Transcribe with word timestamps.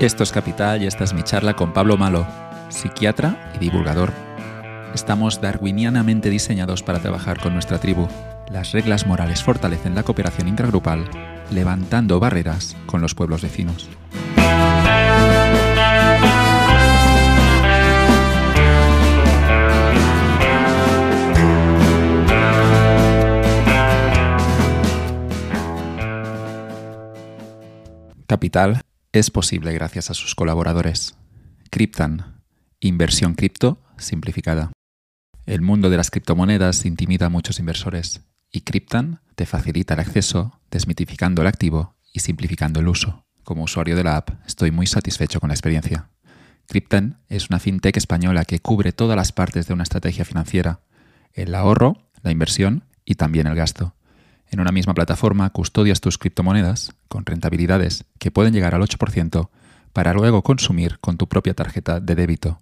Esto 0.00 0.22
es 0.22 0.32
Capital 0.32 0.82
y 0.82 0.86
esta 0.86 1.04
es 1.04 1.12
mi 1.12 1.22
charla 1.22 1.54
con 1.54 1.74
Pablo 1.74 1.98
Malo, 1.98 2.26
psiquiatra 2.70 3.52
y 3.54 3.58
divulgador. 3.58 4.14
Estamos 4.94 5.42
darwinianamente 5.42 6.30
diseñados 6.30 6.82
para 6.82 7.00
trabajar 7.00 7.38
con 7.38 7.52
nuestra 7.52 7.80
tribu. 7.80 8.08
Las 8.50 8.72
reglas 8.72 9.06
morales 9.06 9.42
fortalecen 9.42 9.94
la 9.94 10.02
cooperación 10.02 10.48
intragrupal, 10.48 11.04
levantando 11.50 12.18
barreras 12.18 12.78
con 12.86 13.02
los 13.02 13.14
pueblos 13.14 13.42
vecinos. 13.42 13.90
Capital 28.26 28.82
es 29.12 29.30
posible 29.30 29.72
gracias 29.72 30.10
a 30.10 30.14
sus 30.14 30.34
colaboradores. 30.34 31.16
Cryptan, 31.70 32.42
inversión 32.78 33.34
cripto 33.34 33.82
simplificada. 33.98 34.72
El 35.46 35.62
mundo 35.62 35.90
de 35.90 35.96
las 35.96 36.10
criptomonedas 36.10 36.84
intimida 36.84 37.26
a 37.26 37.30
muchos 37.30 37.58
inversores 37.58 38.22
y 38.52 38.60
Cryptan 38.60 39.20
te 39.34 39.46
facilita 39.46 39.94
el 39.94 40.00
acceso, 40.00 40.60
desmitificando 40.70 41.42
el 41.42 41.48
activo 41.48 41.96
y 42.12 42.20
simplificando 42.20 42.80
el 42.80 42.88
uso. 42.88 43.26
Como 43.42 43.64
usuario 43.64 43.96
de 43.96 44.04
la 44.04 44.16
app, 44.16 44.30
estoy 44.46 44.70
muy 44.70 44.86
satisfecho 44.86 45.40
con 45.40 45.48
la 45.48 45.54
experiencia. 45.54 46.10
Cryptan 46.68 47.20
es 47.28 47.50
una 47.50 47.58
fintech 47.58 47.96
española 47.96 48.44
que 48.44 48.60
cubre 48.60 48.92
todas 48.92 49.16
las 49.16 49.32
partes 49.32 49.66
de 49.66 49.74
una 49.74 49.82
estrategia 49.82 50.24
financiera, 50.24 50.82
el 51.32 51.54
ahorro, 51.56 52.10
la 52.22 52.30
inversión 52.30 52.84
y 53.04 53.16
también 53.16 53.48
el 53.48 53.56
gasto. 53.56 53.96
En 54.50 54.60
una 54.60 54.72
misma 54.72 54.94
plataforma 54.94 55.48
custodias 55.50 56.00
tus 56.00 56.18
criptomonedas 56.18 56.92
con 57.08 57.24
rentabilidades 57.24 58.04
que 58.18 58.32
pueden 58.32 58.52
llegar 58.52 58.74
al 58.74 58.82
8% 58.82 59.48
para 59.92 60.12
luego 60.12 60.42
consumir 60.42 60.98
con 60.98 61.16
tu 61.16 61.28
propia 61.28 61.54
tarjeta 61.54 62.00
de 62.00 62.16
débito. 62.16 62.60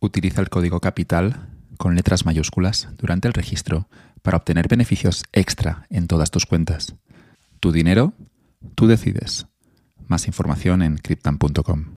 Utiliza 0.00 0.40
el 0.40 0.50
código 0.50 0.80
capital 0.80 1.48
con 1.76 1.94
letras 1.94 2.26
mayúsculas 2.26 2.88
durante 2.98 3.28
el 3.28 3.34
registro 3.34 3.88
para 4.22 4.36
obtener 4.36 4.66
beneficios 4.68 5.24
extra 5.32 5.86
en 5.90 6.08
todas 6.08 6.30
tus 6.32 6.44
cuentas. 6.44 6.96
Tu 7.60 7.70
dinero, 7.70 8.14
tú 8.74 8.88
decides. 8.88 9.46
Más 10.08 10.26
información 10.26 10.82
en 10.82 10.98
cryptan.com. 10.98 11.94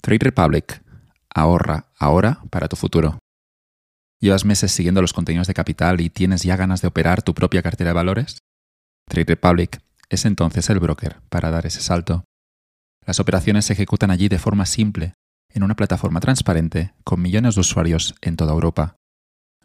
Trade 0.00 0.24
Republic. 0.24 0.82
Ahorra 1.34 1.86
ahora 1.98 2.40
para 2.50 2.68
tu 2.68 2.76
futuro. 2.76 3.21
¿Llevas 4.22 4.44
meses 4.44 4.70
siguiendo 4.70 5.02
los 5.02 5.12
contenidos 5.12 5.48
de 5.48 5.54
Capital 5.54 6.00
y 6.00 6.08
tienes 6.08 6.44
ya 6.44 6.56
ganas 6.56 6.80
de 6.80 6.86
operar 6.86 7.22
tu 7.22 7.34
propia 7.34 7.60
cartera 7.60 7.90
de 7.90 7.94
valores? 7.94 8.38
Trade 9.08 9.24
Republic 9.24 9.80
es 10.10 10.24
entonces 10.24 10.70
el 10.70 10.78
broker 10.78 11.16
para 11.28 11.50
dar 11.50 11.66
ese 11.66 11.80
salto. 11.80 12.22
Las 13.04 13.18
operaciones 13.18 13.64
se 13.64 13.72
ejecutan 13.72 14.12
allí 14.12 14.28
de 14.28 14.38
forma 14.38 14.64
simple, 14.64 15.14
en 15.48 15.64
una 15.64 15.74
plataforma 15.74 16.20
transparente 16.20 16.94
con 17.02 17.20
millones 17.20 17.56
de 17.56 17.62
usuarios 17.62 18.14
en 18.20 18.36
toda 18.36 18.52
Europa. 18.52 18.94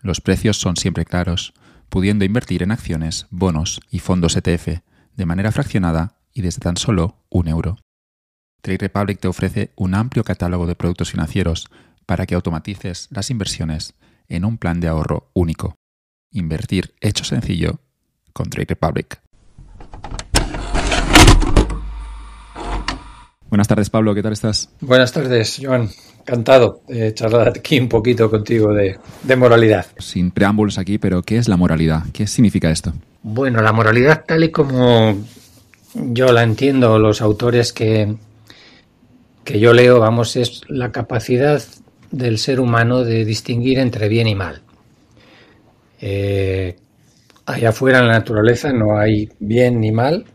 Los 0.01 0.21
precios 0.21 0.57
son 0.57 0.75
siempre 0.75 1.05
claros, 1.05 1.53
pudiendo 1.89 2.25
invertir 2.25 2.63
en 2.63 2.71
acciones, 2.71 3.27
bonos 3.29 3.79
y 3.91 3.99
fondos 3.99 4.35
ETF 4.35 4.79
de 5.15 5.25
manera 5.27 5.51
fraccionada 5.51 6.17
y 6.33 6.41
desde 6.41 6.61
tan 6.61 6.77
solo 6.77 7.23
un 7.29 7.47
euro. 7.47 7.77
Trade 8.63 8.79
Republic 8.79 9.19
te 9.19 9.27
ofrece 9.27 9.71
un 9.75 9.93
amplio 9.93 10.23
catálogo 10.23 10.65
de 10.65 10.73
productos 10.73 11.11
financieros 11.11 11.69
para 12.07 12.25
que 12.25 12.33
automatices 12.33 13.07
las 13.11 13.29
inversiones 13.29 13.93
en 14.29 14.45
un 14.45 14.57
plan 14.57 14.79
de 14.79 14.87
ahorro 14.87 15.29
único. 15.33 15.75
Invertir 16.31 16.93
hecho 17.01 17.23
sencillo 17.23 17.79
con 18.33 18.49
Trade 18.49 18.67
Republic. 18.69 19.21
Buenas 23.49 23.67
tardes, 23.67 23.89
Pablo, 23.89 24.13
¿qué 24.13 24.21
tal 24.21 24.33
estás? 24.33 24.69
Buenas 24.81 25.13
tardes, 25.13 25.59
Joan. 25.61 25.89
Encantado 26.19 26.81
de 26.89 27.13
charlar 27.13 27.47
aquí 27.49 27.79
un 27.79 27.87
poquito 27.87 28.29
contigo 28.29 28.73
de, 28.73 28.99
de, 29.23 29.35
moralidad. 29.37 29.85
Sin 29.99 30.31
preámbulos 30.31 30.77
aquí, 30.77 30.97
pero 30.97 31.23
¿qué 31.23 31.37
es 31.37 31.47
la 31.47 31.55
moralidad? 31.55 32.03
¿Qué 32.11 32.27
significa 32.27 32.69
esto? 32.69 32.91
Bueno, 33.23 33.61
la 33.61 33.71
moralidad 33.71 34.25
tal 34.27 34.43
y 34.43 34.51
como 34.51 35.15
yo 35.93 36.33
la 36.33 36.43
entiendo, 36.43 36.99
los 36.99 37.21
autores 37.21 37.71
que, 37.71 38.15
que 39.45 39.59
yo 39.59 39.71
leo, 39.71 39.99
vamos, 39.99 40.35
es 40.35 40.61
la 40.67 40.91
capacidad 40.91 41.63
del 42.11 42.37
ser 42.37 42.59
humano 42.59 43.03
de 43.03 43.25
distinguir 43.25 43.79
entre 43.79 44.07
bien 44.07 44.27
y 44.27 44.35
mal. 44.35 44.61
Eh, 45.99 46.75
allá 47.45 47.69
afuera 47.69 47.99
en 47.99 48.07
la 48.07 48.13
naturaleza 48.13 48.71
no 48.71 48.97
hay 48.97 49.29
bien 49.39 49.79
ni 49.79 49.91
mal, 49.91 50.25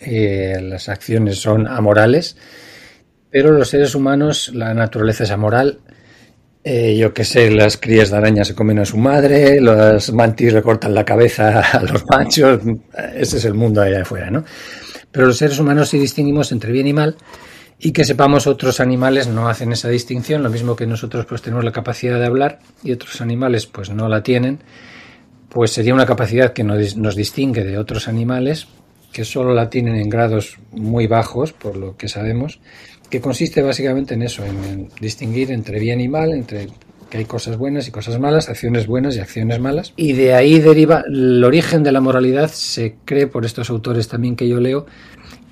eh, 0.00 0.58
las 0.60 0.88
acciones 0.88 1.38
son 1.38 1.66
amorales, 1.66 2.36
pero 3.30 3.50
los 3.52 3.68
seres 3.68 3.94
humanos, 3.94 4.52
la 4.54 4.74
naturaleza 4.74 5.24
es 5.24 5.30
amoral. 5.30 5.80
Eh, 6.62 6.96
yo 6.96 7.12
qué 7.12 7.24
sé, 7.24 7.50
las 7.50 7.76
crías 7.76 8.10
de 8.10 8.16
araña 8.16 8.44
se 8.44 8.54
comen 8.54 8.78
a 8.78 8.86
su 8.86 8.96
madre, 8.96 9.60
los 9.60 10.12
mantis 10.12 10.52
le 10.52 10.62
cortan 10.62 10.94
la 10.94 11.04
cabeza 11.04 11.60
a 11.60 11.82
los 11.82 12.04
machos, 12.06 12.60
ese 13.14 13.36
es 13.36 13.44
el 13.44 13.54
mundo 13.54 13.82
allá 13.82 14.02
afuera, 14.02 14.30
¿no? 14.30 14.44
Pero 15.10 15.26
los 15.26 15.36
seres 15.36 15.58
humanos 15.58 15.90
sí 15.90 15.98
distinguimos 15.98 16.52
entre 16.52 16.72
bien 16.72 16.86
y 16.86 16.92
mal 16.92 17.16
y 17.78 17.92
que 17.92 18.04
sepamos 18.04 18.46
otros 18.46 18.80
animales 18.80 19.26
no 19.28 19.48
hacen 19.48 19.72
esa 19.72 19.88
distinción, 19.88 20.42
lo 20.42 20.50
mismo 20.50 20.76
que 20.76 20.86
nosotros 20.86 21.26
pues 21.26 21.42
tenemos 21.42 21.64
la 21.64 21.72
capacidad 21.72 22.18
de 22.18 22.26
hablar 22.26 22.60
y 22.82 22.92
otros 22.92 23.20
animales 23.20 23.66
pues 23.66 23.90
no 23.90 24.08
la 24.08 24.22
tienen, 24.22 24.60
pues 25.48 25.72
sería 25.72 25.94
una 25.94 26.06
capacidad 26.06 26.52
que 26.52 26.64
nos 26.64 27.16
distingue 27.16 27.64
de 27.64 27.78
otros 27.78 28.08
animales 28.08 28.68
que 29.14 29.24
solo 29.24 29.54
la 29.54 29.70
tienen 29.70 29.94
en 29.94 30.10
grados 30.10 30.58
muy 30.72 31.06
bajos, 31.06 31.52
por 31.52 31.76
lo 31.76 31.96
que 31.96 32.08
sabemos, 32.08 32.58
que 33.08 33.20
consiste 33.20 33.62
básicamente 33.62 34.14
en 34.14 34.22
eso, 34.22 34.44
en, 34.44 34.88
distinguir 35.00 35.52
entre 35.52 35.78
bien 35.78 36.00
y 36.00 36.08
mal, 36.08 36.32
entre 36.32 36.66
que 37.08 37.18
hay 37.18 37.24
cosas 37.24 37.56
buenas 37.56 37.86
y 37.86 37.92
cosas 37.92 38.18
malas, 38.18 38.48
acciones 38.48 38.88
buenas 38.88 39.14
y 39.14 39.20
acciones 39.20 39.60
malas. 39.60 39.92
Y 39.94 40.14
de 40.14 40.34
ahí 40.34 40.58
deriva 40.58 41.04
el 41.06 41.44
origen 41.44 41.84
de 41.84 41.92
la 41.92 42.00
moralidad, 42.00 42.50
se 42.50 42.96
cree 43.04 43.28
por 43.28 43.44
estos 43.44 43.70
autores 43.70 44.08
también 44.08 44.34
que 44.34 44.48
yo 44.48 44.58
leo, 44.58 44.86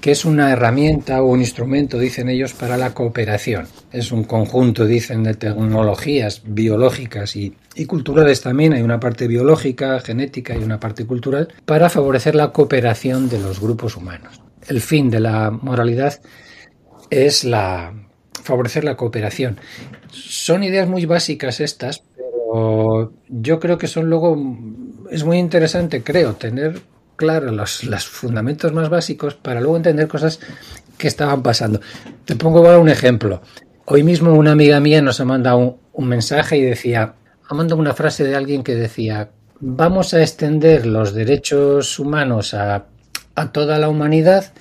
que 0.02 0.10
es 0.10 0.24
una 0.24 0.50
herramienta 0.50 1.22
o 1.22 1.26
un 1.26 1.38
instrumento, 1.38 1.96
dicen 1.96 2.28
ellos, 2.28 2.54
para 2.54 2.76
la 2.76 2.92
cooperación. 2.92 3.68
Es 3.92 4.10
un 4.10 4.24
conjunto, 4.24 4.84
dicen, 4.84 5.22
de 5.22 5.34
tecnologías 5.34 6.42
biológicas 6.44 7.36
y, 7.36 7.54
culturales 7.86 8.40
también. 8.40 8.72
Hay 8.72 8.82
una 8.82 8.98
parte 8.98 9.28
biológica, 9.28 10.00
genética 10.00 10.56
y 10.56 10.62
una 10.64 10.80
parte 10.80 11.06
cultural 11.06 11.54
para 11.64 11.88
favorecer 11.88 12.34
la 12.34 12.50
cooperación 12.50 13.28
de 13.28 13.38
los 13.38 13.60
grupos 13.60 13.96
humanos. 13.96 14.40
El 14.66 14.80
fin 14.80 15.08
de 15.08 15.20
la 15.20 15.52
moralidad 15.52 16.20
es 17.08 17.44
la 17.44 17.94
favorecer 18.42 18.82
la 18.82 18.96
cooperación. 18.96 19.58
Son 20.10 20.64
ideas 20.64 20.88
muy 20.88 21.06
básicas 21.06 21.60
estas, 21.60 22.02
pero 22.16 23.12
yo 23.28 23.60
creo 23.60 23.78
que 23.78 23.86
son 23.86 24.10
luego 24.10 24.36
es 25.12 25.22
muy 25.22 25.38
interesante, 25.38 26.02
creo, 26.02 26.34
tener 26.34 26.80
claro 27.16 27.50
los, 27.50 27.80
fundamentos 28.06 28.72
más 28.72 28.88
básicos 28.88 29.34
para 29.34 29.60
luego 29.60 29.76
entender 29.76 30.08
cosas 30.08 30.40
que 30.98 31.08
estaban 31.08 31.42
pasando. 31.42 31.80
Te 32.24 32.36
pongo 32.36 32.58
ahora 32.58 32.78
un 32.78 32.88
ejemplo. 32.88 33.42
Hoy 33.84 34.02
mismo 34.02 34.32
una 34.34 34.52
amiga 34.52 34.80
mía 34.80 35.02
nos 35.02 35.20
ha 35.20 35.24
mandado 35.24 35.78
un, 35.92 36.08
mensaje 36.08 36.56
y 36.56 36.62
decía, 36.62 37.14
ha 37.48 37.54
mandado 37.54 37.80
una 37.80 37.94
frase 37.94 38.24
de 38.24 38.36
alguien 38.36 38.62
que 38.62 38.74
decía, 38.74 39.30
vamos 39.60 40.14
a 40.14 40.22
extender 40.22 40.86
los 40.86 41.14
derechos 41.14 41.98
humanos 41.98 42.54
a, 42.54 42.86
toda 43.52 43.78
la 43.78 43.88
humanidad 43.88 44.52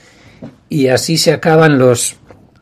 y 0.69 0.87
así 0.87 1.17
se 1.17 1.33
acaban 1.33 1.77
los, 1.77 2.15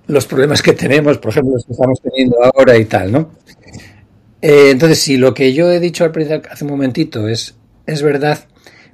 los 0.08 0.26
problemas 0.26 0.62
que 0.62 0.74
tenemos, 0.74 1.18
por 1.20 1.32
ejemplo, 1.32 1.54
los 1.54 1.66
que 1.66 1.72
estamos 1.74 2.02
teniendo 2.02 2.38
ahora 2.44 2.78
y 2.78 2.86
tal, 2.86 3.12
¿no? 3.12 3.32
Eh, 4.42 4.72
entonces, 4.72 5.00
si 5.00 5.18
lo 5.18 5.34
que 5.34 5.54
yo 5.54 5.72
he 5.72 5.80
dicho 5.80 6.04
al 6.04 6.12
principio, 6.12 6.50
hace 6.52 6.64
un 6.64 6.72
momentito 6.72 7.28
es, 7.28 7.56
es 7.86 8.02
verdad, 8.02 8.40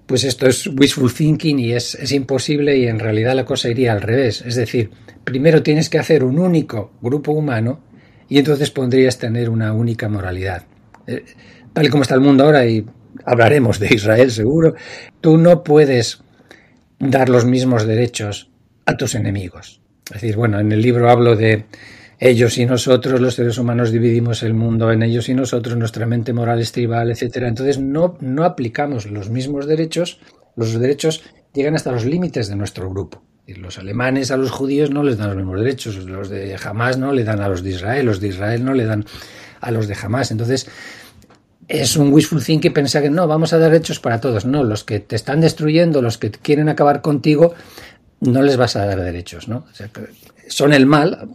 pues 0.05 0.23
esto 0.23 0.47
es 0.47 0.67
wishful 0.67 1.13
thinking 1.13 1.59
y 1.59 1.73
es, 1.73 1.95
es, 1.95 2.11
imposible 2.11 2.77
y 2.77 2.87
en 2.87 2.99
realidad 2.99 3.35
la 3.35 3.45
cosa 3.45 3.69
iría 3.69 3.91
al 3.91 4.01
revés. 4.01 4.43
Es 4.45 4.55
decir, 4.55 4.91
primero 5.23 5.63
tienes 5.63 5.89
que 5.89 5.97
hacer 5.97 6.23
un 6.23 6.39
único 6.39 6.93
grupo 7.01 7.31
humano 7.31 7.81
y 8.29 8.37
entonces 8.37 8.71
podrías 8.71 9.17
tener 9.17 9.49
una 9.49 9.73
única 9.73 10.09
moralidad. 10.09 10.63
Eh, 11.07 11.25
tal 11.73 11.85
y 11.85 11.89
como 11.89 12.03
está 12.03 12.15
el 12.15 12.21
mundo 12.21 12.43
ahora 12.43 12.65
y 12.65 12.85
hablaremos 13.25 13.79
de 13.79 13.93
Israel 13.93 14.31
seguro, 14.31 14.75
tú 15.21 15.37
no 15.37 15.63
puedes 15.63 16.21
dar 16.99 17.29
los 17.29 17.45
mismos 17.45 17.85
derechos 17.85 18.49
a 18.85 18.97
tus 18.97 19.15
enemigos. 19.15 19.81
Es 20.07 20.21
decir, 20.21 20.35
bueno, 20.35 20.59
en 20.59 20.71
el 20.71 20.81
libro 20.81 21.09
hablo 21.09 21.35
de 21.35 21.65
ellos 22.19 22.57
y 22.57 22.65
nosotros, 22.65 23.19
los 23.19 23.35
seres 23.35 23.57
humanos, 23.57 23.91
dividimos 23.91 24.43
el 24.43 24.53
mundo 24.53 24.91
en 24.91 25.03
ellos 25.03 25.27
y 25.29 25.33
nosotros, 25.33 25.75
nuestra 25.77 26.05
mente 26.05 26.33
moral 26.33 26.61
es 26.61 26.71
tribal, 26.71 27.11
etc. 27.11 27.37
Entonces 27.37 27.79
no, 27.79 28.17
no 28.21 28.43
aplicamos 28.45 29.05
los 29.05 29.29
mismos 29.29 29.67
derechos, 29.67 30.19
los 30.55 30.79
derechos 30.79 31.23
llegan 31.53 31.75
hasta 31.75 31.91
los 31.91 32.05
límites 32.05 32.47
de 32.47 32.55
nuestro 32.55 32.89
grupo. 32.89 33.23
Los 33.47 33.77
alemanes 33.77 34.31
a 34.31 34.37
los 34.37 34.49
judíos 34.49 34.89
no 34.89 35.03
les 35.03 35.17
dan 35.17 35.27
los 35.27 35.37
mismos 35.37 35.59
derechos, 35.59 35.97
los 35.97 36.29
de 36.29 36.55
Hamas 36.63 36.97
no 36.97 37.11
le 37.11 37.23
dan 37.23 37.41
a 37.41 37.47
los 37.47 37.63
de 37.63 37.71
Israel, 37.71 38.05
los 38.05 38.19
de 38.19 38.29
Israel 38.29 38.65
no 38.65 38.73
le 38.73 38.85
dan 38.85 39.05
a 39.61 39.71
los 39.71 39.87
de 39.87 39.95
Hamas. 40.01 40.31
Entonces, 40.31 40.67
es 41.67 41.95
un 41.95 42.11
wishful 42.11 42.43
thinking 42.43 42.73
pensar 42.73 43.03
que 43.03 43.09
no, 43.09 43.27
vamos 43.27 43.53
a 43.53 43.59
dar 43.59 43.71
derechos 43.71 43.99
para 43.99 44.19
todos. 44.19 44.45
No, 44.45 44.63
los 44.63 44.83
que 44.83 44.99
te 44.99 45.15
están 45.15 45.41
destruyendo, 45.41 46.01
los 46.01 46.17
que 46.17 46.31
quieren 46.31 46.69
acabar 46.69 47.01
contigo, 47.01 47.53
no 48.19 48.41
les 48.41 48.57
vas 48.57 48.75
a 48.75 48.85
dar 48.85 48.99
derechos, 48.99 49.47
¿no? 49.47 49.65
son 50.47 50.73
el 50.73 50.85
mal, 50.85 51.29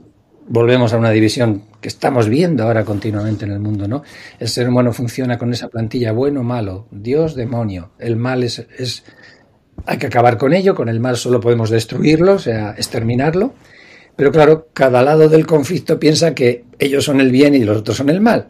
volvemos 0.51 0.93
a 0.93 0.99
una 0.99 1.11
división 1.11 1.63
que 1.81 1.89
estamos 1.89 2.29
viendo 2.29 2.65
ahora 2.65 2.85
continuamente 2.85 3.45
en 3.45 3.53
el 3.53 3.61
mundo, 3.61 3.87
¿no? 3.87 4.03
El 4.39 4.49
ser 4.49 4.69
humano 4.69 4.93
funciona 4.93 5.39
con 5.39 5.53
esa 5.53 5.69
plantilla 5.69 6.11
bueno, 6.13 6.43
malo, 6.43 6.89
Dios, 6.91 7.37
demonio. 7.37 7.93
El 8.01 8.17
mal 8.17 8.43
es, 8.43 8.67
es 8.77 9.05
hay 9.87 9.99
que 9.99 10.09
acabar 10.09 10.39
con 10.39 10.53
ello, 10.53 10.75
con 10.75 10.89
el 10.89 10.99
mal 10.99 11.17
solo 11.17 11.41
podemos 11.41 11.71
destruirlo, 11.71 12.35
o 12.35 12.39
sea, 12.39 12.73
exterminarlo. 12.77 13.55
Pero 14.17 14.33
claro, 14.33 14.69
cada 14.75 15.03
lado 15.03 15.29
del 15.29 15.47
conflicto 15.47 16.01
piensa 16.01 16.35
que 16.35 16.65
ellos 16.81 17.05
son 17.05 17.21
el 17.21 17.31
bien 17.31 17.55
y 17.55 17.65
los 17.65 17.79
otros 17.79 17.97
son 17.97 18.11
el 18.11 18.21
mal. 18.21 18.49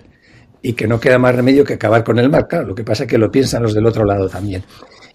Y 0.63 0.73
que 0.73 0.87
no 0.89 1.01
queda 1.01 1.19
más 1.19 1.35
remedio 1.35 1.65
que 1.65 1.75
acabar 1.75 2.03
con 2.03 2.19
el 2.19 2.31
mal. 2.31 2.49
Claro, 2.49 2.67
lo 2.67 2.75
que 2.75 2.83
pasa 2.83 3.05
es 3.05 3.11
que 3.11 3.19
lo 3.19 3.31
piensan 3.31 3.63
los 3.63 3.75
del 3.75 3.87
otro 3.87 4.07
lado 4.07 4.29
también. 4.31 4.65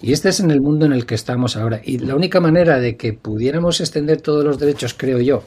Y 0.01 0.13
este 0.13 0.29
es 0.29 0.39
en 0.39 0.51
el 0.51 0.61
mundo 0.61 0.85
en 0.85 0.93
el 0.93 1.07
que 1.07 1.15
estamos 1.15 1.57
ahora. 1.57 1.81
Y 1.83 1.97
la 1.97 2.15
única 2.15 2.39
manera 2.39 2.79
de 2.79 2.95
que 2.95 3.13
pudiéramos 3.13 3.81
extender 3.81 4.21
todos 4.21 4.45
los 4.45 4.59
derechos, 4.59 4.93
creo 4.93 5.19
yo, 5.19 5.43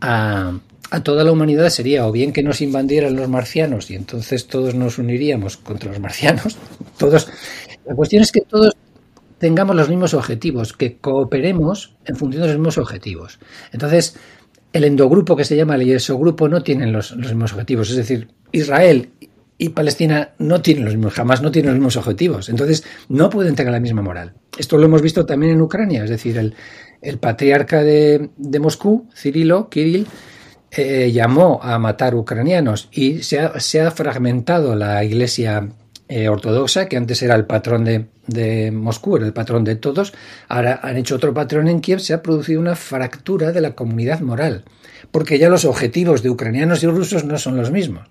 a, 0.00 0.60
toda 1.02 1.24
la 1.24 1.32
humanidad 1.32 1.68
sería 1.70 2.06
o 2.06 2.12
bien 2.12 2.32
que 2.32 2.42
nos 2.42 2.60
invadieran 2.60 3.16
los 3.16 3.28
marcianos 3.28 3.90
y 3.90 3.94
entonces 3.94 4.46
todos 4.46 4.74
nos 4.74 4.98
uniríamos 4.98 5.56
contra 5.56 5.90
los 5.90 6.00
marcianos. 6.00 6.56
Todos. 6.98 7.28
La 7.84 7.94
cuestión 7.94 8.22
es 8.22 8.32
que 8.32 8.40
todos 8.42 8.74
tengamos 9.38 9.76
los 9.76 9.88
mismos 9.88 10.14
objetivos, 10.14 10.72
que 10.72 10.98
cooperemos 10.98 11.94
en 12.04 12.16
función 12.16 12.42
de 12.42 12.48
los 12.48 12.56
mismos 12.56 12.78
objetivos. 12.78 13.38
Entonces, 13.72 14.16
el 14.72 14.84
endogrupo 14.84 15.36
que 15.36 15.44
se 15.44 15.56
llama 15.56 15.76
el 15.76 15.88
exogrupo 15.90 16.48
no 16.48 16.62
tienen 16.62 16.92
los, 16.92 17.12
los 17.12 17.28
mismos 17.28 17.52
objetivos. 17.52 17.90
Es 17.90 17.96
decir, 17.96 18.28
Israel 18.52 19.10
y 19.56 19.70
Palestina 19.70 20.30
no 20.38 20.60
tienen 20.60 20.84
los 20.84 20.94
mismos, 20.94 21.14
jamás 21.14 21.40
no 21.40 21.50
tienen 21.50 21.70
los 21.70 21.78
mismos 21.78 21.96
objetivos. 21.96 22.48
Entonces, 22.48 22.84
no 23.08 23.30
pueden 23.30 23.54
tener 23.54 23.72
la 23.72 23.80
misma 23.80 24.02
moral. 24.02 24.34
Esto 24.58 24.76
lo 24.76 24.86
hemos 24.86 25.02
visto 25.02 25.24
también 25.24 25.52
en 25.52 25.60
Ucrania, 25.60 26.04
es 26.04 26.10
decir, 26.10 26.36
el, 26.36 26.54
el 27.02 27.18
patriarca 27.18 27.82
de, 27.82 28.30
de, 28.36 28.60
Moscú, 28.60 29.08
Cirilo, 29.14 29.68
Kirill, 29.68 30.06
eh, 30.70 31.10
llamó 31.12 31.60
a 31.62 31.78
matar 31.78 32.14
ucranianos 32.14 32.88
y 32.92 33.22
se 33.22 33.40
ha, 33.40 33.58
se 33.60 33.80
ha 33.80 33.90
fragmentado 33.90 34.74
la 34.76 35.02
iglesia 35.04 35.68
eh, 36.08 36.28
ortodoxa, 36.28 36.88
que 36.88 36.96
antes 36.96 37.22
era 37.22 37.34
el 37.34 37.46
patrón 37.46 37.84
de, 37.84 38.06
de, 38.26 38.70
Moscú, 38.70 39.16
era 39.16 39.26
el 39.26 39.32
patrón 39.32 39.64
de 39.64 39.76
todos, 39.76 40.14
ahora 40.48 40.80
han 40.82 40.96
hecho 40.96 41.16
otro 41.16 41.34
patrón 41.34 41.68
en 41.68 41.80
Kiev, 41.80 42.00
se 42.00 42.14
ha 42.14 42.22
producido 42.22 42.60
una 42.60 42.76
fractura 42.76 43.52
de 43.52 43.60
la 43.60 43.74
comunidad 43.74 44.20
moral, 44.20 44.64
porque 45.10 45.38
ya 45.38 45.48
los 45.48 45.64
objetivos 45.64 46.22
de 46.22 46.30
ucranianos 46.30 46.82
y 46.82 46.86
rusos 46.86 47.24
no 47.24 47.38
son 47.38 47.56
los 47.56 47.70
mismos. 47.70 48.08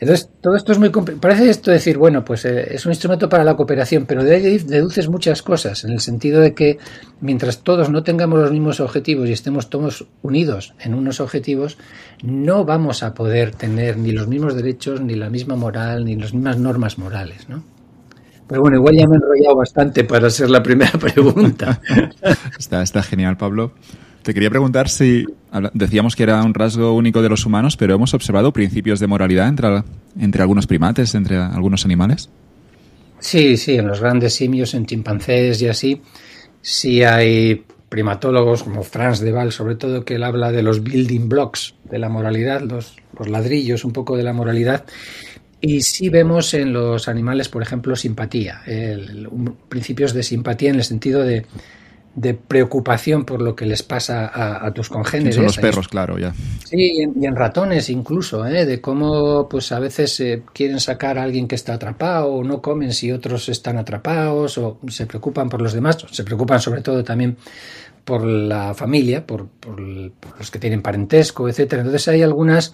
Entonces, 0.00 0.30
todo 0.40 0.56
esto 0.56 0.72
es 0.72 0.78
muy 0.78 0.88
Parece 0.88 1.50
esto 1.50 1.70
decir, 1.70 1.98
bueno, 1.98 2.24
pues 2.24 2.46
eh, 2.46 2.74
es 2.74 2.86
un 2.86 2.92
instrumento 2.92 3.28
para 3.28 3.44
la 3.44 3.54
cooperación, 3.54 4.06
pero 4.06 4.24
de 4.24 4.34
ahí 4.34 4.58
deduces 4.58 5.10
muchas 5.10 5.42
cosas, 5.42 5.84
en 5.84 5.92
el 5.92 6.00
sentido 6.00 6.40
de 6.40 6.54
que 6.54 6.78
mientras 7.20 7.58
todos 7.58 7.90
no 7.90 8.02
tengamos 8.02 8.38
los 8.38 8.50
mismos 8.50 8.80
objetivos 8.80 9.28
y 9.28 9.32
estemos 9.32 9.68
todos 9.68 10.06
unidos 10.22 10.72
en 10.80 10.94
unos 10.94 11.20
objetivos, 11.20 11.76
no 12.22 12.64
vamos 12.64 13.02
a 13.02 13.12
poder 13.12 13.54
tener 13.54 13.98
ni 13.98 14.12
los 14.12 14.26
mismos 14.26 14.54
derechos, 14.54 15.02
ni 15.02 15.16
la 15.16 15.28
misma 15.28 15.54
moral, 15.54 16.06
ni 16.06 16.16
las 16.16 16.32
mismas 16.32 16.58
normas 16.58 16.96
morales, 16.96 17.46
¿no? 17.50 17.62
Pero 18.48 18.62
bueno, 18.62 18.78
igual 18.78 18.96
ya 18.96 19.06
me 19.06 19.14
he 19.14 19.18
enrollado 19.18 19.56
bastante 19.56 20.02
para 20.04 20.30
ser 20.30 20.48
la 20.48 20.62
primera 20.62 20.92
pregunta. 20.98 21.80
está, 22.58 22.82
está 22.82 23.02
genial, 23.02 23.36
Pablo. 23.36 23.74
Te 24.22 24.34
quería 24.34 24.50
preguntar 24.50 24.88
si 24.88 25.24
decíamos 25.72 26.14
que 26.14 26.22
era 26.22 26.42
un 26.42 26.52
rasgo 26.52 26.94
único 26.94 27.22
de 27.22 27.28
los 27.28 27.46
humanos, 27.46 27.76
pero 27.76 27.94
hemos 27.94 28.12
observado 28.14 28.52
principios 28.52 29.00
de 29.00 29.06
moralidad 29.06 29.48
entre, 29.48 29.82
entre 30.18 30.42
algunos 30.42 30.66
primates, 30.66 31.14
entre 31.14 31.36
algunos 31.36 31.84
animales. 31.84 32.28
Sí, 33.18 33.56
sí, 33.56 33.74
en 33.74 33.86
los 33.86 34.00
grandes 34.00 34.34
simios, 34.34 34.74
en 34.74 34.86
chimpancés 34.86 35.60
y 35.62 35.68
así, 35.68 36.02
sí 36.62 37.02
hay 37.02 37.64
primatólogos 37.88 38.62
como 38.62 38.82
Franz 38.82 39.20
de 39.20 39.32
Waal, 39.32 39.52
sobre 39.52 39.74
todo, 39.74 40.04
que 40.04 40.14
él 40.14 40.22
habla 40.22 40.52
de 40.52 40.62
los 40.62 40.82
building 40.82 41.28
blocks 41.28 41.74
de 41.90 41.98
la 41.98 42.08
moralidad, 42.08 42.62
los, 42.62 42.96
los 43.18 43.28
ladrillos 43.28 43.84
un 43.84 43.92
poco 43.92 44.16
de 44.16 44.22
la 44.22 44.32
moralidad. 44.32 44.84
Y 45.60 45.82
sí 45.82 46.08
vemos 46.08 46.54
en 46.54 46.72
los 46.72 47.08
animales, 47.08 47.48
por 47.48 47.62
ejemplo, 47.62 47.96
simpatía, 47.96 48.62
el, 48.66 49.28
principios 49.68 50.14
de 50.14 50.22
simpatía 50.22 50.70
en 50.70 50.76
el 50.76 50.84
sentido 50.84 51.22
de, 51.22 51.44
de 52.14 52.34
preocupación 52.34 53.24
por 53.24 53.40
lo 53.40 53.54
que 53.54 53.66
les 53.66 53.82
pasa 53.82 54.30
a, 54.66 54.72
tus 54.72 54.88
congéneres. 54.88 55.36
Son 55.36 55.44
los 55.44 55.58
perros, 55.58 55.86
claro, 55.86 56.18
ya. 56.18 56.34
Sí, 56.64 57.04
y 57.16 57.24
en, 57.24 57.36
ratones 57.36 57.88
incluso, 57.88 58.44
¿eh? 58.46 58.66
de 58.66 58.80
cómo 58.80 59.48
pues 59.48 59.70
a 59.70 59.78
veces 59.78 60.18
eh, 60.20 60.42
quieren 60.52 60.80
sacar 60.80 61.18
a 61.18 61.22
alguien 61.22 61.46
que 61.46 61.54
está 61.54 61.74
atrapado 61.74 62.32
o 62.32 62.44
no 62.44 62.60
comen 62.60 62.92
si 62.92 63.12
otros 63.12 63.48
están 63.48 63.78
atrapados 63.78 64.58
o 64.58 64.78
se 64.88 65.06
preocupan 65.06 65.48
por 65.48 65.62
los 65.62 65.72
demás, 65.72 65.98
se 66.10 66.24
preocupan 66.24 66.60
sobre 66.60 66.82
todo 66.82 67.04
también 67.04 67.36
por 68.04 68.24
la 68.24 68.74
familia, 68.74 69.24
por, 69.24 69.46
por, 69.46 69.76
por 70.18 70.38
los 70.38 70.50
que 70.50 70.58
tienen 70.58 70.82
parentesco, 70.82 71.48
etcétera. 71.48 71.82
Entonces 71.82 72.08
hay 72.08 72.22
algunas 72.22 72.72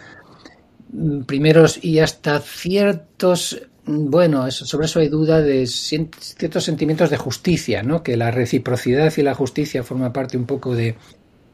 mm, 0.92 1.22
primeros 1.22 1.84
y 1.84 1.98
hasta 1.98 2.40
ciertos 2.40 3.60
bueno, 3.86 4.50
sobre 4.50 4.86
eso 4.86 4.98
hay 4.98 5.08
duda 5.08 5.40
de 5.40 5.66
ciertos 5.66 6.64
sentimientos 6.64 7.08
de 7.08 7.16
justicia, 7.16 7.84
¿no? 7.84 8.02
Que 8.02 8.16
la 8.16 8.32
reciprocidad 8.32 9.12
y 9.16 9.22
la 9.22 9.34
justicia 9.34 9.84
forma 9.84 10.12
parte 10.12 10.36
un 10.36 10.44
poco 10.44 10.74
de, 10.74 10.96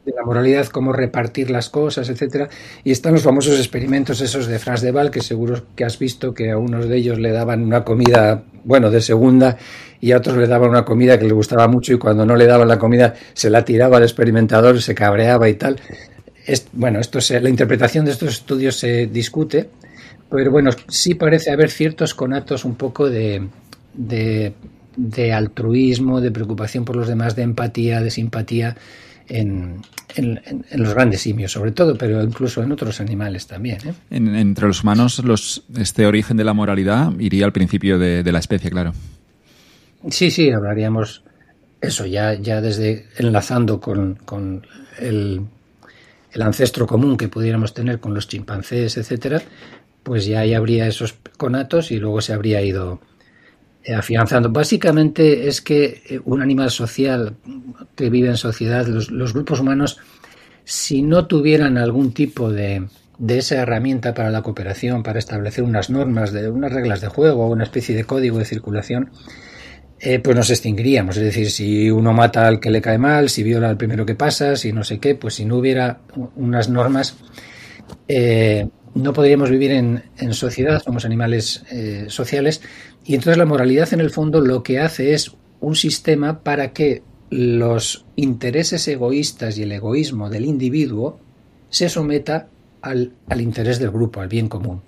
la 0.05 0.25
moralidad, 0.25 0.65
cómo 0.67 0.93
repartir 0.93 1.51
las 1.51 1.69
cosas, 1.69 2.09
etcétera. 2.09 2.49
Y 2.83 2.91
están 2.91 3.13
los 3.13 3.21
famosos 3.21 3.57
experimentos 3.59 4.19
esos 4.19 4.47
de 4.47 4.57
Franz 4.57 4.81
de 4.81 4.91
Waal, 4.91 5.11
que 5.11 5.21
seguro 5.21 5.61
que 5.75 5.85
has 5.85 5.99
visto 5.99 6.33
que 6.33 6.49
a 6.49 6.57
unos 6.57 6.89
de 6.89 6.97
ellos 6.97 7.19
le 7.19 7.31
daban 7.31 7.61
una 7.61 7.83
comida, 7.83 8.43
bueno, 8.63 8.89
de 8.89 9.01
segunda, 9.01 9.57
y 10.01 10.11
a 10.11 10.17
otros 10.17 10.35
le 10.35 10.47
daban 10.47 10.71
una 10.71 10.85
comida 10.85 11.19
que 11.19 11.27
le 11.27 11.33
gustaba 11.33 11.67
mucho, 11.67 11.93
y 11.93 11.97
cuando 11.99 12.25
no 12.25 12.35
le 12.35 12.47
daban 12.47 12.67
la 12.67 12.79
comida 12.79 13.13
se 13.33 13.51
la 13.51 13.63
tiraba 13.63 13.97
al 13.97 14.03
experimentador, 14.03 14.81
se 14.81 14.95
cabreaba 14.95 15.47
y 15.49 15.53
tal. 15.53 15.79
Es, 16.47 16.67
bueno, 16.73 16.99
esto 16.99 17.21
se, 17.21 17.39
la 17.39 17.49
interpretación 17.49 18.05
de 18.05 18.11
estos 18.11 18.33
estudios 18.33 18.75
se 18.75 19.05
discute, 19.05 19.69
pero 20.35 20.49
bueno, 20.49 20.71
sí 20.87 21.13
parece 21.13 21.51
haber 21.51 21.69
ciertos 21.69 22.15
conatos 22.15 22.65
un 22.65 22.73
poco 22.73 23.07
de, 23.07 23.47
de, 23.93 25.33
altruismo, 25.33 26.21
de 26.21 26.31
preocupación 26.31 26.85
por 26.85 26.95
los 26.95 27.07
demás, 27.07 27.35
de 27.35 27.43
empatía, 27.43 28.01
de 28.01 28.09
simpatía 28.09 28.75
en, 29.27 29.81
en, 30.15 30.63
los 30.71 30.95
grandes 30.95 31.21
simios, 31.21 31.51
sobre 31.51 31.71
todo, 31.71 31.95
pero 31.95 32.23
incluso 32.23 32.63
en 32.63 32.71
otros 32.71 32.99
animales 32.99 33.45
también. 33.45 33.77
¿eh? 33.85 33.93
entre 34.09 34.65
los 34.65 34.81
humanos, 34.81 35.19
los, 35.23 35.65
este 35.77 36.07
origen 36.07 36.35
de 36.35 36.43
la 36.43 36.53
moralidad 36.53 37.11
iría 37.19 37.45
al 37.45 37.53
principio 37.53 37.99
de, 37.99 38.23
de 38.23 38.31
la 38.31 38.39
especie, 38.39 38.71
claro. 38.71 38.93
Sí, 40.09 40.31
sí, 40.31 40.49
hablaríamos 40.49 41.23
eso 41.79 42.07
ya, 42.07 42.33
ya 42.33 42.59
desde 42.59 43.05
enlazando 43.17 43.79
con, 43.79 44.15
con 44.25 44.65
el, 44.99 45.41
el 46.31 46.41
ancestro 46.41 46.87
común 46.87 47.17
que 47.17 47.27
pudiéramos 47.27 47.75
tener 47.75 47.99
con 47.99 48.15
los 48.15 48.27
chimpancés, 48.27 48.97
etcétera, 48.97 49.43
pues 50.03 50.25
ya 50.25 50.41
ahí 50.41 50.53
habría 50.53 50.87
esos 50.87 51.15
conatos 51.37 51.91
y 51.91 51.97
luego 51.97 52.21
se 52.21 52.33
habría 52.33 52.61
ido 52.61 52.99
eh, 53.85 53.93
afianzando. 53.93 54.49
Básicamente 54.49 55.47
es 55.47 55.61
que 55.61 56.03
eh, 56.09 56.19
un 56.23 56.41
animal 56.41 56.71
social 56.71 57.35
que 57.95 58.09
vive 58.09 58.29
en 58.29 58.37
sociedad, 58.37 58.85
los, 58.87 59.33
grupos 59.33 59.59
humanos, 59.59 59.97
si 60.63 61.01
no 61.01 61.27
tuvieran 61.27 61.77
algún 61.77 62.13
tipo 62.13 62.49
de, 62.49 62.87
de, 63.17 63.37
esa 63.37 63.55
herramienta 63.55 64.13
para 64.13 64.29
la 64.29 64.41
cooperación, 64.41 65.03
para 65.03 65.19
establecer 65.19 65.63
unas 65.63 65.89
normas, 65.89 66.31
de, 66.31 66.49
unas 66.49 66.71
reglas 66.71 67.01
de 67.01 67.07
juego, 67.07 67.49
una 67.49 67.65
especie 67.65 67.93
de 67.93 68.05
código 68.05 68.37
de 68.37 68.45
circulación, 68.45 69.11
eh, 69.99 70.19
pues 70.19 70.35
nos 70.35 70.49
extinguiríamos. 70.49 71.17
Es 71.17 71.23
decir, 71.23 71.51
si 71.51 71.89
uno 71.89 72.13
mata 72.13 72.47
al 72.47 72.61
que 72.61 72.71
le 72.71 72.81
cae 72.81 72.97
mal, 72.97 73.29
si 73.29 73.43
viola 73.43 73.69
al 73.69 73.77
primero 73.77 74.05
que 74.05 74.15
pasa, 74.15 74.55
si 74.55 74.71
no 74.71 74.85
sé 74.85 74.99
qué, 74.99 75.15
pues 75.15 75.33
si 75.35 75.43
no 75.43 75.57
hubiera 75.57 75.99
unas 76.35 76.69
normas, 76.69 77.17
no 78.95 79.13
podríamos 79.13 79.49
vivir 79.49 79.71
en, 79.71 80.03
sociedad, 80.33 80.81
somos 80.83 81.05
animales 81.05 81.63
eh, 81.71 82.05
sociales, 82.09 82.61
y 83.05 83.15
entonces 83.15 83.37
la 83.37 83.45
moralidad 83.45 83.93
en 83.93 83.99
el 83.99 84.11
fondo 84.11 84.41
lo 84.41 84.63
que 84.63 84.79
hace 84.79 85.13
es 85.13 85.31
un 85.59 85.75
sistema 85.75 86.43
para 86.43 86.73
que 86.73 87.03
los 87.29 88.05
intereses 88.15 88.87
egoístas 88.87 89.57
y 89.57 89.63
el 89.63 89.71
egoísmo 89.71 90.29
del 90.29 90.45
individuo 90.45 91.19
se 91.69 91.89
someta 91.89 92.49
al, 92.81 93.13
interés 93.39 93.79
del 93.79 93.89
grupo, 93.89 94.21
al 94.21 94.27
bien 94.27 94.49
común. 94.49 94.81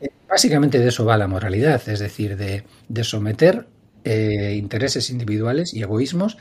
Eh, 0.00 0.10
básicamente 0.28 0.78
de 0.78 0.88
eso 0.88 1.04
va 1.04 1.16
la 1.16 1.28
moralidad, 1.28 1.80
es 1.88 2.00
decir, 2.00 2.36
de, 2.36 2.64
someter 3.04 3.66
eh, 4.04 4.54
intereses 4.58 5.08
individuales 5.08 5.72
y 5.72 5.82
egoísmos 5.82 6.36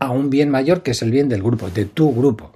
a 0.00 0.10
un 0.10 0.30
bien 0.30 0.50
mayor 0.50 0.82
que 0.82 0.90
es 0.90 1.02
el 1.02 1.12
bien 1.12 1.28
del 1.28 1.42
grupo, 1.42 1.70
de 1.70 1.84
tu 1.84 2.12
grupo 2.12 2.52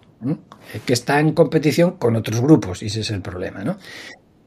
que 0.84 0.92
está 0.92 1.20
en 1.20 1.32
competición 1.32 1.92
con 1.92 2.16
otros 2.16 2.40
grupos, 2.40 2.82
y 2.82 2.86
ese 2.86 3.00
es 3.00 3.10
el 3.10 3.22
problema, 3.22 3.62
¿no? 3.64 3.78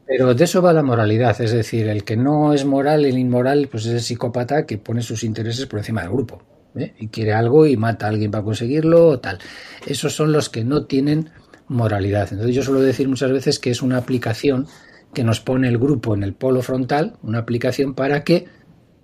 Pero 0.05 0.33
de 0.33 0.43
eso 0.43 0.61
va 0.61 0.73
la 0.73 0.83
moralidad, 0.83 1.39
es 1.39 1.51
decir, 1.51 1.87
el 1.87 2.03
que 2.03 2.17
no 2.17 2.53
es 2.53 2.65
moral, 2.65 3.05
el 3.05 3.17
inmoral, 3.17 3.69
pues 3.71 3.85
es 3.85 3.93
el 3.93 4.01
psicópata 4.01 4.65
que 4.65 4.77
pone 4.77 5.01
sus 5.01 5.23
intereses 5.23 5.65
por 5.67 5.79
encima 5.79 6.01
del 6.01 6.11
grupo. 6.11 6.41
¿eh? 6.75 6.93
Y 6.99 7.07
quiere 7.07 7.31
algo 7.31 7.65
y 7.65 7.77
mata 7.77 8.07
a 8.07 8.09
alguien 8.09 8.29
para 8.29 8.43
conseguirlo 8.43 9.07
o 9.07 9.19
tal. 9.19 9.39
Esos 9.85 10.13
son 10.13 10.33
los 10.33 10.49
que 10.49 10.65
no 10.65 10.85
tienen 10.85 11.29
moralidad. 11.69 12.27
Entonces 12.29 12.53
yo 12.53 12.61
suelo 12.61 12.81
decir 12.81 13.07
muchas 13.07 13.31
veces 13.31 13.57
que 13.57 13.71
es 13.71 13.81
una 13.81 13.97
aplicación 13.97 14.67
que 15.13 15.23
nos 15.23 15.39
pone 15.39 15.69
el 15.69 15.77
grupo 15.77 16.13
en 16.13 16.23
el 16.23 16.33
polo 16.33 16.61
frontal, 16.61 17.15
una 17.23 17.39
aplicación 17.39 17.93
para 17.93 18.25
que 18.25 18.47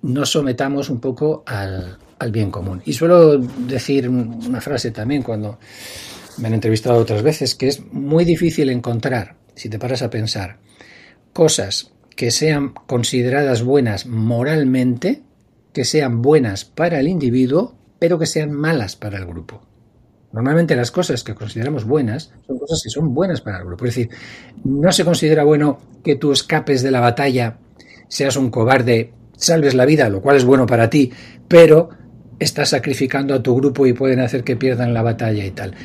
nos 0.02 0.32
sometamos 0.32 0.90
un 0.90 1.00
poco 1.00 1.46
al 1.48 2.32
bien 2.32 2.52
común. 2.52 2.82
Y 2.84 2.92
suelo 2.92 3.38
decir 3.38 4.10
una 4.10 4.60
frase 4.60 4.92
también 4.92 5.24
cuando 5.24 5.58
me 6.38 6.48
han 6.48 6.54
entrevistado 6.54 7.00
otras 7.00 7.24
veces, 7.24 7.56
que 7.56 7.68
es 7.68 7.84
muy 7.92 8.26
difícil 8.26 8.70
encontrar, 8.70 9.36
si 9.56 9.70
te 9.70 9.80
paras 9.80 10.02
a 10.02 10.10
pensar, 10.10 10.60
cosas 11.34 11.92
que 12.16 12.32
sean 12.32 12.74
consideradas 12.74 13.64
buenas 13.64 14.06
moralmente, 14.08 15.24
que 15.74 15.86
sean 15.86 16.22
buenas 16.22 16.66
para 16.66 17.00
el 17.00 17.08
individuo, 17.08 17.76
pero 18.00 18.18
que 18.18 18.26
sean 18.26 18.52
malas 18.52 18.96
para 18.96 19.18
el 19.18 19.26
grupo. 19.26 19.62
Normalmente 20.32 20.76
las 20.76 20.92
cosas 20.92 21.24
que 21.24 21.36
consideramos 21.36 21.86
buenas 21.86 22.32
son 22.46 22.60
cosas 22.60 22.82
que 22.84 22.90
son 22.90 23.14
buenas 23.14 23.42
para 23.42 23.60
el 23.60 23.66
grupo. 23.66 23.86
Es 23.86 23.96
decir, 23.96 24.10
no 24.64 24.92
se 24.92 25.06
considera 25.06 25.44
bueno 25.44 25.80
que 26.04 26.16
tú 26.16 26.32
escapes 26.32 26.82
de 26.84 26.92
la 26.92 27.00
batalla, 27.00 27.58
seas 28.08 28.36
un 28.36 28.50
cobarde, 28.50 29.14
salves 29.36 29.74
la 29.74 29.86
vida, 29.86 30.10
lo 30.10 30.22
cual 30.22 30.38
es 30.38 30.46
bueno 30.46 30.66
para 30.66 30.90
ti, 30.90 31.12
pero 31.48 31.90
estás 32.40 32.70
sacrificando 32.70 33.34
a 33.34 33.42
tu 33.42 33.56
grupo 33.56 33.86
y 33.88 33.94
pueden 33.94 34.20
hacer 34.20 34.44
que 34.44 34.58
pierdan 34.58 34.94
la 34.94 35.02
batalla 35.02 35.46
y 35.46 35.52
tal. 35.52 35.76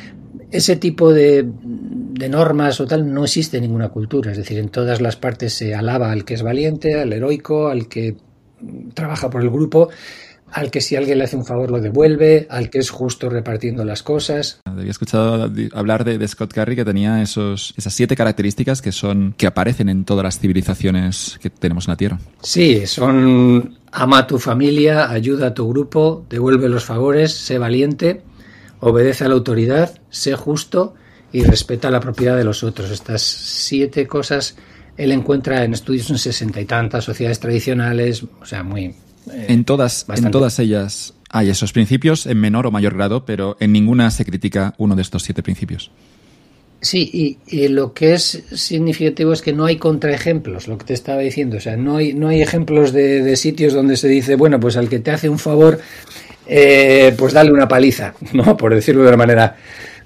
Ese 0.53 0.75
tipo 0.75 1.11
de, 1.11 1.45
de 1.45 2.29
normas 2.29 2.79
o 2.79 2.85
tal 2.85 3.11
no 3.11 3.23
existe 3.23 3.57
en 3.57 3.63
ninguna 3.63 3.89
cultura. 3.89 4.31
Es 4.31 4.37
decir, 4.37 4.59
en 4.59 4.69
todas 4.69 5.01
las 5.01 5.15
partes 5.15 5.53
se 5.53 5.73
alaba 5.73 6.11
al 6.11 6.25
que 6.25 6.35
es 6.35 6.43
valiente, 6.43 6.99
al 6.99 7.11
heroico, 7.11 7.67
al 7.67 7.87
que 7.87 8.15
trabaja 8.93 9.29
por 9.29 9.41
el 9.41 9.49
grupo 9.49 9.89
al 10.53 10.69
que 10.69 10.81
si 10.81 10.95
alguien 10.95 11.17
le 11.17 11.23
hace 11.23 11.35
un 11.35 11.45
favor 11.45 11.71
lo 11.71 11.81
devuelve, 11.81 12.47
al 12.49 12.69
que 12.69 12.79
es 12.79 12.89
justo 12.89 13.29
repartiendo 13.29 13.83
las 13.83 14.03
cosas. 14.03 14.59
Había 14.65 14.91
escuchado 14.91 15.51
hablar 15.73 16.03
de, 16.03 16.27
Scott 16.27 16.53
Carey 16.53 16.75
que 16.75 16.85
tenía 16.85 17.21
esos, 17.21 17.73
esas 17.75 17.93
siete 17.93 18.15
características 18.15 18.81
que 18.81 18.91
son 18.91 19.33
que 19.35 19.47
aparecen 19.47 19.89
en 19.89 20.05
todas 20.05 20.23
las 20.23 20.39
civilizaciones 20.39 21.39
que 21.41 21.49
tenemos 21.49 21.87
en 21.87 21.91
la 21.91 21.97
Tierra. 21.97 22.19
Sí, 22.41 22.85
son 22.85 23.77
ama 23.91 24.19
a 24.19 24.27
tu 24.27 24.39
familia, 24.39 25.09
ayuda 25.09 25.47
a 25.47 25.53
tu 25.53 25.67
grupo, 25.67 26.25
devuelve 26.29 26.69
los 26.69 26.85
favores, 26.85 27.33
sé 27.33 27.57
valiente, 27.57 28.21
obedece 28.83 29.23
a 29.23 29.29
la 29.29 29.35
autoridad, 29.35 29.99
sé 30.09 30.35
justo 30.35 30.93
y 31.31 31.43
respeta 31.43 31.89
la 31.89 31.99
propiedad 31.99 32.35
de 32.35 32.43
los 32.43 32.63
otros. 32.63 32.91
Estas 32.91 33.21
siete 33.21 34.05
cosas 34.07 34.55
él 34.97 35.11
encuentra 35.11 35.63
en 35.63 35.73
estudios 35.73 36.09
en 36.09 36.17
sesenta 36.17 36.61
y 36.61 36.65
tantas 36.65 37.03
sociedades 37.03 37.39
tradicionales, 37.39 38.23
o 38.23 38.45
sea, 38.45 38.61
muy, 38.61 38.85
eh, 39.31 39.45
en, 39.47 39.65
todas, 39.65 40.05
en 40.15 40.29
todas 40.29 40.59
ellas 40.59 41.13
hay 41.29 41.49
esos 41.49 41.73
principios 41.73 42.27
en 42.27 42.39
menor 42.39 42.67
o 42.67 42.71
mayor 42.71 42.93
grado, 42.93 43.25
pero 43.25 43.57
en 43.59 43.71
ninguna 43.71 44.11
se 44.11 44.25
critica 44.25 44.75
uno 44.77 44.95
de 44.95 45.01
estos 45.01 45.23
siete 45.23 45.41
principios. 45.41 45.89
Sí, 46.83 47.39
y, 47.47 47.67
lo 47.69 47.93
que 47.93 48.13
es 48.13 48.43
significativo 48.51 49.31
es 49.31 49.41
que 49.41 49.53
no 49.53 49.63
hay 49.63 49.77
contraejemplos, 49.77 50.67
lo 50.67 50.77
que 50.77 50.83
te 50.83 50.93
estaba 50.93 51.21
diciendo. 51.21 51.55
O 51.55 51.59
sea, 51.61 51.77
no 51.77 51.95
hay, 51.95 52.13
no 52.13 52.27
hay 52.27 52.41
ejemplos 52.41 52.91
de, 52.91 53.33
sitios 53.37 53.71
donde 53.71 53.95
se 53.95 54.09
dice, 54.09 54.35
bueno, 54.35 54.59
pues 54.59 54.75
al 54.75 54.89
que 54.89 54.99
te 54.99 55.11
hace 55.11 55.29
un 55.29 55.39
favor, 55.39 55.79
eh, 56.47 57.13
pues 57.17 57.33
dale 57.33 57.51
una 57.51 57.67
paliza, 57.67 58.13
¿no? 58.33 58.57
Por 58.57 58.73
decirlo 58.73 59.03
de 59.03 59.09
una 59.09 59.17
manera 59.17 59.55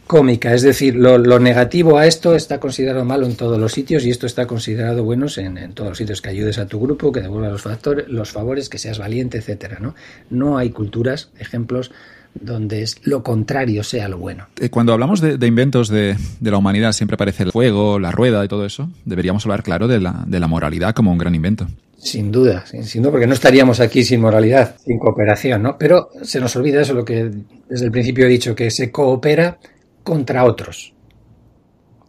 cómica, 0.08 0.54
es 0.54 0.62
decir, 0.62 0.96
lo, 0.96 1.40
negativo 1.40 1.98
a 1.98 2.08
esto 2.08 2.34
está 2.34 2.60
considerado 2.60 3.04
malo 3.04 3.26
en 3.26 3.36
todos 3.36 3.60
los 3.60 3.74
sitios 3.74 4.06
y 4.06 4.10
esto 4.10 4.26
está 4.26 4.48
considerado 4.48 5.04
bueno 5.04 5.28
en, 5.36 5.74
todos 5.74 5.90
los 5.90 5.98
sitios, 5.98 6.22
que 6.22 6.30
ayudes 6.30 6.58
a 6.60 6.66
tu 6.66 6.80
grupo, 6.80 7.12
que 7.12 7.20
devuelvas 7.20 7.52
los, 7.52 7.62
factores, 7.62 8.08
los 8.08 8.32
favores, 8.32 8.70
que 8.70 8.78
seas 8.78 9.00
valiente, 9.00 9.38
etcétera, 9.38 9.80
¿no? 9.82 9.96
No 10.30 10.58
hay 10.58 10.70
culturas, 10.70 11.30
ejemplos 11.38 11.92
donde 12.40 12.84
es 12.84 12.98
lo 13.04 13.24
contrario 13.24 13.84
sea 13.84 14.08
lo 14.08 14.18
bueno. 14.18 14.48
Eh, 14.60 14.70
cuando 14.70 14.94
hablamos 14.94 15.22
de, 15.22 15.46
inventos 15.48 15.90
de, 15.90 16.16
la 16.42 16.58
humanidad 16.58 16.94
siempre 16.94 17.16
aparece 17.16 17.44
el 17.44 17.52
fuego, 17.52 18.00
la 18.00 18.12
rueda 18.12 18.46
y 18.46 18.48
todo 18.48 18.66
eso. 18.66 18.90
Deberíamos 19.06 19.46
hablar, 19.46 19.64
claro, 19.64 19.88
de 19.88 20.00
la, 20.00 20.24
de 20.26 20.40
la 20.40 20.48
moralidad 20.48 20.94
como 20.94 21.12
un 21.12 21.18
gran 21.18 21.36
invento. 21.36 21.68
Sin 21.98 22.32
duda, 22.32 22.64
sin, 22.66 23.02
duda, 23.02 23.12
porque 23.12 23.28
no 23.28 23.34
estaríamos 23.34 23.80
aquí 23.80 24.04
sin 24.04 24.22
moralidad, 24.22 24.76
sin 24.86 25.00
cooperación, 25.00 25.64
¿no? 25.64 25.78
Pero 25.80 26.10
se 26.22 26.40
nos 26.40 26.56
olvida 26.56 26.82
eso, 26.82 26.94
lo 26.94 27.04
que 27.04 27.32
desde 27.68 27.86
el 27.86 27.92
principio 27.92 28.26
he 28.26 28.30
dicho, 28.30 28.56
que 28.56 28.70
se 28.70 28.92
coopera 28.92 29.60
contra 30.04 30.46
otros. 30.46 30.94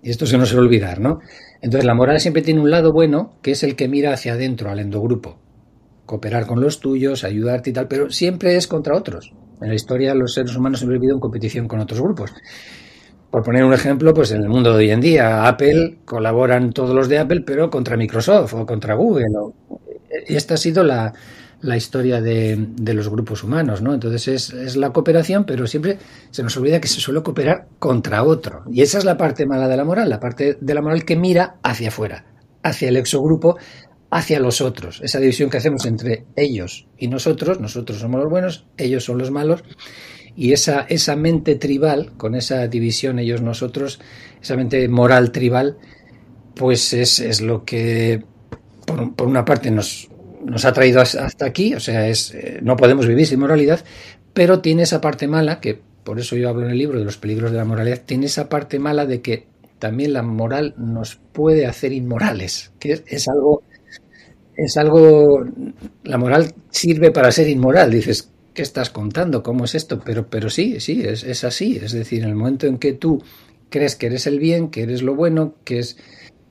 Y 0.03 0.11
esto 0.11 0.27
se 0.27 0.37
nos 0.37 0.51
suele 0.51 0.67
olvidar, 0.67 1.01
¿no? 1.01 1.21
Entonces 1.63 1.87
la 1.87 1.95
moral 1.95 2.21
siempre 2.21 2.43
tiene 2.43 2.61
un 2.61 2.71
lado 2.71 2.93
bueno, 2.93 3.33
que 3.43 3.53
es 3.53 3.63
el 3.63 3.77
que 3.77 3.89
mira 3.89 4.13
hacia 4.13 4.35
adentro, 4.35 4.71
al 4.71 4.79
endogrupo. 4.79 5.39
Cooperar 6.05 6.47
con 6.47 6.61
los 6.61 6.81
tuyos, 6.81 7.25
ayudarte 7.25 7.71
y 7.71 7.73
tal, 7.73 7.89
pero 7.89 8.11
siempre 8.11 8.57
es 8.57 8.67
contra 8.67 8.95
otros. 8.95 9.33
En 9.61 9.69
la 9.69 9.75
historia 9.75 10.15
los 10.15 10.35
seres 10.35 10.55
humanos 10.55 10.83
han 10.83 10.91
vivido 10.91 11.15
en 11.15 11.21
competición 11.21 11.67
con 11.67 11.81
otros 11.81 12.01
grupos. 12.01 12.33
Por 13.31 13.43
poner 13.43 13.65
un 13.65 13.75
ejemplo, 13.75 14.15
pues 14.15 14.31
en 14.31 14.43
el 14.43 14.49
mundo 14.49 14.73
de 14.73 14.79
hoy 14.79 14.91
en 14.91 15.01
día, 15.01 15.47
Apple 15.47 15.99
colaboran 16.05 16.73
todos 16.73 16.95
los 16.95 17.09
de 17.09 17.19
Apple, 17.19 17.43
pero 17.43 17.69
contra 17.69 17.97
Microsoft 17.97 18.55
o 18.55 18.65
contra 18.65 18.95
Google. 18.95 19.27
Y 20.27 20.37
esta 20.37 20.55
ha 20.55 20.57
sido 20.57 20.85
la, 20.85 21.13
la 21.61 21.77
historia 21.77 22.21
de, 22.21 22.69
los 22.95 23.09
grupos 23.09 23.43
humanos, 23.43 23.83
¿no? 23.83 23.93
Entonces 23.93 24.29
es, 24.29 24.53
es, 24.53 24.77
la 24.77 24.91
cooperación, 24.91 25.45
pero 25.45 25.67
siempre 25.67 25.99
se 26.31 26.43
nos 26.43 26.57
olvida 26.57 26.81
que 26.81 26.89
se 26.89 27.01
suele 27.01 27.23
cooperar 27.23 27.67
contra 27.79 28.23
otro. 28.23 28.63
Y 28.71 28.83
esa 28.83 28.99
es 28.99 29.05
la 29.05 29.17
parte 29.17 29.47
mala 29.47 29.69
de 29.69 29.77
la 29.77 29.85
moral, 29.85 30.09
la 30.09 30.21
parte 30.21 30.57
de 30.61 30.75
la 30.75 30.83
moral 30.83 31.05
que 31.05 31.17
mira 31.17 31.57
hacia 31.63 31.89
afuera, 31.89 32.27
hacia 32.63 32.89
el 32.89 32.97
exogrupo, 32.97 33.57
hacia 34.11 34.39
los 34.39 34.61
otros. 34.61 35.01
Esa 35.03 35.19
división 35.19 35.51
que 35.51 35.57
hacemos 35.57 35.85
entre 35.85 36.27
ellos 36.37 36.87
y 36.97 37.09
nosotros, 37.09 37.61
nosotros 37.61 37.99
somos 37.99 38.21
los 38.21 38.31
buenos, 38.31 38.67
ellos 38.77 39.05
son 39.05 39.19
los 39.19 39.31
malos. 39.31 39.65
Y 40.37 40.53
esa, 40.53 40.83
esa 40.83 41.17
mente 41.17 41.57
tribal, 41.57 42.13
con 42.17 42.37
esa 42.37 42.69
división 42.69 43.19
ellos-nosotros, 43.19 43.99
esa 44.41 44.55
mente 44.55 44.87
moral 44.89 45.33
tribal, 45.33 45.79
pues 46.55 46.93
es, 46.93 47.19
es 47.19 47.41
lo 47.41 47.65
que, 47.65 48.23
por 48.95 49.27
una 49.27 49.45
parte, 49.45 49.71
nos, 49.71 50.09
nos 50.45 50.65
ha 50.65 50.73
traído 50.73 51.01
hasta 51.01 51.45
aquí, 51.45 51.75
o 51.75 51.81
sea, 51.81 52.09
es, 52.09 52.35
eh, 52.35 52.61
no 52.63 52.77
podemos 52.77 53.07
vivir 53.07 53.27
sin 53.27 53.41
moralidad, 53.41 53.85
pero 54.33 54.61
tiene 54.61 54.83
esa 54.83 55.01
parte 55.01 55.27
mala, 55.27 55.61
que 55.61 55.81
por 56.05 56.19
eso 56.19 56.37
yo 56.37 56.49
hablo 56.49 56.65
en 56.65 56.71
el 56.71 56.79
libro 56.79 56.99
de 56.99 57.05
los 57.05 57.19
peligros 57.19 57.51
de 57.51 57.59
la 57.59 57.65
moralidad, 57.65 58.03
tiene 58.05 58.27
esa 58.27 58.49
parte 58.49 58.79
mala 58.79 59.07
de 59.07 59.21
que 59.21 59.47
también 59.79 60.13
la 60.13 60.23
moral 60.23 60.75
nos 60.77 61.17
puede 61.33 61.67
hacer 61.67 61.93
inmorales, 61.93 62.73
que 62.79 63.03
es, 63.07 63.29
algo, 63.29 63.63
es 64.57 64.77
algo, 64.77 65.45
la 66.05 66.19
moral 66.19 66.55
sirve 66.71 67.11
para 67.11 67.31
ser 67.31 67.49
inmoral, 67.49 67.91
dices, 67.91 68.33
¿qué 68.55 68.63
estás 68.63 68.91
contando? 68.91 69.43
¿Cómo 69.43 69.65
es 69.65 69.75
esto? 69.75 70.01
Pero, 70.05 70.29
pero 70.29 70.51
sí, 70.51 70.81
sí, 70.81 71.03
es, 71.05 71.25
es 71.25 71.45
así, 71.45 71.79
es 71.83 71.93
decir, 71.93 72.23
en 72.23 72.31
el 72.31 72.35
momento 72.35 72.67
en 72.67 72.79
que 72.79 72.93
tú 72.93 73.23
crees 73.71 73.97
que 73.97 74.07
eres 74.07 74.27
el 74.27 74.39
bien, 74.39 74.71
que 74.71 74.83
eres 74.83 75.03
lo 75.03 75.15
bueno, 75.15 75.55
que 75.65 75.79
es 75.79 75.99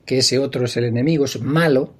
que 0.06 0.18
ese 0.18 0.38
otro 0.38 0.64
es 0.64 0.76
el 0.78 0.84
enemigo, 0.84 1.26
es 1.26 1.40
malo, 1.40 1.94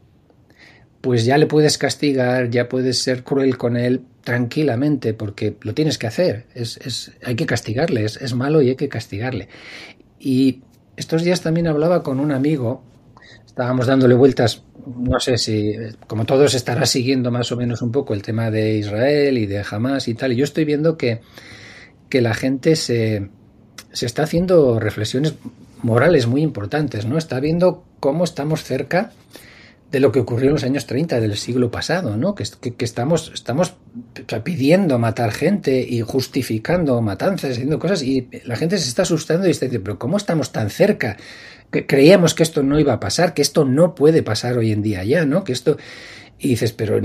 pues 1.00 1.24
ya 1.24 1.38
le 1.38 1.46
puedes 1.46 1.78
castigar, 1.78 2.50
ya 2.50 2.68
puedes 2.68 3.02
ser 3.02 3.22
cruel 3.22 3.56
con 3.56 3.76
él 3.76 4.02
tranquilamente, 4.24 5.14
porque 5.14 5.56
lo 5.62 5.74
tienes 5.74 5.98
que 5.98 6.06
hacer. 6.06 6.46
Es, 6.54 6.76
es 6.78 7.12
hay 7.24 7.36
que 7.36 7.46
castigarle, 7.46 8.04
es, 8.04 8.16
es, 8.16 8.34
malo 8.34 8.60
y 8.62 8.70
hay 8.70 8.76
que 8.76 8.88
castigarle. 8.88 9.48
Y 10.18 10.62
estos 10.96 11.22
días 11.22 11.40
también 11.40 11.68
hablaba 11.68 12.02
con 12.02 12.18
un 12.18 12.32
amigo, 12.32 12.82
estábamos 13.46 13.86
dándole 13.86 14.14
vueltas, 14.14 14.64
no 14.86 15.20
sé 15.20 15.38
si, 15.38 15.74
como 16.06 16.24
todos 16.24 16.54
estará 16.54 16.86
siguiendo 16.86 17.30
más 17.30 17.52
o 17.52 17.56
menos 17.56 17.82
un 17.82 17.92
poco 17.92 18.14
el 18.14 18.22
tema 18.22 18.50
de 18.50 18.76
Israel 18.76 19.38
y 19.38 19.46
de 19.46 19.64
Hamas 19.70 20.08
y 20.08 20.14
tal, 20.14 20.32
y 20.32 20.36
yo 20.36 20.44
estoy 20.44 20.64
viendo 20.64 20.96
que, 20.96 21.20
que 22.08 22.20
la 22.20 22.34
gente 22.34 22.74
se, 22.74 23.28
se 23.92 24.06
está 24.06 24.24
haciendo 24.24 24.80
reflexiones 24.80 25.34
morales 25.82 26.26
muy 26.26 26.42
importantes, 26.42 27.06
¿no? 27.06 27.18
Está 27.18 27.38
viendo 27.38 27.84
cómo 28.00 28.24
estamos 28.24 28.64
cerca 28.64 29.12
de 29.90 30.00
lo 30.00 30.12
que 30.12 30.20
ocurrió 30.20 30.48
en 30.48 30.54
los 30.54 30.64
años 30.64 30.86
30 30.86 31.20
del 31.20 31.36
siglo 31.36 31.70
pasado, 31.70 32.16
¿no? 32.16 32.34
Que, 32.34 32.44
estamos, 32.80 33.30
estamos 33.32 33.74
pidiendo 34.44 34.98
matar 34.98 35.32
gente 35.32 35.80
y 35.80 36.02
justificando 36.02 37.00
matanzas, 37.00 37.52
haciendo 37.52 37.78
cosas, 37.78 38.02
y 38.02 38.28
la 38.44 38.56
gente 38.56 38.76
se 38.76 38.88
está 38.88 39.02
asustando 39.02 39.46
y 39.46 39.50
está 39.50 39.64
diciendo, 39.66 39.84
pero 39.84 39.98
¿cómo 39.98 40.18
estamos 40.18 40.52
tan 40.52 40.68
cerca? 40.68 41.16
Que 41.70 41.86
creíamos 41.86 42.34
que 42.34 42.42
esto 42.42 42.62
no 42.62 42.78
iba 42.78 42.92
a 42.92 43.00
pasar, 43.00 43.32
que 43.32 43.40
esto 43.40 43.64
no 43.64 43.94
puede 43.94 44.22
pasar 44.22 44.58
hoy 44.58 44.72
en 44.72 44.82
día 44.82 45.04
ya, 45.04 45.24
¿no? 45.24 45.44
Que 45.44 45.52
esto... 45.52 45.78
Y 46.40 46.50
dices, 46.50 46.72
pero 46.72 47.00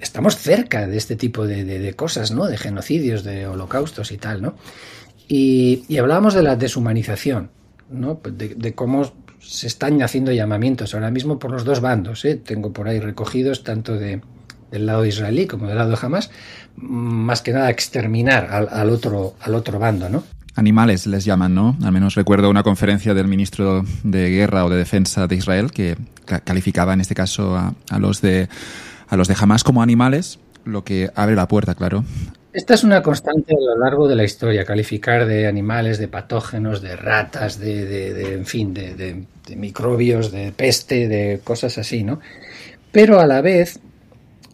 estamos 0.00 0.36
cerca 0.36 0.88
de 0.88 0.96
este 0.96 1.14
tipo 1.14 1.46
de, 1.46 1.94
cosas, 1.94 2.32
¿no? 2.32 2.46
De 2.46 2.56
genocidios, 2.56 3.22
de 3.22 3.46
holocaustos 3.46 4.10
y 4.10 4.16
tal, 4.16 4.42
¿no? 4.42 4.56
Y, 5.28 5.84
y 5.88 5.98
hablábamos 5.98 6.34
de 6.34 6.42
la 6.42 6.56
deshumanización, 6.56 7.50
¿no? 7.88 8.20
De, 8.24 8.56
de 8.56 8.74
cómo 8.74 9.12
se 9.46 9.66
están 9.66 10.02
haciendo 10.02 10.32
llamamientos 10.32 10.94
ahora 10.94 11.10
mismo 11.10 11.38
por 11.38 11.50
los 11.50 11.64
dos 11.64 11.80
bandos. 11.80 12.24
¿eh? 12.24 12.36
Tengo 12.36 12.72
por 12.72 12.88
ahí 12.88 13.00
recogidos 13.00 13.62
tanto 13.64 13.96
de, 13.96 14.20
del 14.70 14.86
lado 14.86 15.04
israelí 15.04 15.46
como 15.46 15.66
del 15.66 15.76
lado 15.76 15.90
de 15.90 15.98
Hamas, 16.00 16.30
más 16.76 17.42
que 17.42 17.52
nada 17.52 17.70
exterminar 17.70 18.68
al, 18.70 18.90
otro, 18.90 19.34
al 19.40 19.54
otro 19.54 19.78
bando, 19.78 20.08
¿no? 20.08 20.24
Animales 20.56 21.06
les 21.06 21.24
llaman, 21.24 21.54
¿no? 21.54 21.76
Al 21.82 21.92
menos 21.92 22.14
recuerdo 22.14 22.48
una 22.48 22.62
conferencia 22.62 23.12
del 23.12 23.26
ministro 23.26 23.84
de 24.04 24.30
Guerra 24.30 24.64
o 24.64 24.70
de 24.70 24.76
Defensa 24.76 25.26
de 25.26 25.34
Israel 25.34 25.72
que 25.72 25.96
calificaba 26.44 26.94
en 26.94 27.00
este 27.00 27.14
caso 27.14 27.56
a, 27.56 27.74
a 27.90 27.98
los 27.98 28.20
de 28.20 28.48
a 29.08 29.16
los 29.16 29.28
de 29.28 29.36
Hamas 29.38 29.64
como 29.64 29.82
animales, 29.82 30.38
lo 30.64 30.84
que 30.84 31.10
abre 31.14 31.34
la 31.34 31.48
puerta, 31.48 31.74
claro, 31.74 32.04
esta 32.54 32.74
es 32.74 32.84
una 32.84 33.02
constante 33.02 33.52
a 33.52 33.60
lo 33.60 33.84
largo 33.84 34.06
de 34.06 34.14
la 34.14 34.22
historia, 34.22 34.64
calificar 34.64 35.26
de 35.26 35.48
animales, 35.48 35.98
de 35.98 36.06
patógenos, 36.06 36.80
de 36.80 36.94
ratas, 36.94 37.58
de, 37.58 38.34
en 38.34 38.46
fin, 38.46 38.72
de, 38.72 39.24
microbios, 39.56 40.32
de 40.32 40.52
peste, 40.52 41.08
de 41.08 41.40
cosas 41.42 41.78
así, 41.78 42.02
¿no? 42.02 42.20
Pero 42.92 43.20
a 43.20 43.26
la 43.26 43.40
vez, 43.40 43.80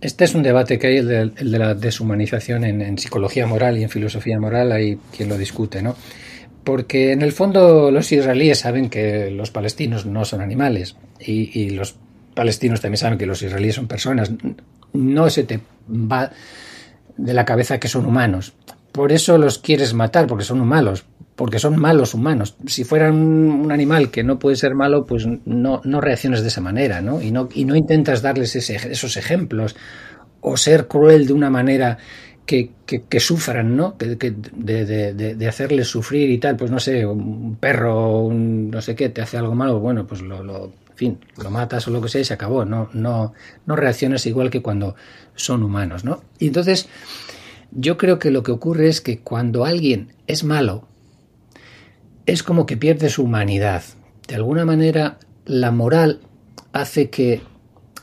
este 0.00 0.24
es 0.24 0.34
un 0.34 0.42
debate 0.42 0.78
que 0.78 0.86
hay, 0.88 0.96
el 0.98 1.08
de, 1.08 1.32
la 1.44 1.74
deshumanización 1.74 2.64
en, 2.64 2.98
psicología 2.98 3.46
moral 3.46 3.78
y 3.78 3.82
en 3.82 3.90
filosofía 3.90 4.38
moral, 4.38 4.72
hay 4.72 4.98
quien 5.16 5.28
lo 5.28 5.38
discute, 5.38 5.82
¿no? 5.82 5.96
Porque 6.64 7.12
en 7.12 7.22
el 7.22 7.32
fondo 7.32 7.90
los 7.90 8.12
israelíes 8.12 8.58
saben 8.58 8.90
que 8.90 9.30
los 9.30 9.50
palestinos 9.50 10.06
no 10.06 10.24
son 10.24 10.40
animales 10.40 10.96
y 11.18 11.70
los 11.70 11.96
palestinos 12.34 12.80
también 12.80 12.98
saben 12.98 13.18
que 13.18 13.26
los 13.26 13.42
israelíes 13.42 13.74
son 13.74 13.86
personas. 13.86 14.30
No 14.92 15.30
se 15.30 15.44
te 15.44 15.60
va 15.88 16.32
de 17.16 17.34
la 17.34 17.44
cabeza 17.44 17.78
que 17.78 17.88
son 17.88 18.06
humanos. 18.06 18.54
Por 19.00 19.12
eso 19.12 19.38
los 19.38 19.58
quieres 19.58 19.94
matar, 19.94 20.26
porque 20.26 20.44
son 20.44 20.60
humanos, 20.60 21.06
porque 21.34 21.58
son 21.58 21.80
malos 21.80 22.12
humanos. 22.12 22.54
Si 22.66 22.84
fueran 22.84 23.14
un, 23.14 23.72
animal 23.72 24.10
que 24.10 24.22
no 24.22 24.38
puede 24.38 24.56
ser 24.56 24.74
malo, 24.74 25.06
pues 25.06 25.26
no, 25.46 25.80
no 25.84 26.02
reacciones 26.02 26.42
de 26.42 26.48
esa 26.48 26.60
manera, 26.60 27.00
¿no? 27.00 27.22
Y 27.22 27.30
no, 27.30 27.48
y 27.54 27.64
no 27.64 27.76
intentas 27.76 28.20
darles 28.20 28.54
esos 28.56 29.16
ejemplos 29.16 29.74
o 30.42 30.58
ser 30.58 30.86
cruel 30.86 31.26
de 31.26 31.32
una 31.32 31.48
manera 31.48 31.96
que, 32.44 32.72
que, 32.84 33.20
sufran, 33.20 33.74
¿no? 33.74 33.96
de, 33.98 34.16
de, 34.16 35.34
de, 35.34 35.48
hacerles 35.48 35.88
sufrir 35.88 36.28
y 36.28 36.36
tal. 36.36 36.56
Pues 36.56 36.70
no 36.70 36.78
sé, 36.78 37.06
un 37.06 37.56
perro, 37.56 38.18
un 38.18 38.70
no 38.70 38.82
sé 38.82 38.94
qué, 38.94 39.08
te 39.08 39.22
hace 39.22 39.38
algo 39.38 39.54
malo, 39.54 39.80
bueno, 39.80 40.06
pues 40.06 40.20
lo, 40.20 40.74
fin, 40.94 41.18
lo 41.42 41.50
matas 41.50 41.88
o 41.88 41.90
lo 41.90 42.02
que 42.02 42.10
sea 42.10 42.20
y 42.20 42.24
se 42.24 42.34
acabó. 42.34 42.66
No, 42.66 42.90
no, 42.92 43.32
no 43.64 43.76
reacciones 43.76 44.26
igual 44.26 44.50
que 44.50 44.60
cuando 44.60 44.94
son 45.36 45.62
humanos, 45.62 46.04
¿no? 46.04 46.22
Y 46.38 46.48
entonces, 46.48 46.86
yo 47.72 47.96
creo 47.96 48.18
que 48.18 48.30
lo 48.30 48.42
que 48.42 48.52
ocurre 48.52 48.88
es 48.88 49.00
que 49.00 49.20
cuando 49.20 49.64
alguien 49.64 50.12
es 50.26 50.44
malo, 50.44 50.88
es 52.26 52.42
como 52.42 52.66
que 52.66 52.76
pierde 52.76 53.08
su 53.08 53.24
humanidad. 53.24 53.82
De 54.26 54.34
alguna 54.36 54.64
manera, 54.64 55.18
la 55.46 55.70
moral 55.70 56.20
hace 56.72 57.10
que 57.10 57.40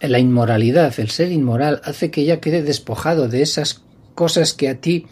la 0.01 0.19
inmoralidad, 0.19 0.93
el 0.99 1.09
ser 1.09 1.31
inmoral, 1.31 1.81
hace 1.83 2.11
que 2.11 2.25
ya 2.25 2.39
quede 2.39 2.61
despojado 2.61 3.27
de 3.27 3.41
esas 3.41 3.81
cosas 4.15 4.53
que 4.53 4.69
a 4.69 4.75
ti 4.75 5.05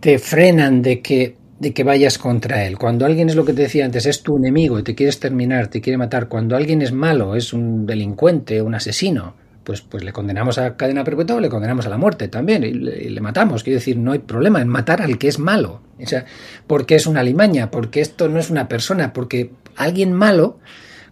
te 0.00 0.18
frenan 0.18 0.82
de 0.82 1.00
que, 1.00 1.36
de 1.58 1.72
que 1.74 1.84
vayas 1.84 2.18
contra 2.18 2.66
él. 2.66 2.78
Cuando 2.78 3.04
alguien 3.04 3.28
es 3.28 3.36
lo 3.36 3.44
que 3.44 3.52
te 3.52 3.62
decía 3.62 3.84
antes, 3.84 4.06
es 4.06 4.22
tu 4.22 4.36
enemigo 4.36 4.78
y 4.78 4.82
te 4.82 4.94
quieres 4.94 5.18
terminar, 5.18 5.68
te 5.68 5.80
quiere 5.80 5.96
matar. 5.96 6.28
Cuando 6.28 6.56
alguien 6.56 6.82
es 6.82 6.92
malo, 6.92 7.34
es 7.34 7.52
un 7.52 7.86
delincuente, 7.86 8.62
un 8.62 8.74
asesino, 8.74 9.34
pues, 9.68 9.82
pues 9.82 10.02
le 10.02 10.14
condenamos 10.14 10.56
a 10.56 10.78
cadena 10.78 11.04
perpetua 11.04 11.36
o 11.36 11.40
le 11.40 11.50
condenamos 11.50 11.84
a 11.84 11.90
la 11.90 11.98
muerte 11.98 12.28
también 12.28 12.64
y 12.64 12.72
le, 12.72 13.20
matamos. 13.20 13.62
Quiero 13.62 13.78
decir, 13.78 13.98
no 13.98 14.12
hay 14.12 14.18
problema 14.18 14.62
en 14.62 14.68
matar 14.68 15.02
al 15.02 15.18
que 15.18 15.28
es 15.28 15.38
malo. 15.38 15.82
O 16.02 16.06
sea, 16.06 16.24
porque 16.66 16.94
es 16.94 17.06
una 17.06 17.22
limaña, 17.22 17.70
porque 17.70 18.00
esto 18.00 18.30
no 18.30 18.38
es 18.38 18.48
una 18.48 18.66
persona, 18.66 19.12
porque 19.12 19.50
alguien 19.76 20.14
malo 20.14 20.58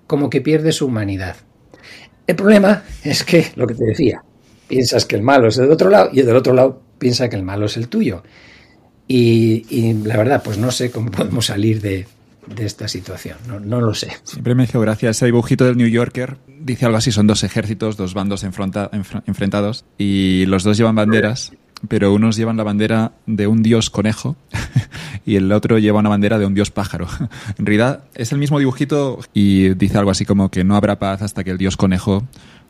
como 0.06 0.30
que 0.30 0.40
pierde 0.40 0.72
su 0.72 0.86
humanidad. 0.86 1.36
El 2.26 2.36
problema 2.36 2.82
es 3.04 3.25
que, 3.25 3.48
lo 3.56 3.66
que 3.66 3.75
te 3.75 3.84
decía, 3.84 4.25
piensas 4.68 5.04
que 5.04 5.16
el 5.16 5.22
malo 5.22 5.48
es 5.48 5.56
del 5.56 5.70
otro 5.70 5.90
lado 5.90 6.08
y 6.10 6.20
el 6.20 6.26
del 6.26 6.36
otro 6.36 6.54
lado 6.54 6.80
piensa 6.98 7.28
que 7.28 7.36
el 7.36 7.42
malo 7.42 7.66
es 7.66 7.76
el 7.76 7.88
tuyo. 7.88 8.22
Y, 9.06 9.66
y 9.68 9.92
la 10.02 10.16
verdad, 10.16 10.40
pues 10.42 10.56
no 10.56 10.70
sé 10.70 10.90
cómo 10.90 11.10
podemos 11.10 11.44
salir 11.44 11.82
de, 11.82 12.06
de 12.46 12.64
esta 12.64 12.88
situación. 12.88 13.38
No, 13.48 13.60
no, 13.60 13.80
lo 13.80 13.94
sé. 13.94 14.12
Siempre 14.24 14.54
me 14.54 14.64
hizo 14.64 14.80
gracia 14.80 15.10
ese 15.10 15.26
dibujito 15.26 15.64
del 15.64 15.76
New 15.76 15.88
Yorker. 15.88 16.36
Dice 16.60 16.86
algo 16.86 16.98
así, 16.98 17.12
son 17.12 17.26
dos 17.26 17.44
ejércitos, 17.44 17.96
dos 17.96 18.14
bandos 18.14 18.44
enfrentados 18.44 19.84
y 19.98 20.46
los 20.46 20.64
dos 20.64 20.76
llevan 20.76 20.94
banderas, 20.94 21.52
pero 21.88 22.12
unos 22.12 22.36
llevan 22.36 22.56
la 22.56 22.62
bandera 22.62 23.12
de 23.26 23.46
un 23.46 23.62
dios 23.62 23.90
conejo 23.90 24.36
y 25.26 25.36
el 25.36 25.50
otro 25.52 25.78
lleva 25.78 26.00
una 26.00 26.08
bandera 26.08 26.38
de 26.38 26.46
un 26.46 26.54
dios 26.54 26.70
pájaro. 26.70 27.06
en 27.58 27.66
realidad 27.66 28.04
es 28.14 28.32
el 28.32 28.38
mismo 28.38 28.58
dibujito 28.58 29.20
y 29.34 29.74
dice 29.74 29.98
algo 29.98 30.10
así 30.10 30.24
como 30.24 30.50
que 30.50 30.64
no 30.64 30.76
habrá 30.76 30.98
paz 30.98 31.22
hasta 31.22 31.44
que 31.44 31.50
el 31.50 31.58
dios 31.58 31.76
conejo 31.76 32.24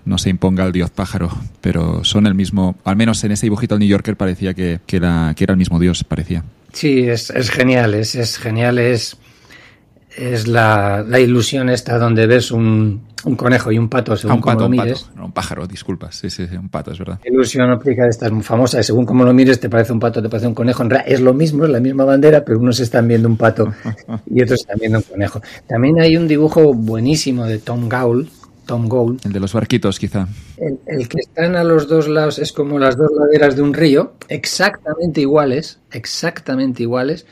no 0.04 0.18
se 0.18 0.30
imponga 0.30 0.64
al 0.64 0.72
dios 0.72 0.90
pájaro, 0.90 1.30
pero 1.60 2.04
son 2.04 2.26
el 2.28 2.34
mismo, 2.34 2.76
al 2.84 2.94
menos 2.94 3.22
en 3.24 3.32
ese 3.32 3.46
dibujito 3.46 3.74
del 3.74 3.80
New 3.80 3.88
Yorker 3.88 4.16
parecía 4.16 4.54
que, 4.54 4.78
que, 4.86 4.96
era, 4.98 5.34
que 5.36 5.44
era 5.44 5.52
el 5.52 5.58
mismo 5.58 5.80
dios, 5.80 6.04
parecía. 6.04 6.44
Sí, 6.72 7.00
es, 7.08 7.30
es 7.30 7.50
genial, 7.50 7.94
es, 7.94 8.14
es 8.14 8.38
genial, 8.38 8.78
es 8.78 9.16
es 10.16 10.48
la, 10.48 11.04
la, 11.06 11.20
ilusión 11.20 11.68
esta 11.68 11.98
donde 11.98 12.26
ves 12.26 12.50
un, 12.50 13.02
un 13.24 13.36
conejo 13.36 13.70
y 13.70 13.78
un 13.78 13.88
pato 13.88 14.16
según 14.16 14.32
ah, 14.32 14.34
un 14.36 14.42
pato, 14.42 14.60
lo 14.60 14.68
mires. 14.68 15.02
Un, 15.02 15.08
pato, 15.08 15.24
un 15.24 15.32
pájaro, 15.32 15.66
disculpa. 15.66 16.10
Sí, 16.10 16.30
sí, 16.30 16.46
sí, 16.46 16.56
un 16.56 16.68
pato, 16.68 16.92
es 16.92 16.98
verdad. 16.98 17.20
La 17.22 17.30
ilusión 17.30 17.70
óptica 17.70 18.06
esta 18.08 18.26
es 18.26 18.32
muy 18.32 18.42
famosa. 18.42 18.82
Según 18.82 19.04
como 19.04 19.24
lo 19.24 19.34
mires, 19.34 19.60
te 19.60 19.68
parece 19.68 19.92
un 19.92 20.00
pato, 20.00 20.22
te 20.22 20.28
parece 20.28 20.46
un 20.46 20.54
conejo. 20.54 20.82
En 20.82 20.90
realidad 20.90 21.12
es 21.12 21.20
lo 21.20 21.34
mismo, 21.34 21.64
es 21.64 21.70
la 21.70 21.80
misma 21.80 22.04
bandera, 22.04 22.44
pero 22.44 22.58
unos 22.58 22.80
están 22.80 23.06
viendo 23.08 23.28
un 23.28 23.36
pato 23.36 23.72
y 24.30 24.42
otros 24.42 24.60
están 24.60 24.78
viendo 24.80 24.98
un 24.98 25.04
conejo. 25.04 25.40
También 25.66 26.00
hay 26.00 26.16
un 26.16 26.26
dibujo 26.26 26.72
buenísimo 26.72 27.44
de 27.44 27.58
Tom 27.58 27.88
Gaul, 27.88 28.28
Tom 28.64 28.88
Gould. 28.88 29.24
El 29.24 29.32
de 29.32 29.40
los 29.40 29.52
barquitos, 29.52 29.98
quizá. 29.98 30.28
El, 30.56 30.78
el, 30.86 31.08
que 31.08 31.18
están 31.20 31.56
a 31.56 31.64
los 31.64 31.88
dos 31.88 32.08
lados 32.08 32.38
es 32.38 32.52
como 32.52 32.78
las 32.78 32.96
dos 32.96 33.10
laderas 33.16 33.56
de 33.56 33.62
un 33.62 33.74
río, 33.74 34.14
exactamente 34.28 35.20
iguales, 35.20 35.78
exactamente 35.92 36.82
iguales. 36.82 37.26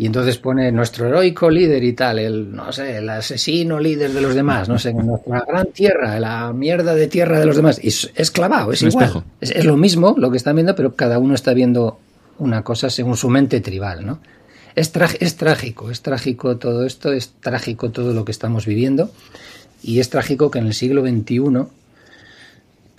Y 0.00 0.06
entonces 0.06 0.38
pone 0.38 0.72
nuestro 0.72 1.08
heroico 1.08 1.50
líder 1.50 1.84
y 1.84 1.92
tal, 1.92 2.20
el, 2.20 2.56
no 2.56 2.72
sé, 2.72 2.96
el 2.96 3.08
asesino 3.10 3.78
líder 3.78 4.14
de 4.14 4.22
los 4.22 4.34
demás, 4.34 4.66
no 4.66 4.78
sé, 4.78 4.94
nuestra 4.94 5.44
gran 5.46 5.66
tierra, 5.72 6.18
la 6.18 6.54
mierda 6.54 6.94
de 6.94 7.06
tierra 7.06 7.38
de 7.38 7.44
los 7.44 7.54
demás. 7.54 7.78
Y 7.84 7.88
es, 7.88 8.30
clavado, 8.30 8.72
es 8.72 8.80
igual. 8.80 9.24
Es, 9.42 9.50
es, 9.50 9.66
lo 9.66 9.76
mismo 9.76 10.14
lo 10.16 10.30
que 10.30 10.38
están 10.38 10.56
viendo, 10.56 10.74
pero 10.74 10.94
cada 10.94 11.18
uno 11.18 11.34
está 11.34 11.52
viendo 11.52 11.98
una 12.38 12.62
cosa 12.62 12.88
según 12.88 13.18
su 13.18 13.28
mente 13.28 13.60
tribal, 13.60 14.06
¿no? 14.06 14.20
Es, 14.74 14.90
es 15.20 15.36
trágico, 15.36 15.90
es 15.90 16.00
trágico 16.00 16.56
todo 16.56 16.86
esto, 16.86 17.12
es 17.12 17.34
trágico 17.38 17.90
todo 17.90 18.14
lo 18.14 18.24
que 18.24 18.32
estamos 18.32 18.64
viviendo. 18.64 19.10
Y 19.82 20.00
es 20.00 20.08
trágico 20.08 20.50
que 20.50 20.60
en 20.60 20.68
el 20.68 20.72
siglo 20.72 21.02
XXI 21.02 21.66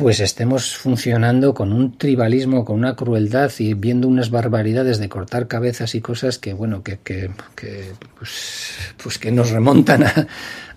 pues 0.01 0.19
estemos 0.19 0.75
funcionando 0.75 1.53
con 1.53 1.71
un 1.71 1.95
tribalismo, 1.95 2.65
con 2.65 2.77
una 2.77 2.95
crueldad 2.95 3.51
y 3.59 3.75
viendo 3.75 4.07
unas 4.07 4.31
barbaridades 4.31 4.97
de 4.97 5.07
cortar 5.07 5.47
cabezas 5.47 5.93
y 5.93 6.01
cosas 6.01 6.39
que, 6.39 6.53
bueno, 6.53 6.81
que, 6.81 6.97
que, 7.03 7.29
que 7.55 7.91
pues, 8.17 8.95
pues, 9.01 9.19
que 9.19 9.31
nos 9.31 9.51
remontan 9.51 10.03
a, 10.03 10.27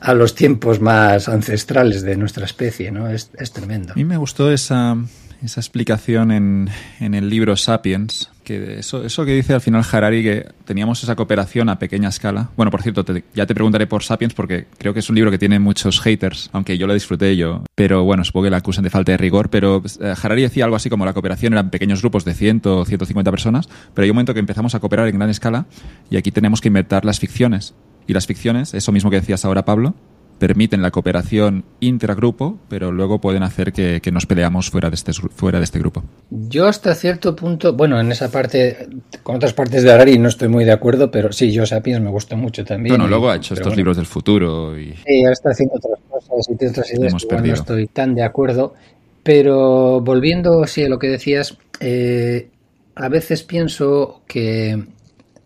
a, 0.01 0.13
los 0.13 0.35
tiempos 0.35 0.79
más 0.79 1.31
ancestrales 1.31 2.03
de 2.03 2.17
nuestra 2.17 2.45
especie, 2.45 2.91
¿no? 2.91 3.09
Es, 3.09 3.31
es 3.39 3.51
tremendo. 3.51 3.95
A 3.95 3.97
mí 3.97 4.05
me 4.05 4.19
gustó 4.19 4.53
esa, 4.53 4.95
esa 5.43 5.59
explicación 5.59 6.31
en, 6.31 6.69
en, 7.01 7.15
el 7.15 7.31
libro 7.31 7.57
Sapiens, 7.57 8.29
que 8.45 8.79
eso, 8.79 9.05
eso 9.05 9.25
que 9.25 9.33
dice 9.33 9.55
al 9.55 9.61
final 9.61 9.85
Harari, 9.91 10.23
que 10.23 10.47
teníamos 10.65 11.03
esa 11.03 11.17
cooperación 11.17 11.69
a 11.69 11.79
pequeña 11.79 12.11
escala. 12.11 12.51
Bueno, 12.57 12.71
por 12.71 12.83
cierto, 12.83 13.05
te, 13.05 13.25
ya 13.35 13.47
te 13.47 13.55
preguntaré 13.55 13.87
por 13.87 14.05
Sapiens 14.05 14.35
porque 14.35 14.67
creo 14.79 14.95
que 14.95 15.01
es 15.01 15.09
un 15.09 15.17
libro 15.17 15.31
que 15.31 15.39
tiene 15.39 15.59
muchos 15.59 16.01
haters, 16.01 16.51
aunque 16.53 16.79
yo 16.79 16.87
lo 16.87 16.95
disfruté 16.95 17.37
yo. 17.37 17.65
Pero 17.75 18.05
bueno, 18.05 18.25
supongo 18.25 18.45
que 18.45 18.51
la 18.51 18.59
acusan 18.59 18.85
de 18.85 18.91
falta 18.91 19.13
de 19.13 19.19
rigor, 19.19 19.51
pero 19.51 19.83
eh, 20.01 20.15
Harari 20.23 20.43
decía 20.43 20.65
algo 20.65 20.77
así 20.77 20.89
como 20.89 21.05
la 21.05 21.13
cooperación 21.13 21.55
eran 21.55 21.71
pequeños 21.71 22.01
grupos 22.03 22.25
de 22.25 22.35
100 22.35 22.63
o 22.67 22.85
150 22.85 23.31
personas, 23.31 23.69
pero 23.95 24.05
hay 24.05 24.11
un 24.11 24.17
momento 24.17 24.35
que 24.35 24.41
empezamos 24.41 24.75
a 24.75 24.81
cooperar 24.81 25.09
en 25.09 25.17
gran 25.17 25.31
escala 25.31 25.67
y 26.11 26.17
aquí 26.17 26.31
tenemos 26.31 26.61
que 26.61 26.69
inventar 26.69 27.05
las 27.05 27.19
ficciones. 27.19 27.75
Y 28.07 28.13
las 28.13 28.27
ficciones, 28.27 28.75
eso 28.75 28.93
mismo 28.93 29.11
que 29.11 29.17
decías 29.17 29.47
ahora, 29.47 29.65
Pablo, 29.65 29.95
permiten 30.39 30.83
la 30.83 30.91
cooperación 30.91 31.65
intragrupo, 31.81 32.59
pero 32.69 32.93
luego 32.93 33.21
pueden 33.21 33.43
hacer 33.43 33.73
que, 33.73 34.01
que, 34.03 34.11
nos 34.11 34.27
peleamos 34.27 34.71
fuera 34.71 34.91
de, 34.91 34.95
este, 34.95 35.13
fuera 35.13 35.59
de 35.59 35.65
este 35.65 35.79
grupo. 35.79 36.03
Yo 36.31 36.67
hasta 36.67 36.95
cierto 36.95 37.35
punto, 37.35 37.75
bueno, 37.75 38.01
en 38.01 38.11
esa 38.13 38.31
parte, 38.31 38.89
con 39.23 39.37
otras 39.37 39.53
partes 39.53 39.83
de 39.83 39.93
Harari 39.93 40.19
no 40.19 40.29
estoy 40.29 40.49
muy 40.49 40.65
de 40.65 40.73
acuerdo, 40.73 41.11
pero 41.11 41.33
sí, 41.33 41.53
yo 41.53 41.67
Sapiens 41.67 42.01
me 42.01 42.11
gusta 42.11 42.37
mucho 42.37 42.65
también. 42.65 42.95
Bueno, 42.95 43.09
luego 43.09 43.31
ha 43.31 43.37
hecho 43.37 43.55
estos 43.55 43.69
bueno. 43.69 43.77
libros 43.77 43.97
del 43.97 44.07
futuro 44.07 44.79
y... 44.79 44.95
Sí, 45.07 45.21
ahora 45.23 45.33
está 45.33 45.51
haciendo 45.51 45.75
otras 45.77 46.01
cosas 46.09 46.49
y 46.49 46.57
tiene 46.57 46.71
otras 46.73 46.93
ideas 46.93 47.25
que 47.25 47.37
no 47.37 47.55
estoy 47.55 47.87
tan 47.87 48.15
de 48.15 48.23
acuerdo, 48.23 48.75
pero 49.23 50.01
volviendo 50.01 50.67
sí, 50.67 50.85
a 50.85 50.89
lo 50.89 50.99
que 50.99 51.09
decías, 51.09 51.57
eh, 51.81 52.49
a 52.95 53.09
veces 53.09 53.43
pienso 53.43 54.23
que 54.27 54.85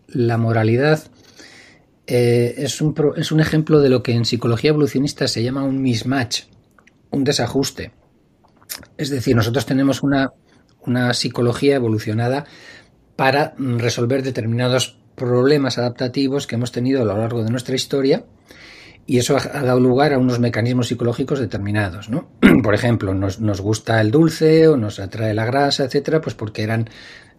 la 0.08 0.38
moralidad 0.38 1.00
eh, 2.10 2.54
es, 2.56 2.80
un, 2.80 2.94
es 3.16 3.32
un 3.32 3.40
ejemplo 3.40 3.80
de 3.80 3.90
lo 3.90 4.02
que 4.02 4.12
en 4.12 4.24
psicología 4.24 4.70
evolucionista 4.70 5.28
se 5.28 5.42
llama 5.42 5.62
un 5.62 5.82
mismatch, 5.82 6.44
un 7.10 7.22
desajuste. 7.22 7.92
Es 8.96 9.10
decir, 9.10 9.36
nosotros 9.36 9.66
tenemos 9.66 10.02
una, 10.02 10.32
una 10.80 11.12
psicología 11.12 11.76
evolucionada 11.76 12.46
para 13.14 13.54
resolver 13.58 14.22
determinados 14.22 14.98
problemas 15.16 15.76
adaptativos 15.76 16.46
que 16.46 16.54
hemos 16.54 16.72
tenido 16.72 17.02
a 17.02 17.04
lo 17.04 17.18
largo 17.18 17.44
de 17.44 17.50
nuestra 17.50 17.74
historia 17.74 18.24
y 19.04 19.18
eso 19.18 19.36
ha, 19.36 19.62
dado 19.62 19.78
lugar 19.78 20.14
a 20.14 20.18
unos 20.18 20.38
mecanismos 20.38 20.88
psicológicos 20.88 21.40
determinados, 21.40 22.08
¿no? 22.08 22.30
Por 22.62 22.74
ejemplo, 22.74 23.12
nos, 23.12 23.38
nos, 23.40 23.60
gusta 23.60 24.00
el 24.00 24.10
dulce 24.10 24.66
o 24.68 24.78
nos 24.78 24.98
atrae 24.98 25.34
la 25.34 25.44
grasa, 25.44 25.84
etcétera, 25.84 26.22
pues 26.22 26.34
porque 26.34 26.62
eran 26.62 26.88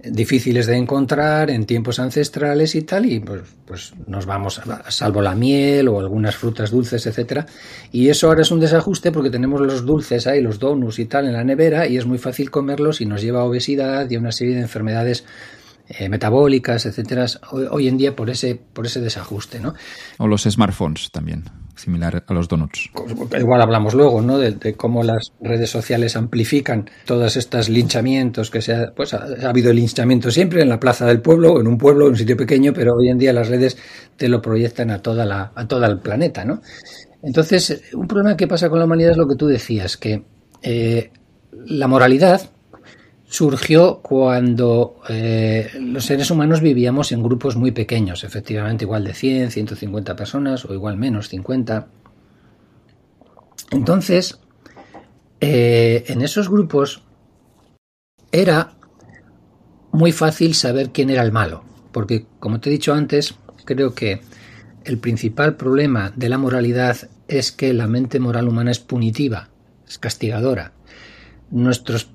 difíciles 0.01 0.65
de 0.65 0.77
encontrar 0.77 1.49
en 1.49 1.65
tiempos 1.65 1.99
ancestrales 1.99 2.73
y 2.75 2.83
tal, 2.83 3.05
y 3.05 3.19
pues, 3.19 3.41
pues 3.65 3.93
nos 4.07 4.25
vamos, 4.25 4.61
salvo 4.87 5.21
la 5.21 5.35
miel 5.35 5.89
o 5.89 5.99
algunas 5.99 6.35
frutas 6.35 6.71
dulces, 6.71 7.05
etcétera. 7.05 7.45
Y 7.91 8.07
eso 8.07 8.27
ahora 8.27 8.41
es 8.41 8.51
un 8.51 8.61
desajuste 8.61 9.11
porque 9.11 9.29
tenemos 9.29 9.59
los 9.59 9.85
dulces 9.85 10.25
ahí, 10.27 10.41
los 10.41 10.59
donuts 10.59 10.99
y 10.99 11.05
tal 11.05 11.25
en 11.25 11.33
la 11.33 11.43
nevera, 11.43 11.87
y 11.87 11.97
es 11.97 12.05
muy 12.05 12.17
fácil 12.17 12.49
comerlos 12.49 13.01
y 13.01 13.05
nos 13.05 13.21
lleva 13.21 13.41
a 13.41 13.43
obesidad 13.43 14.09
y 14.09 14.15
a 14.15 14.19
una 14.19 14.31
serie 14.31 14.55
de 14.55 14.61
enfermedades 14.61 15.25
eh, 15.89 16.07
metabólicas, 16.07 16.85
etcétera, 16.85 17.25
hoy, 17.71 17.87
en 17.87 17.97
día 17.97 18.15
por 18.15 18.29
ese, 18.29 18.55
por 18.55 18.85
ese 18.85 19.01
desajuste, 19.01 19.59
¿no? 19.59 19.73
O 20.19 20.27
los 20.27 20.43
smartphones 20.43 21.09
también, 21.11 21.45
similar 21.79 22.23
a 22.25 22.33
los 22.33 22.47
donuts. 22.47 22.89
Igual 23.37 23.61
hablamos 23.61 23.93
luego, 23.93 24.21
¿no? 24.21 24.37
De, 24.37 24.73
cómo 24.75 25.03
las 25.03 25.31
redes 25.41 25.69
sociales 25.69 26.15
amplifican 26.15 26.89
todos 27.05 27.37
estos 27.37 27.69
linchamientos 27.69 28.51
que 28.51 28.61
se 28.61 28.73
ha, 28.73 28.91
pues 28.95 29.13
ha, 29.13 29.25
habido 29.47 29.73
linchamiento 29.73 30.29
siempre 30.31 30.61
en 30.61 30.69
la 30.69 30.79
plaza 30.79 31.05
del 31.05 31.21
pueblo, 31.21 31.59
en 31.59 31.67
un 31.67 31.77
pueblo, 31.77 32.05
en 32.05 32.11
un 32.11 32.17
sitio 32.17 32.37
pequeño, 32.37 32.73
pero 32.73 32.93
hoy 32.95 33.09
en 33.09 33.17
día 33.17 33.33
las 33.33 33.47
redes 33.47 33.77
te 34.17 34.27
lo 34.27 34.41
proyectan 34.41 34.91
a 34.91 35.01
toda 35.01 35.25
la, 35.25 35.51
a 35.55 35.67
todo 35.67 35.85
el 35.85 35.99
planeta, 35.99 36.45
¿no? 36.45 36.61
Entonces, 37.21 37.81
un 37.93 38.07
problema 38.07 38.37
que 38.37 38.47
pasa 38.47 38.69
con 38.69 38.79
la 38.79 38.85
humanidad 38.85 39.11
es 39.11 39.17
lo 39.17 39.27
que 39.27 39.35
tú 39.35 39.47
decías, 39.47 39.97
que 39.97 40.23
eh, 40.61 41.11
la 41.51 41.87
moralidad 41.87 42.49
surgió 43.29 43.99
cuando 44.01 45.01
eh, 45.07 45.69
los 45.79 46.05
seres 46.05 46.31
humanos 46.31 46.61
vivíamos 46.61 47.11
en 47.11 47.21
grupos 47.21 47.55
muy 47.55 47.71
pequeños, 47.71 48.23
efectivamente 48.23 48.85
igual 48.85 49.03
de 49.03 49.13
100, 49.13 49.51
150 49.51 50.15
personas 50.15 50.65
o 50.65 50.73
igual 50.73 50.97
menos, 50.97 51.29
50. 51.29 51.87
Entonces, 53.69 54.39
eh, 55.41 56.05
en 56.07 56.23
esos 56.23 56.49
grupos 56.49 57.03
era 58.31 58.73
muy 59.91 60.11
fácil 60.11 60.55
saber 60.55 60.89
quién 60.89 61.11
era 61.11 61.21
el 61.21 61.31
malo, 61.31 61.63
porque 61.91 62.25
como 62.39 62.59
te 62.59 62.69
he 62.69 62.73
dicho 62.73 62.95
antes, 62.95 63.35
creo 63.63 63.93
que 63.93 64.21
el 64.85 64.97
principal 64.97 65.55
problema 65.55 66.11
de 66.15 66.29
la 66.29 66.39
moralidad 66.39 66.97
es 67.27 67.51
que 67.51 67.73
la 67.73 67.85
mente 67.85 68.19
moral 68.19 68.47
humana 68.47 68.71
es 68.71 68.79
punitiva, 68.79 69.49
es 69.87 69.99
castigadora. 69.99 70.73
Nuestros 71.51 72.09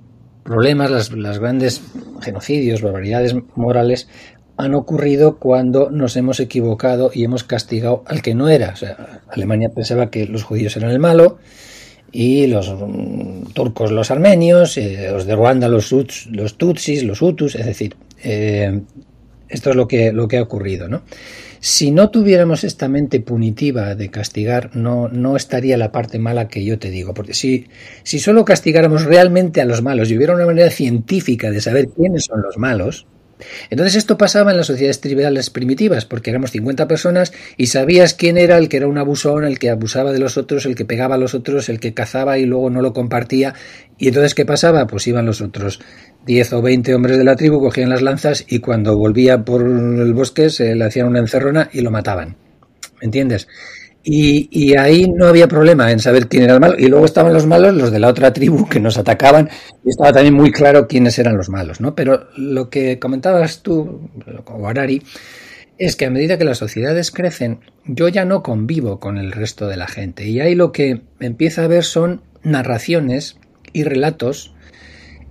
problemas, 0.45 1.11
las, 1.11 1.39
grandes 1.41 1.83
genocidios, 2.21 2.83
barbaridades 2.83 3.35
morales, 3.57 4.09
han 4.57 4.75
ocurrido 4.75 5.39
cuando 5.39 5.91
nos 5.91 6.17
hemos 6.17 6.39
equivocado 6.39 7.11
y 7.13 7.25
hemos 7.25 7.43
castigado 7.43 8.05
al 8.07 8.23
que 8.23 8.35
no 8.35 8.49
era. 8.49 8.75
Alemania 9.29 9.71
pensaba 9.75 10.11
que 10.11 10.27
los 10.27 10.45
judíos 10.45 10.77
eran 10.77 10.93
el 10.93 11.01
malo 11.01 11.39
y 12.13 12.47
los 12.47 12.73
mm, 12.73 13.53
turcos 13.55 13.91
los 13.91 14.13
armenios, 14.13 14.77
eh, 14.77 15.09
los 15.11 15.27
de 15.27 15.35
Ruanda 15.35 15.67
los, 15.69 15.93
los 16.31 16.57
tutsis, 16.57 17.03
los 17.03 17.21
hutus, 17.21 17.57
es 17.57 17.67
decir, 17.67 17.97
eh, 18.23 18.81
esto 19.49 19.71
es 19.71 19.77
lo 19.77 19.89
que, 19.89 20.13
lo 20.13 20.29
que 20.29 20.39
ha 20.39 20.43
ocurrido. 20.43 20.89
¿no? 20.89 21.03
Si 21.67 21.91
no 21.91 22.11
tuviéramos 22.11 22.63
esta 22.63 22.89
mente 22.89 23.21
punitiva 23.21 23.95
de 23.95 24.11
castigar, 24.11 24.77
no, 24.77 25.09
no 25.09 25.35
estaría 25.35 25.79
la 25.79 25.93
parte 25.93 26.19
mala 26.19 26.47
que 26.47 26.63
yo 26.63 26.79
te 26.79 26.91
digo. 26.91 27.15
Porque 27.15 27.33
si, 27.33 27.69
si 28.03 28.19
solo 28.19 28.45
castigáramos 28.45 29.07
realmente 29.07 29.63
a 29.63 29.65
los 29.65 29.81
malos 29.81 30.11
y 30.11 30.17
hubiera 30.19 30.35
una 30.35 30.45
manera 30.45 30.69
científica 30.69 31.51
de 31.51 31.63
saber 31.63 31.89
quiénes 31.89 32.27
son 32.27 32.43
los 32.43 32.59
malos, 32.59 33.07
entonces 33.71 33.97
esto 33.97 34.17
pasaba 34.17 34.51
en 34.51 34.57
las 34.57 34.67
sociedades 34.67 35.01
tribales 35.01 35.51
primitivas, 35.51 36.05
porque 36.05 36.31
éramos 36.31 36.51
50 36.53 36.87
personas 36.89 37.33
y 37.57 37.67
sabías 37.67 38.15
quién 38.15 38.37
era 38.37 38.59
el 38.59 38.69
que 38.69 38.77
era 38.79 38.87
un 38.87 38.99
abusón, 38.99 39.45
el 39.45 39.59
que 39.59 39.71
abusaba 39.71 40.13
de 40.13 40.19
los 40.19 40.37
otros, 40.37 40.67
el 40.67 40.75
que 40.75 40.85
pegaba 40.85 41.17
a 41.17 41.19
los 41.19 41.35
otros, 41.35 41.69
el 41.69 41.81
que 41.81 41.95
cazaba 41.95 42.39
y 42.39 42.47
luego 42.47 42.71
no 42.71 42.81
lo 42.81 42.93
compartía. 42.93 43.55
Y 43.99 44.09
entonces, 44.09 44.35
¿qué 44.35 44.45
pasaba? 44.45 44.87
Pues 44.87 45.07
iban 45.07 45.27
los 45.27 45.41
otros 45.41 45.81
10 46.27 46.53
o 46.55 46.63
20 46.63 46.95
hombres 46.95 47.19
de 47.19 47.25
la 47.25 47.37
tribu, 47.37 47.61
cogían 47.61 47.91
las 47.91 48.03
lanzas 48.03 48.45
y 48.49 48.61
cuando 48.61 48.97
volvía 48.97 49.45
por 49.45 49.63
el 49.63 50.15
bosque 50.15 50.51
se 50.51 50.75
le 50.75 50.85
hacían 50.85 51.07
una 51.07 51.21
encerrona 51.21 51.69
y 51.73 51.81
lo 51.81 51.91
mataban. 51.91 52.37
¿Me 53.01 53.07
entiendes? 53.07 53.49
Y, 54.07 54.77
ahí 54.77 55.09
no 55.09 55.27
había 55.27 55.49
problema 55.49 55.91
en 55.91 55.99
saber 55.99 56.29
quién 56.29 56.43
era 56.43 56.55
el 56.55 56.61
malo. 56.61 56.75
Y 56.79 56.89
luego 56.89 57.07
estaban 57.07 57.33
los 57.33 57.47
malos, 57.47 57.75
los 57.75 57.91
de 57.91 57.99
la 57.99 58.09
otra 58.09 58.33
tribu 58.33 58.69
que 58.69 58.79
nos 58.79 58.99
atacaban, 58.99 59.49
y 59.83 59.89
estaba 59.89 60.13
también 60.13 60.35
muy 60.35 60.53
claro 60.53 60.87
quiénes 60.87 61.19
eran 61.19 61.37
los 61.37 61.49
malos, 61.49 61.81
¿no? 61.81 61.95
Pero 61.95 62.29
lo 62.37 62.69
que 62.69 62.99
comentabas 62.99 63.63
tú, 63.63 64.11
como 64.45 64.69
Harari, 64.69 65.03
es 65.79 65.97
que 65.97 66.05
a 66.07 66.11
medida 66.11 66.37
que 66.39 66.45
las 66.45 66.59
sociedades 66.59 67.11
crecen, 67.11 67.61
yo 67.87 68.09
ya 68.09 68.25
no 68.27 68.43
convivo 68.43 69.01
con 69.01 69.17
el 69.17 69.33
resto 69.33 69.69
de 69.69 69.79
la 69.79 69.89
gente. 69.89 70.27
Y 70.29 70.41
ahí 70.41 70.55
lo 70.55 70.71
que 70.71 71.01
empieza 71.19 71.65
a 71.65 71.69
ver 71.69 71.85
son 71.85 72.21
narraciones 72.43 73.39
y 73.73 73.85
relatos 73.85 74.54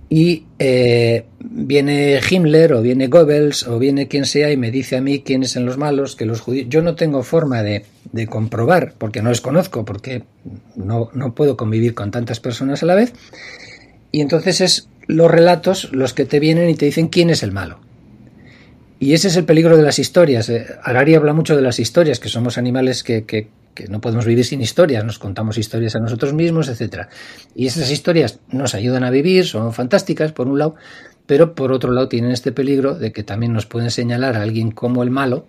y 0.08 0.44
eh, 0.58 1.24
viene 1.40 2.20
Himmler 2.28 2.74
o 2.74 2.82
viene 2.82 3.08
Goebbels 3.08 3.66
o 3.66 3.78
viene 3.78 4.08
quien 4.08 4.26
sea 4.26 4.52
y 4.52 4.56
me 4.56 4.70
dice 4.70 4.96
a 4.96 5.00
mí 5.00 5.22
quiénes 5.22 5.52
son 5.52 5.66
los 5.66 5.78
malos, 5.78 6.14
que 6.16 6.26
los 6.26 6.40
judíos... 6.40 6.66
Yo 6.68 6.82
no 6.82 6.94
tengo 6.94 7.22
forma 7.22 7.62
de, 7.62 7.84
de 8.12 8.26
comprobar 8.26 8.94
porque 8.98 9.22
no 9.22 9.30
los 9.30 9.40
conozco, 9.40 9.84
porque 9.84 10.22
no, 10.76 11.10
no, 11.14 11.34
puedo 11.34 11.56
convivir 11.56 11.94
con 11.94 12.10
tantas 12.10 12.40
personas 12.40 12.82
a 12.82 12.86
la 12.86 12.94
vez. 12.94 13.12
Y 14.12 14.20
entonces 14.20 14.60
es 14.60 14.88
los 15.06 15.30
relatos 15.30 15.90
los 15.92 16.12
que 16.12 16.24
te 16.24 16.40
vienen 16.40 16.70
y 16.70 16.74
te 16.74 16.86
dicen 16.86 17.08
quién 17.08 17.30
es 17.30 17.42
el 17.42 17.52
malo. 17.52 17.80
Y 19.00 19.14
ese 19.14 19.28
es 19.28 19.36
el 19.36 19.44
peligro 19.44 19.76
de 19.76 19.82
las 19.82 19.98
historias. 19.98 20.48
Eh, 20.48 20.66
Harari 20.82 21.14
habla 21.14 21.32
mucho 21.32 21.56
de 21.56 21.62
las 21.62 21.80
historias, 21.80 22.20
que 22.20 22.28
somos 22.28 22.56
animales 22.56 23.02
que, 23.02 23.24
que, 23.24 23.48
que 23.74 23.88
no 23.88 24.00
podemos 24.00 24.24
vivir 24.24 24.44
sin 24.44 24.60
historias, 24.60 25.04
nos 25.04 25.18
contamos 25.18 25.58
historias 25.58 25.96
a 25.96 26.00
nosotros 26.00 26.32
mismos, 26.32 26.68
etcétera. 26.68 27.08
Y 27.54 27.66
esas 27.66 27.90
historias 27.90 28.40
nos 28.48 28.74
ayudan 28.74 29.04
a 29.04 29.10
vivir, 29.10 29.46
son 29.46 29.72
fantásticas 29.72 30.32
por 30.32 30.48
un 30.48 30.58
lado, 30.58 30.76
pero 31.26 31.54
por 31.54 31.72
otro 31.72 31.92
lado 31.92 32.08
tienen 32.08 32.30
este 32.30 32.52
peligro 32.52 32.94
de 32.94 33.12
que 33.12 33.22
también 33.22 33.52
nos 33.52 33.66
pueden 33.66 33.90
señalar 33.90 34.36
a 34.36 34.42
alguien 34.42 34.70
como 34.70 35.02
el 35.02 35.10
malo 35.10 35.46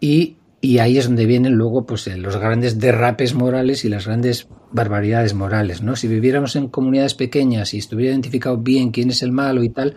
y, 0.00 0.36
y 0.60 0.78
ahí 0.78 0.98
es 0.98 1.06
donde 1.06 1.26
vienen 1.26 1.54
luego 1.54 1.86
pues 1.86 2.06
eh, 2.06 2.16
los 2.16 2.36
grandes 2.36 2.78
derrapes 2.78 3.34
morales 3.34 3.84
y 3.84 3.88
las 3.88 4.06
grandes 4.06 4.48
barbaridades 4.72 5.34
morales, 5.34 5.82
¿no? 5.82 5.96
Si 5.96 6.08
viviéramos 6.08 6.56
en 6.56 6.68
comunidades 6.68 7.14
pequeñas 7.14 7.74
y 7.74 7.78
estuviera 7.78 8.12
identificado 8.12 8.56
bien 8.56 8.90
quién 8.90 9.10
es 9.10 9.22
el 9.22 9.32
malo 9.32 9.62
y 9.62 9.68
tal, 9.68 9.96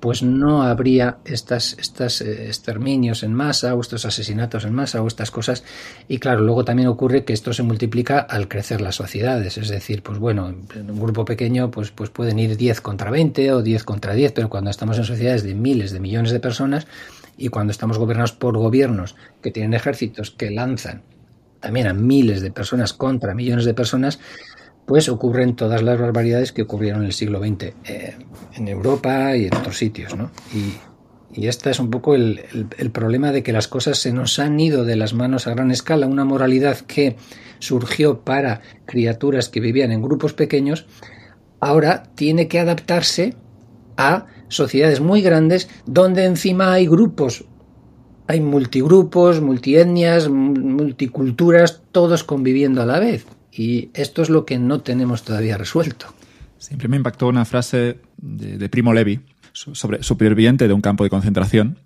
pues 0.00 0.22
no 0.22 0.62
habría 0.62 1.18
estas, 1.26 1.76
estas 1.78 2.22
eh, 2.22 2.46
exterminios 2.46 3.22
en 3.22 3.34
masa 3.34 3.74
o 3.74 3.80
estos 3.80 4.06
asesinatos 4.06 4.64
en 4.64 4.74
masa 4.74 5.02
o 5.02 5.06
estas 5.06 5.30
cosas. 5.30 5.62
Y 6.08 6.18
claro, 6.18 6.40
luego 6.40 6.64
también 6.64 6.88
ocurre 6.88 7.24
que 7.24 7.34
esto 7.34 7.52
se 7.52 7.62
multiplica 7.62 8.18
al 8.18 8.48
crecer 8.48 8.80
las 8.80 8.96
sociedades. 8.96 9.58
Es 9.58 9.68
decir, 9.68 10.02
pues 10.02 10.18
bueno, 10.18 10.48
en 10.74 10.90
un 10.90 11.00
grupo 11.00 11.24
pequeño 11.24 11.70
pues, 11.70 11.90
pues 11.90 12.08
pueden 12.10 12.38
ir 12.38 12.56
10 12.56 12.80
contra 12.80 13.10
20 13.10 13.52
o 13.52 13.62
10 13.62 13.84
contra 13.84 14.14
10, 14.14 14.32
pero 14.32 14.48
cuando 14.48 14.70
estamos 14.70 14.96
en 14.98 15.04
sociedades 15.04 15.42
de 15.42 15.54
miles 15.54 15.92
de 15.92 16.00
millones 16.00 16.32
de 16.32 16.40
personas 16.40 16.86
y 17.36 17.48
cuando 17.48 17.70
estamos 17.70 17.98
gobernados 17.98 18.32
por 18.32 18.56
gobiernos 18.56 19.16
que 19.42 19.50
tienen 19.50 19.74
ejércitos 19.74 20.30
que 20.30 20.50
lanzan 20.50 21.02
también 21.60 21.86
a 21.86 21.92
miles 21.92 22.40
de 22.40 22.50
personas 22.50 22.92
contra 22.92 23.34
millones 23.34 23.66
de 23.66 23.74
personas, 23.74 24.18
pues 24.90 25.08
ocurren 25.08 25.54
todas 25.54 25.82
las 25.82 26.00
barbaridades 26.00 26.50
que 26.50 26.62
ocurrieron 26.62 27.02
en 27.02 27.06
el 27.06 27.12
siglo 27.12 27.38
XX 27.38 27.62
eh, 27.84 28.16
en 28.54 28.66
Europa 28.66 29.36
y 29.36 29.46
en 29.46 29.54
otros 29.54 29.78
sitios. 29.78 30.16
¿no? 30.16 30.32
Y, 30.52 30.74
y 31.40 31.46
este 31.46 31.70
es 31.70 31.78
un 31.78 31.90
poco 31.90 32.16
el, 32.16 32.40
el, 32.76 32.90
problema 32.90 33.30
de 33.30 33.44
que 33.44 33.52
las 33.52 33.68
cosas 33.68 33.98
se 33.98 34.12
nos 34.12 34.40
han 34.40 34.58
ido 34.58 34.84
de 34.84 34.96
las 34.96 35.14
manos 35.14 35.46
a 35.46 35.50
gran 35.50 35.70
escala. 35.70 36.08
Una 36.08 36.24
moralidad 36.24 36.76
que 36.78 37.14
surgió 37.60 38.22
para 38.22 38.62
criaturas 38.84 39.48
que 39.48 39.60
vivían 39.60 39.92
en 39.92 40.02
grupos 40.02 40.32
pequeños, 40.32 40.86
ahora 41.60 42.02
tiene 42.16 42.48
que 42.48 42.58
adaptarse 42.58 43.36
a 43.96 44.26
sociedades 44.48 44.98
muy 44.98 45.22
grandes 45.22 45.68
donde 45.86 46.24
encima 46.24 46.72
hay 46.72 46.88
grupos, 46.88 47.44
hay 48.26 48.40
multigrupos, 48.40 49.40
multietnias, 49.40 50.28
multiculturas, 50.28 51.80
todos 51.92 52.24
conviviendo 52.24 52.82
a 52.82 52.86
la 52.86 52.98
vez. 52.98 53.24
Y 53.52 53.90
esto 53.94 54.22
es 54.22 54.30
lo 54.30 54.44
que 54.44 54.58
no 54.58 54.80
tenemos 54.80 55.24
todavía 55.24 55.58
resuelto. 55.58 56.06
Siempre 56.58 56.88
me 56.88 56.96
impactó 56.96 57.28
una 57.28 57.44
frase 57.44 57.98
de, 58.18 58.68
Primo 58.68 58.92
Levi, 58.92 59.20
sobre 59.52 60.02
superviviente 60.02 60.68
de 60.68 60.74
un 60.74 60.82
campo 60.82 61.04
de 61.04 61.10
concentración, 61.10 61.78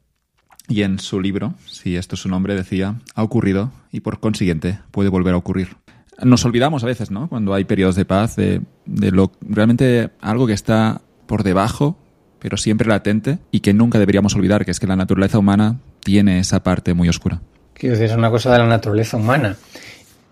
y 0.69 0.83
en 0.83 0.99
su 0.99 1.21
libro, 1.21 1.55
si 1.67 1.97
esto 1.97 2.15
es 2.15 2.23
su 2.23 2.29
nombre, 2.29 2.55
decía, 2.55 2.97
ha 3.15 3.23
ocurrido 3.23 3.71
y 3.93 4.01
por 4.01 4.19
consiguiente 4.19 4.79
puede 4.91 5.11
volver 5.11 5.35
a 5.35 5.37
ocurrir. 5.37 5.77
Nos 6.23 6.45
olvidamos 6.45 6.83
a 6.85 6.87
veces, 6.87 7.11
¿no? 7.11 7.29
Cuando 7.29 7.55
hay 7.55 7.65
periodos 7.65 7.97
de 7.97 8.05
paz, 8.05 8.37
de, 8.37 8.63
de 8.87 9.11
lo 9.11 9.33
realmente 9.43 10.11
algo 10.21 10.47
que 10.47 10.53
está 10.55 11.03
por 11.27 11.43
debajo, 11.43 11.99
pero 12.39 12.57
siempre 12.57 12.89
latente, 12.89 13.39
y 13.51 13.61
que 13.61 13.75
nunca 13.75 13.99
deberíamos 13.99 14.35
olvidar, 14.35 14.65
que 14.65 14.71
es 14.71 14.81
que 14.81 14.87
la 14.87 14.97
naturaleza 14.97 15.39
humana 15.39 15.81
tiene 16.01 16.39
esa 16.39 16.63
parte 16.63 16.95
muy 16.95 17.09
oscura. 17.09 17.41
Quiero 17.75 17.97
decir, 17.97 18.11
es 18.11 18.17
una 18.17 18.31
cosa 18.31 18.53
de 18.53 18.59
la 18.59 18.67
naturaleza 18.67 19.17
humana. 19.17 19.57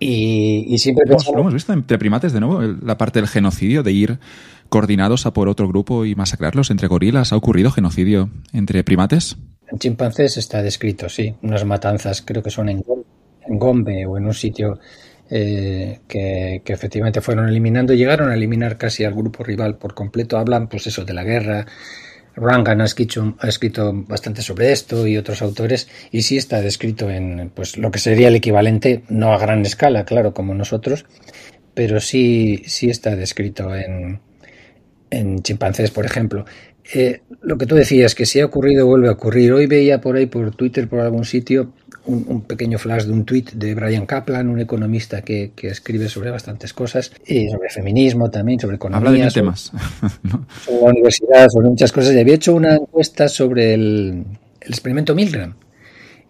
Y, 0.03 0.79
siempre 0.79 1.05
Lo 1.07 1.41
hemos 1.41 1.55
visto 1.55 1.73
entre 1.73 1.99
primates 1.99 2.33
de 2.33 2.41
nuevo, 2.41 2.61
la 2.63 2.99
parte 2.99 3.21
del 3.21 3.29
genocidio, 3.29 3.83
de 3.83 3.93
ir 3.93 4.19
coordinados 4.69 5.27
a 5.27 5.33
por 5.33 5.49
otro 5.49 5.69
grupo 5.69 6.05
y 6.05 6.15
masacrarlos 6.15 6.71
entre 6.71 6.89
gorilas. 6.89 7.33
¿Ha 7.33 7.37
ocurrido 7.37 7.71
genocidio 7.71 8.31
entre 8.53 8.83
primates? 8.85 9.37
En 9.71 9.79
chimpancés 9.79 10.37
está 10.37 10.63
descrito, 10.63 11.09
sí. 11.09 11.35
Unas 11.43 11.65
matanzas 11.65 12.23
creo 12.23 12.43
que 12.43 12.51
son 12.51 12.69
en, 12.69 12.83
Gombe 13.49 14.07
o 14.07 14.17
en 14.17 14.27
un 14.27 14.35
sitio 14.35 14.79
eh, 15.31 16.01
que, 16.07 16.63
que, 16.65 16.73
efectivamente 16.73 17.21
fueron 17.21 17.49
eliminando. 17.49 17.93
Llegaron 17.95 18.31
a 18.31 18.35
eliminar 18.35 18.77
casi 18.77 19.05
al 19.05 19.15
grupo 19.15 19.45
rival 19.45 19.77
por 19.77 19.95
completo. 19.95 20.39
Hablan, 20.39 20.69
pues 20.69 20.87
eso, 20.87 21.05
de 21.05 21.13
la 21.13 21.25
guerra, 21.25 21.67
Rangan 22.35 22.81
ha 22.81 22.85
escrito, 22.85 23.37
ha 23.39 23.49
escrito 23.49 23.93
bastante 23.93 24.43
sobre 24.43 24.73
esto 24.73 25.07
y 25.07 25.17
otros 25.17 25.43
autores 25.43 25.89
y 26.11 26.23
sí 26.23 26.37
está 26.37 26.61
descrito 26.61 27.11
en 27.11 27.51
pues 27.55 27.77
lo 27.77 27.91
que 27.91 27.99
sería 27.99 28.29
el 28.29 28.37
equivalente, 28.37 29.05
no 29.09 29.33
a 29.33 29.39
gran 29.39 29.65
escala, 29.67 30.05
claro, 30.05 30.33
como 30.33 30.55
nosotros, 30.55 31.05
pero 31.75 32.01
sí, 32.01 32.63
sí 32.67 32.91
está 32.91 33.17
descrito 33.17 33.75
en, 33.75 34.21
en 35.11 35.43
chimpancés, 35.43 35.91
por 35.91 36.07
ejemplo. 36.07 36.45
Eh, 36.95 37.21
lo 37.43 37.59
que 37.59 37.67
tú 37.67 37.77
decías, 37.77 38.15
que 38.15 38.27
si 38.27 38.41
ha 38.41 38.47
ocurrido, 38.47 38.87
vuelve 38.87 39.09
a 39.09 39.13
ocurrir. 39.13 39.53
Hoy 39.53 39.67
veía 39.67 40.01
por 40.01 40.17
ahí, 40.17 40.27
por 40.27 40.55
Twitter, 40.55 40.89
por 40.89 41.01
algún 41.01 41.25
sitio, 41.25 41.73
un, 42.07 42.43
pequeño 42.43 42.79
flash 42.79 43.05
de 43.05 43.13
un 43.13 43.25
tuit 43.25 43.53
de 43.53 43.75
Brian 43.75 44.07
Kaplan, 44.07 44.49
un 44.49 44.61
economista 44.61 45.23
que, 45.23 45.53
escribe 45.63 46.09
sobre 46.09 46.31
bastantes 46.31 46.73
cosas, 46.73 47.13
y 47.27 47.49
sobre 47.49 47.71
feminismo 47.71 48.31
también, 48.31 48.59
sobre 48.59 48.77
economía. 48.77 49.09
Habla 49.09 49.25
de 49.25 49.31
sobre, 49.31 49.43
temas. 49.43 49.73
sobre 50.65 50.81
la 50.81 50.91
universidad, 50.91 51.49
sobre 51.49 51.69
muchas 51.69 51.93
cosas. 51.93 52.15
Y 52.15 52.19
había 52.19 52.35
hecho 52.35 52.55
una 52.55 52.75
encuesta 52.77 53.29
sobre 53.29 53.75
el, 53.75 54.25
experimento 54.61 55.15
Milgram. 55.15 55.55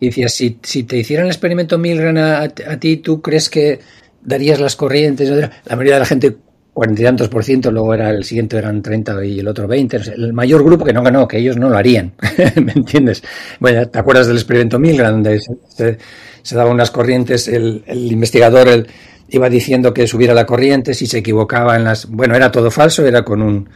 Y 0.01 0.07
decía, 0.07 0.29
si, 0.29 0.59
si 0.63 0.83
te 0.85 0.99
hicieran 0.99 1.27
el 1.27 1.33
experimento 1.33 1.79
Milgram 1.79 2.17
a, 2.17 2.49
ti, 2.49 2.97
¿tú 2.97 3.23
crees 3.23 3.49
que 3.49 3.81
darías 4.23 4.61
las 4.61 4.77
corrientes? 4.77 5.31
La 5.31 5.77
mayoría 5.77 5.95
de 5.95 6.01
la 6.01 6.07
gente 6.07 6.37
cuarenta 6.73 7.03
y 7.03 7.05
tantos 7.05 7.29
por 7.29 7.45
ciento, 7.45 7.71
luego 7.71 7.93
era 7.95 8.11
el 8.11 8.25
siguiente 8.25 8.57
eran 8.57 8.83
30 8.83 9.25
y 9.25 9.41
el 9.41 9.49
otro 9.49 9.69
20, 9.69 10.01
el 10.15 10.33
mayor 10.33 10.65
grupo 10.65 10.85
que 10.85 10.93
no 10.93 11.03
ganó, 11.03 11.29
que 11.29 11.39
ellos 11.39 11.57
no 11.57 11.69
lo 11.69 11.77
harían, 11.77 12.13
¿me 12.57 12.73
entiendes? 12.73 13.23
Bueno, 13.61 13.87
¿te 13.89 13.99
acuerdas 13.99 14.27
del 14.27 14.37
experimento 14.37 14.79
Milgram, 14.79 15.23
se, 15.25 15.99
se, 16.43 16.55
daban 16.55 16.73
unas 16.73 16.91
corrientes, 16.91 17.49
el, 17.49 17.85
investigador 17.89 18.87
iba 19.29 19.49
diciendo 19.49 19.93
que 19.93 20.07
subiera 20.07 20.35
la 20.35 20.47
corriente, 20.47 20.95
si 20.95 21.07
se 21.07 21.19
equivocaba 21.19 21.77
en 21.77 21.85
las... 21.85 22.07
Bueno, 22.07 22.35
era 22.35 22.51
todo 22.51 22.71
falso, 22.71 23.07
era 23.07 23.23
con 23.23 23.41
un 23.41 23.69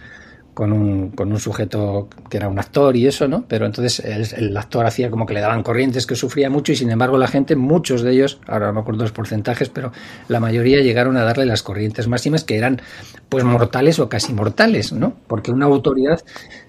con 0.56 0.72
un, 0.72 1.10
con 1.10 1.30
un 1.30 1.38
sujeto 1.38 2.08
que 2.30 2.38
era 2.38 2.48
un 2.48 2.58
actor 2.58 2.96
y 2.96 3.06
eso, 3.06 3.28
¿no? 3.28 3.44
Pero 3.46 3.66
entonces 3.66 4.00
el, 4.00 4.56
actor 4.56 4.86
hacía 4.86 5.10
como 5.10 5.26
que 5.26 5.34
le 5.34 5.40
daban 5.40 5.62
corrientes, 5.62 6.06
que 6.06 6.14
sufría 6.14 6.48
mucho 6.48 6.72
y 6.72 6.76
sin 6.76 6.90
embargo 6.90 7.18
la 7.18 7.28
gente, 7.28 7.56
muchos 7.56 8.00
de 8.00 8.12
ellos, 8.12 8.40
ahora 8.46 8.68
no 8.68 8.72
me 8.72 8.80
acuerdo 8.80 9.02
los 9.02 9.12
porcentajes, 9.12 9.68
pero 9.68 9.92
la 10.28 10.40
mayoría 10.40 10.80
llegaron 10.80 11.18
a 11.18 11.24
darle 11.24 11.44
las 11.44 11.62
corrientes 11.62 12.08
máximas 12.08 12.42
que 12.42 12.56
eran 12.56 12.80
pues 13.28 13.44
mortales 13.44 13.98
o 13.98 14.08
casi 14.08 14.32
mortales, 14.32 14.94
¿no? 14.94 15.12
Porque 15.26 15.50
una 15.50 15.66
autoridad 15.66 16.22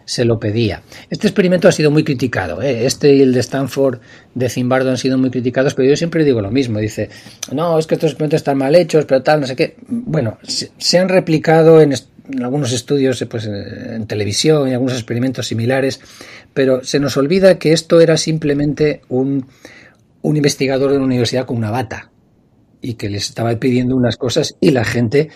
se 0.08 0.26
lo 0.26 0.40
pedía. 0.40 0.82
Este 1.12 1.28
experimento 1.28 1.68
ha 1.68 1.72
sido 1.72 1.92
muy 1.92 2.04
criticado, 2.04 2.62
¿eh? 2.62 2.86
este 2.86 3.14
y 3.14 3.22
el 3.22 3.34
de 3.34 3.42
Stanford 3.42 4.00
de 4.34 4.50
Zimbardo 4.50 4.90
han 4.90 4.98
sido 4.98 5.18
muy 5.18 5.30
criticados, 5.30 5.76
pero 5.76 5.90
yo 5.90 5.98
siempre 5.98 6.24
digo 6.24 6.42
lo 6.42 6.50
mismo, 6.50 6.80
dice, 6.80 7.10
no, 7.52 7.78
es 7.78 7.86
que 7.86 7.96
estos 7.96 8.12
experimentos 8.12 8.38
están 8.38 8.58
mal 8.58 8.74
hechos, 8.74 9.06
pero 9.06 9.22
tal, 9.22 9.42
no 9.42 9.48
sé 9.48 9.56
qué. 9.56 9.76
Bueno, 9.88 10.40
se 10.44 10.98
han 10.98 11.10
replicado 11.10 11.82
en 11.82 11.94
en 12.30 12.44
algunos 12.44 12.74
estudios 12.74 13.26
pues, 13.30 13.46
en 13.46 14.06
televisión 14.08 14.68
y 14.68 14.74
algunos 14.74 14.96
experimentos 14.96 15.48
similares, 15.48 16.02
pero 16.54 16.84
se 16.84 17.00
nos 17.00 17.18
olvida 17.18 17.58
que 17.58 17.74
esto 17.74 18.02
era 18.02 18.18
simplemente 18.18 19.02
un, 19.08 19.48
un 20.22 20.38
investigador 20.38 20.92
de 20.92 20.98
una 20.98 21.06
universidad 21.06 21.46
con 21.46 21.58
una 21.58 21.72
bata 21.72 22.12
y 22.82 22.96
que 22.96 23.10
les 23.10 23.30
estaba 23.30 23.56
pidiendo 23.56 23.96
unas 23.96 24.18
cosas 24.18 24.56
y 24.60 24.72
la 24.72 24.84
gente 24.84 25.30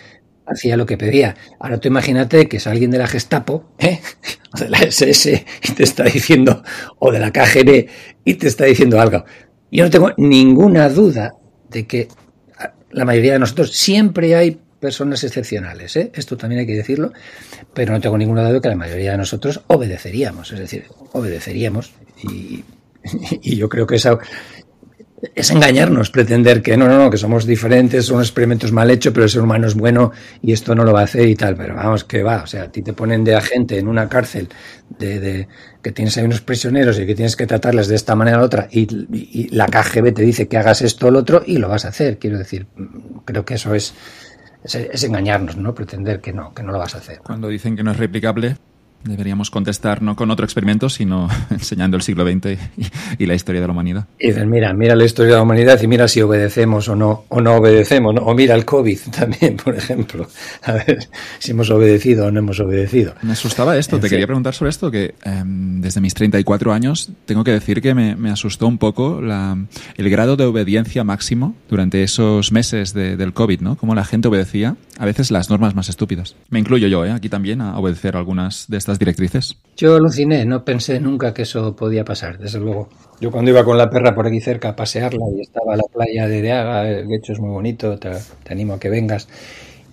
hacía 0.46 0.78
lo 0.78 0.86
que 0.86 0.98
pedía. 0.98 1.36
Ahora 1.60 1.80
tú 1.80 1.88
imagínate 1.88 2.48
que 2.48 2.58
es 2.58 2.68
alguien 2.68 2.92
de 2.92 2.98
la 2.98 3.08
Gestapo 3.08 3.72
¿eh? 3.80 4.00
o 4.54 4.58
de 4.60 4.70
la 4.70 4.80
SS 4.80 5.46
y 5.64 5.72
te 5.74 5.84
está 5.84 6.04
diciendo, 6.04 6.64
o 7.00 7.12
de 7.12 7.20
la 7.20 7.32
KGB 7.32 7.88
y 8.26 8.34
te 8.36 8.48
está 8.48 8.66
diciendo 8.66 9.00
algo. 9.00 9.26
Yo 9.72 9.86
no 9.86 9.90
tengo 9.90 10.12
ninguna 10.18 10.90
duda 10.90 11.34
de 11.70 11.88
que 11.88 12.08
la 12.92 13.06
mayoría 13.06 13.34
de 13.34 13.40
nosotros 13.40 13.72
siempre 13.72 14.36
hay 14.36 14.60
personas 14.80 15.24
excepcionales, 15.24 15.96
¿eh? 15.96 16.12
esto 16.16 16.36
también 16.38 16.62
hay 16.62 16.66
que 16.66 16.76
decirlo, 16.76 17.14
pero 17.74 17.94
no 17.94 18.02
tengo 18.02 18.18
ninguna 18.18 18.42
duda 18.42 18.54
de 18.54 18.62
que 18.62 18.70
la 18.70 18.76
mayoría 18.76 19.12
de 19.12 19.18
nosotros 19.18 19.62
obedeceríamos, 19.68 20.52
es 20.52 20.60
decir, 20.60 20.86
obedeceríamos 21.14 21.94
y, 22.24 22.64
y 23.42 23.56
yo 23.56 23.70
creo 23.70 23.86
que 23.86 23.96
esa, 23.96 24.18
es 25.36 25.52
engañarnos, 25.52 26.10
pretender 26.10 26.62
que 26.62 26.76
no, 26.78 26.88
no, 26.88 26.98
no, 26.98 27.10
que 27.10 27.18
somos 27.18 27.46
diferentes, 27.46 28.06
son 28.06 28.22
experimentos 28.22 28.72
mal 28.72 28.90
hechos, 28.90 29.14
pero 29.14 29.24
el 29.26 29.30
ser 29.30 29.42
humano 29.42 29.68
es 29.68 29.76
bueno 29.76 30.12
y 30.42 30.52
esto 30.52 30.74
no 30.74 30.84
lo 30.84 30.94
va 30.94 31.02
a 31.02 31.04
hacer 31.04 31.28
y 31.28 31.36
tal. 31.36 31.56
Pero 31.56 31.76
vamos, 31.76 32.04
que 32.04 32.24
va, 32.24 32.44
o 32.44 32.48
sea, 32.48 32.64
a 32.64 32.72
ti 32.72 32.82
te 32.82 32.94
ponen 32.94 33.24
de 33.24 33.36
agente 33.36 33.78
en 33.78 33.88
una 33.88 34.10
cárcel 34.10 34.50
de, 34.98 35.20
de 35.20 35.48
que 35.82 35.92
tienes 35.92 36.18
ahí 36.18 36.26
unos 36.26 36.42
prisioneros 36.42 37.00
y 37.00 37.06
que 37.06 37.16
tienes 37.16 37.36
que 37.36 37.46
tratarles 37.46 37.88
de 37.88 37.96
esta 37.96 38.16
manera 38.16 38.42
o 38.42 38.44
otra 38.44 38.68
y, 38.72 38.88
la 39.52 39.68
KGB 39.68 40.14
te 40.14 40.22
dice 40.24 40.48
que 40.48 40.58
hagas 40.58 40.82
esto 40.82 41.08
o 41.08 41.12
lo 41.12 41.20
otro 41.20 41.44
y 41.46 41.58
lo 41.58 41.70
vas 41.70 41.86
a 41.86 41.90
hacer. 41.90 42.18
Quiero 42.18 42.38
decir, 42.38 42.68
creo 43.26 43.46
que 43.46 43.56
eso 43.56 43.76
es 43.76 43.94
es, 44.64 45.04
engañarnos, 45.04 45.58
¿no? 45.58 45.74
Pretender 45.74 46.22
que 46.22 46.34
no, 46.34 46.54
que 46.54 46.64
no 46.64 46.72
lo 46.72 46.78
vas 46.78 46.96
a 46.96 47.00
hacer. 47.00 47.20
Cuando 47.20 47.48
dicen 47.48 47.76
que 47.76 47.84
no 47.84 47.92
es 47.92 47.98
replicable, 47.98 48.58
Deberíamos 49.04 49.50
contestar 49.50 50.02
no 50.02 50.16
con 50.16 50.32
otro 50.32 50.46
experimento, 50.46 50.90
sino 50.90 51.28
enseñando 51.50 51.98
el 51.98 52.04
siglo 52.04 52.26
XX 52.26 52.60
y, 53.18 53.26
la 53.26 53.36
historia 53.36 53.62
de 53.62 53.68
la 53.68 53.74
humanidad. 53.74 54.08
Y 54.20 54.28
dices, 54.28 54.46
mira, 54.46 54.74
mira 54.74 54.96
la 54.96 55.06
historia 55.06 55.34
de 55.34 55.38
la 55.38 55.44
humanidad 55.44 55.82
y 55.82 55.88
mira 55.88 56.08
si 56.08 56.22
obedecemos 56.22 56.90
o 56.90 56.96
no, 56.96 57.26
o 57.30 57.40
no 57.40 57.56
obedecemos, 57.56 58.16
o 58.22 58.34
mira 58.34 58.56
el 58.56 58.66
COVID 58.66 59.00
también, 59.18 59.58
por 59.58 59.76
ejemplo, 59.76 60.28
a 60.64 60.74
ver 60.74 61.08
si 61.40 61.52
hemos 61.52 61.70
obedecido 61.70 62.28
o 62.28 62.32
no 62.32 62.40
hemos 62.40 62.60
obedecido. 62.60 63.14
Me 63.22 63.34
asustaba 63.34 63.78
esto, 63.78 64.00
te 64.00 64.10
quería 64.10 64.28
preguntar 64.28 64.54
sobre 64.54 64.70
esto, 64.70 64.92
que 64.92 65.16
em, 65.24 65.82
desde 65.82 66.02
mis 66.02 66.14
34 66.14 66.74
años 66.74 67.10
tengo 67.26 67.44
que 67.44 67.52
decir 67.52 67.82
que 67.82 67.94
me, 67.94 68.32
asustó 68.32 68.68
un 68.68 68.78
poco 68.78 69.22
la, 69.22 69.58
el 69.98 70.10
grado 70.10 70.38
de 70.38 70.46
obediencia 70.46 71.04
máximo 71.04 71.56
durante 71.70 72.04
esos 72.04 72.52
meses 72.52 72.94
del 72.94 73.34
COVID, 73.34 73.62
¿no? 73.62 73.76
Cómo 73.76 73.94
la 73.94 74.06
gente 74.06 74.28
obedecía 74.28 74.76
a 74.98 75.06
veces 75.06 75.32
las 75.32 75.50
normas 75.50 75.76
más 75.76 75.90
estúpidas. 75.90 76.36
Me 76.50 76.60
incluyo 76.60 76.88
yo, 76.88 77.06
¿eh? 77.06 77.12
aquí 77.12 77.28
también, 77.28 77.62
a 77.62 77.78
obedecer 77.78 78.16
algunas 78.16 78.66
de 78.68 78.78
estas 78.78 78.91
directrices? 79.00 79.58
Yo 79.78 79.96
aluciné, 79.96 80.46
no 80.46 80.64
pensé 80.64 81.00
nunca 81.00 81.34
que 81.34 81.44
eso 81.44 81.76
podía 81.76 82.06
pasar, 82.06 82.38
desde 82.38 82.60
luego. 82.60 82.90
Yo 83.20 83.32
cuando 83.32 83.52
iba 83.52 83.64
con 83.64 83.78
la 83.78 83.90
perra 83.90 84.16
por 84.16 84.28
aquí 84.28 84.42
cerca 84.42 84.70
a 84.70 84.76
pasearla 84.76 85.26
y 85.36 85.42
estaba 85.42 85.76
la 85.76 85.84
playa 85.92 86.28
de 86.28 86.42
Deaga, 86.42 86.90
el 86.90 87.14
hecho 87.14 87.34
es 87.34 87.40
muy 87.40 87.52
bonito, 87.52 87.98
te, 87.98 88.12
animo 88.50 88.74
a 88.74 88.80
que 88.80 88.90
vengas 88.90 89.28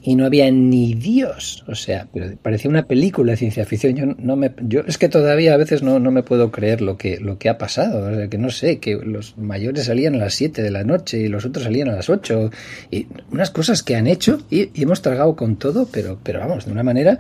y 0.03 0.15
no 0.15 0.25
había 0.25 0.51
ni 0.51 0.95
Dios. 0.95 1.65
O 1.69 1.75
sea, 1.75 2.09
pero 2.13 2.35
parecía 2.41 2.71
una 2.71 2.85
película 2.85 3.33
de 3.33 3.37
ciencia 3.37 3.67
ficción. 3.67 3.95
Yo 3.95 4.07
no 4.07 4.37
me, 4.37 4.53
yo 4.63 4.81
es 4.87 4.97
que 4.97 5.09
todavía 5.09 5.55
a 5.55 5.57
veces 5.57 5.83
no, 5.83 5.99
no 5.99 6.11
me 6.11 6.23
puedo 6.23 6.51
creer 6.51 6.81
lo 6.81 6.97
que, 6.97 7.19
lo 7.19 7.39
que 7.39 7.49
ha 7.49 7.59
pasado. 7.59 8.11
O 8.11 8.15
sea, 8.15 8.29
que 8.29 8.39
no 8.39 8.51
sé, 8.51 8.79
que 8.79 8.95
los 8.97 9.37
mayores 9.37 9.85
salían 9.85 10.15
a 10.15 10.19
las 10.19 10.35
7 10.35 10.63
de 10.63 10.71
la 10.71 10.85
noche 10.85 11.19
y 11.19 11.29
los 11.29 11.45
otros 11.45 11.65
salían 11.65 11.89
a 11.91 11.97
las 11.97 12.09
8. 12.09 12.51
Y 12.91 13.07
unas 13.33 13.51
cosas 13.51 13.83
que 13.83 13.97
han 13.97 14.07
hecho 14.07 14.41
y, 14.51 14.71
y 14.73 14.83
hemos 14.83 15.03
tragado 15.03 15.37
con 15.37 15.57
todo, 15.57 15.89
pero, 15.93 16.19
pero 16.23 16.41
vamos, 16.41 16.65
de 16.65 16.73
una 16.73 16.83
manera 16.83 17.19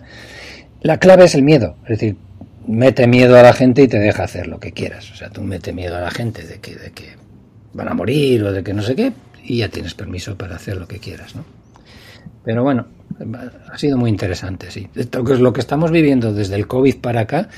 la 0.81 0.99
clave 0.99 1.25
es 1.25 1.35
el 1.35 1.43
miedo, 1.43 1.77
es 1.85 2.01
decir, 2.01 2.17
mete 2.67 3.07
miedo 3.07 3.37
a 3.39 3.43
la 3.43 3.53
gente 3.53 3.83
y 3.83 3.89
te 3.89 3.99
deja 3.99 4.25
hacer 4.25 4.47
lo 4.47 4.61
que 4.61 4.73
quieras. 4.73 5.11
O 5.11 5.15
sea, 5.17 5.31
tú 5.31 5.43
mete 5.43 5.73
miedo 5.73 5.97
a 5.97 6.01
la 6.01 6.11
gente 6.11 6.47
de 6.47 6.61
que, 6.61 6.77
de 6.77 6.91
que 6.93 7.17
van 7.73 7.89
a 7.89 7.95
morir 7.95 8.45
o 8.45 8.53
de 8.53 8.63
que 8.63 8.75
no 8.75 8.83
sé 8.83 8.95
qué 8.95 9.13
y 9.45 9.59
ya 9.59 9.69
tienes 9.69 9.95
permiso 9.95 10.37
para 10.37 10.57
hacer 10.57 10.77
lo 10.77 10.87
que 10.87 10.99
quieras, 10.99 11.35
¿no? 11.35 11.45
Pero 12.45 12.63
bueno, 12.63 12.87
ha 13.71 13.79
sido 13.79 13.97
muy 13.97 14.11
interesante, 14.11 14.71
sí. 14.71 14.89
Lo 15.23 15.53
que 15.53 15.61
estamos 15.61 15.91
viviendo 15.91 16.33
desde 16.33 16.55
el 16.57 16.67
COVID 16.67 16.97
para 16.97 17.21
acá, 17.21 17.49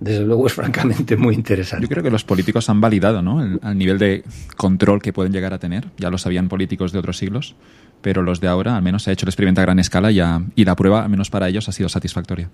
desde 0.00 0.24
luego 0.24 0.46
es 0.46 0.52
francamente 0.54 1.16
muy 1.16 1.34
interesante. 1.34 1.84
Yo 1.84 1.88
creo 1.88 2.02
que 2.02 2.10
los 2.10 2.24
políticos 2.24 2.68
han 2.70 2.80
validado 2.80 3.22
¿no? 3.22 3.42
el 3.42 3.78
nivel 3.78 3.98
de 3.98 4.24
control 4.56 5.02
que 5.02 5.12
pueden 5.12 5.32
llegar 5.32 5.52
a 5.52 5.58
tener. 5.58 5.86
Ya 5.98 6.10
lo 6.10 6.18
sabían 6.18 6.48
políticos 6.48 6.92
de 6.92 6.98
otros 6.98 7.18
siglos 7.18 7.56
pero 8.02 8.22
los 8.22 8.40
de 8.40 8.48
ahora, 8.48 8.76
al 8.76 8.82
menos 8.82 9.04
se 9.04 9.10
ha 9.10 9.12
hecho 9.12 9.24
el 9.24 9.30
experimento 9.30 9.60
a 9.60 9.64
gran 9.64 9.78
escala 9.78 10.10
ya, 10.10 10.42
y 10.54 10.64
la 10.64 10.76
prueba, 10.76 11.04
al 11.04 11.08
menos 11.08 11.30
para 11.30 11.48
ellos, 11.48 11.68
ha 11.68 11.72
sido 11.72 11.88
satisfactoria. 11.88 12.50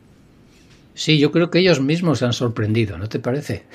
Sí, 0.94 1.18
yo 1.18 1.32
creo 1.32 1.50
que 1.50 1.58
ellos 1.60 1.80
mismos 1.80 2.18
se 2.18 2.26
han 2.26 2.32
sorprendido, 2.32 2.98
¿no 2.98 3.08
te 3.08 3.18
parece? 3.18 3.64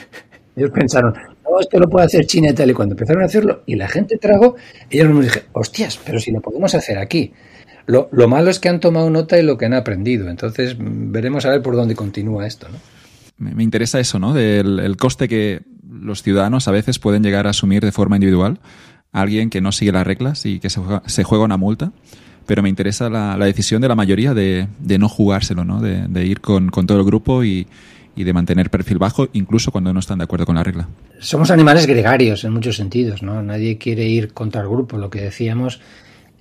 Ellos 0.55 0.69
pensaron, 0.69 1.15
no, 1.15 1.59
esto 1.59 1.79
lo 1.79 1.89
puede 1.89 2.05
hacer 2.05 2.27
China 2.27 2.49
y 2.51 2.53
tal, 2.53 2.69
y 2.69 2.73
cuando 2.73 2.93
empezaron 2.93 3.23
a 3.23 3.25
hacerlo 3.25 3.63
y 3.65 3.73
la 3.73 3.87
gente 3.87 4.19
trago, 4.19 4.55
ellos 4.87 5.09
nos 5.09 5.23
dijeron, 5.23 5.49
hostias, 5.53 5.99
pero 6.05 6.19
si 6.19 6.31
lo 6.31 6.41
podemos 6.41 6.75
hacer 6.75 6.99
aquí. 6.99 7.33
Lo, 7.87 8.07
lo, 8.11 8.27
malo 8.27 8.51
es 8.51 8.59
que 8.59 8.69
han 8.69 8.79
tomado 8.79 9.09
nota 9.09 9.39
y 9.39 9.41
lo 9.41 9.57
que 9.57 9.65
han 9.65 9.73
aprendido, 9.73 10.29
entonces 10.29 10.75
veremos 10.77 11.47
a 11.47 11.49
ver 11.49 11.63
por 11.63 11.75
dónde 11.75 11.95
continúa 11.95 12.45
esto, 12.45 12.69
¿no? 12.69 12.77
Me, 13.37 13.55
me 13.55 13.63
interesa 13.63 13.99
eso, 13.99 14.19
¿no? 14.19 14.35
Del 14.35 14.79
el 14.79 14.95
coste 14.95 15.27
que 15.27 15.63
los 15.89 16.21
ciudadanos 16.21 16.67
a 16.67 16.71
veces 16.71 16.99
pueden 16.99 17.23
llegar 17.23 17.47
a 17.47 17.49
asumir 17.49 17.83
de 17.83 17.91
forma 17.91 18.17
individual 18.17 18.59
alguien 19.13 19.49
que 19.49 19.61
no 19.61 19.71
sigue 19.71 19.93
las 19.93 20.05
reglas 20.05 20.45
y 20.45 20.59
que 20.59 20.69
se 20.69 21.23
juega, 21.23 21.45
una 21.45 21.57
multa. 21.57 21.93
Pero 22.45 22.61
me 22.61 22.67
interesa 22.67 23.09
la, 23.09 23.37
decisión 23.37 23.81
de 23.81 23.87
la 23.87 23.95
mayoría 23.95 24.33
de, 24.33 24.67
no 24.99 25.07
jugárselo, 25.07 25.63
¿no? 25.63 25.79
de, 25.79 26.25
ir 26.25 26.41
con, 26.41 26.69
todo 26.71 26.97
el 26.97 27.05
grupo 27.05 27.45
y, 27.45 27.67
de 28.15 28.33
mantener 28.33 28.69
perfil 28.69 28.97
bajo, 28.97 29.29
incluso 29.31 29.71
cuando 29.71 29.93
no 29.93 29.99
están 30.01 30.17
de 30.17 30.25
acuerdo 30.25 30.45
con 30.45 30.55
la 30.55 30.63
regla. 30.63 30.89
Somos 31.19 31.51
animales 31.51 31.87
gregarios 31.87 32.43
en 32.43 32.51
muchos 32.51 32.75
sentidos, 32.75 33.23
¿no? 33.23 33.41
Nadie 33.41 33.77
quiere 33.77 34.05
ir 34.05 34.33
contra 34.33 34.61
el 34.61 34.67
grupo. 34.67 34.97
Lo 34.97 35.09
que 35.09 35.21
decíamos, 35.21 35.79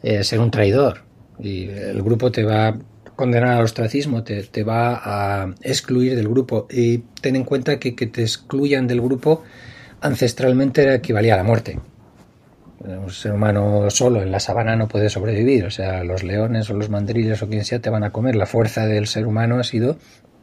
es 0.02 0.26
ser 0.26 0.40
un 0.40 0.50
traidor. 0.50 1.04
Y 1.38 1.66
el 1.68 2.02
grupo 2.02 2.32
te 2.32 2.42
va 2.42 2.68
a 2.68 2.76
condenar 3.14 3.50
al 3.50 3.64
ostracismo, 3.64 4.24
te, 4.24 4.42
te 4.42 4.64
va 4.64 5.00
a 5.04 5.54
excluir 5.62 6.16
del 6.16 6.28
grupo. 6.28 6.66
Y 6.68 6.98
ten 7.20 7.36
en 7.36 7.44
cuenta 7.44 7.78
que 7.78 7.94
que 7.94 8.06
te 8.06 8.22
excluyan 8.22 8.88
del 8.88 9.00
grupo 9.00 9.44
ancestralmente 10.00 10.92
equivalía 10.94 11.34
a 11.34 11.36
la 11.36 11.44
muerte 11.44 11.78
un 12.84 13.10
ser 13.10 13.32
humano 13.32 13.90
solo 13.90 14.22
en 14.22 14.32
la 14.32 14.40
sabana 14.40 14.76
no 14.76 14.88
puede 14.88 15.08
sobrevivir, 15.08 15.64
o 15.64 15.70
sea, 15.70 16.02
los 16.04 16.22
leones 16.22 16.68
o 16.70 16.74
los 16.74 16.90
mandriles 16.90 17.42
o 17.42 17.48
quien 17.48 17.64
sea 17.64 17.80
te 17.80 17.90
van 17.90 18.04
a 18.04 18.10
comer. 18.10 18.34
La 18.34 18.46
fuerza 18.46 18.86
del 18.86 19.06
ser 19.06 19.26
humano 19.26 19.58
ha 19.58 19.64
sido 19.64 19.98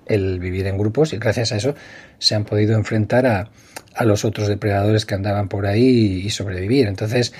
el 0.06 0.40
vivir 0.40 0.66
en 0.68 0.78
grupos 0.78 1.14
y 1.14 1.18
gracias 1.18 1.52
a 1.52 1.58
eso 1.58 1.76
se 2.18 2.36
han 2.36 2.46
podido 2.46 2.76
enfrentar 2.76 3.26
a, 3.26 3.52
a 3.94 4.06
los 4.06 4.26
otros 4.26 4.48
depredadores 4.48 5.06
que 5.06 5.16
andaban 5.16 5.50
por 5.50 5.66
ahí 5.66 6.22
y, 6.26 6.30
sobrevivir. 6.30 6.88
Entonces, 6.88 7.34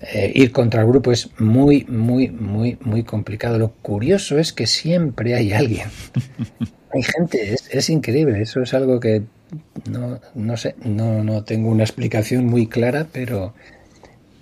eh, 0.00 0.32
ir 0.34 0.52
contra 0.52 0.82
el 0.82 0.88
grupo 0.88 1.12
es 1.12 1.30
muy, 1.38 1.84
muy, 1.84 2.30
muy, 2.30 2.76
muy 2.82 3.04
complicado. 3.04 3.58
Lo 3.58 3.72
curioso 3.72 4.38
es 4.38 4.52
que 4.52 4.66
siempre 4.66 5.34
hay 5.34 5.52
alguien. 5.52 5.88
Hay 6.96 7.02
gente, 7.02 7.54
es, 7.54 7.68
es 7.72 7.90
increíble. 7.90 8.40
Eso 8.40 8.62
es 8.62 8.72
algo 8.72 9.00
que 9.00 9.24
no, 9.90 10.20
no 10.34 10.56
sé, 10.56 10.74
no, 10.84 11.22
no 11.24 11.44
tengo 11.44 11.68
una 11.68 11.84
explicación 11.84 12.46
muy 12.46 12.66
clara, 12.66 13.06
pero, 13.12 13.54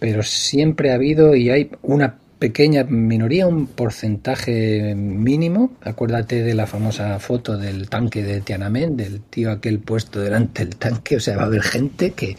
pero 0.03 0.25
siempre 0.25 0.91
ha 0.91 0.97
habido 0.97 1.37
y 1.37 1.49
hay 1.51 1.71
una 1.83 2.17
pequeña 2.41 2.83
minoría, 2.83 3.47
un 3.47 3.69
porcentaje 3.69 4.97
mínimo. 4.97 5.75
Acuérdate 5.81 6.43
de 6.43 6.55
la 6.55 6.67
famosa 6.67 7.21
foto 7.21 7.57
del 7.57 7.89
tanque 7.89 8.25
de 8.25 8.41
Tiananmen, 8.41 8.97
del 8.97 9.21
tío 9.21 9.53
aquel 9.53 9.79
puesto 9.79 10.19
delante 10.19 10.65
del 10.65 10.75
tanque. 10.75 11.15
O 11.15 11.21
sea, 11.21 11.37
va 11.37 11.45
a 11.45 11.47
haber 11.47 11.63
gente 11.63 12.11
que 12.15 12.37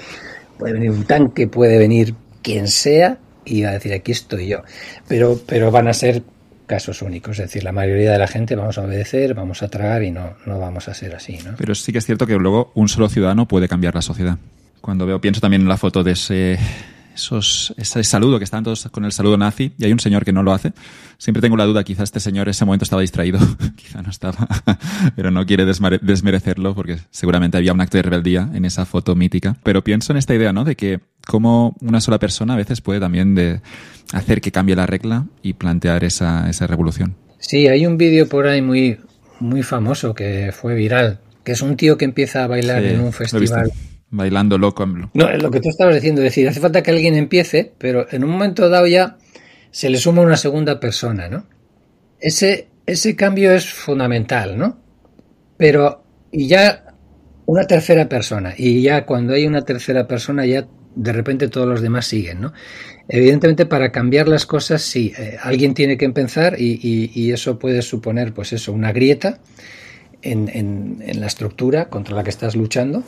puede 0.57 0.73
venir 0.73 0.91
un 0.91 1.05
tanque, 1.05 1.47
puede 1.47 1.77
venir 1.77 2.15
quien 2.41 2.67
sea 2.67 3.17
y 3.45 3.63
va 3.63 3.69
a 3.69 3.73
decir 3.75 3.93
aquí 3.93 4.11
estoy 4.11 4.49
yo. 4.49 4.63
Pero, 5.07 5.39
pero 5.47 5.71
van 5.71 5.87
a 5.87 5.93
ser 5.93 6.21
casos 6.67 7.01
únicos, 7.01 7.39
es 7.39 7.45
decir, 7.45 7.63
la 7.63 7.71
mayoría 7.71 8.11
de 8.11 8.17
la 8.17 8.27
gente 8.27 8.57
vamos 8.57 8.77
a 8.77 8.81
obedecer, 8.81 9.33
vamos 9.35 9.63
a 9.63 9.69
tragar 9.69 10.03
y 10.03 10.11
no, 10.11 10.33
no 10.45 10.59
vamos 10.59 10.89
a 10.89 10.93
ser 10.93 11.15
así. 11.15 11.39
¿no? 11.45 11.53
Pero 11.57 11.73
sí 11.75 11.93
que 11.93 11.99
es 11.99 12.05
cierto 12.05 12.27
que 12.27 12.35
luego 12.35 12.73
un 12.75 12.89
solo 12.89 13.07
ciudadano 13.07 13.47
puede 13.47 13.69
cambiar 13.69 13.95
la 13.95 14.01
sociedad. 14.01 14.37
Cuando 14.81 15.05
veo, 15.05 15.21
pienso 15.21 15.39
también 15.39 15.61
en 15.61 15.69
la 15.69 15.77
foto 15.77 16.03
de 16.03 16.11
ese 16.11 16.59
esos, 17.13 17.73
ese 17.77 18.03
saludo 18.03 18.37
que 18.37 18.43
están 18.43 18.63
todos 18.63 18.87
con 18.91 19.05
el 19.05 19.11
saludo 19.11 19.37
nazi 19.37 19.71
y 19.77 19.85
hay 19.85 19.91
un 19.91 19.99
señor 19.99 20.25
que 20.25 20.33
no 20.33 20.43
lo 20.43 20.53
hace. 20.53 20.73
Siempre 21.17 21.41
tengo 21.41 21.55
la 21.55 21.65
duda, 21.65 21.83
quizá 21.83 22.03
este 22.03 22.19
señor 22.19 22.47
en 22.47 22.51
ese 22.51 22.65
momento 22.65 22.83
estaba 22.83 23.01
distraído, 23.01 23.39
quizá 23.75 24.01
no 24.01 24.09
estaba, 24.09 24.47
pero 25.15 25.31
no 25.31 25.45
quiere 25.45 25.65
desmerecerlo 25.65 26.75
porque 26.75 26.97
seguramente 27.11 27.57
había 27.57 27.73
un 27.73 27.81
acto 27.81 27.97
de 27.97 28.03
rebeldía 28.03 28.49
en 28.53 28.65
esa 28.65 28.85
foto 28.85 29.15
mítica. 29.15 29.57
Pero 29.63 29.83
pienso 29.83 30.13
en 30.13 30.17
esta 30.17 30.33
idea, 30.33 30.53
¿no? 30.53 30.63
De 30.63 30.75
que 30.75 30.99
como 31.25 31.75
una 31.81 32.01
sola 32.01 32.19
persona 32.19 32.53
a 32.53 32.57
veces 32.57 32.81
puede 32.81 32.99
también 32.99 33.35
de 33.35 33.61
hacer 34.11 34.41
que 34.41 34.51
cambie 34.51 34.75
la 34.75 34.85
regla 34.85 35.25
y 35.41 35.53
plantear 35.53 36.03
esa, 36.03 36.49
esa 36.49 36.67
revolución. 36.67 37.15
Sí, 37.39 37.67
hay 37.67 37.85
un 37.85 37.97
vídeo 37.97 38.27
por 38.27 38.47
ahí 38.47 38.61
muy, 38.61 38.99
muy 39.39 39.63
famoso 39.63 40.13
que 40.13 40.51
fue 40.53 40.75
viral, 40.75 41.19
que 41.43 41.51
es 41.51 41.61
un 41.61 41.77
tío 41.77 41.97
que 41.97 42.05
empieza 42.05 42.43
a 42.43 42.47
bailar 42.47 42.83
en 42.83 43.01
un 43.01 43.13
festival 43.13 43.71
bailando 44.13 44.57
loco. 44.57 44.85
No, 44.85 45.27
es 45.27 45.41
lo 45.41 45.49
que 45.49 45.59
tú 45.59 45.69
estabas 45.69 45.95
diciendo, 45.95 46.21
es 46.21 46.25
decir, 46.25 46.47
hace 46.47 46.59
falta 46.59 46.83
que 46.83 46.91
alguien 46.91 47.15
empiece, 47.15 47.73
pero 47.77 48.05
en 48.11 48.23
un 48.23 48.29
momento 48.29 48.69
dado 48.69 48.85
ya 48.85 49.17
se 49.71 49.89
le 49.89 49.97
suma 49.97 50.21
una 50.21 50.37
segunda 50.37 50.79
persona, 50.79 51.27
¿no? 51.29 51.47
Ese, 52.19 52.67
ese 52.85 53.15
cambio 53.15 53.51
es 53.51 53.65
fundamental, 53.65 54.57
¿no? 54.57 54.77
Pero, 55.57 56.03
y 56.31 56.47
ya 56.47 56.93
una 57.47 57.65
tercera 57.65 58.07
persona, 58.07 58.53
y 58.55 58.83
ya 58.83 59.05
cuando 59.05 59.33
hay 59.33 59.47
una 59.47 59.65
tercera 59.65 60.07
persona, 60.07 60.45
ya 60.45 60.67
de 60.95 61.11
repente 61.11 61.47
todos 61.47 61.67
los 61.67 61.81
demás 61.81 62.05
siguen, 62.05 62.39
¿no? 62.39 62.53
Evidentemente, 63.07 63.65
para 63.65 63.91
cambiar 63.91 64.27
las 64.27 64.45
cosas, 64.45 64.83
sí, 64.83 65.11
eh, 65.17 65.37
alguien 65.41 65.73
tiene 65.73 65.97
que 65.97 66.05
empezar 66.05 66.55
y, 66.59 66.79
y, 66.81 67.11
y, 67.15 67.31
eso 67.31 67.57
puede 67.57 67.81
suponer, 67.81 68.31
pues 68.31 68.53
eso, 68.53 68.71
una 68.71 68.93
grieta 68.93 69.39
en, 70.21 70.49
en, 70.53 71.03
en 71.03 71.19
la 71.19 71.25
estructura 71.25 71.89
contra 71.89 72.15
la 72.15 72.23
que 72.23 72.29
estás 72.29 72.55
luchando 72.55 73.03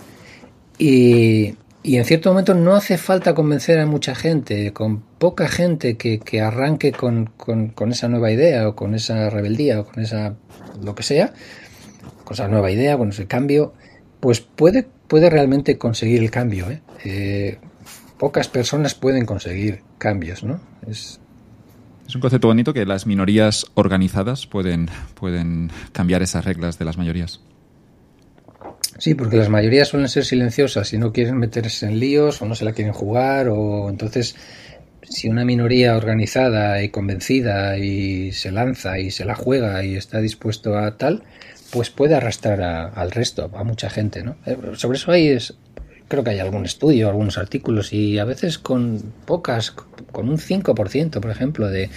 y, 0.78 1.56
en 1.84 2.06
cierto 2.06 2.30
momento 2.30 2.54
no 2.54 2.76
hace 2.76 2.98
falta 2.98 3.34
convencer 3.34 3.80
a 3.80 3.86
mucha 3.86 4.16
gente, 4.16 4.74
con 4.74 5.02
poca 5.02 5.48
gente 5.48 5.98
que, 5.98 6.20
que 6.20 6.42
arranque 6.42 6.92
con, 6.92 7.28
con, 7.38 7.70
con, 7.70 7.92
esa 7.92 8.08
nueva 8.08 8.32
idea 8.32 8.68
o 8.68 8.76
con 8.76 8.96
esa 8.96 9.30
rebeldía 9.30 9.80
o 9.80 9.86
con 9.86 10.04
esa 10.04 10.36
lo 10.82 10.96
que 10.96 11.04
sea, 11.04 11.34
con 12.24 12.34
esa 12.34 12.48
nueva 12.48 12.72
idea, 12.72 12.98
con 12.98 13.10
ese 13.10 13.28
cambio, 13.28 13.74
pues 14.20 14.42
puede, 14.42 14.88
puede 15.08 15.30
realmente 15.30 15.78
conseguir 15.78 16.22
el 16.24 16.32
cambio. 16.32 16.70
¿eh? 16.70 16.82
Eh, 17.04 17.60
pocas 18.18 18.48
personas 18.48 18.96
pueden 18.96 19.26
conseguir 19.26 19.84
cambios, 19.98 20.44
¿no? 20.44 20.60
Es, 20.88 21.20
es 22.08 22.16
un 22.16 22.22
concepto 22.22 22.48
bonito 22.48 22.74
que 22.74 22.86
las 22.86 23.08
minorías 23.08 23.66
organizadas 23.74 24.46
pueden, 24.46 24.90
pueden 25.16 25.72
cambiar 25.92 26.22
esas 26.22 26.46
reglas 26.46 26.78
de 26.78 26.86
las 26.86 26.98
mayorías. 26.98 27.42
Sí, 28.98 29.14
porque 29.14 29.36
las 29.36 29.50
mayorías 29.50 29.90
suelen 29.90 30.08
ser 30.08 30.24
silenciosas 30.24 30.94
y 30.94 30.98
no 30.98 31.12
quieren 31.12 31.38
meterse 31.38 31.86
en 31.86 32.00
líos 32.00 32.42
o 32.42 32.46
no 32.46 32.56
se 32.56 32.64
la 32.64 32.72
quieren 32.72 32.94
jugar 32.94 33.50
o 33.50 33.90
entonces 33.90 34.36
si 35.10 35.28
una 35.28 35.46
minoría 35.46 35.96
organizada 35.96 36.82
y 36.82 36.90
convencida 36.90 37.78
y 37.78 38.32
se 38.32 38.52
lanza 38.52 39.00
y 39.00 39.12
se 39.12 39.26
la 39.26 39.36
juega 39.36 39.84
y 39.84 39.96
está 39.96 40.20
dispuesto 40.20 40.78
a 40.78 40.98
tal, 40.98 41.24
pues 41.72 41.90
puede 41.90 42.16
arrastrar 42.16 42.62
a, 42.62 42.88
al 42.88 43.12
resto, 43.12 43.52
a 43.54 43.64
mucha 43.64 43.90
gente, 43.90 44.24
¿no? 44.24 44.38
Eh, 44.46 44.58
sobre 44.76 44.98
eso 44.98 45.12
hay 45.12 45.28
es, 45.28 45.56
creo 46.08 46.24
que 46.24 46.32
hay 46.32 46.40
algún 46.40 46.66
estudio, 46.66 47.10
algunos 47.10 47.38
artículos 47.38 47.94
y 47.94 48.18
a 48.18 48.26
veces 48.26 48.58
con 48.58 49.02
pocas, 49.26 49.72
con 49.72 50.30
un 50.30 50.38
5%, 50.38 51.20
por 51.20 51.32
ejemplo, 51.32 51.70
de, 51.70 51.90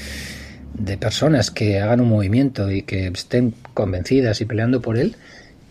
de 0.75 0.99
personas 0.99 1.51
que 1.51 1.81
hagan 1.81 2.01
un 2.01 2.09
movimiento 2.09 2.71
y 2.71 2.83
que 2.83 3.07
estén 3.09 3.55
convencidas 3.75 4.41
y 4.41 4.45
peleando 4.45 4.81
por 4.81 4.99
él, 4.99 5.17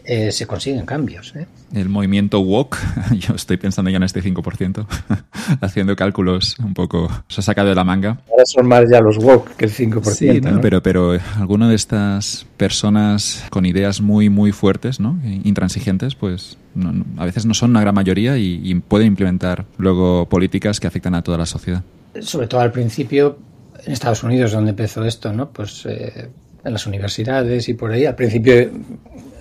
eh, 0.09 0.31
se 0.31 0.47
consiguen 0.47 0.85
cambios. 0.85 1.35
¿eh? 1.35 1.47
El 1.73 1.89
movimiento 1.89 2.39
WOK, 2.39 2.77
yo 3.19 3.35
estoy 3.35 3.57
pensando 3.57 3.91
ya 3.91 3.97
en 3.97 4.03
este 4.03 4.23
5%, 4.23 4.87
haciendo 5.61 5.97
cálculos 5.97 6.57
un 6.59 6.73
poco, 6.73 7.09
se 7.27 7.41
ha 7.41 7.43
sacado 7.43 7.67
de 7.67 7.75
la 7.75 7.83
manga. 7.83 8.21
Ahora 8.31 8.45
son 8.45 8.67
más 8.67 8.85
ya 8.89 9.01
los 9.01 9.17
WOK 9.17 9.57
que 9.57 9.65
el 9.65 9.71
5%. 9.73 10.01
Sí, 10.13 10.39
¿no? 10.39 10.61
pero, 10.61 10.81
pero 10.81 11.19
alguna 11.37 11.67
de 11.67 11.75
estas 11.75 12.45
personas 12.55 13.43
con 13.49 13.65
ideas 13.65 13.99
muy, 13.99 14.29
muy 14.29 14.53
fuertes, 14.53 15.01
¿no? 15.01 15.19
intransigentes, 15.43 16.15
pues 16.15 16.57
no, 16.73 16.93
no, 16.93 17.05
a 17.17 17.25
veces 17.25 17.45
no 17.45 17.53
son 17.53 17.71
una 17.71 17.81
gran 17.81 17.93
mayoría 17.93 18.37
y, 18.37 18.61
y 18.63 18.75
pueden 18.75 19.07
implementar 19.07 19.65
luego 19.77 20.29
políticas 20.29 20.79
que 20.79 20.87
afectan 20.87 21.15
a 21.15 21.21
toda 21.21 21.37
la 21.37 21.45
sociedad. 21.45 21.83
Sobre 22.21 22.47
todo 22.47 22.61
al 22.61 22.71
principio, 22.71 23.39
en 23.85 23.91
Estados 23.91 24.23
Unidos, 24.23 24.53
donde 24.53 24.69
empezó 24.69 25.03
esto, 25.03 25.33
¿no? 25.33 25.49
Pues 25.49 25.85
eh, 25.85 26.29
en 26.63 26.73
las 26.73 26.87
universidades 26.87 27.67
y 27.69 27.73
por 27.73 27.91
ahí, 27.91 28.05
al 28.05 28.15
principio 28.15 28.69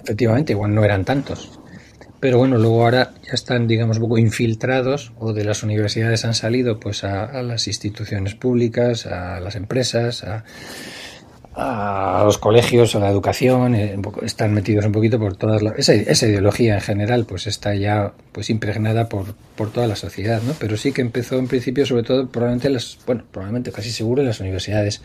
efectivamente, 0.07 0.53
igual 0.53 0.73
no 0.73 0.85
eran 0.85 1.05
tantos. 1.05 1.59
Pero 2.21 2.39
bueno, 2.39 2.59
luego 2.59 2.85
ahora 2.85 3.13
ya 3.25 3.33
están, 3.33 3.67
digamos, 3.67 3.97
un 3.97 4.05
poco 4.05 4.19
infiltrados 4.19 5.13
o 5.19 5.33
de 5.33 5.45
las 5.45 5.65
universidades 5.65 6.25
han 6.25 6.35
salido 6.35 6.79
pues 6.79 7.03
a, 7.03 7.43
las 7.43 7.67
instituciones 7.67 8.35
públicas, 8.37 9.05
a 9.07 9.41
las 9.41 9.57
empresas, 9.57 10.25
a, 10.25 10.45
a, 11.55 12.23
los 12.25 12.39
colegios, 12.39 12.95
a 12.95 13.01
la 13.01 13.11
educación, 13.11 13.75
eh, 13.75 13.99
están 14.23 14.55
metidos 14.55 14.87
un 14.87 14.93
poquito 14.93 15.19
por 15.19 15.37
todas 15.37 15.61
las... 15.61 15.77
Esa, 15.77 15.93
esa, 15.93 16.27
ideología 16.27 16.75
en 16.75 16.81
general 16.81 17.27
pues 17.27 17.49
está 17.49 17.75
ya 17.75 18.13
pues 18.33 18.49
impregnada 18.49 19.09
por, 19.09 19.35
por 19.57 19.71
toda 19.71 19.89
la 19.89 19.97
sociedad, 19.97 20.41
¿no? 20.41 20.55
Pero 20.59 20.77
sí 20.77 20.93
que 20.93 21.03
empezó 21.03 21.37
en 21.39 21.49
principio 21.49 21.85
sobre 21.85 22.05
todo 22.05 22.29
probablemente 22.29 22.71
las, 22.71 22.97
bueno, 23.07 23.25
probablemente 23.31 23.73
casi 23.73 23.91
seguro 23.91 24.23
en 24.23 24.29
las 24.29 24.41
universidades 24.41 25.03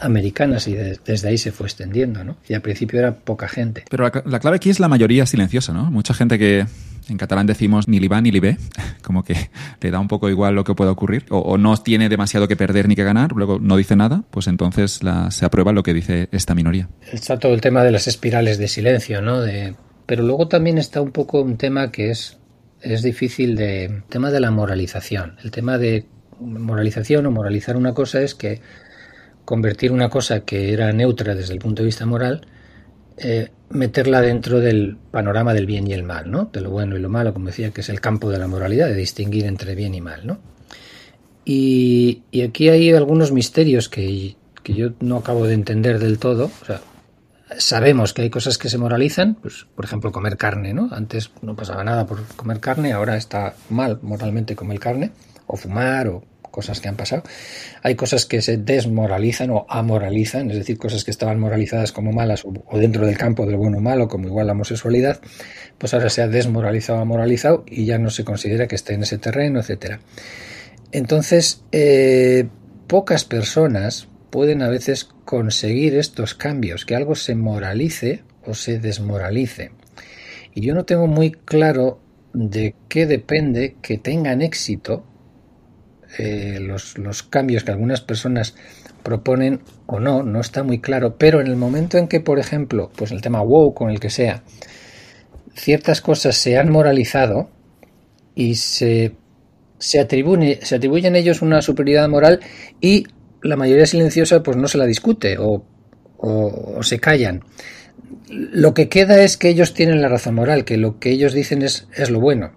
americanas 0.00 0.66
y 0.68 0.74
de, 0.74 0.98
desde 1.04 1.28
ahí 1.28 1.38
se 1.38 1.52
fue 1.52 1.66
extendiendo, 1.66 2.24
¿no? 2.24 2.36
Y 2.48 2.54
al 2.54 2.62
principio 2.62 2.98
era 2.98 3.14
poca 3.14 3.48
gente. 3.48 3.84
Pero 3.90 4.04
la, 4.04 4.22
la, 4.24 4.40
clave 4.40 4.56
aquí 4.56 4.70
es 4.70 4.80
la 4.80 4.88
mayoría 4.88 5.26
silenciosa, 5.26 5.72
¿no? 5.72 5.90
Mucha 5.90 6.14
gente 6.14 6.38
que 6.38 6.66
en 7.08 7.18
catalán 7.18 7.46
decimos 7.46 7.88
ni 7.88 7.98
li 7.98 8.08
va 8.08 8.20
ni 8.20 8.30
li 8.30 8.40
ve, 8.40 8.56
como 9.02 9.24
que 9.24 9.34
le 9.80 9.90
da 9.90 9.98
un 9.98 10.08
poco 10.08 10.28
igual 10.28 10.54
lo 10.54 10.64
que 10.64 10.74
pueda 10.74 10.90
ocurrir, 10.90 11.26
o, 11.30 11.38
o 11.38 11.58
no 11.58 11.76
tiene 11.76 12.08
demasiado 12.08 12.48
que 12.48 12.56
perder 12.56 12.88
ni 12.88 12.96
que 12.96 13.04
ganar, 13.04 13.32
luego 13.32 13.58
no 13.58 13.76
dice 13.76 13.96
nada, 13.96 14.24
pues 14.30 14.46
entonces 14.46 15.02
la, 15.02 15.30
se 15.30 15.44
aprueba 15.44 15.72
lo 15.72 15.82
que 15.82 15.94
dice 15.94 16.28
esta 16.32 16.54
minoría. 16.54 16.88
Está 17.12 17.38
todo 17.38 17.52
el 17.52 17.60
tema 17.60 17.84
de 17.84 17.90
las 17.90 18.06
espirales 18.06 18.58
de 18.58 18.68
silencio, 18.68 19.22
¿no? 19.22 19.40
De, 19.40 19.74
pero 20.06 20.22
luego 20.22 20.48
también 20.48 20.78
está 20.78 21.00
un 21.00 21.12
poco 21.12 21.40
un 21.40 21.56
tema 21.56 21.92
que 21.92 22.10
es, 22.10 22.38
es 22.80 23.02
difícil 23.02 23.54
de... 23.56 23.84
El 23.84 24.02
tema 24.04 24.30
de 24.30 24.40
la 24.40 24.50
moralización. 24.50 25.36
El 25.44 25.50
tema 25.50 25.78
de 25.78 26.06
moralización 26.40 27.26
o 27.26 27.30
moralizar 27.30 27.76
una 27.76 27.94
cosa 27.94 28.20
es 28.20 28.34
que 28.34 28.60
convertir 29.44 29.92
una 29.92 30.08
cosa 30.08 30.40
que 30.40 30.72
era 30.72 30.92
neutra 30.92 31.34
desde 31.34 31.52
el 31.52 31.58
punto 31.58 31.82
de 31.82 31.86
vista 31.86 32.06
moral, 32.06 32.46
eh, 33.16 33.50
meterla 33.70 34.20
dentro 34.20 34.60
del 34.60 34.96
panorama 35.10 35.54
del 35.54 35.66
bien 35.66 35.86
y 35.86 35.92
el 35.92 36.02
mal, 36.02 36.30
¿no? 36.30 36.46
De 36.52 36.60
lo 36.60 36.70
bueno 36.70 36.96
y 36.96 37.00
lo 37.00 37.08
malo, 37.08 37.32
como 37.32 37.46
decía, 37.46 37.70
que 37.70 37.82
es 37.82 37.88
el 37.88 38.00
campo 38.00 38.30
de 38.30 38.38
la 38.38 38.48
moralidad, 38.48 38.88
de 38.88 38.94
distinguir 38.94 39.46
entre 39.46 39.74
bien 39.74 39.94
y 39.94 40.00
mal, 40.00 40.26
¿no? 40.26 40.38
Y, 41.44 42.22
y 42.30 42.42
aquí 42.42 42.68
hay 42.68 42.92
algunos 42.92 43.32
misterios 43.32 43.88
que, 43.88 44.36
que, 44.62 44.74
yo 44.74 44.90
no 45.00 45.16
acabo 45.16 45.46
de 45.46 45.54
entender 45.54 45.98
del 45.98 46.18
todo. 46.18 46.50
O 46.62 46.64
sea, 46.64 46.80
sabemos 47.58 48.12
que 48.12 48.22
hay 48.22 48.30
cosas 48.30 48.58
que 48.58 48.68
se 48.68 48.78
moralizan, 48.78 49.36
pues, 49.36 49.66
por 49.74 49.84
ejemplo, 49.84 50.12
comer 50.12 50.36
carne, 50.36 50.74
¿no? 50.74 50.88
Antes 50.92 51.30
no 51.42 51.56
pasaba 51.56 51.84
nada 51.84 52.06
por 52.06 52.24
comer 52.36 52.60
carne, 52.60 52.92
ahora 52.92 53.16
está 53.16 53.54
mal 53.68 53.98
moralmente 54.02 54.56
comer 54.56 54.78
carne, 54.78 55.12
o 55.46 55.56
fumar, 55.56 56.08
o 56.08 56.24
cosas 56.50 56.80
que 56.80 56.88
han 56.88 56.96
pasado. 56.96 57.22
Hay 57.82 57.94
cosas 57.94 58.26
que 58.26 58.42
se 58.42 58.56
desmoralizan 58.56 59.50
o 59.50 59.66
amoralizan, 59.68 60.50
es 60.50 60.56
decir, 60.56 60.78
cosas 60.78 61.04
que 61.04 61.10
estaban 61.10 61.38
moralizadas 61.38 61.92
como 61.92 62.12
malas 62.12 62.44
o, 62.44 62.78
dentro 62.78 63.06
del 63.06 63.16
campo 63.16 63.46
del 63.46 63.56
bueno 63.56 63.78
o 63.78 63.80
malo, 63.80 64.08
como 64.08 64.26
igual 64.26 64.46
la 64.46 64.52
homosexualidad, 64.52 65.20
pues 65.78 65.94
ahora 65.94 66.10
se 66.10 66.22
ha 66.22 66.28
desmoralizado 66.28 66.98
o 66.98 67.02
amoralizado 67.02 67.64
y 67.66 67.86
ya 67.86 67.98
no 67.98 68.10
se 68.10 68.24
considera 68.24 68.66
que 68.66 68.74
esté 68.74 68.94
en 68.94 69.02
ese 69.02 69.18
terreno, 69.18 69.60
etcétera. 69.60 70.00
Entonces, 70.92 71.62
eh, 71.72 72.48
pocas 72.86 73.24
personas 73.24 74.08
pueden 74.30 74.62
a 74.62 74.68
veces 74.68 75.08
conseguir 75.24 75.96
estos 75.96 76.34
cambios, 76.34 76.84
que 76.84 76.96
algo 76.96 77.14
se 77.14 77.34
moralice 77.34 78.22
o 78.44 78.54
se 78.54 78.78
desmoralice. 78.78 79.72
Y 80.54 80.62
yo 80.62 80.74
no 80.74 80.84
tengo 80.84 81.06
muy 81.06 81.30
claro 81.32 82.00
de 82.32 82.74
qué 82.88 83.06
depende 83.06 83.76
que 83.82 83.98
tengan 83.98 84.42
éxito 84.42 85.04
eh, 86.18 86.58
los, 86.60 86.98
los 86.98 87.22
cambios 87.22 87.64
que 87.64 87.70
algunas 87.70 88.00
personas 88.00 88.54
proponen 89.02 89.60
o 89.86 90.00
no, 90.00 90.22
no 90.22 90.40
está 90.40 90.62
muy 90.62 90.80
claro, 90.80 91.16
pero 91.16 91.40
en 91.40 91.46
el 91.46 91.56
momento 91.56 91.98
en 91.98 92.08
que, 92.08 92.20
por 92.20 92.38
ejemplo, 92.38 92.90
pues 92.96 93.10
el 93.12 93.20
tema 93.20 93.42
WoW, 93.42 93.74
con 93.74 93.90
el 93.90 94.00
que 94.00 94.10
sea, 94.10 94.42
ciertas 95.54 96.00
cosas 96.00 96.36
se 96.36 96.58
han 96.58 96.70
moralizado 96.70 97.50
y 98.34 98.54
se, 98.56 99.14
se, 99.78 100.00
atribuye, 100.00 100.60
se 100.62 100.76
atribuyen 100.76 101.16
ellos 101.16 101.42
una 101.42 101.62
superioridad 101.62 102.08
moral 102.08 102.40
y 102.80 103.04
la 103.42 103.56
mayoría 103.56 103.86
silenciosa 103.86 104.42
pues 104.42 104.56
no 104.56 104.68
se 104.68 104.78
la 104.78 104.86
discute 104.86 105.38
o, 105.38 105.64
o, 106.18 106.82
se 106.82 106.98
callan. 106.98 107.42
Lo 108.28 108.74
que 108.74 108.88
queda 108.88 109.22
es 109.22 109.36
que 109.36 109.48
ellos 109.48 109.74
tienen 109.74 110.02
la 110.02 110.08
razón 110.08 110.34
moral, 110.34 110.64
que 110.64 110.76
lo 110.76 110.98
que 110.98 111.10
ellos 111.10 111.32
dicen 111.32 111.62
es, 111.62 111.88
es 111.94 112.10
lo 112.10 112.20
bueno. 112.20 112.52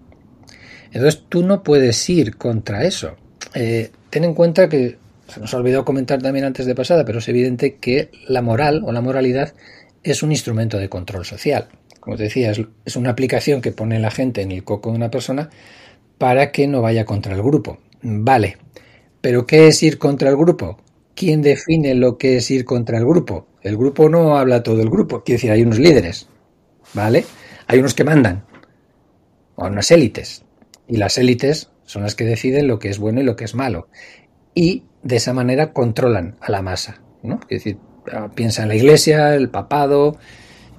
Entonces 0.92 1.24
tú 1.28 1.42
no 1.42 1.62
puedes 1.62 2.08
ir 2.08 2.36
contra 2.36 2.84
eso. 2.84 3.16
Eh, 3.54 3.90
ten 4.10 4.24
en 4.24 4.34
cuenta 4.34 4.68
que 4.68 4.98
se 5.28 5.40
nos 5.40 5.54
ha 5.54 5.56
olvidado 5.56 5.84
comentar 5.84 6.20
también 6.20 6.44
antes 6.44 6.66
de 6.66 6.74
pasada, 6.74 7.04
pero 7.04 7.18
es 7.18 7.28
evidente 7.28 7.76
que 7.76 8.10
la 8.28 8.42
moral 8.42 8.82
o 8.84 8.92
la 8.92 9.00
moralidad 9.00 9.54
es 10.02 10.22
un 10.22 10.32
instrumento 10.32 10.78
de 10.78 10.88
control 10.88 11.24
social. 11.24 11.68
Como 12.00 12.16
te 12.16 12.24
decía, 12.24 12.52
es, 12.84 12.96
una 12.96 13.10
aplicación 13.10 13.62
que 13.62 13.72
pone 13.72 13.98
la 13.98 14.10
gente 14.10 14.42
en 14.42 14.52
el 14.52 14.64
coco 14.64 14.90
de 14.90 14.96
una 14.96 15.10
persona 15.10 15.48
para 16.18 16.52
que 16.52 16.66
no 16.66 16.82
vaya 16.82 17.06
contra 17.06 17.34
el 17.34 17.42
grupo. 17.42 17.78
Vale, 18.02 18.58
pero 19.20 19.46
¿qué 19.46 19.68
es 19.68 19.82
ir 19.82 19.96
contra 19.96 20.28
el 20.28 20.36
grupo? 20.36 20.78
¿Quién 21.14 21.40
define 21.40 21.94
lo 21.94 22.18
que 22.18 22.36
es 22.36 22.50
ir 22.50 22.66
contra 22.66 22.98
el 22.98 23.06
grupo? 23.06 23.46
El 23.62 23.78
grupo 23.78 24.10
no 24.10 24.36
habla 24.36 24.62
todo 24.62 24.82
el 24.82 24.90
grupo, 24.90 25.24
quiere 25.24 25.36
decir, 25.36 25.50
hay 25.50 25.62
unos 25.62 25.78
líderes, 25.78 26.28
¿vale? 26.92 27.24
Hay 27.66 27.78
unos 27.78 27.94
que 27.94 28.04
mandan, 28.04 28.44
o 29.54 29.66
unas 29.66 29.90
élites, 29.90 30.44
y 30.86 30.98
las 30.98 31.16
élites 31.16 31.70
son 31.84 32.02
las 32.02 32.14
que 32.14 32.24
deciden 32.24 32.66
lo 32.66 32.78
que 32.78 32.88
es 32.88 32.98
bueno 32.98 33.20
y 33.20 33.24
lo 33.24 33.36
que 33.36 33.44
es 33.44 33.54
malo. 33.54 33.88
Y 34.54 34.84
de 35.02 35.16
esa 35.16 35.32
manera 35.32 35.72
controlan 35.72 36.36
a 36.40 36.50
la 36.50 36.62
masa. 36.62 37.00
¿no? 37.22 37.40
Es 37.48 37.64
decir, 37.64 37.78
ah, 38.12 38.30
piensa 38.34 38.62
en 38.62 38.68
la 38.68 38.76
iglesia, 38.76 39.34
el 39.34 39.48
papado, 39.50 40.16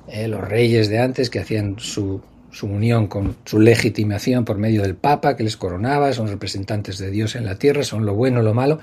eh, 0.08 0.28
los 0.28 0.42
reyes 0.42 0.90
de 0.90 1.00
antes 1.00 1.30
que 1.30 1.40
hacían 1.40 1.76
su, 1.80 2.22
su, 2.52 2.68
unión 2.68 3.08
con 3.08 3.36
su 3.46 3.60
legitimación 3.60 4.46
por 4.46 4.58
medio 4.58 4.82
del 4.82 4.96
papa 4.96 5.36
que 5.36 5.44
les 5.44 5.58
coronaba, 5.58 6.14
son 6.14 6.28
representantes 6.28 6.98
de 6.98 7.10
Dios 7.10 7.36
en 7.36 7.46
la 7.46 7.58
tierra, 7.58 7.84
son 7.84 8.06
lo 8.06 8.16
bueno, 8.16 8.42
lo 8.42 8.54
malo. 8.54 8.80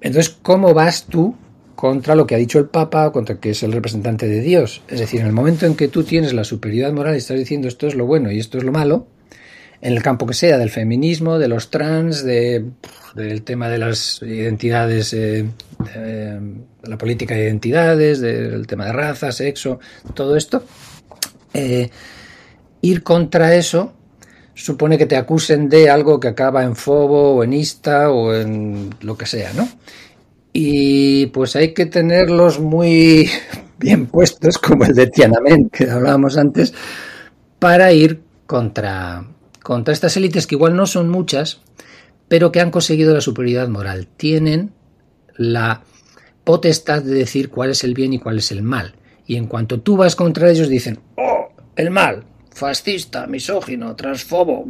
Entonces, 0.00 0.30
¿cómo 0.42 0.72
vas 0.72 1.06
tú 1.06 1.34
contra 1.74 2.14
lo 2.14 2.26
que 2.26 2.34
ha 2.34 2.38
dicho 2.38 2.58
el 2.58 2.66
papa, 2.66 3.12
contra 3.12 3.38
que 3.38 3.50
es 3.50 3.62
el 3.62 3.72
representante 3.72 4.26
de 4.28 4.40
Dios? 4.40 4.82
Es 4.88 5.00
decir, 5.00 5.20
en 5.20 5.26
el 5.26 5.32
momento 5.32 5.66
en 5.66 5.76
que 5.76 5.88
tú 5.88 6.04
tienes 6.04 6.32
la 6.32 6.44
superioridad 6.44 6.92
moral 6.92 7.14
y 7.14 7.18
estás 7.18 7.38
diciendo 7.38 7.68
esto 7.68 7.86
es 7.86 7.94
lo 7.94 8.06
bueno 8.06 8.30
y 8.30 8.38
esto 8.38 8.58
es 8.58 8.64
lo 8.64 8.72
malo, 8.72 9.06
en 9.82 9.92
el 9.92 10.02
campo 10.02 10.26
que 10.26 10.34
sea, 10.34 10.58
del 10.58 10.70
feminismo, 10.70 11.38
de 11.38 11.48
los 11.48 11.70
trans, 11.70 12.22
de, 12.24 12.64
del 13.14 13.42
tema 13.42 13.68
de 13.68 13.78
las 13.78 14.20
identidades, 14.22 15.12
eh, 15.14 15.46
de 15.94 16.40
la 16.82 16.98
política 16.98 17.34
de 17.34 17.44
identidades, 17.44 18.20
del 18.20 18.66
tema 18.66 18.86
de 18.86 18.92
raza, 18.92 19.32
sexo, 19.32 19.80
todo 20.14 20.36
esto. 20.36 20.64
Eh, 21.54 21.90
ir 22.82 23.02
contra 23.02 23.54
eso 23.54 23.94
supone 24.54 24.98
que 24.98 25.06
te 25.06 25.16
acusen 25.16 25.68
de 25.68 25.88
algo 25.88 26.20
que 26.20 26.28
acaba 26.28 26.64
en 26.64 26.76
fobo 26.76 27.36
o 27.36 27.44
en 27.44 27.52
ista 27.52 28.10
o 28.10 28.34
en 28.34 28.90
lo 29.00 29.16
que 29.16 29.26
sea, 29.26 29.52
¿no? 29.54 29.68
Y 30.52 31.26
pues 31.26 31.56
hay 31.56 31.72
que 31.72 31.86
tenerlos 31.86 32.60
muy 32.60 33.30
bien 33.78 34.06
puestos, 34.06 34.58
como 34.58 34.84
el 34.84 34.94
de 34.94 35.06
Tiananmen 35.06 35.70
que 35.70 35.88
hablábamos 35.88 36.36
antes, 36.36 36.74
para 37.58 37.92
ir 37.92 38.22
contra, 38.46 39.24
contra 39.70 39.94
estas 39.94 40.16
élites 40.16 40.48
que 40.48 40.56
igual 40.56 40.74
no 40.74 40.84
son 40.84 41.08
muchas, 41.08 41.60
pero 42.26 42.50
que 42.50 42.60
han 42.60 42.72
conseguido 42.72 43.14
la 43.14 43.20
superioridad 43.20 43.68
moral. 43.68 44.08
Tienen 44.16 44.72
la 45.36 45.82
potestad 46.42 47.04
de 47.04 47.14
decir 47.14 47.50
cuál 47.50 47.70
es 47.70 47.84
el 47.84 47.94
bien 47.94 48.12
y 48.12 48.18
cuál 48.18 48.38
es 48.38 48.50
el 48.50 48.62
mal. 48.62 48.96
Y 49.28 49.36
en 49.36 49.46
cuanto 49.46 49.78
tú 49.78 49.96
vas 49.96 50.16
contra 50.16 50.50
ellos 50.50 50.68
dicen, 50.68 50.98
oh, 51.16 51.52
el 51.76 51.92
mal, 51.92 52.24
fascista, 52.52 53.28
misógino, 53.28 53.94
transfobo, 53.94 54.66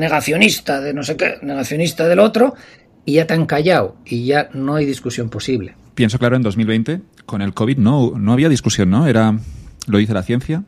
negacionista 0.00 0.80
de 0.80 0.92
no 0.92 1.04
sé 1.04 1.16
qué, 1.16 1.36
negacionista 1.42 2.08
del 2.08 2.18
otro, 2.18 2.56
y 3.04 3.12
ya 3.12 3.28
te 3.28 3.34
han 3.34 3.46
callado 3.46 3.98
y 4.04 4.26
ya 4.26 4.48
no 4.52 4.74
hay 4.74 4.84
discusión 4.84 5.30
posible. 5.30 5.76
Pienso 5.94 6.18
claro, 6.18 6.34
en 6.34 6.42
2020, 6.42 7.02
con 7.24 7.40
el 7.40 7.54
COVID 7.54 7.78
no, 7.78 8.14
no 8.18 8.32
había 8.32 8.48
discusión, 8.48 8.90
¿no? 8.90 9.06
Era, 9.06 9.38
lo 9.86 9.98
dice 9.98 10.12
la 10.12 10.24
ciencia, 10.24 10.64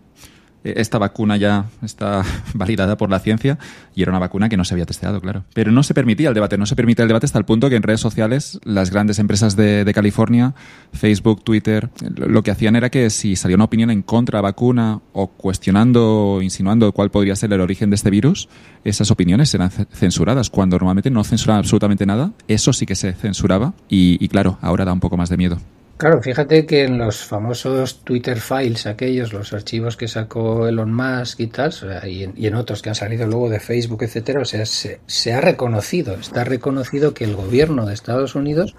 esta 0.75 0.99
vacuna 0.99 1.37
ya 1.37 1.67
está 1.83 2.25
validada 2.55 2.97
por 2.97 3.11
la 3.11 3.21
ciencia 3.21 3.59
y 3.95 4.03
era 4.03 4.11
una 4.11 4.19
vacuna 4.19 4.49
que 4.49 4.57
no 4.57 4.65
se 4.65 4.75
había 4.75 4.87
testeado, 4.87 5.21
claro. 5.21 5.45
Pero 5.55 5.73
no 5.73 5.83
se 5.83 5.95
permitía 5.95 6.29
el 6.29 6.35
debate, 6.35 6.59
no 6.59 6.67
se 6.67 6.77
permitía 6.77 7.05
el 7.05 7.09
debate 7.09 7.27
hasta 7.27 7.39
el 7.39 7.45
punto 7.45 7.69
que 7.69 7.77
en 7.77 7.83
redes 7.83 8.01
sociales 8.01 8.59
las 8.65 8.91
grandes 8.91 9.19
empresas 9.19 9.57
de, 9.57 9.91
California, 9.95 10.55
Facebook, 10.93 11.43
Twitter, 11.43 11.89
lo 12.15 12.43
que 12.43 12.51
hacían 12.51 12.77
era 12.77 12.91
que 12.91 13.09
si 13.09 13.35
salía 13.37 13.55
una 13.55 13.65
opinión 13.65 13.91
en 13.91 14.03
contra 14.03 14.39
de 14.39 14.43
la 14.43 14.49
vacuna 14.49 15.01
o 15.13 15.29
cuestionando 15.29 16.41
insinuando 16.43 16.93
cuál 16.93 17.11
podría 17.11 17.35
ser 17.37 17.53
el 17.53 17.61
origen 17.61 17.89
de 17.89 17.97
este 17.97 18.11
virus, 18.11 18.49
esas 18.85 19.11
opiniones 19.11 19.55
eran 19.55 19.71
censuradas. 19.71 20.51
Cuando 20.51 20.77
normalmente 20.77 21.11
no 21.11 21.25
censuraban 21.25 21.61
absolutamente 21.61 22.05
nada, 22.05 22.33
eso 22.49 22.73
sí 22.73 22.85
que 22.85 22.95
se 22.95 23.13
censuraba 23.15 23.73
y 23.89 24.29
claro, 24.29 24.59
ahora 24.61 24.85
da 24.85 24.93
un 24.93 25.01
poco 25.01 25.17
más 25.17 25.31
de 25.31 25.37
miedo. 25.39 25.59
Claro, 25.97 26.21
fíjate 26.21 26.67
que 26.67 26.85
en 26.85 26.99
los 26.99 27.25
famosos 27.25 28.01
Twitter 28.05 28.39
files, 28.39 28.85
aquellos, 28.85 29.33
los 29.33 29.55
archivos 29.55 29.97
que 29.97 30.09
sacó 30.09 30.69
Elon 30.69 30.93
Musk 30.93 31.41
y 31.41 31.47
tal, 31.47 31.73
y, 32.07 32.25
en, 32.25 32.55
otros 32.55 32.83
que 32.83 32.91
han 32.91 32.95
salido 32.95 33.27
luego 33.27 33.49
de 33.49 33.61
Facebook, 33.61 34.03
etcétera, 34.03 34.43
o 34.43 34.45
sea, 34.45 34.67
se, 34.67 35.33
ha 35.33 35.41
reconocido, 35.41 36.15
está 36.17 36.45
reconocido 36.45 37.15
que 37.15 37.25
el 37.25 37.35
gobierno 37.35 37.87
de 37.87 37.95
Estados 37.95 38.35
Unidos 38.35 38.75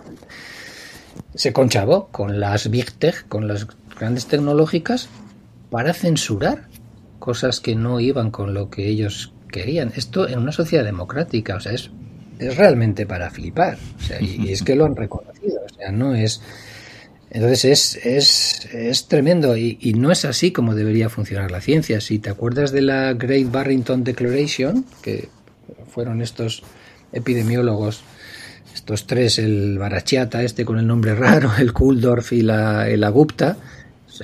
se 1.34 1.54
conchavó 1.54 2.10
con 2.10 2.40
las 2.40 2.70
Big 2.70 2.92
Tech, 2.92 3.28
con 3.28 3.48
las 3.48 3.66
grandes 4.00 4.28
tecnológicas, 4.28 5.10
para 5.72 5.96
censurar 5.96 6.68
cosas 7.18 7.60
que 7.60 7.76
no 7.76 8.00
iban 8.00 8.30
con 8.30 8.54
lo 8.54 8.70
que 8.70 8.88
ellos 8.88 9.34
querían. 9.50 9.92
Esto 9.96 10.28
en 10.28 10.38
una 10.38 10.52
sociedad 10.52 10.86
democrática, 10.86 11.56
o 11.56 11.60
sea, 11.60 11.72
es, 11.72 11.90
es 12.38 12.56
realmente 12.58 13.08
para 13.08 13.32
flipar. 13.32 13.80
O 13.98 14.04
sea, 14.04 14.22
y 14.22 14.52
es 14.52 14.62
que 14.62 14.76
lo 14.76 14.86
han 14.86 14.96
reconocido, 14.96 15.62
o 15.66 15.74
sea, 15.74 15.92
no 15.92 16.14
es 16.14 16.44
entonces 17.38 17.66
es, 17.66 18.04
es, 18.04 18.74
es 18.74 19.08
tremendo 19.08 19.56
y, 19.56 19.94
no 19.96 20.12
es 20.12 20.26
así 20.26 20.52
como 20.52 20.74
debería 20.74 21.08
funcionar 21.08 21.52
la 21.52 21.62
ciencia. 21.62 22.02
Si 22.02 22.18
te 22.18 22.32
acuerdas 22.32 22.72
de 22.72 22.82
la 22.82 23.14
Great 23.14 23.52
Barrington 23.52 24.04
Declaration, 24.04 24.84
que 25.04 25.30
fueron 25.88 26.24
estos 26.24 26.64
epidemiólogos, 27.14 28.02
estos 28.74 29.06
tres, 29.06 29.38
el 29.38 29.78
Barachiata 29.78 30.42
este 30.42 30.66
con 30.66 30.80
el 30.80 30.88
nombre 30.88 31.14
raro, 31.14 31.52
el 31.60 31.74
Kuldorf 31.74 32.34
y 32.34 32.42
la, 32.42 32.88
la 32.88 33.10
Gupta, 33.10 33.56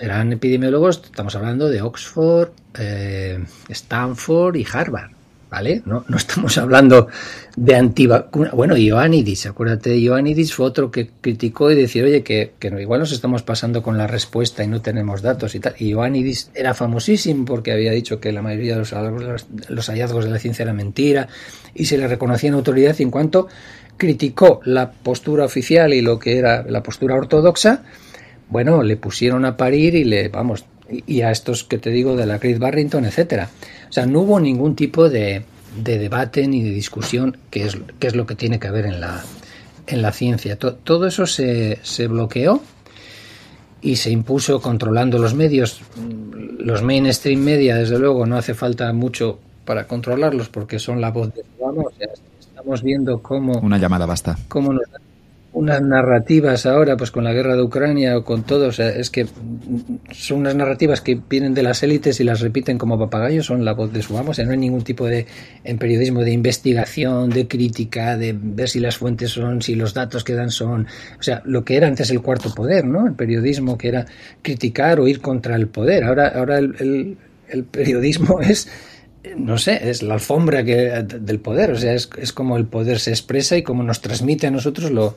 eran 0.01 0.33
epidemiólogos, 0.33 1.03
estamos 1.05 1.35
hablando 1.35 1.69
de 1.69 1.83
Oxford, 1.83 2.49
eh, 2.79 3.45
Stanford 3.69 4.55
y 4.55 4.65
Harvard. 4.73 5.11
¿Vale? 5.53 5.83
No, 5.85 6.03
estamos 6.17 6.57
hablando 6.57 7.09
de 7.55 7.75
antivacuna. 7.75 8.49
Bueno, 8.53 8.75
Ioannidis, 8.75 9.45
acuérdate 9.45 9.91
de 9.91 10.01
Ioannidis, 10.01 10.51
fue 10.51 10.65
otro 10.65 10.89
que 10.89 11.11
criticó 11.21 11.69
y 11.69 11.75
decía, 11.75 12.03
oye, 12.03 12.23
que, 12.23 12.53
que, 12.57 12.69
igual 12.81 13.01
nos 13.01 13.11
estamos 13.11 13.43
pasando 13.43 13.83
con 13.83 13.95
la 13.95 14.07
respuesta 14.07 14.63
y 14.63 14.67
no 14.67 14.81
tenemos 14.81 15.21
datos 15.21 15.53
y 15.53 15.59
tal. 15.59 15.75
Y 15.77 15.89
Ioannidis 15.89 16.49
era 16.55 16.73
famosísimo 16.73 17.45
porque 17.45 17.71
había 17.71 17.91
dicho 17.91 18.19
que 18.19 18.31
la 18.31 18.41
mayoría 18.41 18.73
de 18.73 18.79
los, 18.79 19.45
los 19.69 19.89
hallazgos 19.89 20.25
de 20.25 20.31
la 20.31 20.39
ciencia 20.39 20.63
era 20.63 20.73
mentira 20.73 21.27
y 21.75 21.85
se 21.85 21.99
le 21.99 22.07
reconocía 22.07 22.49
en 22.49 22.55
autoridad 22.55 22.95
y 22.97 23.03
en 23.03 23.11
cuanto 23.11 23.47
criticó 23.95 24.59
la 24.65 24.91
postura 24.91 25.45
oficial 25.45 25.93
y 25.93 26.01
lo 26.01 26.17
que 26.17 26.39
era 26.39 26.63
la 26.63 26.81
postura 26.81 27.13
ortodoxa, 27.13 27.83
bueno, 28.49 28.81
le 28.81 28.97
pusieron 28.97 29.45
a 29.45 29.55
parir 29.55 29.93
y 29.93 30.03
le, 30.03 30.29
vamos, 30.29 30.65
y 31.05 31.21
a 31.21 31.31
estos 31.31 31.63
que 31.63 31.77
te 31.77 31.89
digo 31.89 32.15
de 32.15 32.25
la 32.25 32.39
Chris 32.39 32.59
Barrington, 32.59 33.05
etcétera. 33.05 33.49
O 33.89 33.91
sea, 33.91 34.05
no 34.05 34.21
hubo 34.21 34.39
ningún 34.39 34.75
tipo 34.75 35.09
de, 35.09 35.45
debate 35.75 36.47
ni 36.47 36.61
de 36.61 36.71
discusión, 36.71 37.37
que 37.49 37.65
es, 37.65 37.77
que 37.99 38.07
es 38.07 38.15
lo 38.15 38.25
que 38.25 38.35
tiene 38.35 38.59
que 38.59 38.67
haber 38.67 38.85
en 38.85 38.99
la, 38.99 39.23
en 39.87 40.01
la 40.01 40.11
ciencia. 40.11 40.57
todo 40.57 41.07
eso 41.07 41.25
se, 41.25 41.79
se 41.81 42.07
bloqueó 42.07 42.61
y 43.81 43.97
se 43.97 44.09
impuso 44.11 44.61
controlando 44.61 45.19
los 45.19 45.33
medios. 45.33 45.81
Los 46.57 46.81
mainstream 46.81 47.41
media, 47.41 47.75
desde 47.75 47.99
luego, 47.99 48.25
no 48.25 48.37
hace 48.37 48.53
falta 48.53 48.91
mucho 48.93 49.39
para 49.65 49.87
controlarlos 49.87 50.49
porque 50.49 50.79
son 50.79 51.01
la 51.01 51.11
voz 51.11 51.33
de 51.33 51.43
O 51.59 51.91
sea, 51.97 52.07
estamos 52.39 52.81
viendo 52.81 53.21
cómo... 53.21 53.59
Una 53.59 53.77
llamada 53.77 54.05
basta. 54.05 54.37
Cómo 54.47 54.73
nos 54.73 54.83
unas 55.53 55.81
narrativas 55.81 56.65
ahora, 56.65 56.97
pues 56.97 57.11
con 57.11 57.23
la 57.23 57.31
guerra 57.31 57.55
de 57.55 57.61
Ucrania 57.61 58.17
o 58.17 58.23
con 58.23 58.43
todo, 58.43 58.67
o 58.67 58.71
sea, 58.71 58.89
es 58.89 59.11
que 59.11 59.27
son 60.11 60.39
unas 60.39 60.55
narrativas 60.55 60.99
que 60.99 61.19
vienen 61.29 61.53
de 61.53 61.61
las 61.61 61.83
élites 61.83 62.19
y 62.19 62.23
las 62.23 62.41
repiten 62.41 62.79
como 62.79 62.97
papagayos, 62.97 63.45
son 63.45 63.63
la 63.63 63.73
voz 63.73 63.93
de 63.93 64.01
su 64.01 64.17
amo, 64.17 64.31
o 64.31 64.33
sea, 64.33 64.45
no 64.45 64.51
hay 64.51 64.57
ningún 64.57 64.83
tipo 64.83 65.05
de, 65.05 65.27
en 65.63 65.77
periodismo, 65.77 66.21
de 66.21 66.31
investigación, 66.31 67.29
de 67.29 67.47
crítica, 67.47 68.17
de 68.17 68.35
ver 68.35 68.67
si 68.67 68.79
las 68.79 68.97
fuentes 68.97 69.31
son, 69.31 69.61
si 69.61 69.75
los 69.75 69.93
datos 69.93 70.23
que 70.23 70.33
dan 70.33 70.49
son, 70.49 70.87
o 71.19 71.23
sea, 71.23 71.43
lo 71.45 71.63
que 71.63 71.77
era 71.77 71.87
antes 71.87 72.09
el 72.09 72.21
cuarto 72.21 72.53
poder, 72.53 72.85
¿no? 72.85 73.05
El 73.05 73.13
periodismo 73.13 73.77
que 73.77 73.89
era 73.89 74.05
criticar 74.41 74.99
o 74.99 75.07
ir 75.07 75.21
contra 75.21 75.55
el 75.55 75.67
poder, 75.67 76.03
ahora, 76.03 76.29
ahora 76.29 76.57
el, 76.57 77.17
el 77.47 77.63
periodismo 77.63 78.41
es 78.41 78.67
no 79.37 79.57
sé, 79.57 79.89
es 79.89 80.03
la 80.03 80.15
alfombra 80.15 80.63
que, 80.63 80.75
del 81.03 81.39
poder, 81.39 81.71
o 81.71 81.77
sea, 81.77 81.93
es, 81.93 82.09
es 82.17 82.33
como 82.33 82.57
el 82.57 82.65
poder 82.65 82.99
se 82.99 83.11
expresa 83.11 83.55
y 83.55 83.63
como 83.63 83.83
nos 83.83 84.01
transmite 84.01 84.47
a 84.47 84.51
nosotros 84.51 84.91
lo, 84.91 85.15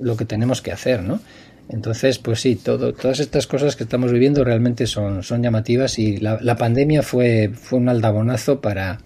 lo 0.00 0.16
que 0.16 0.24
tenemos 0.24 0.62
que 0.62 0.72
hacer, 0.72 1.02
¿no? 1.02 1.20
Entonces, 1.68 2.18
pues 2.18 2.40
sí, 2.40 2.56
todo, 2.56 2.92
todas 2.92 3.20
estas 3.20 3.46
cosas 3.46 3.74
que 3.74 3.84
estamos 3.84 4.12
viviendo 4.12 4.44
realmente 4.44 4.86
son, 4.86 5.22
son 5.22 5.42
llamativas 5.42 5.98
y 5.98 6.18
la, 6.18 6.56
pandemia 6.56 7.02
fue, 7.02 7.50
fue 7.54 7.78
un 7.78 7.88
aldabonazo 7.88 8.60
para, 8.60 8.98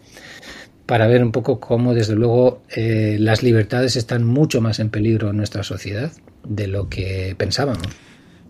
para 0.86 1.06
ver 1.06 1.22
un 1.22 1.30
poco 1.30 1.60
cómo, 1.60 1.94
desde 1.94 2.16
luego, 2.16 2.62
eh, 2.74 3.16
las 3.20 3.42
libertades 3.42 3.94
están 3.94 4.24
mucho 4.24 4.60
más 4.60 4.80
en 4.80 4.90
peligro 4.90 5.30
en 5.30 5.36
nuestra 5.36 5.62
sociedad 5.62 6.10
de 6.44 6.66
lo 6.66 6.88
que 6.88 7.34
pensábamos. 7.38 7.86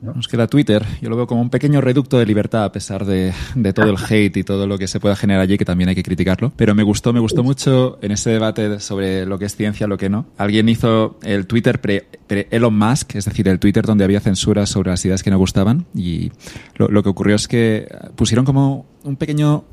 Nos 0.00 0.28
queda 0.28 0.46
Twitter. 0.46 0.84
Yo 1.00 1.10
lo 1.10 1.16
veo 1.16 1.26
como 1.26 1.40
un 1.40 1.50
pequeño 1.50 1.80
reducto 1.80 2.18
de 2.18 2.26
libertad 2.26 2.64
a 2.64 2.72
pesar 2.72 3.04
de, 3.04 3.32
todo 3.74 3.90
el 3.90 3.96
hate 3.96 4.36
y 4.36 4.44
todo 4.44 4.66
lo 4.66 4.78
que 4.78 4.86
se 4.86 5.00
pueda 5.00 5.16
generar 5.16 5.42
allí, 5.42 5.58
que 5.58 5.64
también 5.64 5.88
hay 5.88 5.94
que 5.94 6.02
criticarlo. 6.02 6.52
Pero 6.56 6.74
me 6.74 6.82
gustó, 6.82 7.12
me 7.12 7.20
gustó 7.20 7.42
mucho 7.42 7.98
en 8.00 8.12
ese 8.12 8.30
debate 8.30 8.80
sobre 8.80 9.26
lo 9.26 9.38
que 9.38 9.46
es 9.46 9.56
ciencia, 9.56 9.86
lo 9.86 9.98
que 9.98 10.08
no. 10.08 10.26
Alguien 10.36 10.68
hizo 10.68 11.18
el 11.22 11.46
Twitter 11.46 11.80
pre, 11.80 12.06
Elon 12.28 12.78
Musk, 12.78 13.16
es 13.16 13.24
decir, 13.24 13.48
el 13.48 13.58
Twitter 13.58 13.84
donde 13.84 14.04
había 14.04 14.20
censura 14.20 14.66
sobre 14.66 14.90
las 14.90 15.04
ideas 15.04 15.22
que 15.22 15.30
no 15.30 15.38
gustaban. 15.38 15.86
Y 15.94 16.30
lo, 16.76 16.88
lo 16.88 17.02
que 17.02 17.08
ocurrió 17.08 17.34
es 17.34 17.48
que 17.48 17.88
pusieron 18.14 18.44
como 18.44 18.86
un 19.02 19.16
pequeño 19.16 19.64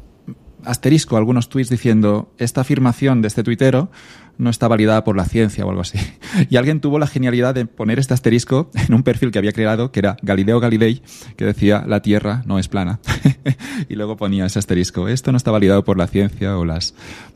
asterisco 0.63 1.17
algunos 1.17 1.49
tweets 1.49 1.69
diciendo 1.69 2.31
esta 2.37 2.61
afirmación 2.61 3.21
de 3.21 3.27
este 3.27 3.43
tuitero 3.43 3.89
no 4.37 4.49
está 4.49 4.67
validada 4.67 5.03
por 5.03 5.15
la 5.15 5.25
ciencia 5.25 5.65
o 5.65 5.69
algo 5.69 5.81
así. 5.81 5.99
Y 6.49 6.57
alguien 6.57 6.81
tuvo 6.81 6.99
la 6.99 7.07
genialidad 7.07 7.55
de 7.55 7.65
poner 7.65 7.97
este 7.97 8.13
asterisco 8.13 8.69
en 8.73 8.93
un 8.93 9.03
perfil 9.03 9.31
que 9.31 9.39
había 9.39 9.53
creado, 9.53 9.91
que 9.91 9.99
era 9.99 10.17
Galileo 10.21 10.59
Galilei, 10.59 11.01
que 11.37 11.45
decía 11.45 11.85
la 11.87 12.01
Tierra 12.01 12.43
no 12.45 12.59
es 12.59 12.67
plana. 12.67 12.99
y 13.89 13.95
luego 13.95 14.17
ponía 14.17 14.45
ese 14.45 14.59
asterisco, 14.59 15.07
esto 15.07 15.31
no 15.31 15.37
está 15.37 15.51
validado 15.51 15.85
por 15.85 15.97
la 15.97 16.07
ciencia 16.07 16.57
o 16.57 16.65
las, 16.65 16.93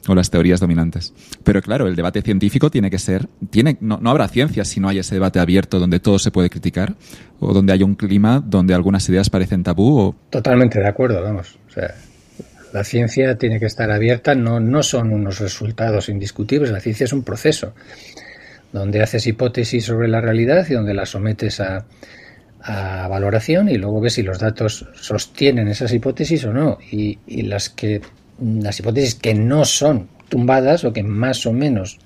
o 0.07 0.15
las 0.15 0.29
teorías 0.29 0.59
dominantes. 0.59 1.13
Pero 1.43 1.61
claro, 1.61 1.87
el 1.87 1.95
debate 1.95 2.21
científico 2.21 2.69
tiene 2.69 2.89
que 2.89 2.99
ser, 2.99 3.27
tiene, 3.49 3.77
no, 3.79 3.99
no 4.01 4.09
habrá 4.09 4.27
ciencia 4.27 4.65
si 4.65 4.79
no 4.79 4.89
hay 4.89 4.99
ese 4.99 5.15
debate 5.15 5.39
abierto 5.39 5.79
donde 5.79 5.99
todo 5.99 6.19
se 6.19 6.31
puede 6.31 6.49
criticar 6.49 6.95
o 7.39 7.53
donde 7.53 7.73
hay 7.73 7.83
un 7.83 7.95
clima 7.95 8.43
donde 8.45 8.73
algunas 8.73 9.07
ideas 9.09 9.29
parecen 9.29 9.63
tabú. 9.63 10.13
Totalmente 10.29 10.79
de 10.79 10.87
acuerdo, 10.87 11.21
vamos. 11.23 11.57
O 11.69 11.71
sea, 11.71 11.95
la 12.73 12.83
ciencia 12.83 13.37
tiene 13.37 13.59
que 13.59 13.65
estar 13.65 13.91
abierta, 13.91 14.35
no, 14.35 14.59
no 14.59 14.83
son 14.83 15.11
unos 15.11 15.39
resultados 15.39 16.09
indiscutibles, 16.09 16.71
la 16.71 16.79
ciencia 16.79 17.05
es 17.05 17.13
un 17.13 17.23
proceso 17.23 17.73
donde 18.71 19.01
haces 19.01 19.25
hipótesis 19.25 19.85
sobre 19.85 20.07
la 20.07 20.21
realidad 20.21 20.65
y 20.69 20.73
donde 20.73 20.93
la 20.93 21.05
sometes 21.05 21.59
a, 21.59 21.85
a 22.61 23.07
valoración 23.07 23.69
y 23.69 23.77
luego 23.77 24.01
ves 24.01 24.13
si 24.13 24.23
los 24.23 24.39
datos 24.39 24.87
sostienen 24.93 25.67
esas 25.67 25.93
hipótesis 25.93 26.45
o 26.45 26.53
no. 26.53 26.77
Y, 26.91 27.17
y, 27.25 27.43
las 27.43 27.69
que 27.69 28.01
las 28.39 28.79
hipótesis 28.79 29.15
que 29.15 29.33
no 29.33 29.65
son 29.65 30.09
tumbadas 30.29 30.83
o 30.83 30.93
que 30.93 31.03
más 31.03 31.45
o 31.45 31.53
menos 31.53 31.99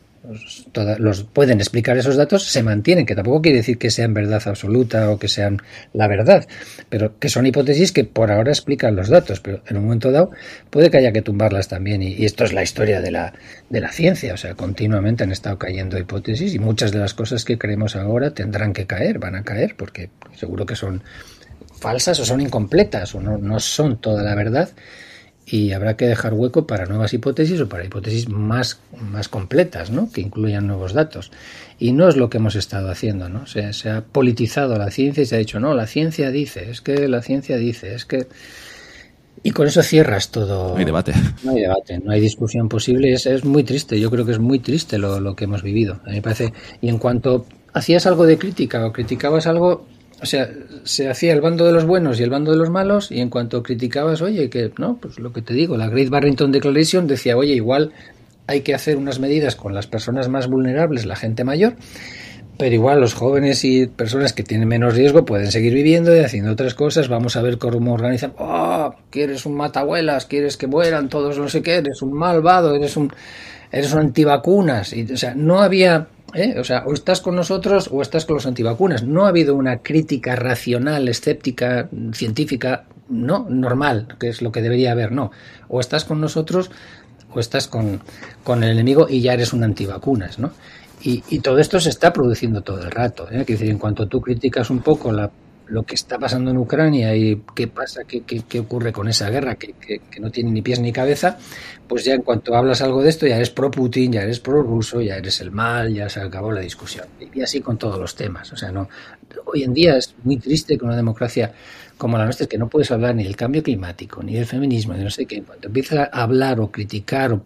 los 1.00 1.24
pueden 1.24 1.60
explicar 1.60 1.98
esos 1.98 2.16
datos, 2.16 2.44
se 2.44 2.64
mantienen, 2.64 3.06
que 3.06 3.16
tampoco 3.16 3.42
quiere 3.42 3.58
decir 3.58 3.78
que 3.78 3.90
sean 3.90 4.14
verdad 4.14 4.42
absoluta 4.46 5.10
o 5.10 5.20
que 5.20 5.28
sean 5.28 5.62
la 5.92 6.08
verdad, 6.08 6.48
pero 6.90 7.20
que 7.20 7.28
son 7.28 7.46
hipótesis 7.46 7.92
que 7.92 8.06
por 8.06 8.32
ahora 8.32 8.52
explican 8.52 8.96
los 8.96 9.10
datos, 9.10 9.42
pero 9.42 9.62
en 9.68 9.78
un 9.78 9.84
momento 9.84 10.12
dado 10.12 10.32
puede 10.70 10.90
que 10.90 10.98
haya 10.98 11.12
que 11.12 11.22
tumbarlas 11.22 11.68
también, 11.68 12.02
y, 12.02 12.24
esto 12.24 12.46
es 12.46 12.54
la 12.54 12.64
historia 12.64 13.02
de 13.02 13.12
la, 13.12 13.34
de 13.70 13.82
la 13.82 13.92
ciencia, 13.92 14.34
o 14.34 14.38
sea, 14.38 14.56
continuamente 14.56 15.24
han 15.26 15.32
estado 15.32 15.58
cayendo 15.58 16.00
hipótesis 16.00 16.54
y 16.54 16.60
muchas 16.60 16.94
de 16.94 17.00
las 17.00 17.14
cosas 17.14 17.44
que 17.44 17.58
creemos 17.58 17.98
ahora 17.98 18.34
tendrán 18.34 18.72
que 18.72 18.86
caer, 18.86 19.20
van 19.20 19.36
a 19.36 19.44
caer, 19.44 19.76
porque 19.76 20.10
seguro 20.36 20.66
que 20.66 20.78
son 20.78 21.04
falsas 21.82 22.18
o 22.22 22.26
son 22.26 22.40
incompletas 22.40 23.14
o 23.14 23.20
no, 23.20 23.38
no 23.38 23.60
son 23.60 24.00
toda 24.00 24.24
la 24.24 24.36
verdad 24.36 24.70
y 25.46 25.72
habrá 25.72 25.98
que 25.98 26.08
dejar 26.08 26.34
hueco 26.34 26.66
para 26.68 26.86
nuevas 26.86 27.14
hipótesis 27.14 27.60
o 27.60 27.68
para 27.68 27.84
hipótesis 27.84 28.30
más, 28.30 28.80
más 29.12 29.28
completas, 29.28 29.92
¿no? 29.92 30.12
que 30.12 30.22
incluyan 30.22 30.68
nuevos 30.68 30.94
datos. 30.94 31.32
Y 31.80 31.92
no 31.92 32.08
es 32.08 32.16
lo 32.16 32.30
que 32.30 32.38
hemos 32.38 32.56
estado 32.56 32.90
haciendo, 32.90 33.28
¿no? 33.30 33.46
Se, 33.46 33.74
se, 33.74 33.90
ha 33.90 34.02
politizado 34.02 34.78
la 34.78 34.90
ciencia 34.90 35.24
y 35.24 35.26
se 35.26 35.36
ha 35.36 35.40
dicho, 35.40 35.60
no, 35.60 35.74
la 35.74 35.88
ciencia 35.88 36.32
dice, 36.32 36.70
es 36.70 36.82
que 36.82 37.08
la 37.08 37.22
ciencia 37.22 37.58
dice, 37.58 37.94
es 37.94 38.06
que... 38.06 38.28
Y 39.46 39.52
con 39.52 39.68
eso 39.68 39.84
cierras 39.84 40.30
todo. 40.32 40.70
No 40.70 40.78
hay 40.78 40.86
debate. 40.86 41.14
No 41.44 41.52
hay 41.52 41.62
debate, 41.62 42.00
no 42.00 42.12
hay 42.12 42.22
discusión 42.22 42.70
posible. 42.70 43.12
Es, 43.12 43.26
es 43.26 43.44
muy 43.44 43.66
triste, 43.66 44.00
yo 44.00 44.10
creo 44.10 44.26
que 44.26 44.32
es 44.32 44.40
muy 44.40 44.60
triste 44.60 44.98
lo, 44.98 45.20
lo 45.20 45.36
que 45.36 45.44
hemos 45.44 45.62
vivido. 45.62 46.00
A 46.06 46.10
mí 46.10 46.16
me 46.16 46.22
parece, 46.22 46.54
y 46.80 46.88
en 46.88 46.98
cuanto 46.98 47.46
hacías 47.74 48.06
algo 48.06 48.26
de 48.26 48.38
crítica 48.38 48.86
o 48.86 48.94
criticabas 48.94 49.46
algo, 49.46 49.86
o 50.24 50.26
sea, 50.26 50.50
se 50.86 51.10
hacía 51.10 51.34
el 51.34 51.42
bando 51.42 51.66
de 51.66 51.74
los 51.74 51.86
buenos 51.86 52.18
y 52.18 52.24
el 52.24 52.30
bando 52.30 52.52
de 52.52 52.58
los 52.58 52.70
malos, 52.70 53.12
y 53.12 53.20
en 53.20 53.30
cuanto 53.30 53.62
criticabas, 53.62 54.22
oye, 54.22 54.50
que 54.50 54.72
no, 54.78 54.96
pues 54.96 55.20
lo 55.20 55.34
que 55.34 55.42
te 55.42 55.54
digo, 55.54 55.76
la 55.76 55.90
Great 55.90 56.10
Barrington 56.10 56.54
Declaration 56.54 57.08
decía, 57.08 57.36
oye, 57.36 57.54
igual 57.54 57.92
hay 58.48 58.62
que 58.62 58.74
hacer 58.74 58.96
unas 58.96 59.20
medidas 59.20 59.58
con 59.58 59.74
las 59.76 59.86
personas 59.86 60.30
más 60.30 60.48
vulnerables, 60.48 61.06
la 61.06 61.18
gente 61.18 61.44
mayor, 61.44 61.74
pero 62.58 62.74
igual 62.74 63.02
los 63.02 63.14
jóvenes 63.16 63.66
y 63.66 63.88
personas 63.88 64.32
que 64.32 64.44
tienen 64.44 64.70
menos 64.70 64.96
riesgo 64.96 65.26
pueden 65.26 65.52
seguir 65.52 65.74
viviendo 65.74 66.16
y 66.16 66.20
haciendo 66.20 66.54
otras 66.54 66.74
cosas. 66.74 67.10
Vamos 67.10 67.36
a 67.36 67.42
ver 67.42 67.58
cómo 67.58 67.94
organizan. 67.94 68.34
Oh, 68.38 68.94
quieres 69.10 69.46
un 69.46 69.56
matabuelas, 69.56 70.26
quieres 70.26 70.56
que 70.56 70.68
mueran 70.68 71.10
todos, 71.10 71.38
no 71.38 71.50
sé 71.50 71.62
qué, 71.62 71.78
eres 71.78 72.02
un 72.02 72.14
malvado, 72.14 72.76
eres 72.76 72.96
un, 72.96 73.12
eres 73.72 73.92
un 73.92 74.00
antivacunas. 74.00 74.94
Y, 74.94 75.12
o 75.12 75.18
sea, 75.18 75.34
no 75.36 75.62
había 75.62 76.08
¿Eh? 76.34 76.60
O 76.60 76.64
sea, 76.64 76.84
o 76.86 76.94
estás 76.94 77.22
con 77.22 77.36
nosotros 77.36 77.90
o 77.92 78.02
estás 78.02 78.26
con 78.26 78.36
los 78.36 78.46
antivacunas. 78.46 79.04
No 79.04 79.26
ha 79.26 79.30
habido 79.30 79.56
una 79.56 79.80
crítica 79.80 80.36
racional, 80.36 81.08
escéptica, 81.08 81.90
científica, 82.14 82.86
no, 83.10 83.46
normal, 83.50 84.16
que 84.20 84.30
es 84.30 84.42
lo 84.42 84.52
que 84.52 84.62
debería 84.62 84.92
haber, 84.92 85.12
no. 85.12 85.32
O 85.68 85.80
estás 85.80 86.06
con 86.06 86.20
nosotros 86.20 86.72
o 87.32 87.40
estás 87.40 87.68
con, 87.68 88.02
con 88.44 88.64
el 88.64 88.72
enemigo 88.72 89.08
y 89.10 89.22
ya 89.22 89.34
eres 89.34 89.54
un 89.54 89.64
antivacunas, 89.64 90.40
¿no? 90.40 90.52
Y, 91.06 91.40
todo 91.40 91.60
esto 91.60 91.82
se 91.82 91.90
está 91.90 92.14
produciendo 92.14 92.62
todo 92.62 92.82
el 92.82 92.90
rato. 92.90 93.28
¿eh? 93.30 93.44
decir, 93.46 93.70
en 93.70 93.78
cuanto 93.78 94.08
tú 94.08 94.22
criticas 94.22 94.70
un 94.70 94.80
poco 94.80 95.12
la 95.12 95.30
lo 95.68 95.84
que 95.84 95.96
está 95.96 96.20
pasando 96.20 96.52
en 96.52 96.58
Ucrania 96.58 97.16
y 97.16 97.42
qué 97.56 97.68
pasa, 97.68 98.04
qué, 98.06 98.22
qué, 98.24 98.60
ocurre 98.60 98.92
con 98.92 99.08
esa 99.08 99.30
guerra 99.30 99.56
que, 99.56 99.74
que, 99.74 100.20
no 100.20 100.30
tiene 100.30 100.52
ni 100.52 100.62
pies 100.62 100.80
ni 100.80 100.92
cabeza, 100.92 101.38
pues 101.88 102.04
ya 102.04 102.14
en 102.14 102.22
cuanto 102.22 102.56
hablas 102.56 102.82
algo 102.82 103.02
de 103.02 103.10
esto 103.10 103.26
ya 103.28 103.38
eres 103.38 103.50
pro 103.50 103.72
Putin, 103.72 104.12
ya 104.12 104.22
eres 104.22 104.40
pro 104.40 104.62
ruso, 104.62 105.02
ya 105.02 105.16
eres 105.16 105.40
el 105.42 105.52
mal, 105.52 105.94
ya 105.94 106.10
se 106.10 106.20
acabó 106.20 106.52
la 106.52 106.62
discusión. 106.62 107.08
Y 107.34 107.42
así 107.42 107.62
con 107.62 107.78
todos 107.78 108.00
los 108.00 108.16
temas. 108.16 108.52
O 108.52 108.58
sea, 108.58 108.72
no, 108.72 108.90
hoy 109.46 109.64
en 109.64 109.74
día 109.74 109.98
es 109.98 110.16
muy 110.24 110.38
triste 110.38 110.78
que 110.78 110.86
una 110.86 110.96
democracia 110.96 111.54
como 111.98 112.18
la 112.18 112.26
nuestra, 112.26 112.48
que 112.48 112.58
no 112.58 112.68
puedes 112.68 112.92
hablar 112.92 113.16
ni 113.16 113.24
del 113.24 113.36
cambio 113.36 113.64
climático, 113.64 114.22
ni 114.22 114.34
del 114.34 114.46
feminismo, 114.46 114.94
ni 114.94 115.04
no 115.04 115.10
sé 115.10 115.26
qué. 115.26 115.42
Cuando 115.44 115.68
empiezas 115.68 116.10
a 116.12 116.24
hablar 116.24 116.60
o 116.60 116.72
criticar 116.72 117.40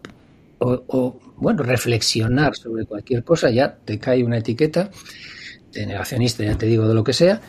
o 0.58 1.20
bueno, 1.40 1.62
reflexionar 1.62 2.56
sobre 2.56 2.84
cualquier 2.84 3.22
cosa, 3.24 3.50
ya 3.50 3.76
te 3.84 3.98
cae 3.98 4.24
una 4.24 4.38
etiqueta 4.38 4.90
de 5.72 5.86
negacionista, 5.86 6.42
ya 6.44 6.56
te 6.56 6.66
digo, 6.66 6.88
de 6.88 6.94
lo 6.94 7.04
que 7.04 7.12
sea, 7.12 7.40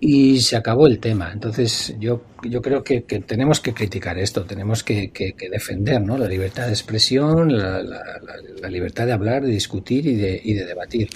y 0.00 0.40
se 0.40 0.56
acabó 0.56 0.86
el 0.86 0.98
tema. 0.98 1.30
Entonces 1.32 1.94
yo, 1.98 2.22
yo 2.42 2.60
creo 2.60 2.82
que, 2.82 3.04
que 3.04 3.20
tenemos 3.20 3.60
que 3.60 3.72
criticar 3.72 4.18
esto, 4.18 4.44
tenemos 4.44 4.82
que, 4.82 5.10
que, 5.10 5.34
defender 5.50 6.00
¿no? 6.02 6.18
la 6.18 6.28
libertad 6.28 6.66
de 6.66 6.72
expresión, 6.72 7.56
la, 7.56 8.68
libertad 8.68 9.06
de 9.06 9.12
hablar, 9.12 9.42
de 9.42 9.50
discutir 9.50 10.06
y 10.06 10.14
de, 10.14 10.40
y 10.42 10.54
de 10.54 10.64
debatir. 10.64 11.08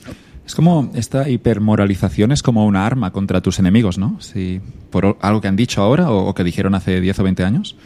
Es 0.47 0.55
como 0.55 0.91
esta 0.95 1.29
hipermoralización 1.29 2.33
es 2.33 2.43
como 2.43 2.65
una 2.65 2.87
arma 2.87 3.13
contra 3.13 3.43
tus 3.43 3.59
enemigos, 3.59 3.99
¿no? 3.99 4.19
Si 4.21 4.63
por 4.91 5.19
algo 5.21 5.43
que 5.43 5.49
han 5.49 5.57
dicho 5.57 5.83
ahora 5.83 6.11
o, 6.11 6.27
o 6.27 6.35
que 6.35 6.43
dijeron 6.43 6.75
hace 6.75 7.03
10 7.03 7.19
o 7.19 7.23
20 7.25 7.45
años. 7.45 7.77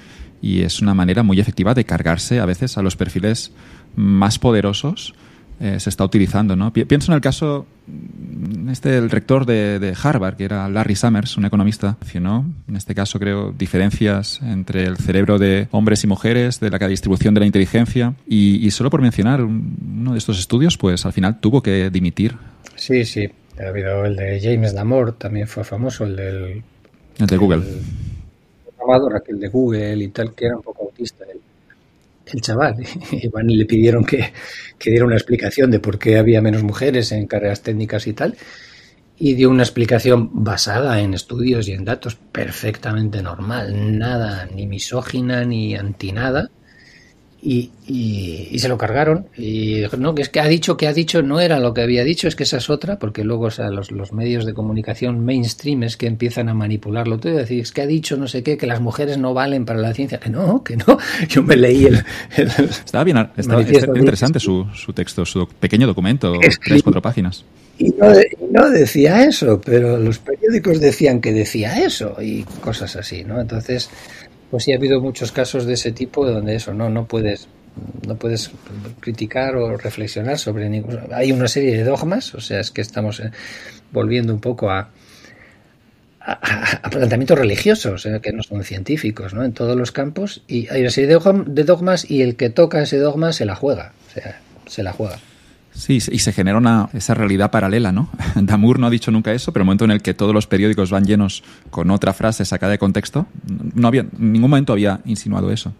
Y 0.40 0.62
es 0.62 0.80
una 0.80 0.94
manera 0.94 1.24
muy 1.24 1.40
efectiva 1.40 1.74
de 1.74 1.84
cargarse 1.84 2.38
a 2.38 2.46
veces 2.46 2.78
a 2.78 2.82
los 2.82 2.96
perfiles 2.96 3.52
más 3.96 4.38
poderosos 4.38 5.14
eh, 5.60 5.78
se 5.78 5.90
está 5.90 6.04
utilizando. 6.04 6.56
¿no? 6.56 6.72
Pienso 6.72 7.12
en 7.12 7.16
el 7.16 7.20
caso 7.20 7.66
mm, 7.86 8.68
este 8.70 8.90
del 8.90 9.10
rector 9.10 9.46
de, 9.46 9.78
de, 9.78 9.94
Harvard, 10.00 10.36
que 10.36 10.44
era 10.44 10.68
Larry 10.68 10.96
Summers, 10.96 11.36
un 11.36 11.44
economista, 11.44 11.96
mencionó, 12.00 12.44
en 12.68 12.76
este 12.76 12.94
caso 12.94 13.18
creo, 13.18 13.52
diferencias 13.52 14.40
entre 14.42 14.84
el 14.84 14.96
cerebro 14.96 15.38
de 15.38 15.68
hombres 15.70 16.04
y 16.04 16.06
mujeres, 16.06 16.60
de 16.60 16.70
la 16.70 16.78
distribución 16.88 17.34
de 17.34 17.40
la 17.40 17.46
inteligencia, 17.46 18.14
y, 18.26 18.64
y 18.66 18.70
solo 18.70 18.90
por 18.90 19.00
mencionar 19.00 19.42
uno 19.42 20.12
de 20.12 20.18
estos 20.18 20.38
estudios, 20.38 20.76
pues 20.76 21.06
al 21.06 21.12
final 21.12 21.40
tuvo 21.40 21.62
que 21.62 21.90
dimitir. 21.90 22.36
Sí, 22.76 23.04
sí, 23.04 23.28
ha 23.60 23.68
habido 23.68 24.04
el 24.04 24.16
de 24.16 24.40
James 24.40 24.74
Damore, 24.74 25.12
también 25.12 25.46
fue 25.46 25.64
famoso, 25.64 26.04
el 26.04 26.16
del... 26.16 26.62
El 27.18 27.26
de 27.26 27.36
Google. 27.36 27.62
El, 29.28 29.40
de 29.40 29.48
Google 29.48 29.96
y 29.96 30.08
tal, 30.08 30.34
que 30.34 30.46
era 30.46 30.56
un 30.56 30.62
poco 30.62 30.84
autista. 30.84 31.24
El, 31.24 31.41
el 32.26 32.40
chaval. 32.40 32.76
Y 33.12 33.26
y 33.26 33.56
le 33.56 33.66
pidieron 33.66 34.04
que, 34.04 34.32
diera 34.84 35.04
una 35.04 35.16
explicación 35.16 35.70
de 35.70 35.80
por 35.80 35.98
qué 35.98 36.18
había 36.18 36.40
menos 36.40 36.62
mujeres 36.62 37.12
en 37.12 37.26
carreras 37.26 37.62
técnicas 37.62 38.06
y 38.06 38.12
tal. 38.12 38.36
Y 39.18 39.34
dio 39.34 39.50
una 39.50 39.62
explicación 39.62 40.30
basada 40.32 41.00
en 41.00 41.14
estudios 41.14 41.68
y 41.68 41.72
en 41.72 41.84
datos 41.84 42.16
perfectamente 42.16 43.22
normal, 43.22 43.98
nada, 43.98 44.48
ni 44.52 44.66
misógina 44.66 45.44
ni 45.44 45.76
anti 45.76 46.12
y, 47.44 47.72
y, 47.88 48.58
se 48.60 48.68
lo 48.68 48.78
cargaron. 48.78 49.26
Y 49.36 49.82
no, 49.98 50.14
que 50.14 50.22
es 50.22 50.28
que 50.28 50.38
ha 50.38 50.46
dicho 50.46 50.76
que 50.76 50.86
ha 50.86 50.92
dicho 50.92 51.22
no 51.22 51.40
era 51.40 51.58
lo 51.58 51.74
que 51.74 51.80
había 51.80 52.04
dicho, 52.04 52.28
es 52.28 52.36
que 52.36 52.44
esa 52.44 52.58
es 52.58 52.70
otra, 52.70 53.00
porque 53.00 53.24
luego 53.24 53.46
o 53.46 53.50
sea, 53.50 53.68
los, 53.70 53.90
los, 53.90 54.12
medios 54.12 54.46
de 54.46 54.54
comunicación 54.54 55.24
mainstream 55.24 55.82
es 55.82 55.96
que 55.96 56.06
empiezan 56.06 56.48
a 56.48 56.54
manipularlo 56.54 57.18
todo 57.18 57.32
y 57.32 57.36
decir, 57.36 57.60
es 57.60 57.72
que 57.72 57.82
ha 57.82 57.86
dicho 57.86 58.16
no 58.16 58.28
sé 58.28 58.44
qué, 58.44 58.56
que 58.56 58.68
las 58.68 58.80
mujeres 58.80 59.18
no 59.18 59.34
valen 59.34 59.64
para 59.64 59.80
la 59.80 59.92
ciencia. 59.92 60.20
Que 60.20 60.30
no, 60.30 60.62
que 60.62 60.76
no. 60.76 60.98
Yo 61.28 61.42
me 61.42 61.56
leí 61.56 61.86
el. 61.86 62.04
estaba 62.36 63.02
bien, 63.02 63.28
estaba, 63.36 63.60
interesante 63.62 64.38
su, 64.38 64.66
su, 64.74 64.92
texto, 64.92 65.26
su 65.26 65.48
pequeño 65.48 65.88
documento, 65.88 66.34
tres, 66.64 66.82
cuatro 66.82 67.02
páginas. 67.02 67.44
Y 67.78 67.88
no, 67.90 68.12
no, 68.52 68.70
decía 68.70 69.24
eso, 69.24 69.60
pero 69.60 69.98
los 69.98 70.18
periódicos 70.20 70.78
decían 70.78 71.20
que 71.20 71.32
decía 71.32 71.82
eso 71.82 72.16
y 72.22 72.44
cosas 72.60 72.94
así, 72.94 73.24
¿no? 73.24 73.40
Entonces 73.40 73.90
pues 74.52 74.64
sí 74.64 74.72
ha 74.72 74.76
habido 74.76 75.00
muchos 75.00 75.32
casos 75.32 75.64
de 75.64 75.72
ese 75.72 75.92
tipo 75.92 76.26
donde 76.26 76.54
eso 76.54 76.74
no 76.74 76.90
no 76.90 77.06
puedes 77.06 77.48
no 78.06 78.16
puedes 78.16 78.50
criticar 79.00 79.56
o 79.56 79.78
reflexionar 79.78 80.38
sobre 80.38 80.68
ningún 80.68 81.00
hay 81.10 81.32
una 81.32 81.48
serie 81.48 81.74
de 81.74 81.84
dogmas 81.84 82.34
o 82.34 82.40
sea 82.40 82.60
es 82.60 82.70
que 82.70 82.82
estamos 82.82 83.20
eh, 83.20 83.30
volviendo 83.92 84.34
un 84.34 84.40
poco 84.40 84.70
a 84.70 84.90
a, 86.20 86.90
planteamientos 86.90 87.38
religiosos 87.38 88.04
eh, 88.04 88.20
que 88.22 88.34
no 88.34 88.42
son 88.42 88.62
científicos 88.62 89.32
¿no? 89.32 89.42
en 89.42 89.54
todos 89.54 89.74
los 89.74 89.90
campos 89.90 90.42
y 90.46 90.68
hay 90.68 90.82
una 90.82 90.90
serie 90.90 91.08
de 91.08 91.64
dogmas 91.64 92.10
y 92.10 92.20
el 92.20 92.36
que 92.36 92.50
toca 92.50 92.82
ese 92.82 92.98
dogma 92.98 93.32
se 93.32 93.46
la 93.46 93.56
juega 93.56 93.94
o 94.10 94.12
sea 94.12 94.38
se 94.66 94.82
la 94.82 94.92
juega 94.92 95.18
Sí, 95.72 95.94
y 95.96 96.18
se 96.18 96.32
genera 96.32 96.58
una, 96.58 96.90
esa 96.92 97.14
realidad 97.14 97.50
paralela, 97.50 97.92
¿no? 97.92 98.10
Damour 98.34 98.78
no 98.78 98.86
ha 98.86 98.90
dicho 98.90 99.10
nunca 99.10 99.32
eso, 99.32 99.52
pero 99.52 99.62
el 99.62 99.66
momento 99.66 99.84
en 99.84 99.90
el 99.90 100.02
que 100.02 100.14
todos 100.14 100.34
los 100.34 100.46
periódicos 100.46 100.90
van 100.90 101.04
llenos 101.04 101.42
con 101.70 101.90
otra 101.90 102.12
frase 102.12 102.44
sacada 102.44 102.72
de 102.72 102.78
contexto, 102.78 103.26
no 103.74 103.88
había, 103.88 104.02
en 104.02 104.32
ningún 104.32 104.50
momento 104.50 104.72
había 104.72 105.00
insinuado 105.04 105.50
eso. 105.50 105.72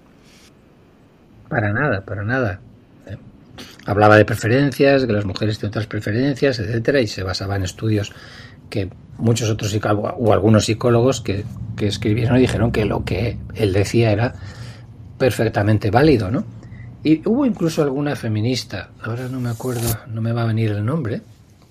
Para 1.48 1.72
nada, 1.72 2.00
para 2.00 2.24
nada. 2.24 2.60
Eh, 3.06 3.18
hablaba 3.84 4.16
de 4.16 4.24
preferencias, 4.24 5.04
que 5.04 5.12
las 5.12 5.26
mujeres 5.26 5.58
tienen 5.58 5.70
otras 5.70 5.86
preferencias, 5.86 6.58
etcétera, 6.58 7.00
y 7.00 7.06
se 7.06 7.22
basaba 7.22 7.56
en 7.56 7.64
estudios 7.64 8.12
que 8.70 8.88
muchos 9.18 9.50
otros 9.50 9.78
o 9.84 10.32
algunos 10.32 10.64
psicólogos 10.64 11.20
que, 11.20 11.44
escribieron 11.78 12.38
y 12.38 12.42
dijeron 12.42 12.70
que 12.70 12.84
lo 12.84 13.04
que 13.04 13.36
él 13.54 13.72
decía 13.72 14.12
era 14.12 14.34
perfectamente 15.18 15.90
válido, 15.90 16.30
¿no? 16.30 16.44
Y 17.04 17.20
hubo 17.28 17.44
incluso 17.44 17.82
alguna 17.82 18.14
feminista, 18.14 18.90
ahora 19.02 19.28
no 19.28 19.40
me 19.40 19.50
acuerdo, 19.50 19.88
no 20.06 20.20
me 20.20 20.32
va 20.32 20.42
a 20.42 20.46
venir 20.46 20.70
el 20.70 20.84
nombre, 20.84 21.20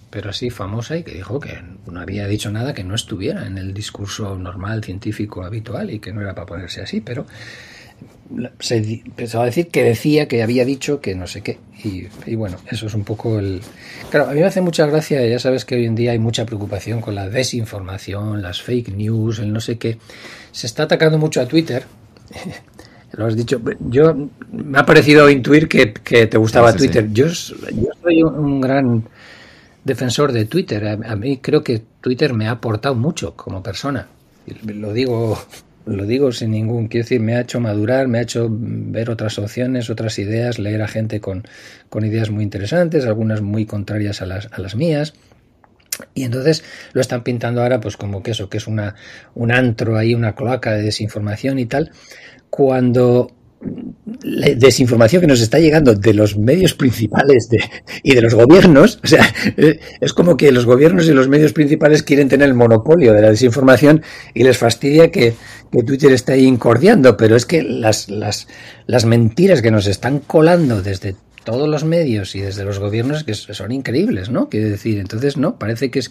pero 0.09 0.29
así 0.29 0.49
famosa 0.49 0.97
y 0.97 1.03
que 1.03 1.13
dijo 1.13 1.39
que 1.39 1.57
no 1.89 1.99
había 1.99 2.27
dicho 2.27 2.51
nada 2.51 2.73
que 2.73 2.83
no 2.83 2.95
estuviera 2.95 3.47
en 3.47 3.57
el 3.57 3.73
discurso 3.73 4.37
normal, 4.37 4.83
científico, 4.83 5.43
habitual 5.43 5.89
y 5.89 5.99
que 5.99 6.11
no 6.11 6.21
era 6.21 6.35
para 6.35 6.45
ponerse 6.45 6.81
así, 6.81 6.99
pero 6.99 7.25
se 8.59 8.77
empezó 8.77 9.41
a 9.41 9.45
decir 9.45 9.69
que 9.69 9.83
decía 9.83 10.27
que 10.27 10.43
había 10.43 10.65
dicho 10.65 10.99
que 10.99 11.15
no 11.15 11.27
sé 11.27 11.41
qué. 11.41 11.59
Y, 11.83 12.07
y, 12.25 12.35
bueno, 12.35 12.57
eso 12.69 12.87
es 12.87 12.93
un 12.93 13.03
poco 13.03 13.39
el... 13.39 13.61
Claro, 14.09 14.29
a 14.29 14.33
mí 14.33 14.39
me 14.39 14.45
hace 14.45 14.61
mucha 14.61 14.85
gracia, 14.85 15.25
ya 15.25 15.39
sabes 15.39 15.65
que 15.65 15.75
hoy 15.75 15.85
en 15.85 15.95
día 15.95 16.11
hay 16.11 16.19
mucha 16.19 16.45
preocupación 16.45 17.01
con 17.01 17.15
la 17.15 17.29
desinformación, 17.29 18.41
las 18.41 18.61
fake 18.61 18.89
news, 18.89 19.39
el 19.39 19.51
no 19.51 19.61
sé 19.61 19.77
qué. 19.77 19.97
Se 20.51 20.67
está 20.67 20.83
atacando 20.83 21.17
mucho 21.17 21.41
a 21.41 21.47
Twitter 21.47 21.85
lo 23.13 23.25
has 23.25 23.35
dicho. 23.35 23.61
Yo 23.79 24.29
me 24.51 24.79
ha 24.79 24.85
parecido 24.85 25.29
intuir 25.29 25.67
que, 25.67 25.87
te 25.87 26.37
gustaba 26.37 26.73
Twitter. 26.73 27.11
Yo, 27.11 27.27
yo, 27.27 27.89
soy 28.01 28.23
un 28.23 28.61
gran 28.61 29.03
defensor 29.83 30.31
de 30.31 30.45
Twitter. 30.45 30.87
A, 30.87 31.15
mí 31.15 31.37
creo 31.37 31.63
que 31.63 31.81
Twitter 31.99 32.33
me 32.33 32.47
ha 32.47 32.51
aportado 32.51 32.95
mucho 32.95 33.35
como 33.35 33.61
persona. 33.61 34.07
Lo 34.65 34.93
digo, 34.93 35.37
lo 35.85 36.05
digo 36.05 36.31
sin 36.31 36.51
ningún. 36.51 36.87
Quiero 36.87 37.03
decir, 37.03 37.19
me 37.19 37.35
ha 37.35 37.41
hecho 37.41 37.59
madurar, 37.59 38.07
me 38.07 38.19
ha 38.19 38.21
hecho 38.21 38.47
ver 38.49 39.09
otras 39.09 39.37
opciones, 39.39 39.89
otras 39.89 40.17
ideas, 40.17 40.57
leer 40.57 40.81
a 40.81 40.87
gente 40.87 41.19
con, 41.19 41.43
con 41.89 42.05
ideas 42.05 42.29
muy 42.29 42.43
interesantes, 42.43 43.05
algunas 43.05 43.41
muy 43.41 43.65
contrarias 43.65 44.21
a 44.21 44.25
las, 44.25 44.47
a 44.51 44.61
las 44.61 44.75
mías. 44.75 45.13
Y 46.13 46.23
entonces 46.23 46.63
lo 46.93 47.01
están 47.01 47.23
pintando 47.23 47.61
ahora 47.61 47.81
pues 47.81 47.97
como 47.97 48.23
que 48.23 48.31
eso, 48.31 48.49
que 48.49 48.57
es 48.57 48.65
una, 48.65 48.95
un 49.35 49.51
antro 49.51 49.97
ahí, 49.97 50.15
una 50.15 50.33
cloaca 50.33 50.71
de 50.71 50.83
desinformación 50.83 51.59
y 51.59 51.65
tal 51.65 51.91
cuando 52.51 53.31
la 54.23 54.47
desinformación 54.55 55.21
que 55.21 55.27
nos 55.27 55.41
está 55.41 55.59
llegando 55.59 55.93
de 55.93 56.13
los 56.13 56.37
medios 56.37 56.73
principales 56.73 57.47
de, 57.49 57.63
y 58.03 58.13
de 58.13 58.21
los 58.21 58.33
gobiernos, 58.33 58.99
o 59.03 59.07
sea, 59.07 59.25
eh, 59.57 59.79
es 59.99 60.13
como 60.13 60.35
que 60.35 60.51
los 60.51 60.65
gobiernos 60.65 61.07
y 61.07 61.13
los 61.13 61.27
medios 61.27 61.53
principales 61.53 62.03
quieren 62.03 62.27
tener 62.27 62.47
el 62.47 62.53
monopolio 62.53 63.13
de 63.13 63.21
la 63.21 63.29
desinformación 63.29 64.03
y 64.33 64.43
les 64.43 64.57
fastidia 64.57 65.11
que, 65.11 65.33
Twitter 65.85 66.11
esté 66.11 66.33
ahí 66.33 66.45
incordiando, 66.45 67.15
pero 67.15 67.37
es 67.37 67.45
que 67.45 67.63
las, 67.63 68.09
las, 68.09 68.49
las 68.87 69.05
mentiras 69.05 69.61
que 69.61 69.71
nos 69.71 69.87
están 69.87 70.19
colando 70.19 70.81
desde 70.81 71.15
todos 71.43 71.67
los 71.67 71.83
medios 71.83 72.35
y 72.35 72.41
desde 72.41 72.63
los 72.63 72.79
gobiernos 72.79 73.23
que 73.23 73.33
son 73.33 73.71
increíbles, 73.71 74.29
¿no? 74.29 74.49
Quiero 74.49 74.69
decir, 74.69 74.99
entonces, 74.99 75.37
no, 75.37 75.57
parece 75.57 75.89
que, 75.89 75.99
es, 75.99 76.09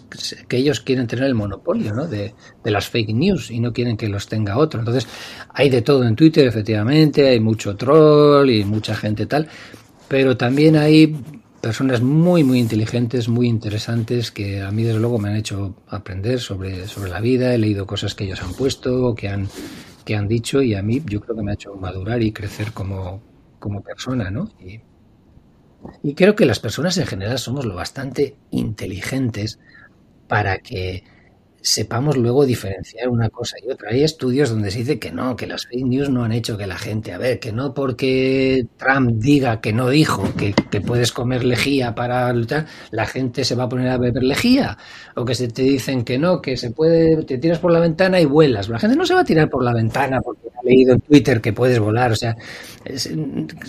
que 0.48 0.56
ellos 0.56 0.80
quieren 0.80 1.06
tener 1.06 1.24
el 1.24 1.34
monopolio, 1.34 1.94
¿no? 1.94 2.06
De, 2.06 2.34
las 2.64 2.88
fake 2.88 3.14
news 3.14 3.50
y 3.50 3.60
no 3.60 3.72
quieren 3.72 3.96
que 3.96 4.08
los 4.08 4.28
tenga 4.28 4.58
otro. 4.58 4.80
Entonces, 4.80 5.06
hay 5.52 5.70
de 5.70 5.82
todo 5.82 6.04
en 6.04 6.16
Twitter, 6.16 6.46
efectivamente, 6.46 7.28
hay 7.28 7.40
mucho 7.40 7.76
troll 7.76 8.50
y 8.50 8.64
mucha 8.64 8.94
gente 8.94 9.26
tal, 9.26 9.48
pero 10.08 10.36
también 10.36 10.76
hay 10.76 11.16
personas 11.60 12.00
muy, 12.00 12.42
muy 12.42 12.58
inteligentes, 12.58 13.28
muy 13.28 13.46
interesantes, 13.46 14.32
que 14.32 14.62
a 14.62 14.70
mí, 14.72 14.82
desde 14.82 14.98
luego, 14.98 15.18
me 15.18 15.28
han 15.28 15.36
hecho 15.36 15.76
aprender 15.88 16.40
sobre, 16.40 16.88
sobre 16.88 17.10
la 17.10 17.20
vida, 17.20 17.54
he 17.54 17.58
leído 17.58 17.86
cosas 17.86 18.14
que 18.14 18.24
ellos 18.24 18.42
han 18.42 18.54
puesto, 18.54 19.14
que 19.14 19.28
han, 19.28 19.48
que 20.04 20.16
han 20.16 20.26
dicho, 20.26 20.62
y 20.62 20.74
a 20.74 20.82
mí 20.82 21.02
yo 21.06 21.20
creo 21.20 21.36
que 21.36 21.42
me 21.42 21.52
ha 21.52 21.54
hecho 21.54 21.74
madurar 21.74 22.22
y 22.22 22.32
crecer 22.32 22.72
como, 22.72 23.20
como 23.58 23.82
persona, 23.82 24.30
¿no? 24.30 24.50
Y, 24.58 24.80
y 26.02 26.14
creo 26.14 26.36
que 26.36 26.46
las 26.46 26.60
personas 26.60 26.96
en 26.98 27.06
general 27.06 27.38
somos 27.38 27.64
lo 27.64 27.74
bastante 27.74 28.36
inteligentes 28.50 29.58
para 30.28 30.58
que 30.58 31.04
sepamos 31.62 32.16
luego 32.16 32.46
diferenciar 32.46 33.08
una 33.08 33.28
cosa 33.28 33.56
y 33.62 33.70
otra. 33.70 33.90
Hay 33.90 34.02
estudios 34.02 34.50
donde 34.50 34.70
se 34.70 34.78
dice 34.78 34.98
que 34.98 35.10
no, 35.10 35.36
que 35.36 35.46
las 35.46 35.66
fake 35.66 35.84
news 35.84 36.08
no 36.08 36.24
han 36.24 36.32
hecho 36.32 36.56
que 36.56 36.66
la 36.66 36.78
gente, 36.78 37.12
a 37.12 37.18
ver, 37.18 37.38
que 37.38 37.52
no 37.52 37.74
porque 37.74 38.66
Trump 38.76 39.12
diga 39.16 39.60
que 39.60 39.72
no 39.72 39.88
dijo 39.88 40.24
que, 40.36 40.54
puedes 40.80 41.12
comer 41.12 41.44
lejía 41.44 41.94
para 41.94 42.32
luchar, 42.32 42.66
la 42.90 43.06
gente 43.06 43.44
se 43.44 43.54
va 43.54 43.64
a 43.64 43.68
poner 43.68 43.88
a 43.88 43.98
beber 43.98 44.22
lejía. 44.22 44.78
O 45.14 45.24
que 45.24 45.34
se 45.34 45.48
te 45.48 45.62
dicen 45.62 46.04
que 46.04 46.18
no, 46.18 46.40
que 46.40 46.56
se 46.56 46.70
puede, 46.70 47.22
te 47.24 47.38
tiras 47.38 47.58
por 47.58 47.72
la 47.72 47.80
ventana 47.80 48.20
y 48.20 48.24
vuelas. 48.24 48.68
La 48.68 48.78
gente 48.78 48.96
no 48.96 49.04
se 49.04 49.14
va 49.14 49.20
a 49.20 49.24
tirar 49.24 49.48
por 49.50 49.62
la 49.62 49.74
ventana 49.74 50.20
porque 50.20 50.48
ha 50.48 50.62
leído 50.62 50.94
en 50.94 51.00
Twitter 51.00 51.40
que 51.40 51.52
puedes 51.52 51.78
volar. 51.78 52.12
O 52.12 52.16
sea, 52.16 52.36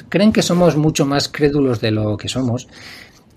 creen 0.09 0.31
que 0.31 0.41
somos 0.41 0.77
mucho 0.77 1.05
más 1.05 1.27
crédulos 1.27 1.81
de 1.81 1.91
lo 1.91 2.17
que 2.17 2.29
somos 2.29 2.67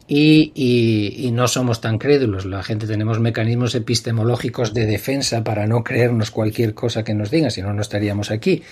y, 0.07 1.31
no 1.33 1.49
somos 1.49 1.81
tan 1.81 1.99
crédulos. 1.99 2.45
La 2.45 2.63
gente 2.63 2.87
tenemos 2.87 3.21
mecanismos 3.21 3.75
epistemológicos 3.75 4.75
de 4.75 4.87
defensa 4.87 5.43
para 5.43 5.67
no 5.67 5.83
creernos 5.83 6.31
cualquier 6.31 6.75
cosa 6.75 7.05
que 7.05 7.15
nos 7.15 7.31
digan, 7.31 7.51
si 7.51 7.63
no, 7.63 7.73
no 7.73 7.83
estaríamos 7.83 8.31
aquí. 8.31 8.63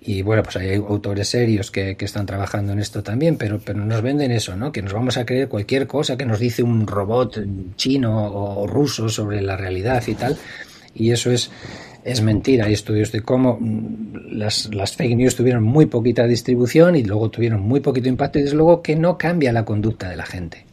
Y 0.00 0.22
bueno, 0.22 0.42
pues 0.42 0.56
hay 0.56 0.76
autores 0.76 1.28
serios 1.28 1.70
que, 1.70 1.96
están 1.98 2.24
trabajando 2.24 2.72
en 2.72 2.78
esto 2.78 3.02
también, 3.02 3.36
pero, 3.36 3.60
pero 3.62 3.84
nos 3.84 4.00
venden 4.00 4.30
eso, 4.30 4.56
¿no? 4.56 4.72
Que 4.72 4.80
nos 4.80 4.92
vamos 4.92 5.16
a 5.18 5.26
creer 5.26 5.48
cualquier 5.48 5.86
cosa 5.86 6.16
que 6.16 6.24
nos 6.24 6.38
dice 6.38 6.62
un 6.62 6.86
robot 6.86 7.40
chino 7.76 8.32
o 8.32 8.66
ruso 8.66 9.08
sobre 9.08 9.42
la 9.42 9.56
realidad 9.56 10.02
y 10.06 10.14
tal. 10.14 10.36
Y 10.94 11.10
eso 11.10 11.30
es, 11.30 11.50
es 12.04 12.22
mentira. 12.22 12.66
Hay 12.66 12.72
estudios 12.72 13.12
de 13.12 13.20
cómo 13.20 13.58
mm, 13.60 14.32
las, 14.32 14.72
las, 14.74 14.96
fake 14.96 15.16
news 15.16 15.36
tuvieron 15.36 15.62
muy 15.62 15.86
poquita 15.86 16.26
distribución 16.26 16.96
y 16.96 17.04
luego 17.04 17.30
tuvieron 17.30 17.60
muy 17.60 17.80
poquito 17.80 18.08
impacto 18.08 18.38
y 18.38 18.42
desde 18.42 18.56
luego 18.56 18.82
que 18.82 18.96
no 18.96 19.18
cambia 19.18 19.52
la 19.52 19.64
conducta 19.64 20.08
de 20.08 20.16
la 20.16 20.26
gente. 20.26 20.67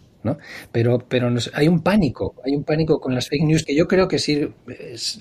Pero, 0.71 0.99
pero 0.99 1.33
hay 1.53 1.67
un 1.67 1.81
pánico, 1.81 2.35
hay 2.43 2.55
un 2.55 2.63
pánico 2.63 2.99
con 2.99 3.13
las 3.13 3.27
fake 3.29 3.43
news 3.43 3.63
que 3.63 3.75
yo 3.75 3.87
creo 3.87 4.07
que 4.07 4.19
sí 4.19 4.47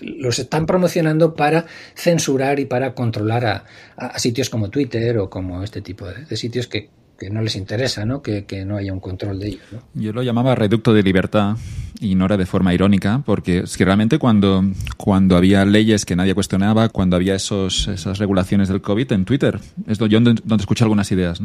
los 0.00 0.38
están 0.38 0.66
promocionando 0.66 1.34
para 1.34 1.66
censurar 1.94 2.60
y 2.60 2.66
para 2.66 2.94
controlar 2.94 3.64
a, 3.96 4.18
sitios 4.18 4.50
como 4.50 4.70
Twitter 4.70 5.18
o 5.18 5.30
como 5.30 5.62
este 5.62 5.80
tipo 5.80 6.06
de 6.06 6.36
sitios 6.36 6.66
que, 6.66 6.90
no 7.30 7.42
les 7.42 7.56
interesa, 7.56 8.04
¿no? 8.04 8.22
Que, 8.22 8.44
no 8.64 8.76
haya 8.76 8.92
un 8.92 9.00
control 9.00 9.38
de 9.38 9.48
ellos. 9.48 9.62
Yo 9.94 10.12
lo 10.12 10.22
llamaba 10.22 10.54
reducto 10.54 10.94
de 10.94 11.02
libertad 11.02 11.56
y 12.00 12.14
no 12.14 12.24
era 12.24 12.36
de 12.36 12.46
forma 12.46 12.74
irónica, 12.74 13.22
porque 13.24 13.58
es 13.58 13.76
que 13.76 13.84
realmente 13.84 14.18
cuando, 14.18 14.64
cuando 14.96 15.36
había 15.36 15.64
leyes 15.64 16.04
que 16.04 16.16
nadie 16.16 16.34
cuestionaba, 16.34 16.88
cuando 16.88 17.16
había 17.16 17.34
esos, 17.34 17.88
esas 17.88 18.18
regulaciones 18.18 18.68
del 18.68 18.80
COVID 18.80 19.12
en 19.12 19.24
Twitter, 19.24 19.60
es 19.86 19.98
donde, 19.98 20.34
donde 20.44 20.62
escuché 20.62 20.84
algunas 20.84 21.10
ideas, 21.12 21.40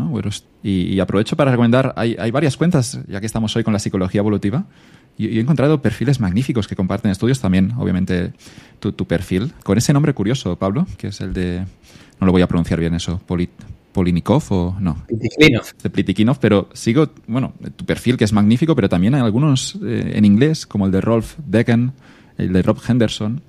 y, 0.64 1.00
aprovecho 1.00 1.36
para 1.36 1.52
recomendar, 1.52 1.94
hay, 1.96 2.16
hay 2.20 2.32
varias 2.32 2.58
cuentas, 2.58 3.00
ya 3.08 3.20
que 3.20 3.26
estamos 3.26 3.56
hoy 3.56 3.64
con 3.64 3.74
la 3.74 3.80
psicología 3.80 4.20
evolutiva, 4.20 4.66
y, 5.18 5.38
he 5.38 5.42
encontrado 5.42 5.82
perfiles 5.82 6.20
magníficos 6.20 6.68
que 6.68 6.76
comparten 6.76 7.12
estudios 7.12 7.40
también, 7.40 7.74
obviamente, 7.78 8.34
tu 8.80 9.06
perfil, 9.06 9.54
con 9.64 9.78
ese 9.78 9.94
nombre 9.94 10.14
curioso, 10.14 10.56
Pablo, 10.58 10.88
que 10.98 11.08
es 11.08 11.22
el 11.22 11.34
de, 11.34 11.66
no 12.20 12.26
lo 12.26 12.32
voy 12.32 12.42
a 12.42 12.48
pronunciar 12.48 12.80
bien 12.80 12.94
eso, 12.94 13.22
Polit 13.26 13.52
Polinikov 13.92 14.44
o 14.50 14.76
no. 14.80 15.04
De 15.10 15.90
Plitikinov, 15.90 16.40
pero 16.40 16.70
sigo, 16.74 17.10
bueno, 17.28 17.54
tu 17.76 17.86
perfil 17.86 18.18
que 18.18 18.24
es 18.24 18.34
magnífico, 18.34 18.76
pero 18.76 18.90
también 18.90 19.16
hay 19.16 19.22
algunos 19.22 19.78
eh, 19.84 20.12
en 20.16 20.26
inglés, 20.26 20.66
como 20.66 20.86
el 20.86 20.92
de 20.92 21.02
Rolf 21.02 21.36
Decken, 21.46 21.92
el 22.38 22.54
de 22.54 22.62
Rob 22.62 22.80
Henderson, 22.88 23.42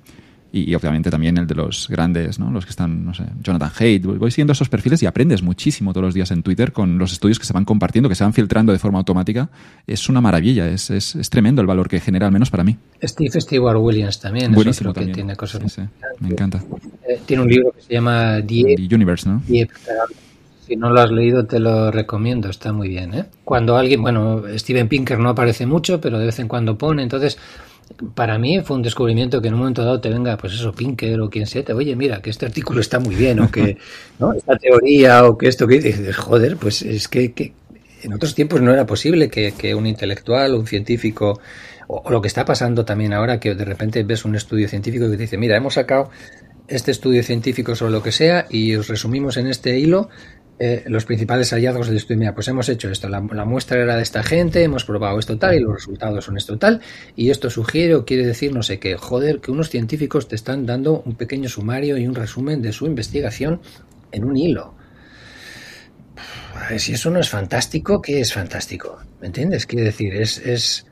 y, 0.53 0.75
obviamente 0.75 1.09
también 1.09 1.37
el 1.37 1.47
de 1.47 1.55
los 1.55 1.87
grandes, 1.87 2.37
¿no? 2.37 2.51
Los 2.51 2.65
que 2.65 2.71
están, 2.71 3.05
no 3.05 3.13
sé, 3.13 3.23
Jonathan 3.41 3.71
Haidt. 3.79 4.05
Voy 4.05 4.31
siguiendo 4.31 4.51
esos 4.51 4.67
perfiles 4.67 5.01
y 5.01 5.05
aprendes 5.05 5.41
muchísimo 5.41 5.93
todos 5.93 6.03
los 6.03 6.13
días 6.13 6.29
en 6.31 6.43
Twitter 6.43 6.73
con 6.73 6.97
los 6.97 7.13
estudios 7.13 7.39
que 7.39 7.45
se 7.45 7.53
van 7.53 7.63
compartiendo, 7.63 8.09
que 8.09 8.15
se 8.15 8.25
van 8.25 8.33
filtrando 8.33 8.73
de 8.73 8.79
forma 8.79 8.97
automática. 8.97 9.49
Es 9.87 10.09
una 10.09 10.19
maravilla, 10.19 10.67
es, 10.67 10.89
es, 10.89 11.15
es 11.15 11.29
tremendo 11.29 11.61
el 11.61 11.67
valor 11.67 11.87
que 11.87 12.01
genera, 12.01 12.25
al 12.25 12.33
menos 12.33 12.49
para 12.49 12.65
mí. 12.65 12.77
Steve 13.01 13.39
Stewart 13.39 13.77
Williams 13.79 14.19
también. 14.19 14.51
Buenísimo 14.51 14.91
también. 14.91 15.13
Que 15.13 15.21
tiene 15.21 15.35
cosas 15.37 15.61
sí, 15.63 15.69
sí, 15.69 15.81
me 16.19 16.27
encanta. 16.27 16.61
Eh, 17.07 17.21
tiene 17.25 17.43
un 17.43 17.49
libro 17.49 17.71
que 17.71 17.81
se 17.83 17.93
llama 17.93 18.41
The, 18.45 18.75
The 18.75 18.95
Universe, 18.95 19.29
¿no? 19.29 19.41
The 19.47 19.69
si 20.71 20.77
no 20.77 20.89
lo 20.89 21.01
has 21.01 21.11
leído, 21.11 21.45
te 21.45 21.59
lo 21.59 21.91
recomiendo, 21.91 22.49
está 22.49 22.71
muy 22.71 22.87
bien. 22.87 23.13
¿eh? 23.13 23.25
Cuando 23.43 23.75
alguien, 23.75 24.01
bueno, 24.01 24.41
Steven 24.55 24.87
Pinker 24.87 25.19
no 25.19 25.27
aparece 25.27 25.65
mucho, 25.65 25.99
pero 25.99 26.17
de 26.17 26.27
vez 26.27 26.39
en 26.39 26.47
cuando 26.47 26.77
pone, 26.77 27.03
entonces 27.03 27.37
para 28.15 28.39
mí 28.39 28.61
fue 28.61 28.77
un 28.77 28.81
descubrimiento 28.81 29.41
que 29.41 29.49
en 29.49 29.55
un 29.55 29.59
momento 29.59 29.83
dado 29.83 29.99
te 29.99 30.07
venga, 30.07 30.37
pues 30.37 30.53
eso, 30.53 30.71
Pinker 30.71 31.19
o 31.19 31.29
quien 31.29 31.45
sea, 31.45 31.65
te 31.65 31.73
oye, 31.73 31.93
mira, 31.97 32.21
que 32.21 32.29
este 32.29 32.45
artículo 32.45 32.79
está 32.79 33.01
muy 33.01 33.15
bien, 33.15 33.41
o 33.41 33.51
que 33.51 33.75
¿no? 34.19 34.31
esta 34.31 34.55
teoría, 34.55 35.25
o 35.25 35.37
que 35.37 35.49
esto 35.49 35.67
que 35.67 35.81
dices, 35.81 36.15
joder, 36.15 36.55
pues 36.55 36.83
es 36.83 37.09
que, 37.09 37.53
en 38.03 38.13
otros 38.13 38.33
tiempos 38.33 38.61
no 38.61 38.71
era 38.71 38.85
posible 38.85 39.29
que, 39.29 39.75
un 39.75 39.85
intelectual, 39.85 40.55
un 40.55 40.65
científico, 40.65 41.41
o, 41.89 42.09
lo 42.09 42.21
que 42.21 42.29
está 42.29 42.45
pasando 42.45 42.85
también 42.85 43.11
ahora, 43.11 43.41
que 43.41 43.55
de 43.55 43.65
repente 43.65 44.03
ves 44.03 44.23
un 44.23 44.35
estudio 44.35 44.69
científico 44.69 45.09
que 45.09 45.17
te 45.17 45.23
dice, 45.23 45.37
mira, 45.37 45.57
hemos 45.57 45.73
sacado 45.73 46.11
este 46.71 46.91
estudio 46.91 47.21
científico 47.23 47.75
sobre 47.75 47.91
lo 47.91 48.01
que 48.01 48.13
sea 48.13 48.47
y 48.49 48.75
os 48.75 48.87
resumimos 48.87 49.37
en 49.37 49.47
este 49.47 49.77
hilo 49.77 50.09
eh, 50.63 50.83
los 50.85 51.05
principales 51.05 51.49
hallazgos 51.53 51.87
del 51.87 51.97
estudio. 51.97 52.19
Mira, 52.19 52.35
pues 52.35 52.47
hemos 52.47 52.69
hecho 52.69 52.87
esto, 52.91 53.09
la, 53.09 53.19
muestra 53.19 53.81
era 53.81 53.95
de 53.95 54.03
esta 54.03 54.21
gente, 54.21 54.61
hemos 54.61 54.85
probado 54.85 55.17
esto 55.17 55.39
tal 55.39 55.55
y 55.55 55.59
los 55.59 55.73
resultados 55.73 56.25
son 56.25 56.37
esto 56.37 56.59
tal, 56.59 56.81
y 57.15 57.31
esto 57.31 57.49
sugiere 57.49 57.95
o 57.95 58.05
quiere 58.05 58.27
decir 58.27 58.53
no 58.53 58.61
sé 58.61 58.77
qué. 58.77 58.95
Joder, 58.95 59.41
que 59.41 59.49
unos 59.49 59.71
científicos 59.71 60.27
te 60.27 60.35
están 60.35 60.67
dando 60.67 61.01
un 61.03 61.15
pequeño 61.15 61.49
sumario 61.49 61.97
y 61.97 62.05
un 62.05 62.13
resumen 62.13 62.61
de 62.61 62.73
su 62.73 62.85
investigación 62.85 63.59
en 64.11 64.23
un 64.23 64.37
hilo. 64.37 64.75
A 66.53 66.69
ver, 66.69 66.79
si 66.79 66.93
eso 66.93 67.09
no 67.09 67.19
es 67.19 67.29
fantástico, 67.29 67.99
¿qué 67.99 68.21
es 68.21 68.31
fantástico? 68.31 68.99
¿Me 69.19 69.25
entiendes? 69.25 69.65
Quiere 69.65 69.85
decir, 69.85 70.13
es, 70.13 70.37
es 70.37 70.85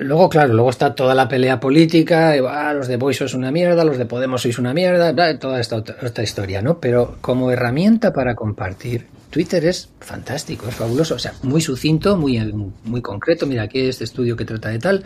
luego, 0.00 0.28
claro, 0.28 0.54
luego 0.54 0.70
está 0.70 0.94
toda 0.94 1.14
la 1.14 1.28
pelea 1.28 1.58
política, 1.58 2.36
y, 2.36 2.40
ah, 2.46 2.72
los 2.72 2.88
de 2.88 2.96
Voice 2.96 3.18
sois 3.18 3.34
una 3.34 3.50
mierda, 3.50 3.84
los 3.84 3.98
de 3.98 4.06
Podemos 4.06 4.42
sois 4.42 4.58
una 4.58 4.72
mierda, 4.72 5.14
toda 5.38 5.60
esta, 5.60 5.82
esta 6.02 6.22
historia, 6.22 6.62
¿no? 6.62 6.78
Pero 6.78 7.16
como 7.20 7.50
herramienta 7.50 8.12
para 8.12 8.34
compartir, 8.34 9.06
Twitter 9.30 9.64
es 9.64 9.88
fantástico, 10.00 10.68
es 10.68 10.74
fabuloso, 10.74 11.14
o 11.14 11.18
sea, 11.18 11.32
muy 11.42 11.60
sucinto, 11.60 12.16
muy, 12.16 12.38
muy 12.84 13.00
concreto, 13.00 13.46
mira, 13.46 13.62
aquí 13.62 13.80
este 13.80 14.04
estudio 14.04 14.36
que 14.36 14.44
trata 14.44 14.68
de 14.68 14.78
tal, 14.78 15.04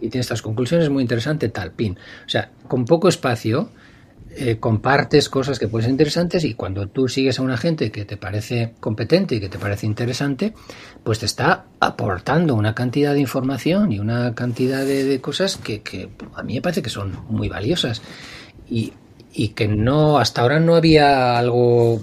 y 0.00 0.08
tiene 0.08 0.22
estas 0.22 0.42
conclusiones, 0.42 0.90
muy 0.90 1.02
interesante, 1.02 1.48
tal, 1.48 1.72
pin. 1.72 1.98
O 2.24 2.28
sea, 2.28 2.50
con 2.66 2.84
poco 2.84 3.08
espacio, 3.08 3.70
eh, 4.40 4.58
compartes 4.60 5.28
cosas 5.28 5.58
que 5.58 5.66
pueden 5.66 5.86
ser 5.86 5.90
interesantes 5.90 6.44
y 6.44 6.54
cuando 6.54 6.86
tú 6.86 7.08
sigues 7.08 7.40
a 7.40 7.42
una 7.42 7.56
gente 7.56 7.90
que 7.90 8.04
te 8.04 8.16
parece 8.16 8.74
competente 8.78 9.34
y 9.34 9.40
que 9.40 9.48
te 9.48 9.58
parece 9.58 9.84
interesante, 9.84 10.54
pues 11.02 11.18
te 11.18 11.26
está 11.26 11.64
aportando 11.80 12.54
una 12.54 12.72
cantidad 12.72 13.14
de 13.14 13.20
información 13.20 13.90
y 13.90 13.98
una 13.98 14.36
cantidad 14.36 14.86
de, 14.86 15.20
cosas 15.20 15.56
que, 15.56 16.08
a 16.36 16.44
mí 16.44 16.54
me 16.54 16.62
parece 16.62 16.82
que 16.82 16.88
son 16.90 17.18
muy 17.28 17.48
valiosas. 17.48 18.00
Y, 18.70 18.92
y 19.32 19.48
que 19.48 19.66
no 19.66 20.18
hasta 20.18 20.42
ahora 20.42 20.60
no 20.60 20.76
había 20.76 21.36
algo 21.36 22.00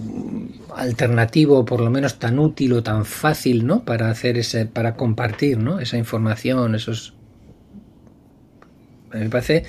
alternativo 0.76 1.64
por 1.64 1.80
lo 1.80 1.90
menos 1.90 2.20
tan 2.20 2.38
útil 2.38 2.74
o 2.74 2.84
tan 2.84 3.06
fácil 3.06 3.66
no 3.66 3.86
para 3.86 4.10
hacer 4.10 4.38
ese 4.38 4.66
para 4.66 4.96
compartir 4.96 5.58
no 5.58 5.80
esa 5.80 5.98
información 5.98 6.76
esos 6.76 7.14
me 9.12 9.30
parece 9.30 9.64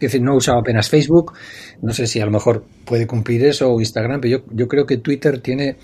que 0.00 0.06
decir, 0.06 0.22
no 0.22 0.34
usado 0.34 0.58
apenas 0.58 0.88
Facebook, 0.88 1.34
no 1.82 1.92
sé 1.92 2.06
si 2.06 2.20
a 2.20 2.24
lo 2.24 2.32
mejor 2.32 2.64
puede 2.84 3.06
cumplir 3.06 3.44
eso 3.44 3.70
o 3.70 3.78
Instagram, 3.78 4.20
pero 4.20 4.38
yo, 4.38 4.44
yo 4.52 4.66
creo 4.66 4.86
que 4.86 4.96
Twitter 4.96 5.40
tiene 5.40 5.76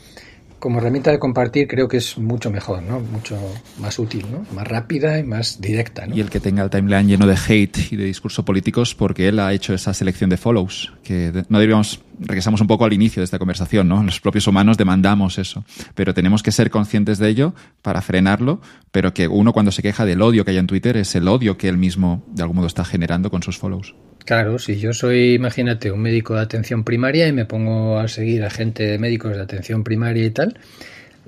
como 0.59 0.79
herramienta 0.79 1.11
de 1.11 1.19
compartir 1.19 1.69
creo 1.69 1.89
que 1.89 1.99
es 1.99 2.19
mucho 2.19 2.51
mejor, 2.51 2.83
¿no? 2.83 3.01
Mucho 3.01 3.39
más 3.79 3.99
útil, 3.99 4.27
¿no? 4.31 4.47
Más 4.55 4.67
rápida 4.67 5.19
y 5.19 5.23
más 5.23 5.61
directa, 5.61 6.07
Y 6.13 6.21
el 6.21 6.31
que 6.31 6.41
tenga 6.41 6.63
el 6.63 6.71
timeline 6.71 7.09
lleno 7.09 7.27
de 7.27 7.37
hate 7.37 7.93
y 7.93 7.97
de 7.97 8.05
discurso 8.05 8.45
políticos 8.45 8.95
porque 8.95 9.29
él 9.29 9.39
ha 9.39 9.53
hecho 9.53 9.75
esa 9.75 9.93
selección 9.95 10.31
de 10.31 10.37
follows, 10.37 10.93
que 11.03 11.33
no 11.49 11.59
deberíamos, 11.59 12.01
regresamos 12.21 12.61
un 12.61 12.67
poco 12.67 12.85
al 12.85 12.93
inicio 12.93 13.21
de 13.21 13.25
esta 13.25 13.39
conversación, 13.39 13.89
¿no? 13.89 14.03
Los 14.03 14.21
propios 14.21 14.47
humanos 14.47 14.77
demandamos 14.77 15.39
eso, 15.39 15.65
pero 15.95 16.15
tenemos 16.15 16.43
que 16.43 16.53
ser 16.53 16.71
conscientes 16.71 17.19
de 17.19 17.29
ello 17.29 17.55
para 17.83 18.03
frenarlo, 18.03 18.61
pero 18.91 19.13
que 19.13 19.29
uno 19.29 19.53
cuando 19.53 19.73
se 19.73 19.83
queja 19.83 20.05
del 20.05 20.23
odio 20.23 20.45
que 20.45 20.53
hay 20.53 20.59
en 20.59 20.67
Twitter 20.67 20.97
es 20.97 21.15
el 21.15 21.29
odio 21.29 21.57
que 21.57 21.69
él 21.69 21.77
mismo 21.77 22.25
de 22.29 22.43
algún 22.43 22.57
modo 22.57 22.67
está 22.67 22.85
generando 22.85 23.31
con 23.31 23.43
sus 23.43 23.59
follows. 23.59 23.95
Claro, 24.27 24.59
si 24.59 24.81
yo 24.81 24.93
soy, 24.93 25.35
imagínate, 25.35 25.93
un 25.93 26.01
médico 26.01 26.35
de 26.35 26.41
atención 26.41 26.83
primaria 26.83 27.29
y 27.29 27.33
me 27.33 27.45
pongo 27.45 28.01
a 28.01 28.09
seguir 28.09 28.43
a 28.43 28.51
gente 28.51 28.83
de 28.83 28.99
médicos 28.99 29.37
de 29.37 29.41
atención 29.41 29.85
primaria 29.85 30.25
y 30.25 30.31
tal, 30.31 30.59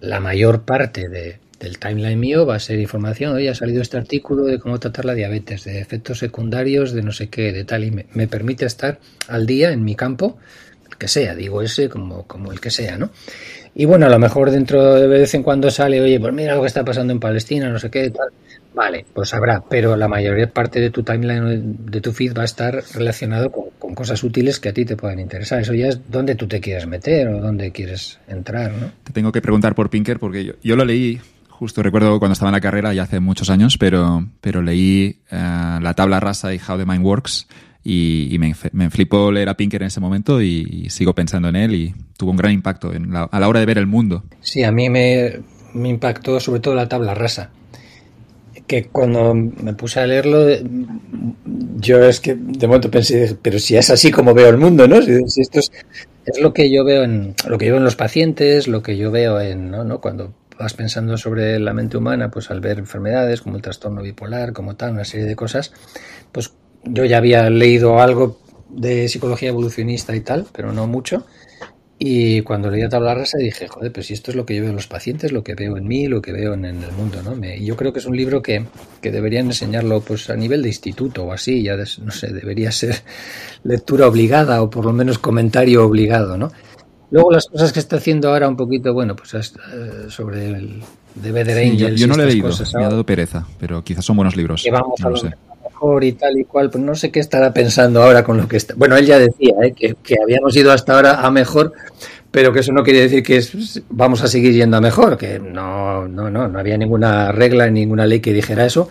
la 0.01 0.19
mayor 0.19 0.63
parte 0.63 1.09
de, 1.09 1.39
del 1.61 1.79
timeline 1.79 2.19
mío 2.19 2.45
va 2.45 2.57
a 2.57 2.59
ser 2.59 2.81
información. 2.81 3.37
Hoy 3.37 3.47
ha 3.47 3.55
salido 3.55 3.83
este 3.83 3.99
artículo 3.99 4.47
de 4.47 4.59
cómo 4.59 4.81
tratar 4.81 5.05
la 5.05 5.15
diabetes, 5.15 5.63
de 5.63 5.81
efectos 5.81 6.19
secundarios, 6.19 6.91
de 6.91 7.03
no 7.03 7.13
sé 7.13 7.29
qué, 7.29 7.53
de 7.53 7.63
tal, 7.63 7.85
y 7.85 7.93
me, 7.93 8.27
permite 8.27 8.67
estar 8.67 8.99
al 9.29 9.47
día 9.47 9.71
en 9.71 9.85
mi 9.85 9.95
campo, 9.95 10.37
el 10.91 10.97
que 10.97 11.07
sea, 11.07 11.37
digo 11.37 11.63
ese 11.63 11.89
como, 11.89 12.27
como 12.27 12.51
el 12.51 12.59
que 12.59 12.71
sea, 12.71 12.99
¿no? 12.99 13.11
Y 13.77 13.85
bueno, 13.85 14.07
a 14.07 14.09
lo 14.09 14.19
mejor 14.19 14.51
dentro 14.51 14.97
de 14.97 15.07
vez 15.07 15.35
en 15.35 15.45
cuando 15.45 15.71
sale, 15.71 16.01
oye, 16.01 16.19
pues 16.19 16.35
mira 16.35 16.57
lo 16.57 16.63
que 16.63 16.67
está 16.67 16.85
pasando 16.85 17.13
en 17.13 17.21
Palestina, 17.21 17.71
no 17.71 17.79
sé 17.79 17.91
qué, 17.93 18.11
tal. 18.11 18.31
Vale, 18.79 19.05
pues 19.13 19.35
habrá, 19.35 19.65
pero 19.69 19.97
la 19.97 20.07
mayor 20.07 20.53
parte 20.53 20.79
de 20.79 20.91
tu 20.91 21.03
timeline, 21.03 21.79
de 21.87 22.01
tu 22.01 22.13
feed 22.13 22.33
va 22.33 22.43
a 22.43 22.45
estar 22.45 22.81
relacionado 22.95 23.51
con, 23.51 23.93
cosas 23.97 24.23
útiles 24.23 24.61
que 24.61 24.69
a 24.69 24.73
ti 24.73 24.85
te 24.85 24.97
puedan 24.97 25.19
interesar. 25.19 25.61
Eso 25.61 25.75
ya 25.75 25.89
es 25.89 26.09
dónde 26.09 26.37
tú 26.37 26.47
te 26.47 26.61
quieres 26.61 26.87
meter 26.87 27.27
o 27.27 27.41
dónde 27.41 27.73
quieres 27.73 28.21
entrar, 28.29 28.71
¿no? 28.71 28.93
Te 29.03 29.13
tengo 29.13 29.33
que 29.33 29.43
preguntar 29.43 29.75
por 29.75 29.91
Pinker 29.91 30.21
porque 30.21 30.55
yo, 30.63 30.77
lo 30.77 30.85
leí 30.85 31.21
justo 31.49 31.83
recuerdo 31.83 32.21
cuando 32.21 32.35
estaba 32.35 32.51
en 32.51 32.55
la 32.55 32.61
carrera, 32.61 32.95
ya 32.95 33.03
hace 33.03 33.19
muchos 33.19 33.51
años, 33.51 33.79
pero, 33.79 34.25
pero 34.41 34.63
leí 34.63 35.23
eh, 35.29 35.79
la 35.83 35.95
tabla 35.95 36.21
rasa 36.21 36.55
y 36.55 36.61
How 36.61 36.79
the 36.79 36.87
Mind 36.87 37.05
Works 37.05 37.49
y, 37.83 38.37
me, 38.39 38.55
me, 38.71 38.91
flipó 38.91 39.33
leer 39.33 39.49
a 39.49 39.57
Pinker 39.57 39.83
en 39.83 39.89
ese 39.89 39.99
momento 39.99 40.41
y, 40.41 40.89
sigo 40.89 41.17
pensando 41.17 41.49
en 41.49 41.57
él 41.57 41.75
y 41.75 41.95
tuvo 42.17 42.31
un 42.31 42.37
gran 42.37 42.53
impacto 42.53 42.93
a 42.93 43.41
la 43.41 43.49
hora 43.49 43.59
de 43.59 43.67
ver 43.67 43.79
el 43.79 43.89
mundo. 43.89 44.23
Sí, 44.41 44.63
a 44.63 44.71
mí 44.71 44.89
me, 44.89 45.41
me 45.75 45.89
impactó 45.89 46.39
sobre 46.39 46.61
todo 46.61 46.77
la 46.77 46.89
tabla 46.89 47.15
rasa 47.15 47.51
que 48.69 48.85
cuando 48.85 49.35
me 49.35 49.75
puse 49.75 49.99
a 49.99 50.07
leerlo, 50.07 50.47
yo 51.77 52.05
es 52.05 52.21
que 52.21 52.37
de 52.37 52.67
momento 52.69 52.91
pensé, 52.91 53.37
pero 53.41 53.59
si 53.59 53.77
es 53.77 53.91
así 53.91 54.13
como 54.13 54.35
veo 54.35 54.49
el 54.49 54.59
mundo, 54.59 54.87
¿no? 54.87 55.03
Si, 55.03 55.41
esto 55.41 55.59
es, 55.59 55.73
es, 56.27 56.41
lo 56.41 56.53
que 56.53 56.71
yo 56.71 56.85
veo 56.85 57.03
en 57.03 57.35
lo 57.49 57.59
que 57.59 57.67
yo 57.67 57.73
veo 57.73 57.79
en 57.79 57.85
los 57.85 57.97
pacientes, 57.97 58.69
lo 58.69 58.83
que 58.83 58.97
yo 58.97 59.11
veo 59.11 59.41
en, 59.41 59.71
¿no? 59.71 59.83
¿no? 59.83 60.01
Cuando 60.01 60.35
vas 60.59 60.75
pensando 60.75 61.17
sobre 61.17 61.59
la 61.59 61.73
mente 61.73 61.97
humana, 61.97 62.31
pues 62.31 62.51
al 62.51 62.61
ver 62.61 62.79
enfermedades 62.79 63.41
como 63.41 63.57
el 63.57 63.63
trastorno 63.63 64.03
bipolar, 64.03 64.53
como 64.53 64.77
tal, 64.77 64.93
una 64.93 65.05
serie 65.05 65.27
de 65.27 65.35
cosas, 65.35 65.73
pues 66.31 66.53
yo 66.85 67.05
ya 67.05 67.17
había 67.17 67.49
leído 67.49 68.01
algo 68.01 68.39
de 68.69 69.09
psicología 69.09 69.49
evolucionista 69.49 70.15
y 70.15 70.21
tal, 70.21 70.47
pero 70.53 70.73
no 70.73 70.87
mucho. 70.87 71.27
Y 72.01 72.43
cuando 72.43 72.71
leí 72.71 72.83
a 72.83 72.89
tabla 72.89 73.13
rasa 73.13 73.39
dije, 73.39 73.67
joder, 73.67 73.93
pues 73.93 74.07
si 74.07 74.15
esto 74.15 74.31
es 74.31 74.37
lo 74.37 74.47
que 74.47 74.55
yo 74.55 74.63
veo 74.63 74.71
en 74.71 74.77
los 74.77 74.87
pacientes, 74.87 75.33
lo 75.33 75.43
que 75.43 75.57
veo 75.57 75.77
en 75.77 75.89
mí, 75.89 76.07
lo 76.07 76.23
que 76.23 76.31
veo 76.31 76.55
en, 76.55 76.65
el 76.65 76.93
mundo, 76.93 77.23
¿no? 77.25 77.35
Me, 77.35 77.61
yo 77.65 77.77
creo 77.77 77.93
que 77.93 77.99
es 77.99 78.07
un 78.07 78.17
libro 78.17 78.41
que, 78.41 78.65
que, 79.01 79.11
deberían 79.11 79.47
enseñarlo 79.47 80.01
pues 80.01 80.31
a 80.31 80.37
nivel 80.37 80.63
de 80.63 80.69
instituto 80.69 81.25
o 81.25 81.33
así, 81.33 81.61
ya 81.65 81.77
no 81.77 82.13
sé, 82.13 82.33
debería 82.33 82.71
ser 82.71 82.95
lectura 83.65 84.07
obligada 84.07 84.63
o 84.63 84.71
por 84.71 84.85
lo 84.85 84.93
menos 84.93 85.19
comentario 85.19 85.85
obligado, 85.85 86.39
¿no? 86.39 86.53
Luego 87.11 87.33
las 87.33 87.47
cosas 87.47 87.73
que 87.73 87.81
está 87.81 87.97
haciendo 87.97 88.29
ahora 88.29 88.49
un 88.49 88.57
poquito, 88.57 88.95
bueno, 88.95 89.17
pues 89.17 89.35
eh, 89.35 90.07
sobre 90.09 90.47
el 90.51 90.81
de 91.17 91.33
Better 91.33 91.59
Angels. 91.59 92.01
yo, 92.01 92.07
no 92.07 92.15
lo 92.15 92.23
he 92.23 92.27
leído, 92.27 92.51
me 92.75 92.85
ha 92.85 92.91
dado 92.91 93.05
pereza, 93.05 93.45
pero 93.59 93.83
quizás 93.83 94.05
son 94.05 94.15
buenos 94.17 94.37
libros. 94.37 94.63
Que 94.63 94.71
vamos 94.71 95.01
a 95.03 95.17
sé 95.17 95.35
y 96.01 96.13
tal 96.13 96.39
y 96.39 96.45
cual, 96.45 96.71
pues 96.71 96.83
no 96.83 96.95
sé 96.95 97.11
qué 97.11 97.21
estará 97.21 97.53
pensando 97.53 98.03
ahora 98.03 98.25
con 98.25 98.37
lo 98.37 98.49
que 98.49 98.57
está. 98.57 98.75
Bueno, 98.77 98.97
él 98.97 99.07
ya 99.07 99.19
decía 99.19 99.55
¿eh? 99.63 99.73
que, 99.73 100.17
habíamos 100.23 100.57
ido 100.57 100.73
hasta 100.73 100.95
ahora 100.95 101.21
a 101.21 101.31
mejor, 101.31 101.73
pero 102.31 102.53
que 102.53 102.61
eso 102.61 102.73
no 102.73 102.83
quiere 102.83 103.01
decir 103.01 103.23
que 103.23 103.43
vamos 103.91 104.23
a 104.23 104.29
seguir 104.29 104.53
yendo 104.53 104.77
a 104.77 104.81
mejor, 104.81 105.17
que 105.17 105.39
no, 105.39 106.09
no, 106.09 106.31
no, 106.31 106.49
no 106.49 106.59
había 106.59 106.77
ninguna 106.77 107.33
regla, 107.33 107.71
ninguna 107.71 108.07
ley 108.07 108.21
que 108.21 108.33
dijera 108.33 108.67
eso. 108.67 108.89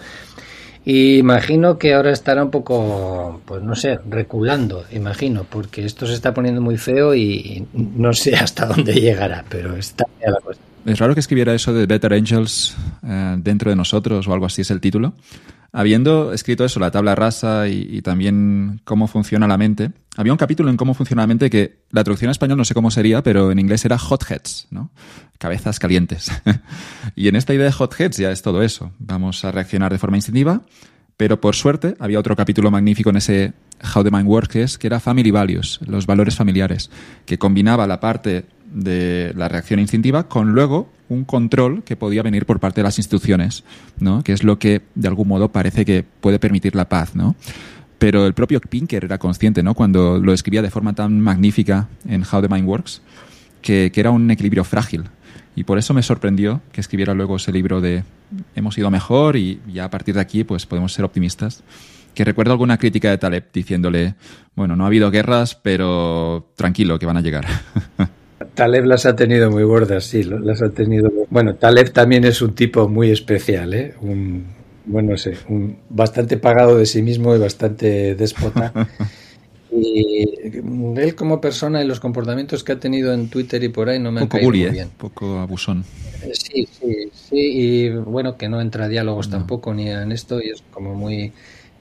Imagino 0.86 1.78
que 1.78 1.94
ahora 1.94 2.12
estará 2.12 2.44
un 2.46 2.50
poco, 2.50 3.42
pues 3.44 3.62
no 3.62 3.76
sé, 3.76 4.00
reculando, 4.10 4.86
imagino, 4.92 5.44
porque 5.44 5.84
esto 5.84 6.08
se 6.08 6.14
está 6.14 6.34
poniendo 6.34 6.62
muy 6.62 6.78
feo 6.78 7.14
y 7.14 7.68
no 7.74 8.14
sé 8.14 8.36
hasta 8.36 8.66
dónde 8.66 8.94
llegará, 8.94 9.44
pero 9.50 9.76
está 9.76 10.06
la 10.26 10.40
cuestión. 10.40 10.66
Es 10.86 11.00
raro 11.00 11.14
que 11.14 11.20
escribiera 11.20 11.54
eso 11.54 11.74
de 11.74 11.86
Better 11.86 12.14
Angels 12.14 12.78
eh, 13.06 13.36
dentro 13.40 13.70
de 13.70 13.76
nosotros 13.76 14.26
o 14.26 14.34
algo 14.34 14.46
así 14.46 14.62
es 14.62 14.72
el 14.72 14.80
título. 14.80 15.12
Habiendo 15.78 16.34
escrito 16.34 16.66
eso, 16.66 16.80
la 16.80 16.90
tabla 16.90 17.14
rasa 17.14 17.68
y, 17.68 18.02
también 18.02 18.82
cómo 18.84 19.06
funciona 19.08 19.48
la 19.48 19.60
mente, 19.60 19.92
había 20.16 20.32
un 20.32 20.38
capítulo 20.40 20.72
en 20.72 20.76
cómo 20.76 20.96
funciona 20.96 21.22
la 21.22 21.28
mente 21.28 21.52
que 21.52 21.84
la 21.92 22.04
traducción 22.04 22.30
en 22.30 22.32
español 22.32 22.58
no 22.58 22.66
sé 22.66 22.74
cómo 22.74 22.90
sería, 22.90 23.22
pero 23.22 23.52
en 23.52 23.60
inglés 23.60 23.86
era 23.86 23.96
hotheads, 23.98 24.66
¿no? 24.72 24.90
Cabezas 25.38 25.78
calientes. 25.78 26.32
y 27.16 27.28
en 27.28 27.36
esta 27.36 27.54
idea 27.54 27.68
de 27.70 27.76
hotheads 27.78 28.18
ya 28.18 28.32
es 28.32 28.42
todo 28.42 28.64
eso. 28.64 28.92
Vamos 28.98 29.46
a 29.46 29.52
reaccionar 29.52 29.92
de 29.92 30.00
forma 30.00 30.18
instintiva, 30.18 30.64
Pero 31.18 31.42
por 31.42 31.56
suerte 31.56 31.96
había 32.00 32.20
otro 32.20 32.36
capítulo 32.36 32.70
magnífico 32.70 33.10
en 33.10 33.18
ese 33.18 33.54
How 33.96 34.04
the 34.04 34.12
Mind 34.12 34.28
Works, 34.28 34.78
que 34.78 34.88
era 34.88 35.00
Family 35.00 35.32
Values, 35.32 35.80
los 35.86 36.06
valores 36.06 36.36
familiares, 36.36 36.92
que 37.26 37.40
combinaba 37.40 37.88
la 37.88 38.00
parte 38.00 38.46
de 38.72 39.34
la 39.36 39.48
reacción 39.50 39.80
instintiva 39.80 40.28
con 40.28 40.54
luego 40.54 40.90
un 41.10 41.24
control 41.24 41.84
que 41.84 41.96
podía 41.96 42.22
venir 42.22 42.46
por 42.46 42.60
parte 42.60 42.82
de 42.82 42.84
las 42.84 43.00
instituciones, 43.00 43.64
¿no? 44.00 44.24
que 44.24 44.34
es 44.34 44.44
lo 44.44 44.60
que 44.60 44.84
de 44.94 45.08
algún 45.08 45.28
modo 45.28 45.52
parece 45.52 45.86
que 45.86 46.04
puede 46.04 46.38
permitir 46.38 46.76
la 46.76 46.88
paz. 46.88 47.16
¿no? 47.16 47.36
Pero 47.98 48.28
el 48.28 48.34
propio 48.34 48.60
Pinker 48.62 49.06
era 49.06 49.18
consciente, 49.18 49.64
¿no? 49.64 49.74
cuando 49.74 50.20
lo 50.20 50.34
escribía 50.34 50.62
de 50.62 50.70
forma 50.70 50.94
tan 50.94 51.20
magnífica 51.20 51.88
en 52.08 52.24
How 52.32 52.42
the 52.42 52.50
Mind 52.50 52.68
Works, 52.68 53.02
que, 53.62 53.92
que 53.92 54.00
era 54.00 54.12
un 54.12 54.30
equilibrio 54.30 54.64
frágil. 54.64 55.06
Y 55.58 55.64
por 55.64 55.80
eso 55.80 55.96
me 55.96 56.04
sorprendió 56.04 56.62
que 56.72 56.82
escribiera 56.82 57.16
luego 57.16 57.38
ese 57.38 57.52
libro 57.52 57.82
de 57.82 58.04
hemos 58.56 58.78
ido 58.78 58.92
mejor 58.92 59.36
y 59.38 59.60
ya 59.68 59.86
a 59.86 59.90
partir 59.90 60.14
de 60.14 60.22
aquí 60.22 60.44
pues 60.44 60.68
podemos 60.68 60.94
ser 60.94 61.04
optimistas. 61.04 61.64
Que 62.14 62.24
recuerdo 62.24 62.52
alguna 62.52 62.78
crítica 62.78 63.10
de 63.10 63.18
Taleb 63.18 63.46
diciéndole, 63.52 64.14
bueno, 64.56 64.76
no 64.76 64.84
ha 64.84 64.88
habido 64.88 65.10
guerras, 65.10 65.56
pero 65.56 66.46
tranquilo, 66.56 67.00
que 67.00 67.08
van 67.08 67.18
a 67.18 67.22
llegar. 67.22 67.46
Taleb 68.54 68.86
las 68.86 69.08
ha 69.08 69.16
tenido 69.16 69.50
muy 69.50 69.64
gordas, 69.64 70.04
sí, 70.04 70.24
las 70.24 70.62
ha 70.62 70.70
tenido. 70.70 71.12
Bueno, 71.32 71.56
Taleb 71.56 71.92
también 71.92 72.24
es 72.24 72.44
un 72.44 72.54
tipo 72.54 72.88
muy 72.88 73.10
especial, 73.10 73.74
¿eh? 73.74 73.96
Un, 74.02 74.46
bueno, 74.86 75.14
no 75.14 75.18
sé, 75.18 75.38
un, 75.50 75.80
bastante 75.90 76.38
pagado 76.38 76.78
de 76.78 76.86
sí 76.86 77.02
mismo 77.02 77.36
y 77.36 77.40
bastante 77.40 78.14
déspota. 78.14 78.74
Y 79.80 80.24
él 81.00 81.16
como 81.16 81.40
persona 81.40 81.84
y 81.84 81.88
los 81.88 82.00
comportamientos 82.00 82.64
que 82.64 82.72
ha 82.74 82.80
tenido 82.80 83.14
en 83.14 83.30
Twitter 83.30 83.64
y 83.64 83.70
por 83.70 83.90
ahí 83.90 84.00
no 84.00 84.12
me 84.12 84.22
han 84.22 84.28
caído 84.28 84.50
muy 84.50 84.64
¿eh? 84.64 84.70
bien. 84.70 84.90
Poco 84.98 85.40
abusón. 85.40 85.84
Sí, 86.34 86.68
sí, 86.72 87.10
sí. 87.14 87.36
Y 87.36 87.90
bueno, 87.90 88.38
que 88.38 88.50
no 88.50 88.60
entra 88.60 88.86
a 88.86 88.88
diálogos 88.88 89.30
tampoco 89.30 89.74
ni 89.74 89.90
en 89.90 90.12
esto 90.12 90.42
y 90.42 90.50
es 90.50 90.64
como 90.72 90.96
muy... 90.96 91.32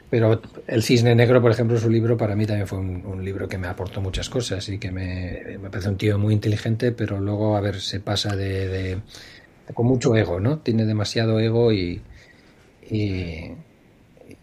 Pero 0.09 0.40
El 0.68 0.82
Cisne 0.84 1.16
Negro, 1.16 1.42
por 1.42 1.51
ejemplo, 1.51 1.78
su 1.78 1.90
libro 1.90 2.16
para 2.16 2.36
mí 2.36 2.47
también 2.47 2.68
fue 2.68 2.78
un, 2.78 3.05
un 3.05 3.24
libro 3.24 3.49
que 3.49 3.59
me 3.59 3.66
aportó 3.66 4.01
muchas 4.01 4.28
cosas 4.28 4.68
y 4.68 4.78
que 4.78 4.92
me, 4.92 5.59
me, 5.61 5.68
parece 5.68 5.88
un 5.88 5.97
tío 5.97 6.16
muy 6.16 6.32
inteligente, 6.32 6.92
pero 6.92 7.18
luego, 7.20 7.57
a 7.57 7.61
ver, 7.61 7.80
se 7.80 7.99
pasa 7.99 8.36
de, 8.36 8.68
de, 8.68 8.94
de 8.94 9.74
con 9.74 9.86
mucho 9.86 10.14
ego, 10.14 10.38
¿no? 10.38 10.59
Tiene 10.59 10.84
demasiado 10.84 11.40
ego 11.40 11.72
y, 11.72 12.03
y, 12.88 13.51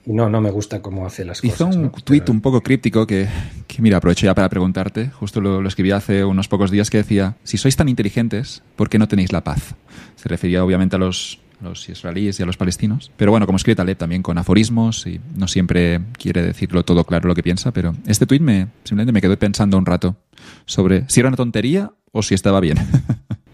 y 0.06 0.14
no, 0.14 0.30
no 0.30 0.42
me 0.42 0.52
gusta 0.52 0.82
cómo 0.82 1.06
hace 1.06 1.24
las 1.26 1.44
Hizo 1.44 1.66
cosas. 1.66 1.76
un 1.76 1.82
¿no? 1.84 1.92
tuit 1.92 2.24
Pero- 2.24 2.34
un 2.34 2.42
poco 2.42 2.62
críptico 2.62 3.08
que, 3.08 3.28
que, 3.68 3.82
mira, 3.82 3.98
aprovecho 3.98 4.26
ya 4.26 4.36
para 4.36 4.50
preguntarte, 4.50 5.10
justo 5.10 5.40
lo, 5.42 5.62
lo 5.62 5.68
escribí 5.68 5.92
hace 5.92 6.24
unos 6.26 6.48
pocos 6.48 6.72
días, 6.72 6.90
que 6.90 6.98
decía, 6.98 7.36
si 7.44 7.58
sois 7.58 7.76
tan 7.76 7.88
inteligentes, 7.90 8.64
¿por 8.76 8.90
qué 8.90 9.00
no 9.00 9.08
tenéis 9.08 9.32
la 9.32 9.44
paz? 9.44 9.76
Se 10.16 10.28
refería 10.30 10.64
obviamente 10.64 10.96
a 10.98 11.00
los, 11.00 11.40
a 11.62 11.66
los 11.66 11.88
israelíes 11.88 12.40
y 12.40 12.44
a 12.44 12.46
los 12.46 12.58
palestinos, 12.58 13.12
pero 13.18 13.32
bueno, 13.32 13.46
como 13.46 13.56
escribe 13.56 13.76
Taleb 13.78 13.98
también 13.98 14.22
con 14.24 14.38
aforismos 14.38 15.08
y 15.08 15.22
no 15.38 15.48
siempre 15.48 16.02
quiere 16.18 16.42
decirlo 16.42 16.84
todo 16.84 17.04
claro 17.06 17.28
lo 17.30 17.36
que 17.36 17.44
piensa, 17.44 17.72
pero 17.72 17.96
este 18.08 18.26
tuit 18.26 18.42
me, 18.42 18.68
simplemente 18.84 19.14
me 19.14 19.22
quedé 19.22 19.38
pensando 19.38 19.78
un 19.78 19.86
rato 19.86 20.18
sobre 20.66 21.06
si 21.08 21.20
era 21.22 21.30
una 21.30 21.38
tontería 21.38 21.92
o 22.12 22.22
si 22.22 22.34
estaba 22.36 22.60
bien. 22.60 22.78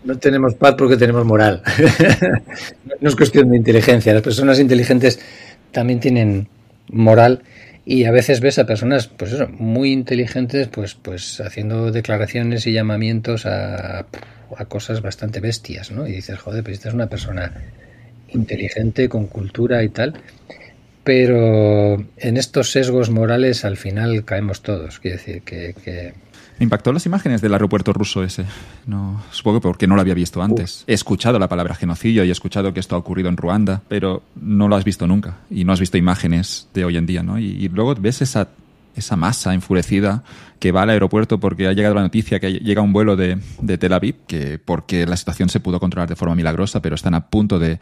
No 0.01 0.17
tenemos 0.17 0.55
paz 0.55 0.73
porque 0.75 0.95
tenemos 0.97 1.23
moral. 1.25 1.61
no 3.01 3.09
es 3.09 3.15
cuestión 3.15 3.49
de 3.49 3.57
inteligencia. 3.57 4.13
Las 4.13 4.23
personas 4.23 4.57
inteligentes 4.59 5.19
también 5.71 5.99
tienen 5.99 6.47
moral 6.91 7.43
y 7.85 8.05
a 8.05 8.11
veces 8.11 8.39
ves 8.39 8.59
a 8.59 8.65
personas, 8.65 9.07
pues 9.07 9.33
eso, 9.33 9.47
muy 9.47 9.91
inteligentes, 9.91 10.67
pues, 10.67 10.93
pues 10.93 11.41
haciendo 11.41 11.91
declaraciones 11.91 12.67
y 12.67 12.73
llamamientos 12.73 13.45
a, 13.45 14.05
a 14.57 14.65
cosas 14.65 15.01
bastante 15.01 15.39
bestias, 15.39 15.91
¿no? 15.91 16.07
Y 16.07 16.11
dices, 16.11 16.37
joder, 16.39 16.63
pues 16.63 16.77
esta 16.77 16.89
es 16.89 16.95
una 16.95 17.07
persona 17.07 17.51
inteligente, 18.29 19.09
con 19.09 19.27
cultura 19.27 19.83
y 19.83 19.89
tal. 19.89 20.13
Pero 21.03 21.95
en 22.17 22.37
estos 22.37 22.71
sesgos 22.71 23.09
morales 23.09 23.65
al 23.65 23.77
final 23.77 24.23
caemos 24.25 24.61
todos. 24.61 24.99
Quiero 24.99 25.17
decir 25.17 25.41
que, 25.41 25.73
que 25.83 26.13
Me 26.59 26.65
impactó 26.65 26.91
las 26.91 27.05
imágenes 27.05 27.41
del 27.41 27.53
aeropuerto 27.53 27.93
ruso 27.93 28.23
ese. 28.23 28.45
No, 28.85 29.21
supongo 29.31 29.59
que 29.59 29.63
porque 29.63 29.87
no 29.87 29.95
lo 29.95 30.01
había 30.01 30.13
visto 30.13 30.41
antes. 30.41 30.83
He 30.87 30.93
escuchado 30.93 31.39
la 31.39 31.47
palabra 31.47 31.73
genocidio 31.73 32.25
y 32.25 32.29
he 32.29 32.31
escuchado 32.31 32.73
que 32.73 32.81
esto 32.81 32.95
ha 32.95 32.99
ocurrido 32.99 33.29
en 33.29 33.37
Ruanda, 33.37 33.81
pero 33.87 34.23
no 34.35 34.67
lo 34.67 34.75
has 34.75 34.83
visto 34.83 35.07
nunca. 35.07 35.37
Y 35.49 35.63
no 35.63 35.71
has 35.71 35.79
visto 35.79 35.97
imágenes 35.97 36.67
de 36.73 36.83
hoy 36.83 36.97
en 36.97 37.05
día, 37.05 37.23
¿no? 37.23 37.39
Y, 37.39 37.45
y 37.45 37.69
luego 37.69 37.95
ves 37.95 38.21
esa, 38.21 38.49
esa 38.95 39.15
masa 39.15 39.53
enfurecida 39.53 40.23
que 40.59 40.73
va 40.73 40.81
al 40.81 40.89
aeropuerto 40.89 41.39
porque 41.39 41.67
ha 41.67 41.73
llegado 41.73 41.95
la 41.95 42.01
noticia 42.01 42.41
que 42.41 42.51
llega 42.51 42.81
un 42.81 42.91
vuelo 42.91 43.15
de, 43.15 43.39
de 43.61 43.77
Tel 43.77 43.93
Aviv, 43.93 44.15
que 44.27 44.59
porque 44.59 45.05
la 45.05 45.15
situación 45.15 45.47
se 45.47 45.61
pudo 45.61 45.79
controlar 45.79 46.09
de 46.09 46.17
forma 46.17 46.35
milagrosa, 46.35 46.81
pero 46.81 46.95
están 46.95 47.13
a 47.13 47.27
punto 47.27 47.57
de, 47.57 47.79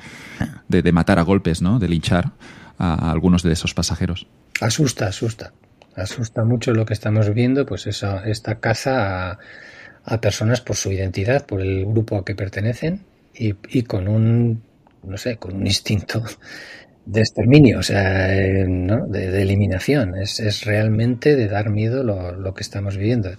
de, 0.68 0.82
de 0.84 0.92
matar 0.92 1.18
a 1.18 1.24
golpes, 1.24 1.64
¿no? 1.64 1.80
De 1.80 1.88
linchar 1.88 2.32
a 2.78 3.10
algunos 3.10 3.42
de 3.42 3.54
esos 3.54 3.74
pasajeros. 3.74 4.28
Asusta, 4.62 5.08
asusta. 5.08 5.52
Asusta 5.98 6.44
mucho 6.44 6.74
lo 6.74 6.86
que 6.86 6.94
estamos 6.94 7.34
viendo, 7.34 7.66
pues 7.66 7.88
esa, 7.88 8.24
esta 8.30 8.60
caza 8.60 9.40
a, 10.06 10.22
personas 10.22 10.62
por 10.62 10.76
su 10.76 10.92
identidad, 10.92 11.46
por 11.46 11.60
el 11.60 11.86
grupo 11.86 12.18
a 12.18 12.24
que 12.24 12.36
pertenecen 12.36 13.04
y, 13.34 13.56
y, 13.70 13.82
con 13.84 14.08
un, 14.08 14.62
no 15.04 15.18
sé, 15.18 15.38
con 15.38 15.56
un 15.56 15.66
instinto 15.66 16.24
de 17.08 17.22
exterminio, 17.22 17.80
o 17.80 17.84
sea, 17.84 18.36
eh, 18.36 18.66
¿no? 18.68 19.08
de, 19.08 19.42
eliminación. 19.42 20.16
Es, 20.18 20.40
es, 20.40 20.66
realmente 20.66 21.36
de 21.36 21.48
dar 21.48 21.70
miedo 21.70 22.04
lo, 22.04 22.34
lo 22.34 22.54
que 22.54 22.64
estamos 22.64 22.98
viviendo. 22.98 23.32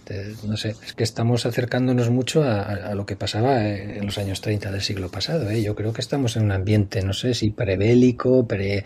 No 0.47 0.57
sé, 0.57 0.75
es 0.85 0.95
que 0.95 1.05
estamos 1.05 1.45
acercándonos 1.45 2.11
mucho 2.11 2.43
a, 2.43 2.63
a, 2.63 2.95
lo 2.95 3.05
que 3.05 3.15
pasaba 3.15 3.69
en 3.69 4.05
los 4.07 4.17
años 4.19 4.41
30 4.41 4.73
del 4.73 4.81
siglo 4.81 5.11
pasado. 5.11 5.51
¿eh? 5.51 5.63
Yo 5.63 5.75
creo 5.75 5.93
que 5.93 6.01
estamos 6.01 6.37
en 6.37 6.45
un 6.45 6.53
ambiente, 6.53 7.03
no 7.03 7.13
sé 7.13 7.35
si 7.35 7.51
prebélico, 7.51 8.49
pre 8.49 8.85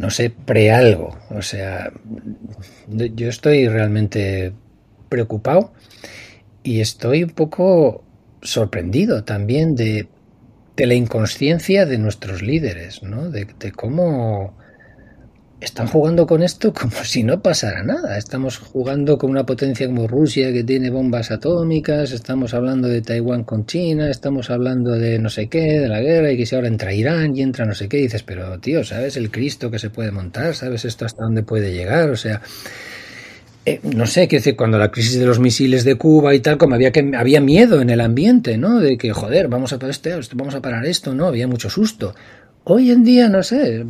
no 0.00 0.08
sé, 0.08 0.30
pre 0.30 0.70
algo. 0.72 1.18
O 1.28 1.42
sea, 1.42 1.92
yo 2.88 3.28
estoy 3.28 3.68
realmente 3.68 4.54
preocupado 5.10 5.74
y 6.62 6.80
estoy 6.80 7.22
un 7.22 7.30
poco 7.30 8.02
sorprendido 8.40 9.24
también 9.24 9.74
de, 9.74 10.08
de 10.74 10.86
la 10.86 10.94
inconsciencia 10.94 11.84
de 11.84 11.98
nuestros 11.98 12.40
líderes, 12.40 13.02
¿no? 13.02 13.30
De, 13.30 13.46
de, 13.58 13.72
cómo 13.72 14.56
están 15.60 15.86
jugando 15.86 16.26
con 16.26 16.42
esto 16.42 16.72
como 16.80 17.04
si 17.04 17.22
no 17.22 17.42
pasara 17.42 17.82
nada. 17.82 18.16
Estamos 18.16 18.58
jugando 18.58 19.18
con 19.18 19.30
una 19.30 19.44
potencia 19.44 19.86
como 19.86 20.08
Rusia 20.08 20.52
que 20.52 20.64
tiene 20.64 20.90
bombas 20.90 21.30
atómicas, 21.30 22.12
estamos 22.12 22.54
hablando 22.54 22.88
de 22.88 23.02
Taiwán 23.02 23.44
con 23.44 23.66
China, 23.66 24.10
estamos 24.10 24.50
hablando 24.50 24.92
de 24.92 25.18
no 25.18 25.28
sé 25.28 25.48
qué, 25.48 25.80
de 25.80 25.88
la 25.88 26.00
guerra 26.00 26.32
y 26.32 26.36
que 26.36 26.46
si 26.46 26.54
ahora 26.54 26.68
entra 26.68 26.92
Irán 26.92 27.36
y 27.36 27.42
entra 27.42 27.64
no 27.66 27.74
sé 27.74 27.88
qué, 27.88 27.98
y 27.98 28.02
dices, 28.02 28.22
pero 28.22 28.58
tío, 28.58 28.84
¿sabes 28.84 29.16
el 29.16 29.30
Cristo 29.30 29.70
que 29.70 29.78
se 29.78 29.90
puede 29.90 30.10
montar? 30.10 30.54
¿Sabes 30.54 30.84
esto 30.84 31.04
hasta 31.04 31.24
dónde 31.24 31.42
puede 31.42 31.72
llegar? 31.72 32.10
O 32.10 32.16
sea, 32.16 32.40
eh, 33.66 33.78
no 33.82 34.06
sé, 34.06 34.26
quiero 34.26 34.40
decir, 34.40 34.56
cuando 34.56 34.78
la 34.78 34.90
crisis 34.90 35.18
de 35.18 35.26
los 35.26 35.38
misiles 35.38 35.84
de 35.84 35.94
Cuba 35.96 36.34
y 36.34 36.40
tal, 36.40 36.56
como 36.56 36.74
había 36.74 36.92
que 36.92 37.12
había 37.14 37.42
miedo 37.42 37.82
en 37.82 37.90
el 37.90 38.00
ambiente, 38.00 38.56
¿no? 38.56 38.80
De 38.80 38.96
que, 38.96 39.12
joder, 39.12 39.48
vamos 39.48 39.72
a 39.74 39.78
parar 39.78 39.90
esto, 39.90 40.10
vamos 40.34 40.54
a 40.54 40.62
parar 40.62 40.86
esto, 40.86 41.14
¿no? 41.14 41.26
Había 41.26 41.46
mucho 41.46 41.68
susto. 41.68 42.14
Hoy 42.72 42.92
en 42.92 43.02
día, 43.02 43.28
no 43.28 43.42
sé, 43.42 43.84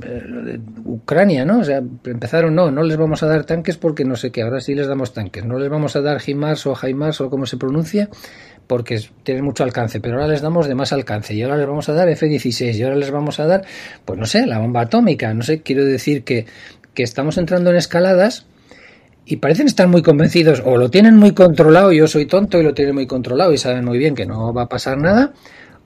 Ucrania, 0.86 1.44
¿no? 1.44 1.58
O 1.58 1.64
sea, 1.64 1.82
empezaron, 2.04 2.54
no, 2.54 2.70
no 2.70 2.82
les 2.82 2.96
vamos 2.96 3.22
a 3.22 3.26
dar 3.26 3.44
tanques 3.44 3.76
porque 3.76 4.06
no 4.06 4.16
sé 4.16 4.30
qué, 4.32 4.40
ahora 4.40 4.62
sí 4.62 4.74
les 4.74 4.86
damos 4.86 5.12
tanques. 5.12 5.44
No 5.44 5.58
les 5.58 5.68
vamos 5.68 5.96
a 5.96 6.00
dar 6.00 6.18
HIMARS 6.18 6.66
o 6.66 6.74
HIMARS 6.74 7.20
o 7.20 7.28
como 7.28 7.44
se 7.44 7.58
pronuncia, 7.58 8.08
porque 8.66 8.98
tienen 9.22 9.44
mucho 9.44 9.64
alcance, 9.64 10.00
pero 10.00 10.14
ahora 10.14 10.28
les 10.28 10.40
damos 10.40 10.66
de 10.66 10.74
más 10.74 10.94
alcance 10.94 11.34
y 11.34 11.42
ahora 11.42 11.58
les 11.58 11.66
vamos 11.66 11.90
a 11.90 11.92
dar 11.92 12.08
F-16 12.08 12.74
y 12.74 12.82
ahora 12.82 12.96
les 12.96 13.10
vamos 13.10 13.38
a 13.38 13.46
dar, 13.46 13.66
pues 14.06 14.18
no 14.18 14.24
sé, 14.24 14.46
la 14.46 14.58
bomba 14.58 14.80
atómica, 14.80 15.34
no 15.34 15.42
sé, 15.42 15.60
quiero 15.60 15.84
decir 15.84 16.24
que, 16.24 16.46
que 16.94 17.02
estamos 17.02 17.36
entrando 17.36 17.68
en 17.68 17.76
escaladas 17.76 18.46
y 19.26 19.36
parecen 19.36 19.66
estar 19.66 19.88
muy 19.88 20.00
convencidos 20.00 20.62
o 20.64 20.78
lo 20.78 20.88
tienen 20.88 21.16
muy 21.16 21.32
controlado, 21.32 21.92
yo 21.92 22.08
soy 22.08 22.24
tonto 22.24 22.58
y 22.58 22.62
lo 22.62 22.72
tienen 22.72 22.94
muy 22.94 23.06
controlado 23.06 23.52
y 23.52 23.58
saben 23.58 23.84
muy 23.84 23.98
bien 23.98 24.14
que 24.14 24.24
no 24.24 24.54
va 24.54 24.62
a 24.62 24.68
pasar 24.70 24.96
nada, 24.96 25.34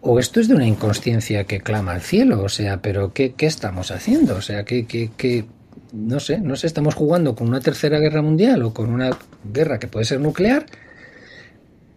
o 0.04 0.18
esto 0.18 0.38
es 0.38 0.48
de 0.48 0.54
una 0.54 0.66
inconsciencia 0.66 1.44
que 1.44 1.60
clama 1.60 1.92
al 1.92 2.02
cielo, 2.02 2.42
o 2.42 2.48
sea, 2.48 2.82
pero 2.82 3.12
¿qué, 3.12 3.32
qué 3.32 3.46
estamos 3.46 3.90
haciendo? 3.90 4.36
O 4.36 4.42
sea, 4.42 4.64
que, 4.64 5.46
no 5.92 6.20
sé, 6.20 6.40
no 6.40 6.56
sé, 6.56 6.66
estamos 6.66 6.94
jugando 6.94 7.34
con 7.34 7.48
una 7.48 7.60
tercera 7.60 7.98
guerra 7.98 8.20
mundial 8.20 8.62
o 8.62 8.74
con 8.74 8.90
una 8.90 9.10
guerra 9.50 9.78
que 9.78 9.88
puede 9.88 10.04
ser 10.04 10.20
nuclear 10.20 10.66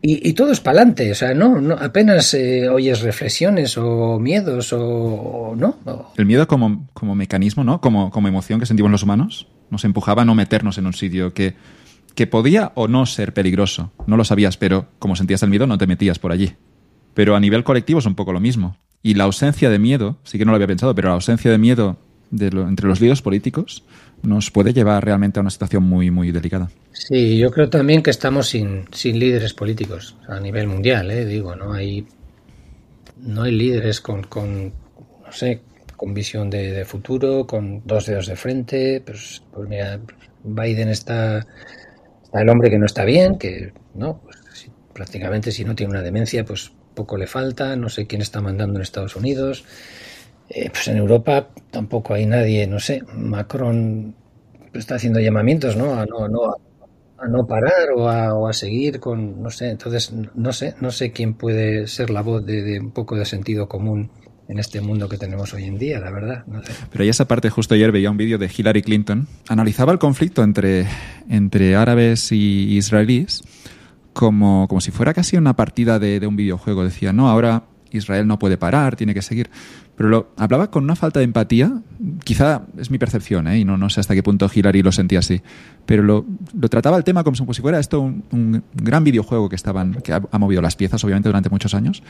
y, 0.09 0.33
todo 0.33 0.51
es 0.51 0.61
para 0.61 0.77
adelante, 0.77 1.11
o 1.11 1.15
sea, 1.15 1.33
no, 1.33 1.59
no 1.59 1.73
apenas 1.73 2.33
eh, 2.33 2.69
oyes 2.69 3.01
reflexiones 3.01 3.77
o 3.77 4.19
miedos 4.19 4.71
o, 4.71 5.53
no. 5.57 5.79
El 6.15 6.25
miedo 6.25 6.47
como, 6.47 6.87
como 6.93 7.15
mecanismo, 7.15 7.63
¿no? 7.63 7.81
Como, 7.81 8.11
como 8.11 8.27
emoción 8.27 8.59
que 8.59 8.67
sentimos 8.67 8.91
los 8.91 9.03
humanos, 9.03 9.47
nos 9.69 9.83
empujaba 9.83 10.21
a 10.21 10.25
no 10.25 10.35
meternos 10.35 10.77
en 10.77 10.85
un 10.85 10.93
sitio 10.93 11.33
que, 11.33 11.55
que 12.15 12.25
podía 12.25 12.71
o 12.75 12.87
no 12.87 13.05
ser 13.05 13.33
peligroso. 13.33 13.91
No 14.05 14.15
lo 14.15 14.23
sabías, 14.23 14.55
pero 14.55 14.87
como 14.99 15.15
sentías 15.15 15.43
el 15.43 15.49
miedo 15.49 15.67
no 15.67 15.77
te 15.77 15.87
metías 15.87 16.19
por 16.19 16.31
allí. 16.31 16.53
Pero 17.17 17.35
a 17.35 17.39
nivel 17.39 17.63
colectivo 17.63 17.97
es 17.97 18.05
un 18.05 18.13
poco 18.13 18.31
lo 18.31 18.39
mismo. 18.39 18.77
Y 19.01 19.15
la 19.15 19.23
ausencia 19.23 19.71
de 19.71 19.79
miedo, 19.79 20.19
sí 20.23 20.37
que 20.37 20.45
no 20.45 20.51
lo 20.51 20.57
había 20.57 20.67
pensado, 20.67 20.93
pero 20.93 21.07
la 21.07 21.15
ausencia 21.15 21.49
de 21.49 21.57
miedo 21.57 21.97
entre 22.31 22.87
los 22.87 23.01
líderes 23.01 23.23
políticos 23.23 23.83
nos 24.21 24.51
puede 24.51 24.71
llevar 24.71 25.03
realmente 25.03 25.39
a 25.39 25.41
una 25.41 25.49
situación 25.49 25.81
muy, 25.81 26.11
muy 26.11 26.31
delicada. 26.31 26.69
Sí, 26.93 27.39
yo 27.39 27.49
creo 27.49 27.71
también 27.71 28.03
que 28.03 28.11
estamos 28.11 28.49
sin, 28.49 28.85
sin 28.91 29.17
líderes 29.17 29.55
políticos 29.55 30.15
a 30.27 30.39
nivel 30.39 30.67
mundial, 30.67 31.09
¿eh? 31.09 31.25
digo, 31.25 31.55
no 31.55 31.73
hay, 31.73 32.05
no 33.19 33.41
hay 33.41 33.51
líderes 33.51 33.99
con, 33.99 34.21
con, 34.21 34.65
no 34.67 35.31
sé, 35.31 35.61
con 35.95 36.13
visión 36.13 36.51
de, 36.51 36.85
futuro, 36.85 37.47
con 37.47 37.81
dos 37.83 38.05
dedos 38.05 38.27
de 38.27 38.35
frente. 38.35 39.01
Pues, 39.03 39.41
pues 39.51 39.67
mira, 39.67 39.99
Biden 40.43 40.89
está, 40.89 41.39
está, 42.23 42.41
el 42.41 42.49
hombre 42.49 42.69
que 42.69 42.77
no 42.77 42.85
está 42.85 43.05
bien, 43.05 43.39
que 43.39 43.73
no, 43.95 44.21
pues, 44.23 44.69
prácticamente 44.93 45.51
si 45.51 45.65
no 45.65 45.73
tiene 45.73 45.93
una 45.93 46.03
demencia, 46.03 46.45
pues 46.45 46.76
poco 46.97 47.15
le 47.15 47.27
falta. 47.27 47.75
No 47.75 47.89
sé 47.89 48.07
quién 48.07 48.21
está 48.21 48.41
mandando 48.41 48.79
en 48.79 48.81
Estados 48.81 49.15
Unidos. 49.15 49.63
Eh, 50.49 50.69
pues 50.71 50.87
en 50.87 50.97
Europa 50.97 51.49
tampoco 51.69 52.15
hay 52.15 52.25
nadie, 52.25 52.65
no 52.65 52.79
sé. 52.79 53.03
Macron 53.13 54.15
está 54.73 54.95
haciendo 54.95 55.19
llamamientos, 55.19 55.77
¿no? 55.77 55.93
A 55.93 56.05
no, 56.05 56.27
no, 56.27 56.55
a 57.17 57.27
no 57.27 57.45
parar 57.45 57.91
o 57.95 58.09
a, 58.09 58.33
o 58.33 58.47
a, 58.47 58.53
seguir 58.53 58.99
con, 58.99 59.41
no 59.43 59.49
sé, 59.49 59.69
entonces 59.69 60.13
no 60.35 60.53
sé, 60.53 60.75
no 60.81 60.91
sé 60.91 61.11
quién 61.11 61.33
puede 61.33 61.87
ser 61.87 62.09
la 62.09 62.21
voz 62.21 62.45
de, 62.45 62.79
un 62.79 62.91
poco 62.91 63.15
de 63.15 63.25
sentido 63.25 63.67
común 63.67 64.09
en 64.47 64.59
este 64.59 64.79
mundo 64.79 65.09
que 65.09 65.17
tenemos 65.17 65.53
hoy 65.53 65.65
en 65.65 65.77
día, 65.77 65.99
la 65.99 66.09
verdad. 66.09 66.45
No 66.47 66.63
sé. 66.63 66.71
Pero 66.91 67.03
ahí 67.03 67.09
esa 67.09 67.25
parte, 67.25 67.49
justo 67.49 67.75
ayer 67.75 67.91
veía 67.91 68.09
un 68.09 68.17
vídeo 68.17 68.37
de 68.37 68.49
Hillary 68.55 68.81
Clinton, 68.81 69.27
analizaba 69.49 69.91
el 69.91 69.99
conflicto 69.99 70.41
entre, 70.43 70.87
entre 71.29 71.75
árabes 71.75 72.31
y 72.31 72.77
israelíes 72.77 73.43
como, 74.17 74.67
como 74.67 74.81
si 74.81 74.89
fuera 74.89 75.13
casi 75.13 75.37
una 75.37 75.55
partida 75.55 75.99
de, 75.99 76.25
un 76.25 76.35
videojuego. 76.35 76.83
Decía, 76.83 77.13
no, 77.13 77.29
ahora 77.29 77.65
Israel 77.91 78.25
no 78.25 78.39
puede 78.39 78.57
parar, 78.57 78.95
tiene 78.95 79.13
que 79.13 79.21
seguir. 79.21 79.51
Pero 79.95 80.09
lo, 80.09 80.31
hablaba 80.37 80.71
con 80.71 80.83
una 80.83 80.95
falta 80.95 81.19
de 81.19 81.25
empatía, 81.25 81.83
quizá 82.23 82.63
es 82.79 82.89
mi 82.89 82.97
percepción, 82.97 83.47
¿eh? 83.47 83.59
y 83.59 83.63
no, 83.63 83.77
no 83.77 83.91
sé 83.91 83.99
hasta 83.99 84.15
qué 84.15 84.23
punto 84.23 84.49
Hillary 84.51 84.81
lo 84.81 84.91
sentía 84.91 85.19
así, 85.19 85.43
pero 85.85 86.01
lo, 86.01 86.25
lo 86.59 86.67
trataba 86.67 86.97
el 86.97 87.03
tema 87.03 87.23
como 87.23 87.53
si 87.53 87.61
fuera 87.61 87.79
esto 87.79 88.01
un, 88.01 88.23
un 88.31 88.63
gran 88.73 89.03
videojuego 89.03 89.49
que, 89.49 89.55
estaban, 89.55 89.93
que 90.03 90.13
ha, 90.13 90.39
movido 90.39 90.63
las 90.63 90.75
piezas, 90.75 91.03
obviamente, 91.03 91.29
durante 91.29 91.49
muchos 91.51 91.75
años, 91.75 92.01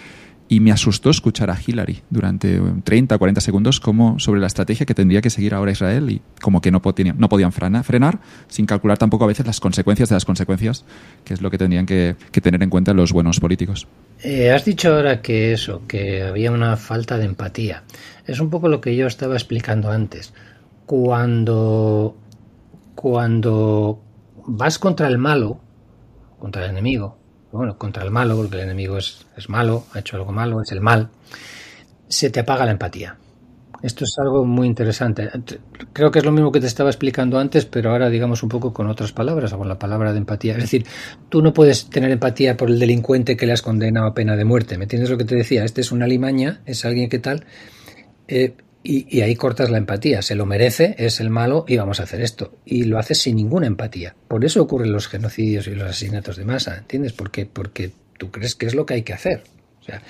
y 0.49 0.59
me 0.59 0.71
asustó 0.71 1.09
escuchar 1.09 1.49
a 1.49 1.57
Hillary 1.65 2.01
durante 2.09 2.59
30 2.83 3.15
o 3.15 3.19
40 3.19 3.41
segundos 3.41 3.79
como 3.79 4.19
sobre 4.19 4.39
la 4.39 4.47
estrategia 4.47 4.85
que 4.85 4.93
tendría 4.93 5.21
que 5.21 5.29
seguir 5.29 5.53
ahora 5.53 5.71
Israel 5.71 6.09
y 6.09 6.21
como 6.41 6.61
que 6.61 6.71
no, 6.71 6.81
podían, 6.81 7.51
frenar, 7.83 8.19
sin 8.47 8.65
calcular 8.65 8.97
tampoco 8.97 9.25
a 9.25 9.27
veces 9.27 9.45
las 9.45 9.59
consecuencias 9.59 10.09
de 10.09 10.15
las 10.15 10.25
consecuencias, 10.25 10.85
que 11.25 11.33
es 11.33 11.41
lo 11.41 11.51
que 11.51 11.57
tendrían 11.57 11.85
que, 11.85 12.15
que 12.31 12.41
tener 12.41 12.63
en 12.63 12.69
cuenta 12.69 12.93
los 12.93 13.11
buenos 13.11 13.39
políticos. 13.39 13.87
Eh, 14.23 14.51
has 14.51 14.63
dicho 14.65 14.95
ahora 14.95 15.21
que 15.21 15.51
eso, 15.53 15.81
que 15.87 16.23
había 16.23 16.51
una 16.51 16.77
falta 16.77 17.17
de 17.17 17.25
empatía. 17.25 17.83
Es 18.25 18.39
un 18.39 18.49
poco 18.49 18.69
lo 18.69 18.81
que 18.81 18.95
yo 18.95 19.07
estaba 19.07 19.35
explicando 19.35 19.91
antes. 19.91 20.33
Cuando, 20.85 22.17
cuando 22.95 24.01
vas 24.47 24.79
contra 24.79 25.07
el 25.07 25.17
malo, 25.17 25.59
contra 26.39 26.63
el 26.63 26.71
enemigo, 26.71 27.17
bueno, 27.51 27.77
contra 27.77 28.03
el 28.03 28.11
malo, 28.11 28.35
porque 28.35 28.55
el 28.55 28.63
enemigo 28.63 28.97
es, 28.97 29.25
es 29.35 29.49
malo, 29.49 29.85
ha 29.93 29.99
hecho 29.99 30.17
algo 30.17 30.31
malo, 30.31 30.61
es 30.61 30.71
el 30.71 30.81
mal, 30.81 31.09
se 32.07 32.29
te 32.29 32.39
apaga 32.39 32.65
la 32.65 32.71
empatía. 32.71 33.17
Esto 33.83 34.05
es 34.05 34.15
algo 34.19 34.43
muy 34.43 34.67
interesante. 34.67 35.29
Creo 35.93 36.09
que 36.09 36.19
es 36.19 36.25
lo 36.25 36.31
mismo 36.31 36.51
que 36.51 36.59
te 36.59 36.65
estaba 36.65 36.89
explicando 36.89 37.37
antes, 37.37 37.65
pero 37.65 37.91
ahora 37.91 38.09
digamos 38.09 38.41
un 38.41 38.49
poco 38.49 38.73
con 38.73 38.87
otras 38.87 39.11
palabras, 39.11 39.53
o 39.53 39.57
con 39.59 39.67
la 39.67 39.77
palabra 39.77 40.11
de 40.13 40.17
empatía. 40.17 40.53
Es 40.53 40.61
decir, 40.61 40.85
tú 41.29 41.41
no 41.41 41.53
puedes 41.53 41.89
tener 41.89 42.09
empatía 42.09 42.57
por 42.57 42.69
el 42.69 42.79
delincuente 42.79 43.37
que 43.37 43.45
le 43.45 43.53
has 43.53 43.61
condenado 43.61 44.07
a 44.07 44.13
pena 44.15 44.35
de 44.35 44.45
muerte. 44.45 44.77
¿Me 44.77 44.85
entiendes 44.85 45.11
lo 45.11 45.17
que 45.17 45.25
te 45.25 45.35
decía? 45.35 45.63
Este 45.63 45.81
es 45.81 45.91
una 45.91 46.07
limaña, 46.07 46.61
es 46.65 46.85
alguien 46.85 47.07
que 47.07 47.19
tal, 47.19 47.45
eh, 48.27 48.55
y, 48.89 49.21
ahí 49.21 49.35
cortas 49.35 49.69
la 49.69 49.77
empatía. 49.77 50.21
Se 50.21 50.33
lo 50.33 50.45
merece, 50.45 50.95
es 50.97 51.19
el 51.19 51.29
malo 51.29 51.65
y 51.67 51.75
vamos 51.75 51.99
a 51.99 52.03
hacer 52.03 52.21
esto. 52.21 52.53
Y 52.65 52.83
lo 52.83 52.97
haces 52.97 53.19
sin 53.19 53.35
ninguna 53.35 53.67
empatía. 53.67 54.15
Por 54.29 54.45
eso 54.45 54.61
ocurren 54.61 54.93
los 54.93 55.07
genocidios 55.07 55.67
y 55.67 55.75
los 55.75 55.89
asesinatos 55.89 56.37
de 56.37 56.45
masa, 56.45 56.77
¿entiendes? 56.77 57.11
Porque, 57.11 57.45
porque 57.45 57.91
tú 58.17 58.31
crees 58.31 58.55
que 58.55 58.65
es 58.65 58.75
lo 58.75 58.85
que 58.85 58.93
hay 58.93 59.01
que 59.01 59.13
hacer. 59.13 59.43
O 59.81 59.83
sea, 59.83 60.01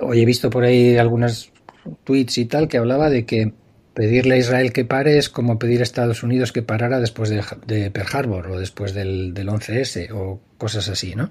hoy 0.00 0.22
he 0.22 0.24
visto 0.24 0.50
por 0.50 0.62
ahí 0.62 0.96
algunas 0.98 1.50
tweets 2.04 2.38
y 2.38 2.44
tal 2.44 2.68
que 2.68 2.78
hablaba 2.78 3.10
de 3.10 3.26
que 3.26 3.52
pedirle 3.92 4.36
a 4.36 4.38
Israel 4.38 4.72
que 4.72 4.84
pare 4.84 5.18
es 5.18 5.28
como 5.28 5.58
pedir 5.58 5.80
a 5.80 5.82
Estados 5.82 6.22
Unidos 6.22 6.52
que 6.52 6.62
parara 6.62 7.00
después 7.00 7.28
de, 7.28 7.42
de 7.66 7.90
Pearl 7.90 8.08
Harbor 8.12 8.46
o 8.48 8.58
después 8.58 8.94
del, 8.94 9.34
del 9.34 9.48
11S 9.48 10.10
o 10.12 10.40
cosas 10.58 10.88
así, 10.88 11.14
¿no? 11.14 11.30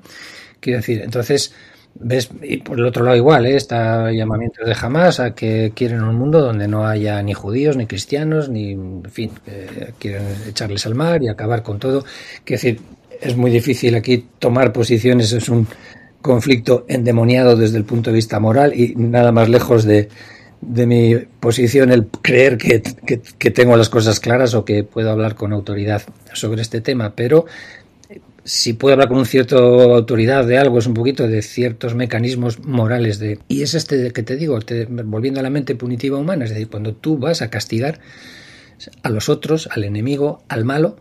Quiero 0.59 0.79
decir, 0.79 1.01
entonces, 1.01 1.53
ves, 1.95 2.29
y 2.41 2.57
por 2.57 2.79
el 2.79 2.85
otro 2.85 3.03
lado 3.03 3.17
igual, 3.17 3.45
¿eh? 3.45 3.55
está 3.55 4.11
llamamientos 4.11 4.65
de 4.65 4.75
Hamas 4.79 5.19
a 5.19 5.33
que 5.33 5.71
quieren 5.75 6.03
un 6.03 6.15
mundo 6.15 6.41
donde 6.41 6.67
no 6.67 6.85
haya 6.85 7.21
ni 7.21 7.33
judíos, 7.33 7.77
ni 7.77 7.85
cristianos, 7.85 8.49
ni, 8.49 8.71
en 8.71 9.03
fin, 9.09 9.31
eh, 9.47 9.93
quieren 9.99 10.23
echarles 10.47 10.85
al 10.85 10.95
mar 10.95 11.21
y 11.23 11.29
acabar 11.29 11.63
con 11.63 11.79
todo. 11.79 12.03
Quiero 12.43 12.61
decir, 12.61 12.81
es 13.21 13.37
muy 13.37 13.51
difícil 13.51 13.95
aquí 13.95 14.25
tomar 14.39 14.73
posiciones, 14.73 15.31
es 15.31 15.49
un 15.49 15.67
conflicto 16.21 16.85
endemoniado 16.87 17.55
desde 17.55 17.77
el 17.77 17.83
punto 17.83 18.09
de 18.09 18.15
vista 18.15 18.39
moral 18.39 18.73
y 18.73 18.95
nada 18.95 19.31
más 19.31 19.49
lejos 19.49 19.83
de, 19.83 20.09
de 20.61 20.85
mi 20.87 21.15
posición 21.39 21.91
el 21.91 22.07
creer 22.07 22.57
que, 22.57 22.81
que, 22.81 23.21
que, 23.37 23.51
tengo 23.51 23.75
las 23.75 23.89
cosas 23.89 24.19
claras 24.19 24.53
o 24.53 24.63
que 24.63 24.83
puedo 24.83 25.11
hablar 25.11 25.35
con 25.35 25.51
autoridad 25.51 26.01
sobre 26.33 26.61
este 26.61 26.79
tema, 26.81 27.13
pero 27.15 27.45
si 28.43 28.73
puedo 28.73 28.93
hablar 28.93 29.07
con 29.07 29.17
un 29.17 29.25
cierto 29.25 29.95
autoridad 29.95 30.45
de 30.45 30.57
algo 30.57 30.79
es 30.79 30.87
un 30.87 30.93
poquito 30.93 31.27
de 31.27 31.41
ciertos 31.41 31.95
mecanismos 31.95 32.59
morales 32.65 33.19
de 33.19 33.39
y 33.47 33.61
es 33.61 33.73
este 33.73 34.11
que 34.11 34.23
te 34.23 34.35
digo, 34.35 34.59
volviendo 35.05 35.39
a 35.39 35.43
la 35.43 35.49
mente 35.49 35.75
punitiva 35.75 36.17
humana, 36.17 36.45
es 36.45 36.51
decir, 36.51 36.69
cuando 36.69 36.93
tú 36.93 37.17
vas 37.17 37.41
a 37.41 37.49
castigar 37.49 37.99
a 39.01 39.09
los 39.09 39.29
otros, 39.29 39.69
al 39.71 39.83
enemigo, 39.83 40.43
al 40.49 40.65
malo, 40.65 40.97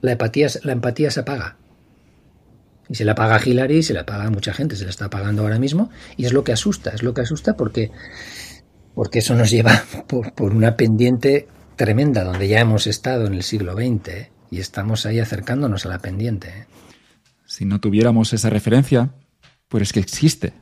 la 0.00 0.12
empatía, 0.12 0.48
la 0.64 0.72
empatía 0.72 1.10
se 1.10 1.20
apaga. 1.20 1.56
Y 2.88 2.96
se 2.96 3.04
la 3.04 3.14
paga 3.14 3.36
a 3.36 3.40
Hillary, 3.42 3.82
se 3.84 3.94
la 3.94 4.04
paga 4.04 4.24
a 4.24 4.30
mucha 4.30 4.52
gente, 4.52 4.74
se 4.74 4.84
la 4.84 4.90
está 4.90 5.08
pagando 5.08 5.42
ahora 5.42 5.60
mismo, 5.60 5.90
y 6.16 6.26
es 6.26 6.32
lo 6.32 6.42
que 6.42 6.52
asusta, 6.52 6.90
es 6.90 7.02
lo 7.02 7.14
que 7.14 7.20
asusta 7.20 7.56
porque 7.56 7.92
porque 8.94 9.20
eso 9.20 9.34
nos 9.34 9.50
lleva 9.50 9.84
por, 10.06 10.52
una 10.52 10.76
pendiente 10.76 11.48
tremenda 11.76 12.24
donde 12.24 12.48
ya 12.48 12.60
hemos 12.60 12.86
estado 12.86 13.26
en 13.26 13.34
el 13.34 13.42
siglo 13.42 13.74
XX. 13.74 14.28
Y 14.50 14.58
estamos 14.58 15.06
ahí 15.06 15.20
acercándonos 15.20 15.86
a 15.86 15.88
la 15.88 15.98
pendiente. 16.00 16.48
¿eh? 16.48 16.66
Si 17.46 17.64
no 17.64 17.80
tuviéramos 17.80 18.32
esa 18.32 18.50
referencia, 18.50 19.10
pues 19.68 19.84
es 19.84 19.92
que 19.92 20.00
existe. 20.00 20.52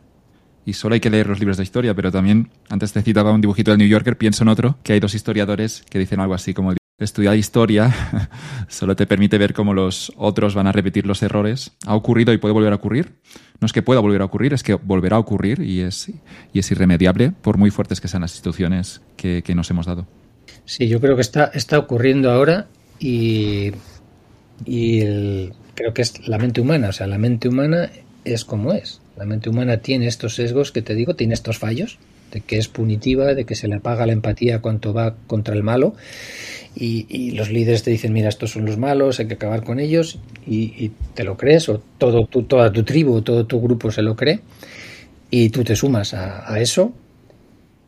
Y 0.64 0.74
solo 0.74 0.95
hay 0.95 1.01
que 1.01 1.11
leer 1.11 1.26
los 1.26 1.39
libros 1.39 1.57
de 1.57 1.62
historia, 1.62 1.95
pero 1.95 2.12
también, 2.12 2.51
antes 2.68 2.93
te 2.93 3.03
citaba 3.03 3.32
un 3.32 3.41
dibujito 3.41 3.70
del 3.70 3.78
New 3.78 3.89
Yorker, 3.89 4.18
pienso 4.18 4.45
en 4.45 4.49
otro, 4.49 4.78
que 4.82 4.93
hay 4.93 5.01
dos 5.01 5.14
historiadores 5.14 5.82
que 5.89 5.99
dicen 5.99 6.20
algo 6.20 6.34
así 6.34 6.53
como 6.53 6.74
estudiar 6.99 7.36
historia 7.36 7.95
solo 8.68 8.97
te 8.97 9.07
permite 9.07 9.39
ver 9.39 9.55
cómo 9.55 9.72
los 9.72 10.12
otros 10.16 10.55
van 10.55 10.66
a 10.66 10.72
repetir 10.72 11.07
los 11.07 11.22
errores. 11.22 11.72
Ha 11.86 11.95
ocurrido 11.95 12.32
y 12.32 12.39
puede 12.39 12.53
volver 12.53 12.72
a 12.72 12.76
ocurrir. 12.76 13.14
No 13.61 13.66
es 13.66 13.72
que 13.72 13.82
pueda 13.82 14.01
volver 14.01 14.20
a 14.20 14.24
ocurrir, 14.24 14.53
es 14.53 14.62
que 14.62 14.74
volverá 14.74 15.16
a 15.16 15.20
ocurrir 15.20 15.61
y 15.61 15.80
es, 15.80 16.12
y 16.53 16.59
es 16.59 16.70
irremediable, 16.70 17.32
por 17.41 17.57
muy 17.57 17.70
fuertes 17.70 18.01
que 18.01 18.09
sean 18.09 18.22
las 18.22 18.32
instituciones 18.32 19.01
que, 19.16 19.43
que 19.43 19.55
nos 19.55 19.70
hemos 19.70 19.86
dado. 19.86 20.07
Sí, 20.64 20.89
yo 20.89 21.01
creo 21.01 21.16
que 21.16 21.22
está, 21.22 21.47
está 21.55 21.78
ocurriendo 21.78 22.30
ahora 22.30 22.68
y, 22.99 23.72
y 24.64 25.51
creo 25.74 25.94
que 25.94 26.03
es 26.03 26.26
la 26.26 26.38
mente 26.38 26.61
humana. 26.61 26.88
O 26.88 26.92
sea, 26.92 27.07
la 27.07 27.18
mente 27.18 27.49
humana 27.49 27.90
es 28.24 28.44
como 28.44 28.72
es. 28.72 29.01
La 29.16 29.24
mente 29.24 29.51
humana 29.51 29.78
tiene 29.78 30.07
estos 30.07 30.34
sesgos 30.34 30.72
que 30.72 30.82
te 30.82 30.94
digo, 30.94 31.14
tiene 31.14 31.34
estos 31.34 31.59
fallos, 31.59 31.99
de 32.32 32.40
que 32.40 32.59
es 32.59 32.68
punitiva, 32.68 33.34
de 33.34 33.44
que 33.44 33.55
se 33.55 33.68
le 33.68 33.76
apaga 33.76 34.07
la 34.07 34.12
empatía 34.12 34.61
cuando 34.61 34.92
va 34.92 35.16
contra 35.26 35.55
el 35.55 35.62
malo. 35.62 35.94
Y, 36.76 37.07
y, 37.09 37.32
los 37.32 37.51
líderes 37.51 37.82
te 37.82 37.90
dicen, 37.90 38.12
mira, 38.12 38.28
estos 38.28 38.53
son 38.53 38.64
los 38.64 38.78
malos, 38.78 39.18
hay 39.18 39.26
que 39.26 39.34
acabar 39.34 39.64
con 39.64 39.80
ellos, 39.80 40.20
y, 40.46 40.92
te 41.14 41.24
lo 41.24 41.36
crees, 41.36 41.68
o 41.68 41.82
todo 41.99 42.26
tu, 42.26 42.44
toda 42.44 42.70
tu 42.70 42.84
tribu, 42.84 43.22
todo 43.22 43.46
tu 43.46 43.61
grupo 43.61 43.90
se 43.90 44.03
lo 44.03 44.14
cree, 44.14 44.40
y 45.28 45.51
tú 45.51 45.64
te 45.64 45.74
sumas 45.74 46.14
a 46.14 46.61
eso, 46.61 46.92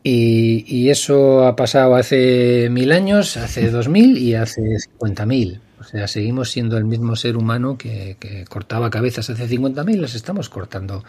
y, 0.03 0.89
eso 0.89 1.45
ha 1.45 1.55
pasado 1.55 1.95
hace 1.95 2.69
mil 2.69 2.91
años, 2.91 3.37
hace 3.37 3.69
dos 3.69 3.87
mil 3.87 4.17
y 4.17 4.35
hace 4.35 4.79
cincuenta 4.79 5.25
mil. 5.25 5.61
O 5.79 5.83
sea, 5.83 6.07
seguimos 6.07 6.51
siendo 6.51 6.77
el 6.77 6.85
mismo 6.85 7.15
ser 7.15 7.37
humano 7.37 7.77
que, 7.77 8.17
que 8.19 8.45
cortaba 8.45 8.89
cabezas 8.89 9.29
hace 9.29 9.47
cincuenta 9.47 9.83
mil, 9.83 10.01
las 10.01 10.15
estamos 10.15 10.49
cortando 10.49 11.03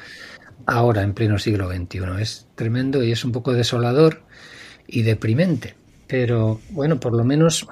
ahora 0.66 1.03
en 1.03 1.14
pleno 1.14 1.38
siglo 1.38 1.68
XXI. 1.68 2.01
Es 2.20 2.47
tremendo 2.55 3.03
y 3.03 3.12
es 3.12 3.24
un 3.24 3.32
poco 3.32 3.53
desolador 3.53 4.22
y 4.86 5.03
deprimente. 5.03 5.74
Pero 6.07 6.61
bueno, 6.70 7.01
por 7.01 7.14
lo 7.14 7.24
menos 7.24 7.66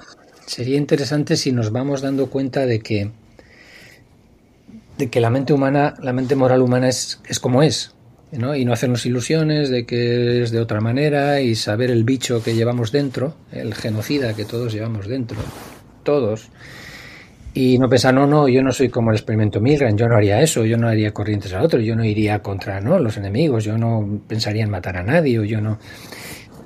sería 0.45 0.77
interesante 0.77 1.37
si 1.37 1.51
nos 1.51 1.71
vamos 1.71 2.01
dando 2.01 2.29
cuenta 2.29 2.65
de 2.65 2.79
que 2.79 3.11
de 4.97 5.09
que 5.09 5.19
la 5.19 5.29
mente 5.29 5.53
humana, 5.53 5.95
la 6.01 6.13
mente 6.13 6.35
moral 6.35 6.61
humana 6.61 6.89
es, 6.89 7.21
es 7.25 7.39
como 7.39 7.63
es, 7.63 7.93
y 8.31 8.65
no 8.65 8.73
hacernos 8.73 9.05
ilusiones 9.05 9.69
de 9.69 9.85
que 9.85 10.41
es 10.41 10.51
de 10.51 10.59
otra 10.59 10.79
manera 10.79 11.41
y 11.41 11.55
saber 11.55 11.91
el 11.91 12.03
bicho 12.03 12.41
que 12.41 12.55
llevamos 12.55 12.91
dentro, 12.91 13.35
el 13.51 13.73
genocida 13.73 14.33
que 14.33 14.45
todos 14.45 14.71
llevamos 14.71 15.07
dentro, 15.07 15.37
todos, 16.03 16.49
y 17.53 17.77
no 17.77 17.89
pensar, 17.89 18.13
no, 18.13 18.25
no, 18.25 18.47
yo 18.47 18.63
no 18.63 18.71
soy 18.71 18.87
como 18.87 19.11
el 19.11 19.17
experimento 19.17 19.59
Milgram, 19.59 19.97
yo 19.97 20.07
no 20.07 20.15
haría 20.15 20.41
eso, 20.41 20.63
yo 20.63 20.77
no 20.77 20.87
haría 20.87 21.11
corrientes 21.11 21.51
al 21.53 21.65
otro, 21.65 21.81
yo 21.81 21.95
no 21.95 22.05
iría 22.05 22.39
contra 22.39 22.79
¿no? 22.79 22.97
los 22.99 23.17
enemigos, 23.17 23.65
yo 23.65 23.77
no 23.77 24.21
pensaría 24.27 24.63
en 24.63 24.69
matar 24.69 24.95
a 24.95 25.03
nadie, 25.03 25.37
o 25.37 25.43
yo 25.43 25.59
no 25.59 25.77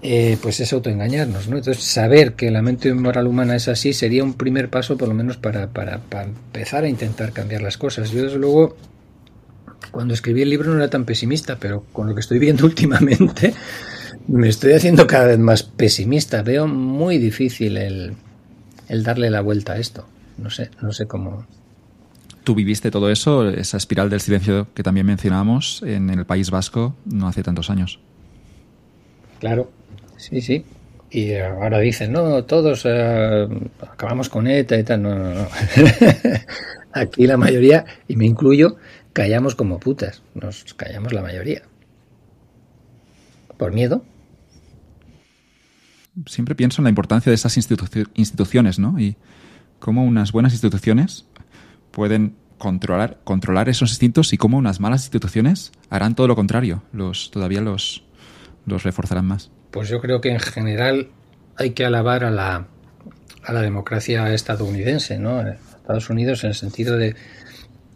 eh, 0.03 0.38
pues 0.39 0.59
es 0.59 0.72
autoengañarnos, 0.72 1.47
¿no? 1.47 1.57
Entonces, 1.57 1.84
saber 1.84 2.34
que 2.34 2.51
la 2.51 2.61
mente 2.61 2.93
moral 2.93 3.26
humana 3.26 3.55
es 3.55 3.68
así 3.68 3.91
sería 3.91 4.24
un 4.24 4.36
primer 4.36 4.70
paso, 4.70 4.95
por 4.97 5.07
lo 5.07 5.16
menos, 5.16 5.38
para, 5.38 5.70
para, 5.70 5.97
para 5.97 6.26
empezar 6.26 6.84
a 6.84 6.88
intentar 6.88 7.32
cambiar 7.32 7.63
las 7.63 7.78
cosas. 7.80 8.11
Yo, 8.11 8.22
desde 8.22 8.38
luego, 8.38 8.76
cuando 9.92 10.14
escribí 10.14 10.42
el 10.42 10.50
libro 10.50 10.72
no 10.72 10.78
era 10.78 10.90
tan 10.90 11.06
pesimista, 11.06 11.58
pero 11.60 11.86
con 11.94 12.08
lo 12.08 12.14
que 12.14 12.22
estoy 12.22 12.40
viendo 12.40 12.66
últimamente, 12.72 13.54
Me 14.28 14.50
estoy 14.50 14.74
haciendo 14.74 15.06
cada 15.06 15.28
vez 15.28 15.40
más 15.40 15.64
pesimista. 15.64 16.42
Veo 16.42 16.68
muy 16.68 17.18
difícil 17.18 17.78
el, 17.78 18.14
el 18.90 19.04
darle 19.04 19.30
la 19.30 19.42
vuelta 19.42 19.74
a 19.74 19.78
esto. 19.78 20.08
No 20.38 20.50
sé, 20.50 20.70
no 20.82 20.92
sé 20.92 21.06
cómo. 21.06 21.46
Tú 22.44 22.56
viviste 22.56 22.92
todo 22.92 23.10
eso, 23.10 23.50
esa 23.50 23.78
espiral 23.78 24.10
del 24.10 24.22
silencio 24.22 24.68
que 24.74 24.84
también 24.84 25.06
mencionábamos 25.06 25.82
en 25.84 26.10
el 26.10 26.26
País 26.26 26.52
Vasco 26.52 26.96
no 27.06 27.28
hace 27.28 27.44
tantos 27.44 27.70
años. 27.70 28.00
Claro, 29.40 29.72
sí, 30.18 30.42
sí. 30.42 30.66
Y 31.10 31.34
ahora 31.36 31.80
dicen, 31.80 32.12
no, 32.12 32.44
todos 32.44 32.84
eh, 32.86 33.48
acabamos 33.82 34.30
con 34.30 34.48
ETA 34.48 34.78
y 34.78 34.84
tal. 34.84 35.02
No, 35.04 35.16
no, 35.16 35.34
no. 35.34 35.48
Aquí 36.92 37.28
la 37.28 37.38
mayoría, 37.38 37.86
y 38.08 38.16
me 38.16 38.26
incluyo, 38.26 38.78
callamos 39.16 39.55
como 39.55 39.80
putas. 39.80 40.22
Nos 40.34 40.74
callamos 40.74 41.13
la 41.13 41.22
mayoría. 41.22 41.61
¿Por 43.57 43.72
miedo? 43.72 44.03
Siempre 46.28 46.53
pienso 46.53 46.82
en 46.82 46.84
la 46.84 46.89
importancia 46.89 47.30
de 47.30 47.36
esas 47.36 47.57
instituciones, 47.57 48.78
¿no? 48.78 48.99
Y 48.99 49.16
cómo 49.80 50.03
unas 50.03 50.34
buenas 50.34 50.51
instituciones 50.51 51.26
pueden 51.91 52.36
controlar, 52.57 53.22
controlar 53.24 53.70
esos 53.70 53.91
instintos 53.91 54.34
y 54.34 54.38
cómo 54.38 54.57
unas 54.57 54.82
malas 54.82 55.03
instituciones 55.03 55.72
harán 55.89 56.13
todo 56.16 56.28
lo 56.28 56.36
contrario. 56.36 56.84
Los, 56.91 57.32
todavía 57.32 57.61
los, 57.61 58.03
los 58.66 58.84
reforzarán 58.84 59.26
más. 59.26 59.49
Pues 59.72 59.88
yo 59.88 60.01
creo 60.01 60.20
que 60.20 60.32
en 60.32 60.41
general 60.41 61.09
hay 61.55 61.70
que 61.70 61.86
alabar 61.86 62.26
a 62.26 62.32
la, 62.32 62.68
a 63.43 63.53
la 63.53 63.61
democracia 63.61 64.34
estadounidense, 64.34 65.20
¿no? 65.20 65.41
Estados 65.41 66.09
Unidos 66.09 66.43
en 66.43 66.49
el 66.49 66.55
sentido 66.55 66.97
de 66.97 67.16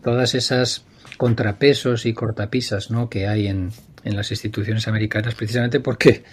todas 0.02 0.34
esas 0.34 0.86
contrapesos 1.20 2.06
y 2.06 2.14
cortapisas 2.14 2.92
¿no? 2.92 3.10
que 3.10 3.28
hay 3.28 3.48
en, 3.48 3.72
en 4.06 4.16
las 4.16 4.32
instituciones 4.32 4.88
americanas, 4.88 5.36
precisamente 5.36 5.82
porque 5.82 6.24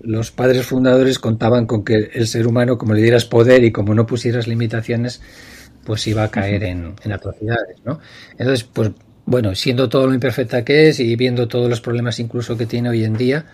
los 0.00 0.32
padres 0.32 0.66
fundadores 0.66 1.20
contaban 1.20 1.64
con 1.64 1.84
que 1.84 2.10
el 2.12 2.26
ser 2.26 2.48
humano, 2.48 2.76
como 2.76 2.92
le 2.92 3.02
dieras 3.02 3.24
poder 3.24 3.62
y 3.62 3.70
como 3.70 3.94
no 3.94 4.04
pusieras 4.04 4.48
limitaciones, 4.48 5.22
pues 5.84 6.04
iba 6.08 6.24
a 6.24 6.30
caer 6.32 6.64
en, 6.64 6.96
en 7.04 7.12
atrocidades, 7.12 7.76
¿no? 7.84 8.00
Entonces, 8.32 8.64
pues 8.64 8.90
bueno, 9.26 9.54
siendo 9.54 9.88
todo 9.88 10.08
lo 10.08 10.14
imperfecta 10.14 10.64
que 10.64 10.88
es 10.88 10.98
y 10.98 11.14
viendo 11.14 11.46
todos 11.46 11.70
los 11.70 11.80
problemas 11.80 12.18
incluso 12.18 12.56
que 12.58 12.66
tiene 12.66 12.88
hoy 12.88 13.04
en 13.04 13.16
día, 13.16 13.46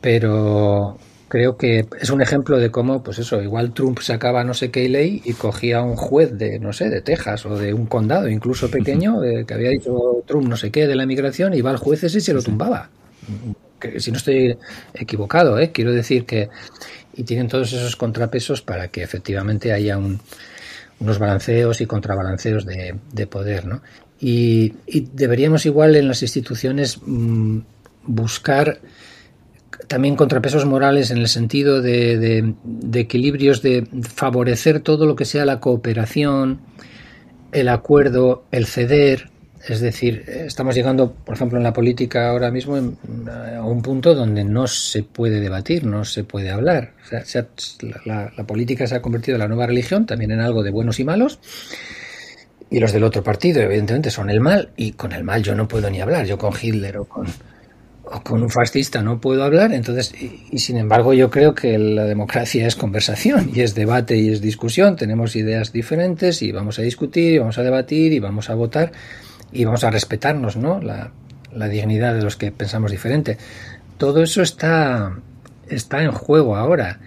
pero 0.00 0.98
creo 1.32 1.56
que 1.56 1.86
es 1.98 2.10
un 2.10 2.20
ejemplo 2.20 2.58
de 2.58 2.70
cómo, 2.70 3.02
pues 3.02 3.18
eso, 3.18 3.40
igual 3.40 3.72
Trump 3.72 4.00
sacaba 4.00 4.44
no 4.44 4.52
sé 4.52 4.70
qué 4.70 4.86
ley 4.90 5.22
y 5.24 5.32
cogía 5.32 5.78
a 5.78 5.82
un 5.82 5.96
juez 5.96 6.36
de, 6.36 6.58
no 6.58 6.74
sé, 6.74 6.90
de 6.90 7.00
Texas 7.00 7.46
o 7.46 7.56
de 7.56 7.72
un 7.72 7.86
condado, 7.86 8.28
incluso 8.28 8.70
pequeño, 8.70 9.24
eh, 9.24 9.46
que 9.46 9.54
había 9.54 9.70
dicho 9.70 10.22
Trump 10.26 10.46
no 10.46 10.58
sé 10.58 10.70
qué 10.70 10.86
de 10.86 10.94
la 10.94 11.06
migración, 11.06 11.54
y 11.54 11.56
iba 11.56 11.70
al 11.70 11.78
juez 11.78 12.04
ese 12.04 12.18
y 12.18 12.20
se 12.20 12.34
lo 12.34 12.42
tumbaba. 12.42 12.90
Que, 13.80 13.98
si 13.98 14.10
no 14.10 14.18
estoy 14.18 14.58
equivocado, 14.92 15.58
¿eh? 15.58 15.72
quiero 15.72 15.92
decir 15.92 16.26
que. 16.26 16.50
Y 17.14 17.22
tienen 17.22 17.48
todos 17.48 17.72
esos 17.72 17.96
contrapesos 17.96 18.60
para 18.60 18.88
que 18.88 19.02
efectivamente 19.02 19.72
haya 19.72 19.96
un, 19.96 20.20
unos 21.00 21.18
balanceos 21.18 21.80
y 21.80 21.86
contrabalanceos 21.86 22.66
de, 22.66 22.94
de 23.10 23.26
poder, 23.26 23.64
¿no? 23.64 23.80
Y, 24.20 24.74
y, 24.86 25.08
deberíamos 25.14 25.64
igual 25.64 25.96
en 25.96 26.08
las 26.08 26.20
instituciones 26.20 26.98
mmm, 27.02 27.60
buscar 28.04 28.80
también 29.86 30.16
contrapesos 30.16 30.64
morales 30.64 31.10
en 31.10 31.18
el 31.18 31.28
sentido 31.28 31.80
de, 31.80 32.18
de, 32.18 33.00
equilibrios 33.00 33.62
de 33.62 33.86
favorecer 34.02 34.80
todo 34.80 35.06
lo 35.06 35.16
que 35.16 35.24
sea 35.24 35.44
la 35.44 35.60
cooperación, 35.60 36.60
el 37.52 37.68
acuerdo, 37.68 38.44
el 38.50 38.66
ceder. 38.66 39.30
Es 39.68 39.80
decir, 39.80 40.24
estamos 40.26 40.74
llegando, 40.74 41.12
por 41.12 41.36
ejemplo, 41.36 41.56
en 41.56 41.62
la 41.62 41.72
política 41.72 42.30
ahora 42.30 42.50
mismo 42.50 42.74
a 42.76 43.64
un 43.64 43.82
punto 43.82 44.12
donde 44.14 44.42
no 44.42 44.66
se 44.66 45.04
puede 45.04 45.40
debatir, 45.40 45.84
no 45.84 46.04
se 46.04 46.24
puede 46.24 46.50
hablar. 46.50 46.94
La, 48.04 48.32
la, 48.36 48.44
política 48.44 48.88
se 48.88 48.96
ha 48.96 49.02
convertido 49.02 49.36
en 49.36 49.40
la 49.40 49.48
nueva 49.48 49.66
religión, 49.66 50.04
también 50.04 50.32
en 50.32 50.40
algo 50.40 50.64
de 50.64 50.72
buenos 50.72 50.98
y 50.98 51.04
malos. 51.04 51.38
Y 52.70 52.80
los 52.80 52.92
del 52.92 53.04
otro 53.04 53.22
partido, 53.22 53.60
evidentemente, 53.60 54.10
son 54.10 54.30
el 54.30 54.40
mal. 54.40 54.70
Y 54.76 54.92
con 54.92 55.12
el 55.12 55.22
mal 55.22 55.42
yo 55.42 55.54
no 55.54 55.68
puedo 55.68 55.90
ni 55.90 56.00
hablar. 56.00 56.26
Yo 56.26 56.38
con 56.38 56.54
Hitler 56.60 56.96
o 56.96 57.04
con, 57.04 57.26
con 58.20 58.42
un 58.42 58.50
fascista 58.50 59.02
no 59.02 59.20
puedo 59.20 59.42
hablar, 59.42 59.72
entonces, 59.72 60.12
y, 60.14 60.58
sin 60.58 60.76
embargo 60.76 61.14
yo 61.14 61.30
creo 61.30 61.54
que 61.54 61.78
la 61.78 62.04
democracia 62.04 62.66
es 62.66 62.76
conversación 62.76 63.50
y 63.54 63.60
es 63.60 63.74
debate 63.74 64.16
y 64.16 64.28
es 64.28 64.40
discusión, 64.40 64.96
tenemos 64.96 65.34
ideas 65.36 65.72
diferentes 65.72 66.42
y 66.42 66.52
vamos 66.52 66.78
a 66.78 66.82
discutir 66.82 67.34
y 67.34 67.38
vamos 67.38 67.58
a 67.58 67.62
debatir 67.62 68.12
y 68.12 68.18
vamos 68.18 68.50
a 68.50 68.54
votar 68.54 68.92
y 69.52 69.64
vamos 69.64 69.84
a 69.84 69.90
respetarnos, 69.90 70.56
¿no? 70.56 70.80
La, 70.80 71.12
la 71.54 71.68
dignidad 71.68 72.14
de 72.14 72.22
los 72.22 72.36
que 72.36 72.52
pensamos 72.52 72.90
diferente. 72.90 73.38
Todo 73.98 74.22
eso 74.22 74.42
está, 74.42 75.16
está 75.68 76.02
en 76.02 76.12
juego 76.12 76.56
ahora. 76.56 77.00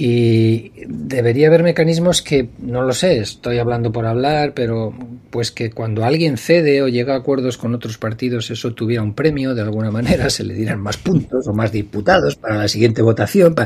Y 0.00 0.70
debería 0.86 1.48
haber 1.48 1.64
mecanismos 1.64 2.22
que, 2.22 2.50
no 2.60 2.82
lo 2.82 2.92
sé, 2.92 3.18
estoy 3.18 3.58
hablando 3.58 3.90
por 3.90 4.06
hablar, 4.06 4.54
pero 4.54 4.94
pues 5.30 5.50
que 5.50 5.72
cuando 5.72 6.04
alguien 6.04 6.36
cede 6.36 6.82
o 6.82 6.88
llega 6.88 7.14
a 7.14 7.16
acuerdos 7.16 7.58
con 7.58 7.74
otros 7.74 7.98
partidos, 7.98 8.48
eso 8.52 8.74
tuviera 8.74 9.02
un 9.02 9.14
premio, 9.14 9.56
de 9.56 9.62
alguna 9.62 9.90
manera, 9.90 10.30
se 10.30 10.44
le 10.44 10.54
dieran 10.54 10.80
más 10.80 10.98
puntos 10.98 11.48
o 11.48 11.52
más 11.52 11.72
diputados 11.72 12.36
para 12.36 12.54
la 12.58 12.68
siguiente 12.68 13.02
votación. 13.02 13.56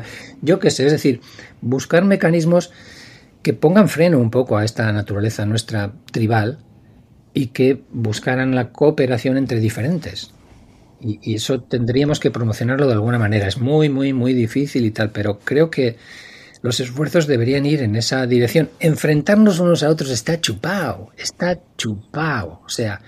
Yo 0.41 0.59
qué 0.59 0.71
sé, 0.71 0.87
es 0.87 0.93
decir, 0.93 1.21
buscar 1.61 2.07
mecanismos 2.07 2.71
que 3.43 3.53
pongan 3.53 3.91
freno 3.91 4.19
un 4.19 4.31
poco 4.31 4.57
a 4.57 4.65
esta 4.65 4.91
naturaleza 4.91 5.45
nuestra 5.45 5.93
tribal 6.13 6.61
y 7.35 7.49
que 7.49 7.83
buscaran 7.93 8.55
la 8.55 8.73
cooperación 8.73 9.37
entre 9.37 9.61
diferentes. 9.61 10.33
Y, 11.03 11.35
eso 11.35 11.61
tendríamos 11.61 12.21
que 12.21 12.31
promocionarlo 12.31 12.87
de 12.87 12.95
alguna 12.95 13.19
manera. 13.19 13.49
Es 13.49 13.59
muy, 13.59 13.89
muy, 13.89 14.13
muy 14.13 14.35
difícil 14.35 14.87
y 14.87 14.91
tal, 14.91 15.11
pero 15.11 15.39
creo 15.41 15.71
que 15.71 15.97
los 16.63 16.79
esfuerzos 16.79 17.27
deberían 17.27 17.67
ir 17.67 17.83
en 17.83 17.97
esa 17.97 18.27
dirección. 18.27 18.71
Enfrentarnos 18.79 19.59
unos 19.59 19.83
a 19.83 19.89
otros 19.89 20.11
está 20.11 20.41
chupado, 20.41 21.11
está 21.17 21.59
chupado. 21.77 22.61
O 22.65 22.69
sea, 22.69 23.01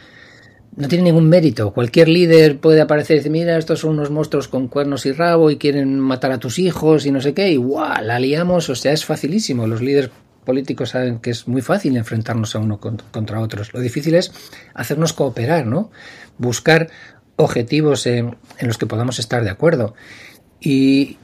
no 0.77 0.89
tiene 0.89 1.05
ningún 1.05 1.29
mérito. 1.29 1.73
Cualquier 1.73 2.09
líder 2.09 2.59
puede 2.59 2.81
aparecer 2.81 3.15
y 3.15 3.19
decir, 3.21 3.33
mira, 3.33 3.57
estos 3.57 3.81
son 3.81 3.93
unos 3.93 4.11
monstruos 4.11 4.49
con 4.49 4.69
cuernos 4.69 5.07
y 5.07 5.13
rabo 5.13 5.51
y 5.51 5.57
quieren 5.57 6.01
matar 6.01 6.33
a 6.33 6.39
tus 6.39 6.59
hijos 6.59 7.07
y 7.07 7.13
no 7.13 7.21
sé 7.21 7.33
qué, 7.33 7.51
y 7.53 7.57
¡guau! 7.57 8.03
La 8.03 8.19
liamos, 8.19 8.69
o 8.69 8.75
sea, 8.75 8.93
es 8.93 9.05
facilísimo. 9.05 9.67
Los 9.67 9.83
líderes 9.83 10.11
políticos 10.45 10.91
saben 10.91 11.19
que 11.19 11.31
es 11.31 11.49
muy 11.49 11.63
fácil 11.63 11.97
enfrentarnos 11.97 12.55
a 12.55 12.59
uno 12.59 12.79
contra 12.79 13.41
otros. 13.41 13.73
Lo 13.73 13.81
difícil 13.81 14.15
es 14.15 14.33
hacernos 14.75 15.13
cooperar, 15.13 15.67
¿no? 15.67 15.91
Buscar 16.39 16.89
objetivos 17.37 18.07
en, 18.07 18.37
en 18.59 18.69
los 18.69 18.79
que 18.79 18.87
podamos 18.87 19.19
estar 19.19 19.43
de 19.45 19.51
acuerdo. 19.51 19.95
Y, 20.61 21.19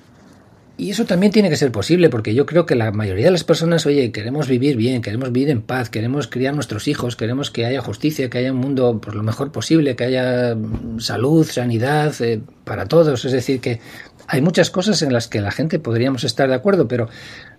y 0.81 0.91
eso 0.91 1.05
también 1.05 1.31
tiene 1.31 1.51
que 1.51 1.57
ser 1.57 1.73
posible, 1.73 2.09
porque 2.09 2.35
yo 2.35 2.47
creo 2.47 2.65
que 2.65 2.75
la 2.75 2.91
mayoría 2.91 3.27
de 3.27 3.31
las 3.31 3.45
personas, 3.45 3.85
oye, 3.85 4.13
queremos 4.13 4.49
vivir 4.49 4.79
bien, 4.79 5.03
queremos 5.03 5.31
vivir 5.31 5.51
en 5.51 5.61
paz, 5.61 5.91
queremos 5.91 6.27
criar 6.27 6.55
nuestros 6.55 6.89
hijos, 6.89 7.17
queremos 7.17 7.51
que 7.51 7.67
haya 7.67 7.83
justicia, 7.83 8.31
que 8.31 8.39
haya 8.39 8.51
un 8.51 8.59
mundo 8.59 8.99
por 8.99 9.15
lo 9.15 9.23
mejor 9.23 9.53
posible, 9.53 9.95
que 9.95 10.05
haya 10.05 10.57
salud, 10.97 11.47
sanidad 11.47 12.15
eh, 12.21 12.41
para 12.65 12.87
todos. 12.87 13.27
Es 13.27 13.33
decir, 13.33 13.61
que 13.61 13.79
hay 14.27 14.41
muchas 14.41 14.71
cosas 14.71 15.03
en 15.03 15.13
las 15.13 15.29
que 15.29 15.43
la 15.43 15.51
gente 15.51 15.79
podríamos 15.79 16.25
estar 16.25 16.49
de 16.49 16.55
acuerdo, 16.55 16.89
pero 16.89 17.11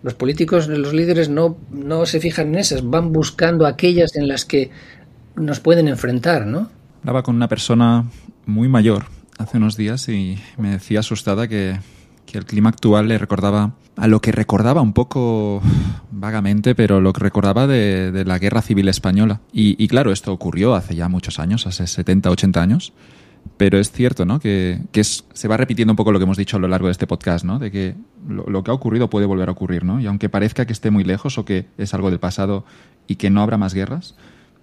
los 0.01 0.15
políticos, 0.15 0.67
los 0.67 0.91
líderes 0.91 1.29
no, 1.29 1.57
no 1.69 2.07
se 2.07 2.19
fijan 2.19 2.47
en 2.47 2.55
esas, 2.55 2.89
van 2.89 3.11
buscando 3.11 3.67
aquellas 3.67 4.15
en 4.15 4.27
las 4.27 4.45
que 4.45 4.71
nos 5.35 5.59
pueden 5.59 5.87
enfrentar, 5.87 6.47
¿no? 6.47 6.71
Hablaba 7.01 7.21
con 7.21 7.35
una 7.35 7.47
persona 7.47 8.09
muy 8.45 8.67
mayor 8.67 9.05
hace 9.37 9.57
unos 9.57 9.77
días 9.77 10.07
y 10.09 10.37
me 10.57 10.71
decía 10.71 10.99
asustada 10.99 11.47
que, 11.47 11.79
que 12.25 12.37
el 12.37 12.45
clima 12.45 12.69
actual 12.69 13.07
le 13.07 13.17
recordaba 13.17 13.73
a 13.97 14.07
lo 14.07 14.21
que 14.21 14.31
recordaba 14.31 14.81
un 14.81 14.93
poco 14.93 15.61
vagamente, 16.11 16.75
pero 16.75 17.01
lo 17.01 17.13
que 17.13 17.21
recordaba 17.21 17.67
de, 17.67 18.11
de 18.11 18.25
la 18.25 18.39
guerra 18.39 18.61
civil 18.61 18.87
española. 18.87 19.41
Y, 19.51 19.81
y, 19.83 19.87
claro, 19.87 20.11
esto 20.11 20.31
ocurrió 20.31 20.75
hace 20.75 20.95
ya 20.95 21.09
muchos 21.09 21.39
años, 21.39 21.67
hace 21.67 21.87
70, 21.87 22.29
80 22.29 22.61
años. 22.61 22.93
Pero 23.57 23.79
es 23.79 23.91
cierto, 23.91 24.23
¿no? 24.23 24.39
Que, 24.39 24.81
que 24.91 25.03
se 25.03 25.47
va 25.47 25.57
repitiendo 25.57 25.91
un 25.91 25.95
poco 25.95 26.11
lo 26.11 26.19
que 26.19 26.23
hemos 26.23 26.37
dicho 26.37 26.57
a 26.57 26.59
lo 26.59 26.67
largo 26.67 26.87
de 26.87 26.91
este 26.91 27.07
podcast, 27.07 27.43
¿no? 27.43 27.57
De 27.57 27.71
que 27.71 27.95
lo, 28.27 28.45
lo, 28.45 28.63
que 28.63 28.69
ha 28.69 28.73
ocurrido 28.73 29.09
puede 29.09 29.25
volver 29.25 29.49
a 29.49 29.51
ocurrir, 29.51 29.83
¿no? 29.83 29.99
Y 29.99 30.05
aunque 30.05 30.29
parezca 30.29 30.65
que 30.65 30.73
esté 30.73 30.91
muy 30.91 31.03
lejos 31.03 31.39
o 31.39 31.45
que 31.45 31.65
es 31.77 31.93
algo 31.95 32.11
del 32.11 32.19
pasado 32.19 32.65
y 33.07 33.15
que 33.15 33.31
no 33.31 33.41
habrá 33.41 33.57
más 33.57 33.73
guerras, 33.73 34.15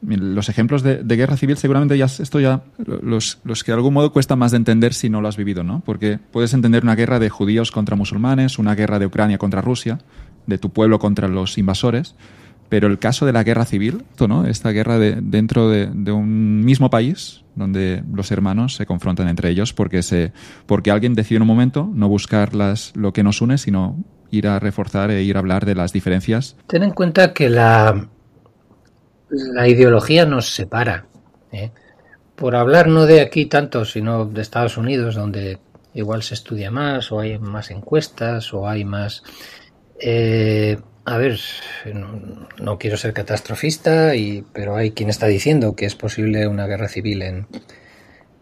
los 0.02 0.48
ejemplos 0.48 0.82
de, 0.82 1.02
guerra 1.02 1.36
civil 1.36 1.56
seguramente 1.56 1.98
ya 1.98 2.06
esto 2.06 2.40
ya 2.40 2.62
los, 2.76 3.40
los, 3.44 3.64
que 3.64 3.72
de 3.72 3.76
algún 3.76 3.94
modo 3.94 4.12
cuesta 4.12 4.36
más 4.36 4.52
de 4.52 4.58
entender 4.58 4.94
si 4.94 5.10
no 5.10 5.20
lo 5.20 5.28
has 5.28 5.36
vivido, 5.36 5.64
¿no? 5.64 5.82
Porque 5.84 6.18
puedes 6.30 6.54
entender 6.54 6.84
una 6.84 6.94
guerra 6.94 7.18
de 7.18 7.28
judíos 7.28 7.70
contra 7.70 7.96
musulmanes, 7.96 8.58
una 8.58 8.74
guerra 8.74 8.98
de 8.98 9.06
Ucrania 9.06 9.38
contra 9.38 9.60
Rusia, 9.60 9.98
de 10.46 10.58
tu 10.58 10.70
pueblo 10.70 10.98
contra 10.98 11.28
los 11.28 11.58
invasores, 11.58 12.14
pero 12.68 12.86
el 12.86 12.98
caso 12.98 13.26
de 13.26 13.32
la 13.32 13.42
guerra 13.42 13.64
civil, 13.64 14.04
¿no? 14.28 14.46
Esta 14.46 14.70
guerra 14.70 14.98
de, 14.98 15.18
dentro 15.20 15.68
de, 15.68 15.88
de, 15.92 16.12
un 16.12 16.64
mismo 16.64 16.90
país 16.90 17.44
donde 17.54 18.04
los 18.12 18.30
hermanos 18.30 18.76
se 18.76 18.86
confrontan 18.86 19.28
entre 19.28 19.50
ellos 19.50 19.72
porque 19.72 20.02
se 20.02 20.32
porque 20.66 20.90
alguien 20.90 21.14
decide 21.14 21.36
en 21.36 21.42
un 21.42 21.48
momento 21.48 21.90
no 21.92 22.08
buscar 22.08 22.54
las, 22.54 22.94
lo 22.94 23.12
que 23.12 23.24
nos 23.24 23.40
une, 23.40 23.58
sino 23.58 23.96
ir 24.30 24.46
a 24.46 24.58
reforzar 24.58 25.10
e 25.10 25.22
ir 25.22 25.36
a 25.36 25.40
hablar 25.40 25.66
de 25.66 25.74
las 25.74 25.92
diferencias. 25.92 26.56
Ten 26.66 26.82
en 26.82 26.90
cuenta 26.90 27.32
que 27.32 27.48
la 27.48 28.08
la 29.30 29.68
ideología 29.68 30.26
nos 30.26 30.54
separa. 30.54 31.06
¿eh? 31.52 31.70
Por 32.34 32.56
hablar 32.56 32.88
no 32.88 33.06
de 33.06 33.20
aquí 33.20 33.46
tanto, 33.46 33.84
sino 33.84 34.26
de 34.26 34.42
Estados 34.42 34.76
Unidos, 34.76 35.14
donde 35.14 35.58
igual 35.94 36.22
se 36.22 36.34
estudia 36.34 36.70
más, 36.70 37.10
o 37.12 37.20
hay 37.20 37.38
más 37.38 37.70
encuestas, 37.70 38.52
o 38.54 38.68
hay 38.68 38.84
más... 38.84 39.22
Eh, 40.00 40.78
a 41.04 41.16
ver, 41.16 41.40
no, 42.60 42.78
quiero 42.78 42.98
ser 42.98 43.14
catastrofista, 43.14 44.12
pero 44.52 44.76
hay 44.76 44.90
quien 44.90 45.08
está 45.08 45.26
diciendo 45.26 45.74
que 45.74 45.86
es 45.86 45.94
posible 45.94 46.46
una 46.46 46.66
guerra 46.66 46.86
civil 46.86 47.22
en, 47.22 47.46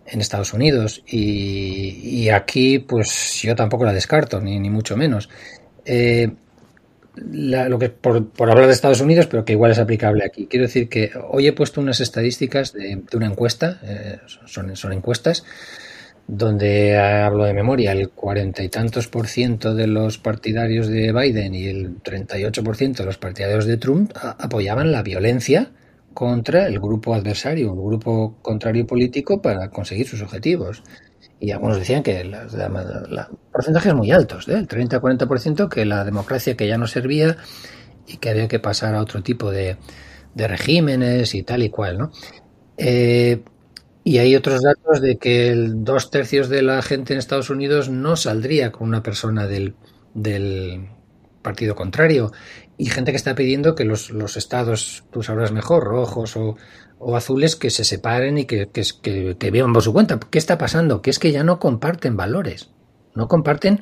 en 0.05 0.21
Estados 0.21 0.53
Unidos 0.53 1.03
y, 1.07 2.29
aquí 2.31 2.81
pues 2.81 3.41
yo 3.43 3.55
tampoco 3.55 3.85
la 3.85 3.93
descarto, 3.93 4.41
ni, 4.41 4.59
ni 4.59 4.69
mucho 4.69 4.97
menos. 4.97 5.29
Eh, 5.85 6.29
lo 7.17 7.79
que 7.79 7.89
por, 7.89 8.29
hablar 8.39 8.67
de 8.67 8.73
Estados 8.73 9.01
Unidos, 9.01 9.27
pero 9.27 9.45
que 9.45 9.53
igual 9.53 9.73
es 9.73 9.79
aplicable 9.79 10.25
aquí. 10.25 10.47
Quiero 10.47 10.67
decir 10.67 10.89
que 10.89 11.13
hoy 11.29 11.47
he 11.47 11.53
puesto 11.53 11.81
unas 11.81 12.01
estadísticas 12.01 12.73
de, 12.73 13.03
una 13.15 13.27
encuesta, 13.27 13.81
eh, 13.83 14.19
son, 14.47 14.77
son 14.77 14.93
encuestas, 14.93 15.45
donde 16.29 16.99
hablo 16.99 17.45
de 17.45 17.55
memoria, 17.55 17.93
el 17.93 18.11
cuarenta 18.11 18.63
y 18.63 18.69
tantos 18.69 19.07
por 19.07 19.29
ciento 19.29 19.75
de 19.75 19.87
los 19.87 20.19
partidarios 20.19 20.89
de 20.89 21.13
Biden 21.13 21.55
y 21.55 21.67
el 21.67 22.01
38 22.03 22.65
por 22.65 22.77
ciento 22.77 23.03
de 23.03 23.07
los 23.07 23.19
partidarios 23.19 23.67
de 23.67 23.77
Trump 23.77 24.13
apoyaban 24.17 24.91
la 24.91 25.03
violencia 25.03 25.71
contra 26.13 26.67
el 26.67 26.81
grupo 26.81 27.15
adversario, 27.15 27.73
el 27.73 27.81
grupo 27.81 28.39
contrario 28.43 28.87
político 28.87 29.41
para 29.41 29.69
conseguir 29.71 30.09
sus 30.09 30.23
objetivos. 30.23 30.83
Y 31.39 31.51
algunos 31.51 31.79
decían 31.79 32.03
que 32.03 32.25
los 32.25 32.55
porcentajes 33.53 33.95
muy 33.95 34.11
altos, 34.11 34.47
del 34.47 34.67
30-40%, 34.67 35.69
que 35.69 35.85
la 35.85 36.05
democracia 36.05 36.57
que 36.57 36.67
ya 36.67 36.79
no 36.79 36.87
servía 36.87 37.37
y 38.07 38.17
que 38.17 38.31
había 38.31 38.49
que 38.49 38.59
pasar 38.59 38.95
a 38.95 39.03
otro 39.03 39.23
tipo 39.23 39.51
de, 39.51 39.77
regímenes 40.35 41.35
y 41.35 41.43
tal 41.43 41.63
y 41.63 41.71
cual, 41.71 41.99
¿no? 41.99 42.13
Eh, 42.79 43.43
y 44.05 44.19
hay 44.19 44.37
otros 44.37 44.63
datos 44.63 45.01
de 45.01 45.19
que 45.19 45.55
dos 45.57 46.11
tercios 46.11 46.49
de 46.49 46.63
la 46.63 46.81
gente 46.81 47.13
en 47.13 47.19
Estados 47.19 47.51
Unidos 47.51 47.89
no 47.89 48.17
saldría 48.17 48.71
con 48.71 48.87
una 48.87 49.03
persona 49.03 49.47
del, 49.47 49.75
del 50.15 50.89
partido 51.43 51.75
contrario 51.75 52.33
y 52.79 52.87
gente 52.87 53.11
que 53.11 53.17
está 53.17 53.35
pidiendo 53.35 53.75
que 53.75 53.85
los, 53.85 54.11
los 54.11 54.37
estados, 54.37 55.05
tú 55.11 55.23
sabrás 55.23 55.53
mejor, 55.53 55.85
rojos 55.85 56.37
o, 56.37 56.57
o 57.09 57.15
azules, 57.15 57.55
que 57.55 57.71
se 57.71 57.85
separen 57.85 58.37
y 58.37 58.47
que, 58.47 58.69
que, 58.69 59.37
que, 59.39 59.51
vean 59.53 59.73
por 59.73 59.81
su 59.81 59.93
cuenta. 59.93 60.19
¿Qué 60.19 60.39
está 60.39 60.59
pasando? 60.59 61.03
Que 61.03 61.11
es 61.11 61.21
que 61.21 61.31
ya 61.31 61.45
no 61.45 61.61
comparten 61.61 62.17
valores, 62.17 62.71
no 63.15 63.29
comparten 63.29 63.81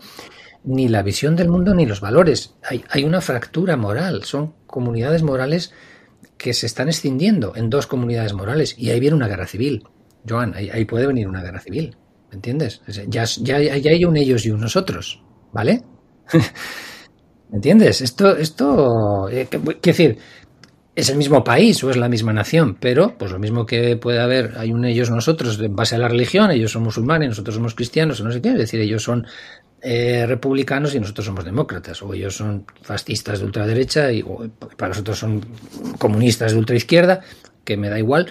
ni 0.62 0.88
la 0.88 1.02
visión 1.02 1.34
del 1.34 1.48
mundo 1.48 1.72
ni 1.72 1.86
los 1.86 2.02
valores. 2.02 2.56
Hay, 2.68 2.84
hay 2.90 3.05
una 3.05 3.22
fractura 3.22 3.78
moral, 3.78 4.24
son 4.24 4.52
comunidades 4.66 5.22
morales 5.22 5.72
que 6.36 6.52
se 6.52 6.66
están 6.66 6.90
escindiendo 6.90 7.55
en 7.56 7.70
dos 7.70 7.86
comunidades 7.86 8.34
morales 8.34 8.74
y 8.76 8.90
ahí 8.90 9.01
viene 9.01 9.16
una 9.16 9.28
guerra 9.28 9.46
civil. 9.46 9.84
Joan, 10.28 10.52
ahí, 10.55 10.84
puede 10.84 11.06
venir 11.06 11.26
una 11.26 11.42
guerra 11.42 11.60
civil, 11.60 11.96
¿me 12.28 12.34
entiendes? 12.34 12.82
Ya, 13.09 13.24
ya, 13.24 13.59
ya 13.59 13.90
hay 13.90 14.05
un 14.05 14.18
ellos 14.18 14.44
y 14.44 14.51
un 14.51 14.60
nosotros, 14.60 15.22
¿vale? 15.51 15.82
¿Entiendes? 17.55 18.02
Esto, 18.02 18.36
esto, 18.36 19.30
eh, 19.30 19.46
quiero 19.48 19.78
decir, 19.82 20.18
es 20.97 21.09
el 21.09 21.16
mismo 21.16 21.43
país 21.43 21.83
o 21.83 21.91
es 21.91 21.97
la 21.97 22.09
misma 22.09 22.33
nación, 22.33 22.77
pero 22.79 23.16
pues 23.19 23.33
lo 23.33 23.39
mismo 23.39 23.66
que 23.66 23.97
puede 23.97 24.21
haber, 24.21 24.55
hay 24.57 24.73
un 24.73 24.85
ellos 24.85 25.11
nosotros 25.11 25.59
en 25.61 25.75
base 25.75 25.97
a 25.97 25.99
la 25.99 26.09
religión, 26.09 26.51
ellos 26.51 26.73
son 26.73 26.85
musulmanes, 26.85 27.31
nosotros 27.31 27.57
somos 27.57 27.75
cristianos, 27.75 28.21
o 28.21 28.25
no 28.25 28.33
sé 28.33 28.41
qué, 28.41 28.51
es 28.51 28.59
decir, 28.59 28.81
ellos 28.81 29.03
son 29.03 29.27
eh, 29.83 30.25
republicanos 30.27 30.95
y 30.95 31.01
nosotros 31.01 31.27
somos 31.27 31.45
demócratas, 31.45 32.01
o 32.03 32.15
ellos 32.15 32.37
son 32.37 32.65
fascistas 32.83 33.41
de 33.41 33.45
ultraderecha 33.45 34.12
y 34.12 34.25
para 34.77 34.91
nosotros 34.91 35.19
son 35.19 35.45
comunistas 35.99 36.53
de 36.53 36.59
ultraizquierda, 36.59 37.21
que 37.65 37.77
me 37.77 37.89
da 37.89 37.99
igual. 37.99 38.31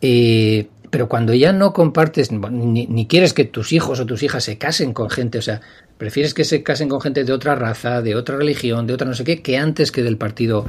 Eh, 0.00 0.68
pero 0.90 1.08
cuando 1.08 1.32
ya 1.32 1.52
no 1.52 1.72
compartes, 1.72 2.32
ni, 2.32 2.86
ni, 2.88 3.06
quieres 3.06 3.32
que 3.32 3.44
tus 3.44 3.72
hijos 3.72 4.00
o 4.00 4.06
tus 4.06 4.24
hijas 4.24 4.42
se 4.42 4.58
casen 4.58 4.92
con 4.92 5.08
gente, 5.08 5.38
o 5.38 5.42
sea, 5.42 5.60
prefieres 5.98 6.34
que 6.34 6.42
se 6.42 6.64
casen 6.64 6.88
con 6.88 7.00
gente 7.00 7.22
de 7.22 7.32
otra 7.32 7.54
raza, 7.54 8.02
de 8.02 8.16
otra 8.16 8.36
religión, 8.36 8.88
de 8.88 8.94
otra 8.94 9.06
no 9.06 9.14
sé 9.14 9.22
qué, 9.22 9.40
que 9.40 9.56
antes 9.56 9.92
que 9.92 10.02
del 10.02 10.16
partido 10.16 10.66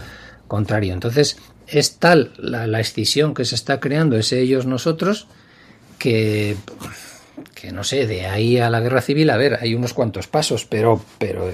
contrario. 0.51 0.93
Entonces, 0.93 1.37
es 1.65 1.95
tal 1.95 2.33
la, 2.37 2.67
la 2.67 2.81
escisión 2.81 3.33
que 3.33 3.45
se 3.45 3.55
está 3.55 3.79
creando, 3.79 4.17
ese 4.17 4.41
ellos 4.41 4.65
nosotros, 4.65 5.27
que, 5.97 6.57
que 7.55 7.71
no 7.71 7.85
sé, 7.85 8.05
de 8.05 8.25
ahí 8.27 8.57
a 8.57 8.69
la 8.69 8.81
guerra 8.81 9.01
civil, 9.01 9.29
a 9.29 9.37
ver, 9.37 9.59
hay 9.61 9.75
unos 9.75 9.93
cuantos 9.93 10.27
pasos, 10.27 10.65
pero, 10.65 11.01
pero, 11.19 11.53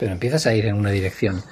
pero 0.00 0.10
empiezas 0.10 0.46
a 0.46 0.54
ir 0.56 0.66
en 0.66 0.74
una 0.74 0.90
dirección 0.90 1.44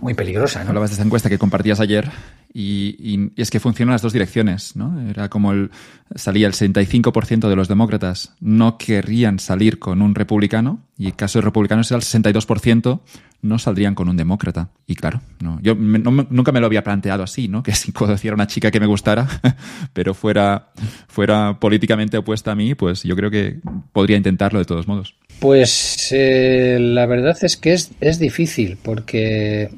muy 0.00 0.14
peligrosa. 0.14 0.62
¿no? 0.62 0.70
Hablabas 0.70 0.90
de 0.90 0.94
esta 0.94 1.04
encuesta 1.04 1.28
que 1.28 1.38
compartías 1.38 1.80
ayer 1.80 2.10
y, 2.54 3.30
es 3.36 3.50
que 3.50 3.60
funcionan 3.60 3.92
las 3.92 4.02
dos 4.02 4.12
direcciones, 4.12 4.76
¿no? 4.76 5.00
Era 5.08 5.28
como 5.28 5.52
el, 5.52 5.70
salía 6.14 6.46
el 6.46 6.52
65% 6.52 7.48
de 7.48 7.56
los 7.56 7.68
demócratas 7.68 8.34
no 8.40 8.76
querrían 8.76 9.38
salir 9.38 9.78
con 9.78 10.02
un 10.02 10.14
republicano 10.14 10.80
y 10.98 11.06
el 11.06 11.16
caso 11.16 11.38
de 11.38 11.44
republicanos 11.44 11.90
era 11.90 11.98
el 11.98 12.04
62% 12.04 13.00
no 13.42 13.58
saldrían 13.58 13.94
con 13.94 14.08
un 14.08 14.16
demócrata. 14.16 14.70
Y 14.86 14.94
claro, 14.94 15.20
no, 15.40 15.58
yo 15.62 15.74
nunca 15.74 16.52
me 16.52 16.60
lo 16.60 16.66
había 16.66 16.84
planteado 16.84 17.22
así, 17.22 17.48
¿no? 17.48 17.62
Que 17.72 17.74
si 17.74 17.92
conociera 17.92 18.34
una 18.34 18.46
chica 18.46 18.70
que 18.70 18.80
me 18.80 18.86
gustara, 18.86 19.26
pero 19.92 20.14
fuera, 20.14 20.72
fuera 21.08 21.58
políticamente 21.58 22.18
opuesta 22.18 22.52
a 22.52 22.54
mí, 22.54 22.74
pues 22.74 23.02
yo 23.02 23.16
creo 23.16 23.30
que 23.30 23.60
podría 23.92 24.16
intentarlo 24.16 24.58
de 24.58 24.64
todos 24.64 24.86
modos. 24.86 25.14
Pues 25.40 26.08
eh, 26.12 26.78
la 26.80 27.06
verdad 27.06 27.36
es 27.42 27.56
que 27.56 27.72
es, 27.72 27.90
es 28.00 28.18
difícil 28.18 28.78
porque, 28.80 29.70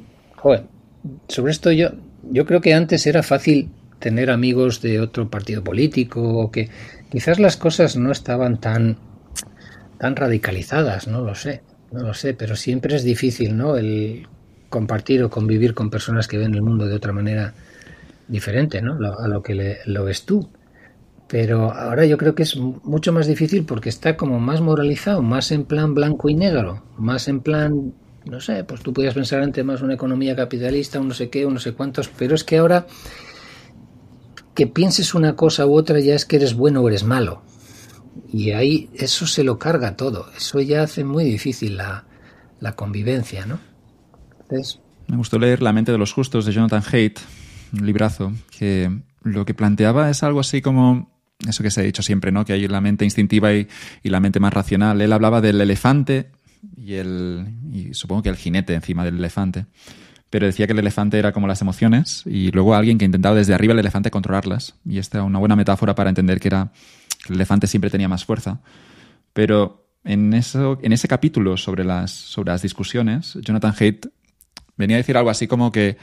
sobre 1.27 1.51
esto 1.51 1.71
yo, 1.71 1.89
yo 2.31 2.45
creo 2.45 2.61
que 2.61 2.73
antes 2.73 3.07
era 3.07 3.23
fácil 3.23 3.69
tener 3.99 4.29
amigos 4.29 4.81
de 4.81 4.99
otro 4.99 5.29
partido 5.29 5.63
político 5.63 6.21
o 6.21 6.51
que 6.51 6.69
quizás 7.09 7.39
las 7.39 7.57
cosas 7.57 7.95
no 7.95 8.11
estaban 8.11 8.59
tan 8.59 8.97
tan 9.97 10.15
radicalizadas, 10.15 11.07
no 11.07 11.21
lo 11.21 11.35
sé, 11.35 11.61
no 11.91 12.01
lo 12.03 12.13
sé, 12.13 12.33
pero 12.33 12.55
siempre 12.55 12.95
es 12.95 13.03
difícil, 13.03 13.55
¿no? 13.55 13.77
El 13.77 14.27
compartir 14.69 15.23
o 15.23 15.29
convivir 15.29 15.73
con 15.73 15.89
personas 15.89 16.27
que 16.27 16.37
ven 16.37 16.53
el 16.53 16.61
mundo 16.61 16.85
de 16.85 16.95
otra 16.95 17.13
manera 17.13 17.53
diferente, 18.27 18.81
¿no? 18.81 18.97
A 19.17 19.27
lo 19.27 19.41
que 19.41 19.77
lo 19.85 20.03
ves 20.03 20.25
tú. 20.25 20.49
Pero 21.27 21.71
ahora 21.71 22.05
yo 22.05 22.17
creo 22.17 22.35
que 22.35 22.43
es 22.43 22.55
mucho 22.57 23.11
más 23.11 23.25
difícil 23.25 23.65
porque 23.65 23.89
está 23.89 24.15
como 24.15 24.39
más 24.39 24.61
moralizado, 24.61 25.21
más 25.21 25.51
en 25.51 25.63
plan 25.63 25.93
blanco 25.95 26.29
y 26.29 26.35
negro, 26.35 26.83
más 26.97 27.27
en 27.27 27.39
plan 27.39 27.93
no 28.25 28.41
sé, 28.41 28.63
pues 28.63 28.81
tú 28.81 28.91
podías 28.91 29.13
pensar 29.13 29.43
en 29.43 29.51
temas 29.51 29.81
una 29.81 29.93
economía 29.93 30.35
capitalista, 30.35 30.99
un 30.99 31.09
no 31.09 31.13
sé 31.13 31.29
qué, 31.29 31.45
un 31.45 31.53
no 31.53 31.59
sé 31.59 31.73
cuántos, 31.73 32.09
pero 32.09 32.35
es 32.35 32.43
que 32.43 32.57
ahora 32.57 32.87
que 34.55 34.67
pienses 34.67 35.13
una 35.13 35.35
cosa 35.35 35.65
u 35.67 35.73
otra 35.73 35.99
ya 35.99 36.15
es 36.15 36.25
que 36.25 36.37
eres 36.37 36.55
bueno 36.55 36.81
o 36.81 36.87
eres 36.87 37.03
malo. 37.03 37.43
Y 38.31 38.51
ahí 38.51 38.89
eso 38.95 39.27
se 39.27 39.43
lo 39.43 39.59
carga 39.59 39.95
todo. 39.95 40.27
Eso 40.35 40.61
ya 40.61 40.83
hace 40.83 41.03
muy 41.03 41.25
difícil 41.25 41.77
la, 41.77 42.05
convivencia, 42.75 43.45
¿no? 43.45 43.59
Me 45.07 45.17
gustó 45.17 45.37
leer 45.37 45.61
La 45.61 45.73
mente 45.73 45.91
de 45.91 45.99
los 45.99 46.13
justos 46.13 46.45
de 46.45 46.51
Jonathan 46.51 46.81
Haidt, 46.91 47.19
un 47.73 47.85
librazo, 47.85 48.33
que 48.57 48.89
lo 49.21 49.45
que 49.45 49.53
planteaba 49.53 50.09
es 50.09 50.23
algo 50.23 50.39
así 50.39 50.61
como 50.61 51.11
eso 51.47 51.61
que 51.61 51.69
se 51.69 51.81
ha 51.81 51.83
dicho 51.83 52.01
siempre, 52.01 52.31
¿no? 52.31 52.45
Que 52.45 52.53
hay 52.53 52.67
la 52.67 52.81
mente 52.81 53.05
instintiva 53.05 53.53
y, 53.53 53.67
y 54.01 54.09
la 54.09 54.19
mente 54.19 54.39
más 54.39 54.53
racional. 54.53 54.99
Él 55.01 55.13
hablaba 55.13 55.41
del 55.41 55.61
elefante 55.61 56.31
y, 56.75 56.93
el, 56.95 57.47
supongo 57.91 58.23
que 58.23 58.29
el 58.29 58.35
jinete 58.35 58.73
encima 58.73 59.03
del 59.03 59.17
elefante. 59.17 59.65
Pero 60.29 60.45
decía 60.45 60.67
que 60.67 60.73
el 60.73 60.79
elefante 60.79 61.19
era 61.19 61.31
como 61.31 61.47
las 61.47 61.61
emociones 61.61 62.23
y 62.25 62.51
luego 62.51 62.75
alguien 62.75 62.97
que 62.97 63.05
intentaba 63.05 63.35
desde 63.35 63.53
arriba 63.53 63.73
el 63.73 63.79
elefante 63.79 64.11
controlarlas. 64.11 64.75
Y 64.85 64.97
esta 64.97 65.19
era 65.19 65.23
una 65.23 65.39
buena 65.39 65.55
metáfora 65.55 65.95
para 65.95 66.09
entender 66.09 66.39
que 66.39 66.49
era 66.49 66.71
el 67.29 67.35
elefante 67.35 67.67
siempre 67.67 67.89
tenía 67.89 68.07
más 68.07 68.25
fuerza. 68.25 68.59
Pero 69.33 69.87
en, 70.03 70.33
eso, 70.33 70.79
en 70.81 70.93
ese 70.93 71.07
capítulo 71.07 71.57
sobre 71.57 71.83
las, 71.83 72.11
sobre 72.11 72.51
las 72.51 72.61
discusiones, 72.61 73.37
Jonathan 73.41 73.73
Haidt 73.79 74.07
venía 74.77 74.97
a 74.97 74.99
decir 74.99 75.17
algo 75.17 75.29
así 75.29 75.47
como 75.47 75.71
que, 75.71 75.97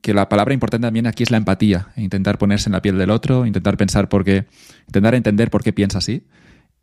que 0.00 0.14
la 0.14 0.28
palabra 0.28 0.54
importante 0.54 0.86
también 0.86 1.06
aquí 1.06 1.22
es 1.22 1.30
la 1.30 1.36
empatía, 1.36 1.88
e 1.96 2.02
intentar 2.02 2.38
ponerse 2.38 2.68
en 2.68 2.72
la 2.72 2.82
piel 2.82 2.98
del 2.98 3.10
otro, 3.10 3.46
intentar 3.46 3.76
pensar 3.76 4.08
por 4.08 4.24
qué, 4.24 4.46
intentar 4.86 5.14
entender 5.14 5.50
por 5.50 5.62
qué 5.62 5.72
piensa 5.72 5.98
así 5.98 6.24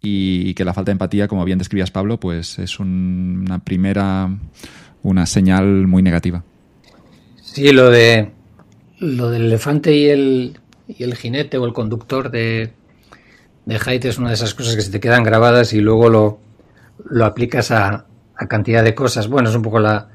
y 0.01 0.53
que 0.53 0.65
la 0.65 0.73
falta 0.73 0.89
de 0.89 0.93
empatía, 0.93 1.27
como 1.27 1.43
bien 1.45 1.57
describías 1.57 1.91
Pablo, 1.91 2.19
pues 2.19 2.59
es 2.59 2.79
una 2.79 3.59
primera, 3.59 4.29
una 5.03 5.25
señal 5.25 5.87
muy 5.87 6.03
negativa. 6.03 6.43
Sí, 7.41 7.71
lo 7.71 7.89
de 7.89 8.31
lo 8.99 9.29
del 9.29 9.45
elefante 9.45 9.95
y 9.95 10.07
el, 10.07 10.59
y 10.87 11.03
el 11.03 11.15
jinete 11.15 11.57
o 11.57 11.65
el 11.65 11.73
conductor 11.73 12.31
de, 12.31 12.73
de 13.65 13.79
Haidt 13.83 14.05
es 14.05 14.17
una 14.17 14.29
de 14.29 14.35
esas 14.35 14.53
cosas 14.53 14.75
que 14.75 14.81
se 14.81 14.91
te 14.91 14.99
quedan 14.99 15.23
grabadas 15.23 15.73
y 15.73 15.81
luego 15.81 16.09
lo, 16.09 16.39
lo 17.09 17.25
aplicas 17.25 17.71
a, 17.71 18.05
a 18.35 18.47
cantidad 18.47 18.83
de 18.83 18.95
cosas. 18.95 19.27
Bueno, 19.27 19.49
es 19.49 19.55
un 19.55 19.61
poco 19.61 19.79
la, 19.79 20.09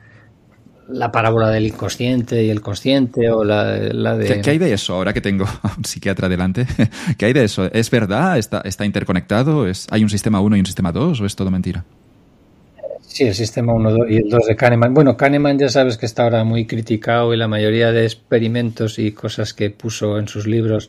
la 0.93 1.10
parábola 1.10 1.51
del 1.51 1.66
inconsciente 1.66 2.43
y 2.44 2.51
el 2.51 2.60
consciente 2.60 3.31
o 3.31 3.44
la, 3.44 3.77
de... 4.16 4.40
¿Qué, 4.40 4.51
hay 4.51 4.59
de 4.59 4.73
eso 4.73 4.94
ahora 4.94 5.12
que 5.12 5.20
tengo 5.20 5.44
a 5.62 5.74
un 5.77 5.85
psiquiatra 5.85 6.28
delante? 6.28 6.66
¿Qué 7.19 7.27
hay 7.27 7.32
de 7.32 7.44
eso? 7.44 7.70
¿Es 7.73 7.90
verdad? 7.90 8.39
¿Está, 8.39 8.60
está 8.64 8.85
interconectado? 8.85 9.66
¿Es, 9.66 9.86
¿Hay 9.90 10.02
un 10.02 10.10
sistema 10.10 10.40
1 10.40 10.56
y 10.56 10.60
un 10.60 10.66
sistema 10.66 10.93
2 10.93 11.20
o 11.20 11.27
es 11.27 11.36
todo 11.36 11.51
mentira? 11.51 11.85
Sí, 13.01 13.24
el 13.24 13.35
sistema 13.35 13.74
1 13.74 14.09
y 14.09 14.16
el 14.16 14.28
2 14.31 14.47
de 14.47 14.56
Kahneman. 14.56 14.94
Bueno, 14.94 15.16
Kahneman 15.16 15.59
ya 15.59 15.69
sabes 15.69 15.98
que 15.98 16.06
está 16.06 16.23
ahora 16.23 16.44
muy 16.44 16.66
criticado 16.66 17.35
y 17.35 17.36
la 17.36 17.47
mayoría 17.47 17.93
de 17.93 18.05
experimentos 18.05 18.98
y 18.98 19.12
cosas 19.12 19.52
que 19.52 19.70
puso 19.70 20.19
en 20.19 20.28
sus 20.28 20.47
libros 20.47 20.89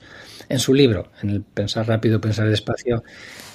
en 0.49 0.59
su 0.59 0.73
libro, 0.73 1.07
en 1.21 1.29
el 1.29 1.41
Pensar 1.41 1.87
rápido, 1.87 2.21
pensar 2.21 2.49
despacio, 2.49 3.03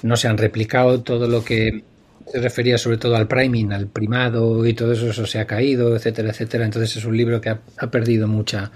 no 0.02 0.16
se 0.16 0.28
han 0.28 0.38
replicado 0.38 1.02
todo 1.02 1.28
lo 1.28 1.44
que 1.44 1.84
se 2.30 2.40
refería 2.40 2.78
sobre 2.78 2.98
todo 2.98 3.16
al 3.16 3.26
priming, 3.26 3.72
al 3.72 3.86
primado 3.86 4.66
y 4.66 4.74
todo 4.74 4.92
eso, 4.92 5.08
eso 5.08 5.26
se 5.26 5.38
ha 5.38 5.46
caído, 5.46 5.96
etcétera, 5.96 6.30
etcétera. 6.30 6.64
Entonces 6.64 6.96
es 6.96 7.04
un 7.04 7.16
libro 7.16 7.40
que 7.40 7.50
ha, 7.50 7.60
ha 7.78 7.90
perdido 7.90 8.28
mucha... 8.28 8.70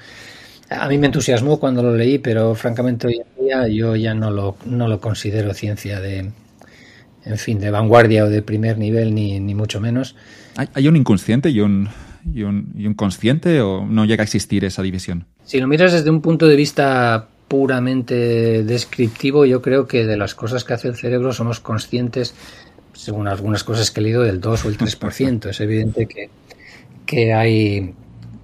A 0.70 0.88
mí 0.88 0.96
me 0.96 1.06
entusiasmó 1.06 1.60
cuando 1.60 1.82
lo 1.82 1.94
leí, 1.94 2.18
pero 2.18 2.54
francamente 2.54 3.06
hoy 3.06 3.20
en 3.20 3.44
día 3.44 3.68
yo 3.68 3.94
ya 3.94 4.14
no 4.14 4.30
lo, 4.30 4.56
no 4.64 4.88
lo 4.88 5.00
considero 5.00 5.52
ciencia 5.52 6.00
de, 6.00 6.30
en 7.24 7.38
fin, 7.38 7.58
de 7.60 7.70
vanguardia 7.70 8.24
o 8.24 8.28
de 8.28 8.40
primer 8.42 8.78
nivel, 8.78 9.14
ni, 9.14 9.38
ni 9.38 9.54
mucho 9.54 9.80
menos. 9.80 10.16
¿Hay, 10.56 10.68
¿Hay, 10.72 10.88
un 10.88 10.96
inconsciente 10.96 11.50
y 11.50 11.60
un, 11.60 11.88
y, 12.32 12.42
un, 12.42 12.72
y 12.76 12.86
un 12.86 12.94
consciente 12.94 13.60
o 13.60 13.84
no 13.84 14.06
llega 14.06 14.22
a 14.22 14.24
existir 14.24 14.64
esa 14.64 14.82
división? 14.82 15.26
Si 15.44 15.60
lo 15.60 15.68
miras 15.68 15.92
desde 15.92 16.10
un 16.10 16.22
punto 16.22 16.46
de 16.48 16.56
vista 16.56 17.28
puramente 17.48 18.62
descriptivo, 18.64 19.44
yo 19.44 19.60
creo 19.60 19.86
que 19.86 20.06
de 20.06 20.16
las 20.16 20.34
cosas 20.34 20.64
que 20.64 20.72
hace 20.72 20.88
el 20.88 20.96
cerebro 20.96 21.32
somos 21.32 21.60
conscientes, 21.60 22.34
según 22.92 23.28
algunas 23.28 23.64
cosas 23.64 23.90
que 23.90 24.00
he 24.00 24.02
leído, 24.02 24.22
del 24.22 24.40
2 24.40 24.64
o 24.64 24.68
el 24.68 24.78
3%. 24.78 25.50
es 25.50 25.60
evidente 25.60 26.06
que, 26.06 26.30
que 27.06 27.32
hay 27.32 27.94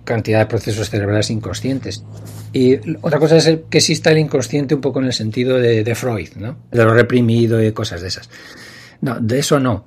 cantidad 0.04 0.40
de 0.40 0.46
procesos 0.46 0.90
cerebrales 0.90 1.30
inconscientes. 1.30 2.04
Y 2.52 2.76
otra 3.02 3.18
cosa 3.18 3.36
es 3.36 3.44
que 3.68 3.78
exista 3.78 4.10
el 4.10 4.18
inconsciente 4.18 4.74
un 4.74 4.80
poco 4.80 5.00
en 5.00 5.06
el 5.06 5.12
sentido 5.12 5.58
de, 5.58 5.84
de 5.84 5.94
Freud, 5.94 6.30
¿no? 6.36 6.56
De 6.70 6.82
lo 6.82 6.94
reprimido 6.94 7.62
y 7.62 7.72
cosas 7.72 8.00
de 8.00 8.08
esas. 8.08 8.30
No, 9.00 9.20
de 9.20 9.38
eso 9.38 9.60
no. 9.60 9.84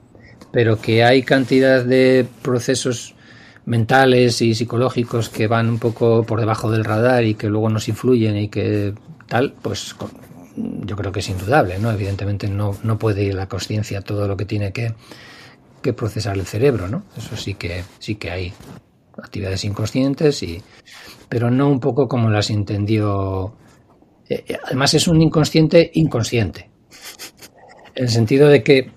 Pero 0.51 0.79
que 0.79 1.03
hay 1.03 1.23
cantidad 1.23 1.83
de 1.83 2.25
procesos 2.43 3.15
mentales 3.65 4.41
y 4.41 4.53
psicológicos 4.53 5.29
que 5.29 5.47
van 5.47 5.69
un 5.69 5.79
poco 5.79 6.23
por 6.23 6.39
debajo 6.39 6.71
del 6.71 6.83
radar 6.83 7.23
y 7.23 7.35
que 7.35 7.47
luego 7.47 7.69
nos 7.69 7.87
influyen 7.87 8.37
y 8.37 8.49
que 8.49 8.93
tal, 9.27 9.53
pues 9.61 9.95
yo 10.55 10.95
creo 10.95 11.11
que 11.11 11.19
es 11.19 11.29
indudable, 11.29 11.79
¿no? 11.79 11.91
Evidentemente 11.91 12.47
no, 12.47 12.71
no 12.83 12.97
puede 12.97 13.23
ir 13.23 13.35
la 13.35 13.47
conciencia 13.47 14.01
todo 14.01 14.27
lo 14.27 14.35
que 14.35 14.45
tiene 14.45 14.71
que, 14.71 14.93
que, 15.81 15.93
procesar 15.93 16.37
el 16.37 16.45
cerebro, 16.45 16.87
¿no? 16.87 17.03
Eso 17.17 17.35
sí 17.35 17.53
que, 17.53 17.83
sí 17.99 18.15
que 18.15 18.31
hay 18.31 18.53
actividades 19.17 19.63
inconscientes, 19.65 20.43
y, 20.43 20.61
pero 21.29 21.49
no 21.49 21.69
un 21.69 21.79
poco 21.79 22.07
como 22.07 22.29
las 22.29 22.49
entendió. 22.49 23.55
Además 24.65 24.93
es 24.93 25.07
un 25.07 25.21
inconsciente 25.21 25.91
inconsciente. 25.93 26.69
En 27.95 28.03
el 28.05 28.09
sentido 28.09 28.47
de 28.47 28.63
que 28.63 28.91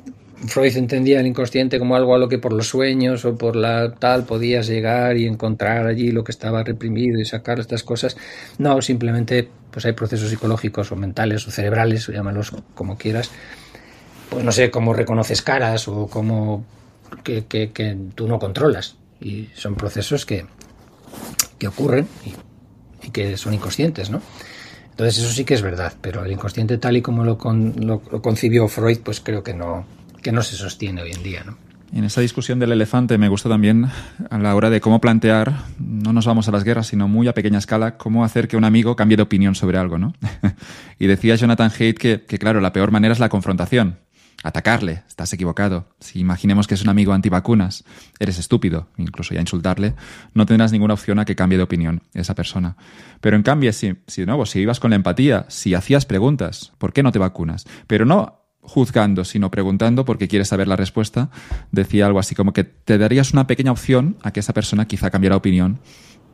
Freud 0.47 0.77
entendía 0.77 1.21
el 1.21 1.27
inconsciente 1.27 1.79
como 1.79 1.97
algo 1.97 2.15
a 2.15 2.19
lo 2.19 2.29
que 2.29 2.39
por 2.39 2.53
los 2.53 2.69
sueños 2.69 3.25
o 3.25 3.37
por 3.37 3.57
la 3.57 3.95
tal 3.95 4.25
podías 4.25 4.67
llegar 4.67 5.17
y 5.17 5.27
encontrar 5.27 5.87
allí 5.87 6.11
lo 6.11 6.25
que 6.25 6.33
estaba 6.33 6.63
reprimido 6.63 7.19
y 7.21 7.25
sacar 7.25 7.61
estas 7.61 7.83
cosas. 7.83 8.17
No, 8.59 8.81
simplemente 8.83 9.49
pues 9.71 9.87
hay 9.87 9.93
procesos 9.93 10.31
psicológicos 10.31 10.93
o 10.93 10.97
mentales 10.97 11.47
o 11.47 11.51
cerebrales, 11.51 12.09
o 12.09 12.13
llámalos 12.13 12.53
como 12.75 12.97
quieras. 12.97 13.31
Pues 14.29 14.45
no 14.45 14.53
sé, 14.53 14.71
cómo 14.71 14.93
reconoces 14.93 15.43
caras 15.43 15.89
o 15.89 16.07
cómo 16.09 16.65
que, 17.23 17.47
que, 17.47 17.97
tú 18.15 18.29
no 18.29 18.39
controlas. 18.39 18.97
Y 19.21 19.49
son 19.55 19.75
procesos 19.75 20.27
que, 20.27 20.47
que 21.59 21.69
ocurren 21.69 22.07
y, 22.25 23.07
y, 23.07 23.11
que 23.11 23.37
son 23.37 23.55
inconscientes, 23.55 24.11
¿no? 24.11 24.21
Entonces 24.91 25.23
eso 25.23 25.33
sí 25.33 25.45
que 25.45 25.55
es 25.55 25.63
verdad, 25.63 25.93
pero 26.01 26.25
el 26.25 26.33
inconsciente 26.33 26.79
tal 26.79 26.97
y 26.97 27.03
como 27.03 27.25
lo, 27.25 27.39
con, 27.39 27.75
lo, 27.79 28.03
lo 28.11 28.23
concibió 28.23 28.69
Freud, 28.69 28.99
pues 29.03 29.21
creo 29.21 29.43
que 29.43 29.55
no, 29.55 29.85
que 30.25 30.33
no 30.33 30.43
se 30.43 30.57
sostiene 30.57 31.03
hoy 31.03 31.13
en 31.13 31.23
día. 31.23 31.45
en 31.93 32.03
esa 32.03 32.23
discusión 32.23 32.59
del 32.59 32.73
elefante 32.73 33.19
me 33.19 33.29
gusta 33.29 33.51
también 33.51 33.91
a 34.31 34.39
la 34.39 34.57
hora 34.57 34.71
de 34.71 34.81
cómo 34.81 34.99
plantear, 34.99 35.55
no 35.79 36.15
nos 36.15 36.27
vamos 36.27 36.49
a 36.49 36.51
las 36.51 36.65
guerras, 36.65 36.87
sino 36.87 37.07
muy 37.07 37.29
a 37.29 37.35
pequeña 37.35 37.59
escala, 37.59 37.99
cómo 37.99 38.25
hacer 38.25 38.49
que 38.49 38.57
un 38.57 38.65
amigo 38.65 38.97
cambie 38.97 39.19
de 39.19 39.23
opinión 39.23 39.55
sobre 39.55 39.77
algo. 39.77 39.99
¿no? 39.99 40.15
y 40.99 41.07
decía 41.07 41.37
Jonathan 41.37 41.71
Haidt 41.79 41.99
que, 41.99 42.23
que, 42.23 42.39
claro, 42.39 42.61
la 42.61 42.73
peor 42.73 42.91
manera 42.91 43.13
es 43.13 43.21
la 43.21 43.29
confrontación. 43.29 43.99
Atacarle, 44.43 45.05
estás 45.07 45.33
equivocado. 45.35 45.89
Si 46.01 46.19
imaginemos 46.21 46.67
que 46.67 46.75
es 46.75 46.83
un 46.83 46.89
amigo 46.89 47.13
antivacunas, 47.13 47.85
eres 48.19 48.39
estúpido, 48.39 48.89
incluso 48.97 49.35
ya 49.35 49.41
insultarle, 49.41 49.95
no 50.33 50.47
tendrás 50.47 50.73
ninguna 50.73 50.95
opción 50.95 51.19
a 51.19 51.25
que 51.25 51.37
cambie 51.37 51.59
de 51.59 51.65
opinión 51.65 52.03
esa 52.15 52.35
persona. 52.35 52.77
Pero 53.21 53.37
en 53.37 53.43
cambio, 53.43 53.73
si, 53.73 53.95
si 54.07 54.23
de 54.23 54.27
nuevo, 54.27 54.47
si 54.47 54.61
ibas 54.61 54.81
con 54.81 54.91
la 54.91 54.97
empatía, 54.97 55.47
si 55.49 55.75
hacías 55.75 56.07
preguntas, 56.07 56.73
¿por 56.79 56.93
qué 56.93 57.03
no 57.03 57.13
te 57.13 57.19
vacunas? 57.19 57.67
Pero 57.87 58.05
no 58.05 58.44
juzgando, 58.65 59.25
sino 59.25 59.51
preguntando 59.51 60.05
porque 60.05 60.29
quieres 60.29 60.49
saber 60.49 60.69
la 60.69 60.77
respuesta, 60.77 61.31
decía 61.71 62.07
algo 62.07 62.19
así 62.19 62.35
como 62.35 62.53
que 62.53 62.65
te 62.65 62.99
darías 62.99 63.33
una 63.33 63.47
pequeña 63.47 63.73
opción 63.73 64.17
a 64.23 64.33
que 64.33 64.41
esa 64.41 64.53
persona 64.53 64.87
quizá 64.87 65.11
cambiara 65.11 65.37
opinión, 65.37 65.79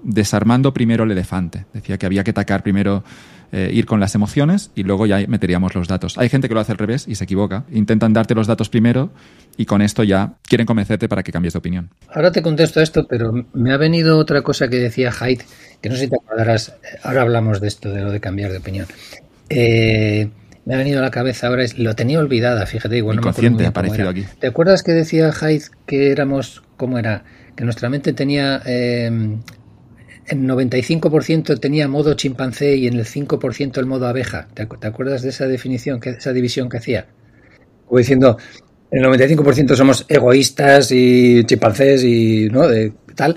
desarmando 0.02 0.72
primero 0.72 1.04
el 1.04 1.10
elefante. 1.10 1.66
Decía 1.72 1.98
que 1.98 2.06
había 2.06 2.24
que 2.24 2.30
atacar 2.30 2.62
primero, 2.62 3.04
eh, 3.52 3.70
ir 3.72 3.84
con 3.84 4.00
las 4.00 4.14
emociones 4.14 4.70
y 4.74 4.84
luego 4.84 5.06
ya 5.06 5.18
meteríamos 5.26 5.74
los 5.74 5.88
datos. 5.88 6.16
Hay 6.18 6.28
gente 6.28 6.48
que 6.48 6.54
lo 6.54 6.60
hace 6.60 6.72
al 6.72 6.78
revés 6.78 7.06
y 7.08 7.16
se 7.16 7.24
equivoca. 7.24 7.64
Intentan 7.70 8.12
darte 8.12 8.34
los 8.34 8.46
datos 8.46 8.68
primero 8.68 9.10
y 9.56 9.66
con 9.66 9.82
esto 9.82 10.04
ya 10.04 10.34
quieren 10.42 10.66
convencerte 10.66 11.08
para 11.08 11.22
que 11.22 11.32
cambies 11.32 11.54
de 11.54 11.58
opinión. 11.58 11.90
Ahora 12.08 12.30
te 12.32 12.42
contesto 12.42 12.80
esto, 12.80 13.06
pero 13.08 13.32
me 13.52 13.72
ha 13.72 13.76
venido 13.76 14.18
otra 14.18 14.42
cosa 14.42 14.68
que 14.68 14.76
decía 14.76 15.12
Haidt, 15.18 15.42
que 15.80 15.88
no 15.88 15.96
sé 15.96 16.02
si 16.02 16.10
te 16.10 16.16
acordarás, 16.16 16.74
ahora 17.02 17.22
hablamos 17.22 17.60
de 17.60 17.68
esto, 17.68 17.90
de 17.90 18.02
lo 18.02 18.12
de 18.12 18.20
cambiar 18.20 18.52
de 18.52 18.58
opinión. 18.58 18.86
Eh, 19.48 20.30
me 20.70 20.76
ha 20.76 20.78
venido 20.78 21.00
a 21.00 21.02
la 21.02 21.10
cabeza 21.10 21.48
ahora, 21.48 21.64
lo 21.78 21.96
tenía 21.96 22.20
olvidada, 22.20 22.64
fíjate, 22.64 22.96
igual 22.96 23.16
no 23.16 23.22
me 23.56 23.64
ha 23.64 23.70
aparecido 23.70 24.08
aquí. 24.08 24.24
¿Te 24.38 24.46
acuerdas 24.46 24.84
que 24.84 24.92
decía 24.92 25.32
Hyde 25.32 25.64
que 25.84 26.12
éramos, 26.12 26.62
cómo 26.76 26.96
era? 26.96 27.24
Que 27.56 27.64
nuestra 27.64 27.90
mente 27.90 28.12
tenía, 28.12 28.62
eh, 28.64 29.06
en 29.06 30.48
95% 30.48 31.58
tenía 31.58 31.88
modo 31.88 32.14
chimpancé 32.14 32.76
y 32.76 32.86
en 32.86 32.94
el 32.94 33.04
5% 33.04 33.78
el 33.78 33.86
modo 33.86 34.06
abeja. 34.06 34.46
¿Te, 34.54 34.64
¿Te, 34.66 34.86
acuerdas 34.86 35.22
de 35.22 35.30
esa 35.30 35.48
definición, 35.48 35.98
que, 35.98 36.10
esa 36.10 36.32
división 36.32 36.68
que 36.68 36.76
hacía? 36.76 37.08
O 37.88 37.98
diciendo, 37.98 38.38
el 38.92 39.02
95% 39.02 39.74
somos 39.74 40.06
egoístas 40.08 40.92
y 40.92 41.42
chimpancés 41.46 42.04
y, 42.04 42.48
¿no? 42.48 42.68
De, 42.68 42.92
tal 43.16 43.34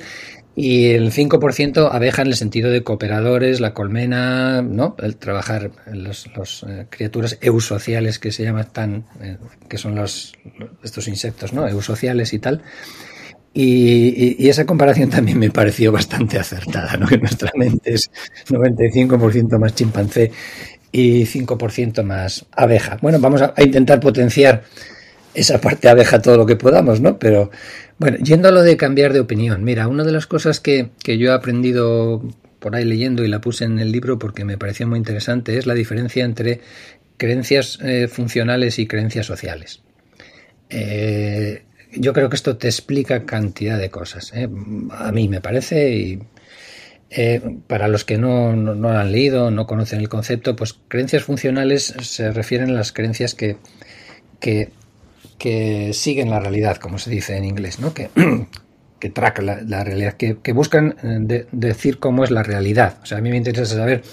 y 0.55 0.91
el 0.91 1.11
5% 1.11 1.89
abeja 1.91 2.21
en 2.21 2.27
el 2.27 2.35
sentido 2.35 2.69
de 2.69 2.83
cooperadores, 2.83 3.59
la 3.59 3.73
colmena, 3.73 4.61
¿no? 4.61 4.95
El 4.99 5.15
trabajar 5.17 5.71
los, 5.91 6.29
los 6.35 6.63
eh, 6.69 6.85
criaturas 6.89 7.37
eusociales 7.41 8.19
que 8.19 8.31
se 8.31 8.43
llaman 8.43 8.67
tan, 8.71 9.05
eh, 9.21 9.37
que 9.67 9.77
son 9.79 9.95
los, 9.95 10.33
estos 10.83 11.07
insectos, 11.07 11.53
¿no? 11.53 11.67
Eusociales 11.67 12.33
y 12.33 12.39
tal. 12.39 12.61
Y, 13.55 13.63
y, 13.63 14.35
y, 14.39 14.49
esa 14.49 14.65
comparación 14.65 15.09
también 15.09 15.37
me 15.37 15.51
pareció 15.51 15.91
bastante 15.91 16.39
acertada, 16.39 16.97
¿no? 16.97 17.07
Que 17.09 17.17
nuestra 17.17 17.51
mente 17.55 17.93
es 17.93 18.11
95% 18.47 19.59
más 19.59 19.75
chimpancé 19.75 20.31
y 20.91 21.23
5% 21.25 22.03
más 22.03 22.45
abeja. 22.51 22.97
Bueno, 23.01 23.19
vamos 23.19 23.41
a 23.41 23.53
intentar 23.57 23.99
potenciar 23.99 24.63
esa 25.33 25.59
parte 25.59 25.89
abeja 25.89 26.21
todo 26.21 26.37
lo 26.37 26.45
que 26.45 26.55
podamos, 26.55 27.01
¿no? 27.01 27.19
Pero 27.19 27.51
bueno, 27.97 28.17
yendo 28.17 28.49
a 28.49 28.51
lo 28.51 28.61
de 28.61 28.77
cambiar 28.77 29.13
de 29.13 29.19
opinión, 29.19 29.63
mira, 29.63 29.87
una 29.87 30.03
de 30.03 30.11
las 30.11 30.27
cosas 30.27 30.59
que, 30.59 30.89
que 31.03 31.17
yo 31.17 31.31
he 31.31 31.33
aprendido 31.33 32.21
por 32.63 32.75
ahí 32.75 32.85
leyendo 32.85 33.25
y 33.25 33.27
la 33.27 33.41
puse 33.41 33.65
en 33.65 33.77
el 33.77 33.91
libro 33.91 34.17
porque 34.17 34.45
me 34.45 34.57
pareció 34.57 34.87
muy 34.87 34.97
interesante 34.97 35.57
es 35.57 35.65
la 35.65 35.73
diferencia 35.73 36.23
entre 36.23 36.61
creencias 37.17 37.77
eh, 37.81 38.07
funcionales 38.07 38.79
y 38.79 38.87
creencias 38.87 39.25
sociales. 39.25 39.81
Eh, 40.69 41.63
yo 41.91 42.13
creo 42.13 42.29
que 42.29 42.37
esto 42.37 42.57
te 42.57 42.67
explica 42.67 43.25
cantidad 43.25 43.77
de 43.77 43.89
cosas. 43.89 44.31
¿eh? 44.33 44.47
A 44.91 45.11
mí 45.11 45.27
me 45.27 45.41
parece 45.41 45.93
y 45.93 46.19
para 47.67 47.89
los 47.89 48.05
que 48.05 48.17
no, 48.17 48.55
no, 48.55 48.73
no, 48.73 48.89
han 48.89 49.11
leído, 49.11 49.51
no 49.51 49.67
conocen 49.67 49.99
el 49.99 50.09
concepto, 50.09 50.55
pues 50.55 50.73
creencias 50.87 51.23
funcionales 51.23 51.93
se 52.01 52.31
refieren 52.31 52.71
a 52.71 52.73
las 52.73 52.91
creencias 52.91 53.35
que, 53.35 53.57
que 54.39 54.71
que 55.43 55.91
siguen 55.91 56.29
la 56.29 56.39
realidad, 56.39 56.77
como 56.77 56.97
se 56.97 57.09
dice 57.09 57.35
en 57.35 57.43
inglés, 57.43 57.77
¿no? 57.77 57.93
que, 57.93 58.09
que 58.99 59.09
track 59.09 59.41
la, 59.41 59.61
la 59.61 59.83
realidad, 59.83 60.13
que, 60.13 60.37
que 60.41 60.53
buscan 60.53 60.95
de, 61.03 61.47
decir 61.51 61.99
cómo 61.99 62.23
es 62.23 62.31
la 62.31 62.43
realidad. 62.43 62.99
O 63.03 63.05
sea, 63.05 63.17
a 63.17 63.21
mí 63.21 63.29
me 63.29 63.35
interesa 63.35 63.75
saber 63.75 64.03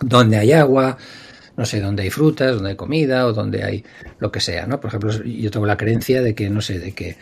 dónde 0.00 0.38
hay 0.38 0.52
agua, 0.52 0.96
no 1.58 1.66
sé, 1.66 1.82
dónde 1.82 2.04
hay 2.04 2.10
frutas, 2.10 2.54
dónde 2.54 2.70
hay 2.70 2.76
comida 2.76 3.26
o 3.26 3.34
dónde 3.34 3.64
hay 3.64 3.84
lo 4.18 4.32
que 4.32 4.40
sea, 4.40 4.66
¿no? 4.66 4.80
Por 4.80 4.88
ejemplo, 4.88 5.12
yo 5.24 5.50
tengo 5.50 5.66
la 5.66 5.76
creencia 5.76 6.22
de 6.22 6.34
que, 6.34 6.48
no 6.48 6.62
sé, 6.62 6.78
de 6.78 6.92
que, 6.92 7.18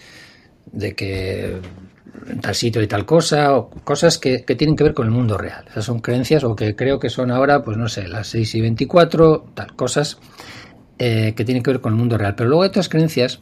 de 0.66 0.94
que 0.94 1.60
en 2.28 2.40
tal 2.40 2.54
sitio 2.54 2.82
y 2.82 2.86
tal 2.86 3.04
cosa, 3.04 3.56
o 3.56 3.68
cosas 3.68 4.16
que, 4.18 4.44
que, 4.44 4.54
tienen 4.54 4.76
que 4.76 4.84
ver 4.84 4.94
con 4.94 5.06
el 5.06 5.12
mundo 5.12 5.36
real. 5.36 5.64
Esas 5.68 5.86
son 5.86 5.98
creencias 5.98 6.44
o 6.44 6.54
que 6.54 6.76
creo 6.76 7.00
que 7.00 7.10
son 7.10 7.32
ahora, 7.32 7.64
pues 7.64 7.76
no 7.76 7.88
sé, 7.88 8.06
las 8.06 8.28
6 8.28 8.54
y 8.54 8.60
24, 8.60 9.46
tal, 9.54 9.74
cosas 9.74 10.18
eh, 10.98 11.34
que 11.36 11.44
tienen 11.44 11.62
que 11.62 11.72
ver 11.72 11.80
con 11.80 11.92
el 11.92 11.98
mundo 11.98 12.18
real. 12.18 12.34
Pero 12.34 12.48
luego 12.48 12.62
hay 12.62 12.68
otras 12.68 12.88
creencias 12.88 13.40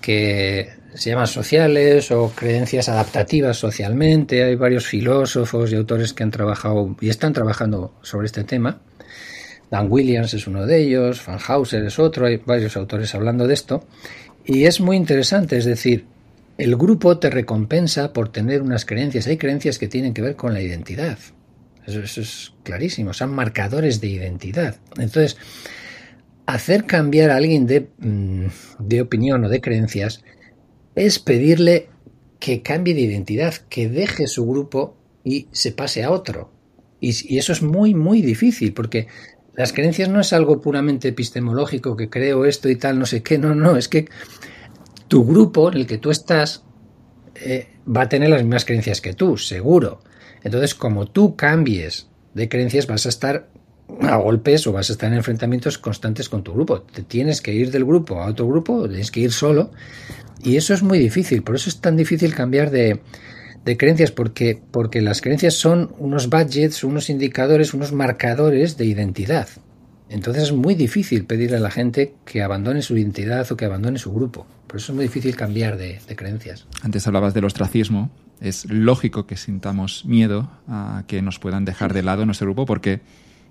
que 0.00 0.70
se 0.94 1.10
llaman 1.10 1.26
sociales 1.26 2.10
o 2.10 2.32
creencias 2.34 2.88
adaptativas 2.88 3.56
socialmente. 3.58 4.44
Hay 4.44 4.56
varios 4.56 4.86
filósofos 4.86 5.72
y 5.72 5.76
autores 5.76 6.12
que 6.12 6.22
han 6.22 6.30
trabajado 6.30 6.96
y 7.00 7.08
están 7.08 7.32
trabajando 7.32 7.94
sobre 8.02 8.26
este 8.26 8.44
tema. 8.44 8.80
Dan 9.70 9.90
Williams 9.90 10.32
es 10.34 10.46
uno 10.46 10.64
de 10.64 10.82
ellos, 10.82 11.24
Van 11.26 11.38
Hauser 11.44 11.84
es 11.84 11.98
otro, 11.98 12.26
hay 12.26 12.36
varios 12.36 12.76
autores 12.76 13.14
hablando 13.14 13.46
de 13.46 13.54
esto. 13.54 13.84
Y 14.44 14.64
es 14.64 14.80
muy 14.80 14.96
interesante, 14.96 15.58
es 15.58 15.64
decir, 15.64 16.06
el 16.56 16.76
grupo 16.76 17.18
te 17.18 17.30
recompensa 17.30 18.12
por 18.12 18.30
tener 18.30 18.62
unas 18.62 18.84
creencias. 18.84 19.26
Hay 19.26 19.36
creencias 19.36 19.78
que 19.78 19.88
tienen 19.88 20.14
que 20.14 20.22
ver 20.22 20.36
con 20.36 20.54
la 20.54 20.60
identidad. 20.60 21.18
Eso, 21.84 22.00
es 22.00 22.52
clarísimo. 22.62 23.12
Son 23.12 23.34
marcadores 23.34 24.00
de 24.00 24.08
identidad. 24.08 24.76
Entonces, 24.96 25.36
hacer 26.46 26.86
cambiar 26.86 27.30
a 27.30 27.36
alguien 27.36 27.66
de, 27.66 27.88
mm, 27.98 28.46
de 28.78 29.00
opinión 29.02 29.44
o 29.44 29.48
de 29.48 29.60
creencias 29.60 30.22
es 30.94 31.18
pedirle 31.18 31.88
que 32.38 32.62
cambie 32.62 32.94
de 32.94 33.00
identidad, 33.00 33.54
que 33.68 33.88
deje 33.88 34.26
su 34.26 34.46
grupo 34.46 34.96
y 35.24 35.48
se 35.52 35.72
pase 35.72 36.04
a 36.04 36.10
otro. 36.10 36.52
Y, 37.00 37.36
eso 37.36 37.52
es 37.52 37.62
muy, 37.62 37.94
muy 37.94 38.22
difícil, 38.22 38.72
porque 38.72 39.08
las 39.54 39.72
creencias 39.72 40.08
no 40.08 40.20
es 40.20 40.32
algo 40.32 40.60
puramente 40.60 41.08
epistemológico, 41.08 41.96
que 41.96 42.08
creo 42.08 42.44
esto 42.44 42.68
y 42.68 42.76
tal, 42.76 42.98
no 42.98 43.06
sé 43.06 43.22
qué, 43.22 43.38
no, 43.38 43.54
no, 43.54 43.76
es 43.76 43.88
que 43.88 44.06
tu 45.08 45.24
grupo 45.24 45.70
en 45.70 45.78
el 45.78 45.86
que 45.86 45.98
tú 45.98 46.10
estás 46.10 46.64
eh, 47.36 47.68
va 47.86 48.02
a 48.02 48.08
tener 48.08 48.30
las 48.30 48.42
mismas 48.42 48.64
creencias 48.64 49.00
que 49.00 49.14
tú, 49.14 49.36
seguro. 49.36 50.00
Entonces, 50.42 50.74
como 50.74 51.06
tú 51.06 51.36
cambies 51.36 52.08
de 52.34 52.48
creencias, 52.48 52.86
vas 52.86 53.06
a 53.06 53.10
estar 53.10 53.48
a 54.00 54.16
golpes 54.16 54.66
o 54.66 54.72
vas 54.72 54.90
a 54.90 54.92
estar 54.92 55.10
en 55.10 55.18
enfrentamientos 55.18 55.78
constantes 55.78 56.28
con 56.28 56.42
tu 56.42 56.52
grupo. 56.52 56.82
Te 56.82 57.02
tienes 57.02 57.40
que 57.40 57.52
ir 57.52 57.70
del 57.70 57.84
grupo 57.84 58.20
a 58.20 58.26
otro 58.26 58.46
grupo, 58.46 58.88
tienes 58.88 59.10
que 59.10 59.20
ir 59.20 59.32
solo. 59.32 59.70
Y 60.42 60.56
eso 60.56 60.74
es 60.74 60.82
muy 60.82 60.98
difícil, 60.98 61.42
por 61.42 61.56
eso 61.56 61.68
es 61.70 61.80
tan 61.80 61.96
difícil 61.96 62.34
cambiar 62.34 62.70
de, 62.70 63.00
de 63.64 63.76
creencias, 63.76 64.12
porque, 64.12 64.60
porque 64.70 65.00
las 65.00 65.20
creencias 65.20 65.54
son 65.54 65.92
unos 65.98 66.28
budgets, 66.28 66.84
unos 66.84 67.10
indicadores, 67.10 67.74
unos 67.74 67.92
marcadores 67.92 68.76
de 68.76 68.86
identidad. 68.86 69.48
Entonces 70.08 70.44
es 70.44 70.52
muy 70.52 70.74
difícil 70.74 71.24
pedirle 71.24 71.56
a 71.56 71.60
la 71.60 71.70
gente 71.70 72.14
que 72.24 72.42
abandone 72.42 72.82
su 72.82 72.96
identidad 72.96 73.50
o 73.50 73.56
que 73.56 73.64
abandone 73.64 73.98
su 73.98 74.12
grupo. 74.12 74.46
Por 74.68 74.76
eso 74.76 74.92
es 74.92 74.96
muy 74.96 75.04
difícil 75.06 75.34
cambiar 75.34 75.76
de, 75.76 75.98
de, 76.06 76.16
creencias. 76.16 76.66
Antes 76.82 77.06
hablabas 77.06 77.34
del 77.34 77.44
ostracismo. 77.44 78.10
Es 78.40 78.66
lógico 78.70 79.26
que 79.26 79.36
sintamos 79.36 80.04
miedo 80.04 80.50
a 80.68 81.04
que 81.06 81.22
nos 81.22 81.38
puedan 81.38 81.64
dejar 81.64 81.94
de 81.94 82.02
lado 82.02 82.26
nuestro 82.26 82.46
grupo 82.46 82.66
porque 82.66 83.00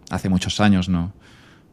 hace 0.10 0.30
muchos 0.30 0.60
años 0.60 0.90
no, 0.90 1.14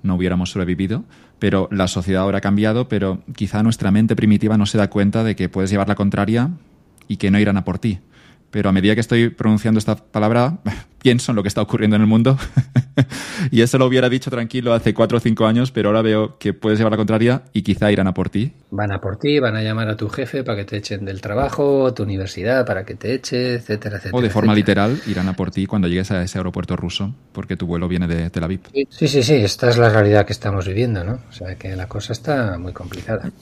no 0.02 0.14
hubiéramos 0.14 0.50
sobrevivido, 0.50 1.04
pero 1.38 1.68
la 1.70 1.88
sociedad 1.88 2.22
ahora 2.22 2.38
ha 2.38 2.42
cambiado, 2.42 2.88
pero 2.88 3.22
quizá 3.34 3.62
nuestra 3.62 3.90
mente 3.90 4.16
primitiva 4.16 4.56
no 4.58 4.66
se 4.66 4.78
da 4.78 4.90
cuenta 4.90 5.24
de 5.24 5.36
que 5.36 5.48
puedes 5.48 5.70
llevar 5.70 5.88
la 5.88 5.94
contraria 5.94 6.50
y 7.08 7.16
que 7.16 7.30
no 7.30 7.38
irán 7.38 7.56
a 7.56 7.64
por 7.64 7.78
ti 7.78 8.00
pero 8.52 8.68
a 8.68 8.72
medida 8.72 8.94
que 8.94 9.00
estoy 9.00 9.30
pronunciando 9.30 9.78
esta 9.78 9.96
palabra, 9.96 10.58
pienso 11.02 11.32
en 11.32 11.36
lo 11.36 11.42
que 11.42 11.48
está 11.48 11.62
ocurriendo 11.62 11.96
en 11.96 12.02
el 12.02 12.08
mundo. 12.08 12.38
y 13.50 13.62
eso 13.62 13.78
lo 13.78 13.86
hubiera 13.86 14.10
dicho 14.10 14.30
tranquilo 14.30 14.74
hace 14.74 14.92
cuatro 14.92 15.16
o 15.16 15.20
cinco 15.20 15.46
años, 15.46 15.72
pero 15.72 15.88
ahora 15.88 16.02
veo 16.02 16.38
que 16.38 16.52
puedes 16.52 16.78
llevar 16.78 16.92
la 16.92 16.98
contraria 16.98 17.42
y 17.54 17.62
quizá 17.62 17.90
irán 17.90 18.06
a 18.06 18.14
por 18.14 18.28
ti. 18.28 18.52
Van 18.70 18.92
a 18.92 19.00
por 19.00 19.16
ti, 19.16 19.40
van 19.40 19.56
a 19.56 19.62
llamar 19.62 19.88
a 19.88 19.96
tu 19.96 20.10
jefe 20.10 20.44
para 20.44 20.58
que 20.58 20.64
te 20.66 20.76
echen 20.76 21.06
del 21.06 21.22
trabajo, 21.22 21.86
a 21.86 21.94
tu 21.94 22.02
universidad 22.02 22.66
para 22.66 22.84
que 22.84 22.94
te 22.94 23.14
eche, 23.14 23.54
etcétera, 23.54 23.96
etcétera. 23.96 24.18
O 24.18 24.20
de 24.20 24.28
forma 24.28 24.54
literal, 24.54 25.00
irán 25.06 25.28
a 25.28 25.32
por 25.32 25.50
ti 25.50 25.64
cuando 25.66 25.88
llegues 25.88 26.10
a 26.10 26.22
ese 26.22 26.38
aeropuerto 26.38 26.76
ruso, 26.76 27.14
porque 27.32 27.56
tu 27.56 27.66
vuelo 27.66 27.88
viene 27.88 28.06
de 28.06 28.28
Tel 28.28 28.44
Aviv. 28.44 28.60
Sí, 28.90 29.08
sí, 29.08 29.22
sí, 29.22 29.34
esta 29.34 29.70
es 29.70 29.78
la 29.78 29.88
realidad 29.88 30.26
que 30.26 30.34
estamos 30.34 30.68
viviendo, 30.68 31.02
¿no? 31.04 31.20
O 31.30 31.32
sea 31.32 31.56
que 31.56 31.74
la 31.74 31.88
cosa 31.88 32.12
está 32.12 32.58
muy 32.58 32.74
complicada. 32.74 33.32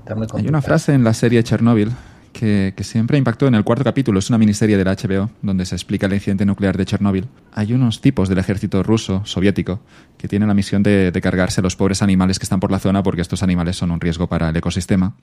Está 0.00 0.14
muy 0.14 0.26
complicada. 0.26 0.42
Hay 0.42 0.48
una 0.48 0.60
frase 0.60 0.92
en 0.92 1.04
la 1.04 1.14
serie 1.14 1.42
Chernobyl 1.42 1.90
que, 2.32 2.74
siempre 2.80 3.18
impactó 3.18 3.46
en 3.46 3.54
el 3.54 3.64
cuarto 3.64 3.84
capítulo. 3.84 4.18
Es 4.18 4.28
una 4.28 4.38
miniserie 4.38 4.76
de 4.76 4.84
la 4.84 4.94
HBO 4.94 5.30
donde 5.42 5.66
se 5.66 5.74
explica 5.74 6.06
el 6.06 6.14
incidente 6.14 6.46
nuclear 6.46 6.76
de 6.76 6.84
Chernóbil. 6.84 7.26
Hay 7.52 7.72
unos 7.72 8.00
tipos 8.00 8.28
del 8.28 8.38
ejército 8.38 8.82
ruso, 8.82 9.22
soviético, 9.24 9.80
que 10.16 10.28
tienen 10.28 10.48
la 10.48 10.54
misión 10.54 10.82
de, 10.82 11.12
cargarse 11.22 11.60
a 11.60 11.62
los 11.62 11.76
pobres 11.76 12.02
animales 12.02 12.38
que 12.38 12.44
están 12.44 12.60
por 12.60 12.70
la 12.70 12.78
zona 12.78 13.02
porque 13.02 13.20
estos 13.22 13.42
animales 13.42 13.76
son 13.76 13.90
un 13.90 14.00
riesgo 14.00 14.28
para 14.28 14.48
el 14.48 14.56
ecosistema. 14.56 15.14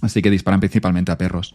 Así 0.00 0.20
que 0.20 0.30
disparan 0.30 0.60
principalmente 0.60 1.12
a 1.12 1.18
perros. 1.18 1.54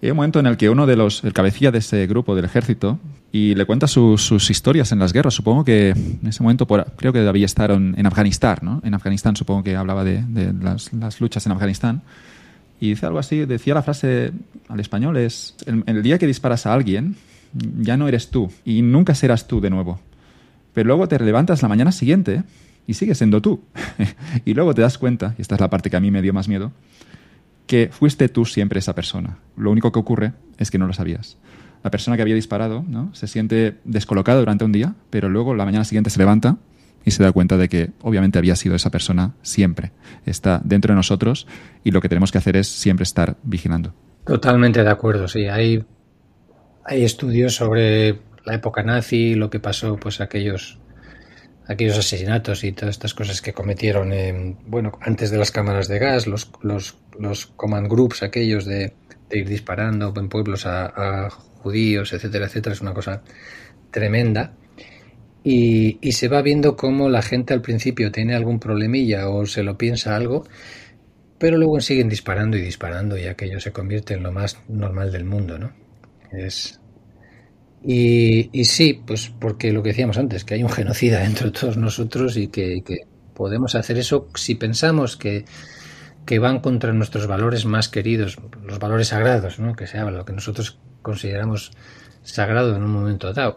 Y 0.00 0.06
hay 0.06 0.10
un 0.12 0.16
momento 0.16 0.38
en 0.38 0.46
el 0.46 0.56
que 0.56 0.70
uno 0.70 0.86
de 0.86 0.96
los, 0.96 1.24
el 1.24 1.32
cabecilla 1.32 1.72
de 1.72 1.78
ese 1.78 2.06
grupo 2.06 2.36
del 2.36 2.44
ejército, 2.44 3.00
y 3.32 3.54
le 3.54 3.66
cuenta 3.66 3.86
sus 3.86 4.50
historias 4.50 4.92
en 4.92 4.98
las 5.00 5.12
guerras. 5.12 5.34
Supongo 5.34 5.64
que 5.64 5.90
en 5.90 6.20
ese 6.26 6.42
momento, 6.42 6.66
creo 6.66 7.12
que 7.12 7.26
había 7.26 7.46
estar 7.46 7.70
en, 7.70 8.06
Afganistán, 8.06 8.58
¿no? 8.62 8.80
En 8.84 8.94
Afganistán 8.94 9.36
supongo 9.36 9.62
que 9.64 9.76
hablaba 9.76 10.04
de, 10.04 10.24
las, 10.60 10.92
las, 10.92 11.20
luchas 11.20 11.44
en 11.46 11.52
Afganistán. 11.52 12.02
Y 12.80 12.90
dice 12.90 13.06
algo 13.06 13.18
así, 13.18 13.44
decía 13.44 13.74
la 13.74 13.82
frase 13.82 14.32
al 14.68 14.80
español, 14.80 15.16
es, 15.16 15.56
el, 15.66 16.02
día 16.02 16.18
que 16.18 16.26
disparas 16.26 16.66
a 16.66 16.72
alguien, 16.72 17.16
ya 17.80 17.96
no 17.96 18.08
eres 18.08 18.30
tú 18.30 18.50
y 18.64 18.82
nunca 18.82 19.14
serás 19.14 19.48
tú 19.48 19.60
de 19.60 19.70
nuevo. 19.70 20.00
Pero 20.74 20.86
luego 20.86 21.08
te 21.08 21.18
levantas 21.18 21.62
la 21.62 21.68
mañana 21.68 21.90
siguiente 21.90 22.44
y 22.86 22.94
sigues 22.94 23.18
siendo 23.18 23.42
tú. 23.42 23.62
y 24.44 24.54
luego 24.54 24.74
te 24.74 24.82
das 24.82 24.98
cuenta, 24.98 25.34
y 25.38 25.42
esta 25.42 25.56
es 25.56 25.60
la 25.60 25.70
parte 25.70 25.90
que 25.90 25.96
a 25.96 26.00
mí 26.00 26.10
me 26.10 26.22
dio 26.22 26.32
más 26.32 26.48
miedo, 26.48 26.72
que 27.66 27.90
fuiste 27.92 28.28
tú 28.28 28.44
siempre 28.44 28.78
esa 28.78 28.94
persona. 28.94 29.38
Lo 29.56 29.70
único 29.70 29.90
que 29.90 29.98
ocurre 29.98 30.32
es 30.58 30.70
que 30.70 30.78
no 30.78 30.86
lo 30.86 30.92
sabías. 30.92 31.36
La 31.82 31.90
persona 31.90 32.16
que 32.16 32.22
había 32.22 32.34
disparado 32.34 32.84
¿no? 32.88 33.14
se 33.14 33.26
siente 33.26 33.78
descolocada 33.84 34.40
durante 34.40 34.64
un 34.64 34.72
día, 34.72 34.94
pero 35.10 35.28
luego 35.28 35.54
la 35.54 35.64
mañana 35.64 35.84
siguiente 35.84 36.10
se 36.10 36.18
levanta 36.18 36.58
y 37.04 37.10
se 37.10 37.22
da 37.22 37.32
cuenta 37.32 37.56
de 37.56 37.68
que 37.68 37.90
obviamente 38.02 38.38
había 38.38 38.56
sido 38.56 38.74
esa 38.74 38.90
persona 38.90 39.34
siempre. 39.42 39.92
Está 40.26 40.60
dentro 40.64 40.92
de 40.92 40.96
nosotros 40.96 41.46
y 41.84 41.90
lo 41.90 42.00
que 42.00 42.08
tenemos 42.08 42.32
que 42.32 42.38
hacer 42.38 42.56
es 42.56 42.68
siempre 42.68 43.04
estar 43.04 43.36
vigilando. 43.42 43.94
Totalmente 44.24 44.82
de 44.82 44.90
acuerdo, 44.90 45.26
sí. 45.28 45.46
Hay, 45.46 45.84
hay 46.84 47.04
estudios 47.04 47.54
sobre 47.54 48.20
la 48.44 48.54
época 48.54 48.82
nazi, 48.82 49.34
lo 49.34 49.50
que 49.50 49.60
pasó, 49.60 49.96
pues 49.96 50.20
aquellos 50.20 50.78
aquellos 51.68 51.98
asesinatos 51.98 52.64
y 52.64 52.72
todas 52.72 52.94
estas 52.94 53.14
cosas 53.14 53.42
que 53.42 53.52
cometieron, 53.52 54.10
bueno, 54.66 54.92
antes 55.02 55.30
de 55.30 55.36
las 55.36 55.50
cámaras 55.50 55.86
de 55.86 55.98
gas, 55.98 56.26
los, 56.26 56.50
los, 56.62 56.96
los 57.18 57.46
command 57.46 57.88
groups, 57.88 58.22
aquellos 58.22 58.64
de, 58.64 58.94
ir 59.30 59.46
disparando 59.46 60.12
en 60.16 60.28
pueblos 60.30 60.64
a, 60.64 61.28
judíos, 61.58 62.12
etcétera, 62.12 62.46
etcétera, 62.46 62.72
es 62.72 62.80
una 62.80 62.94
cosa 62.94 63.22
tremenda. 63.90 64.52
Y, 65.50 66.12
se 66.12 66.28
va 66.28 66.42
viendo 66.42 66.76
cómo 66.76 67.08
la 67.08 67.22
gente 67.22 67.54
al 67.54 67.62
principio 67.62 68.12
tiene 68.12 68.34
algún 68.34 68.60
problemilla 68.60 69.30
o 69.30 69.46
se 69.46 69.62
lo 69.62 69.78
piensa 69.78 70.14
algo, 70.14 70.44
pero 71.38 71.56
luego 71.56 71.80
siguen 71.80 72.10
disparando 72.10 72.58
y 72.58 72.60
disparando 72.60 73.16
y 73.16 73.24
aquello 73.24 73.58
se 73.58 73.72
convierte 73.72 74.12
en 74.12 74.24
lo 74.24 74.30
más 74.30 74.58
normal 74.68 75.10
del 75.10 75.24
mundo, 75.24 75.58
¿no? 75.58 75.72
Es... 76.32 76.78
Y, 77.82 78.50
sí, 78.64 79.02
pues 79.06 79.32
porque 79.40 79.72
lo 79.72 79.82
que 79.82 79.90
decíamos 79.90 80.18
antes, 80.18 80.44
que 80.44 80.52
hay 80.52 80.62
un 80.62 80.68
genocida 80.68 81.20
dentro 81.20 81.46
de 81.46 81.58
todos 81.58 81.78
nosotros 81.78 82.36
y 82.36 82.48
que, 82.48 82.82
podemos 83.32 83.74
hacer 83.74 83.96
eso 83.96 84.28
si 84.34 84.54
pensamos 84.54 85.16
que, 85.16 85.46
que 86.26 86.38
van 86.38 86.60
contra 86.60 86.92
nuestros 86.92 87.26
valores 87.26 87.64
más 87.64 87.88
queridos, 87.88 88.36
los 88.62 88.78
valores 88.78 89.08
sagrados, 89.08 89.58
¿no? 89.58 89.74
que 89.74 89.86
se 89.86 89.96
habla, 89.96 90.18
lo 90.18 90.24
que 90.26 90.34
nosotros 90.34 90.78
consideramos 91.00 91.70
sagrado 92.22 92.76
en 92.76 92.82
un 92.82 92.90
momento 92.90 93.32
dado. 93.32 93.54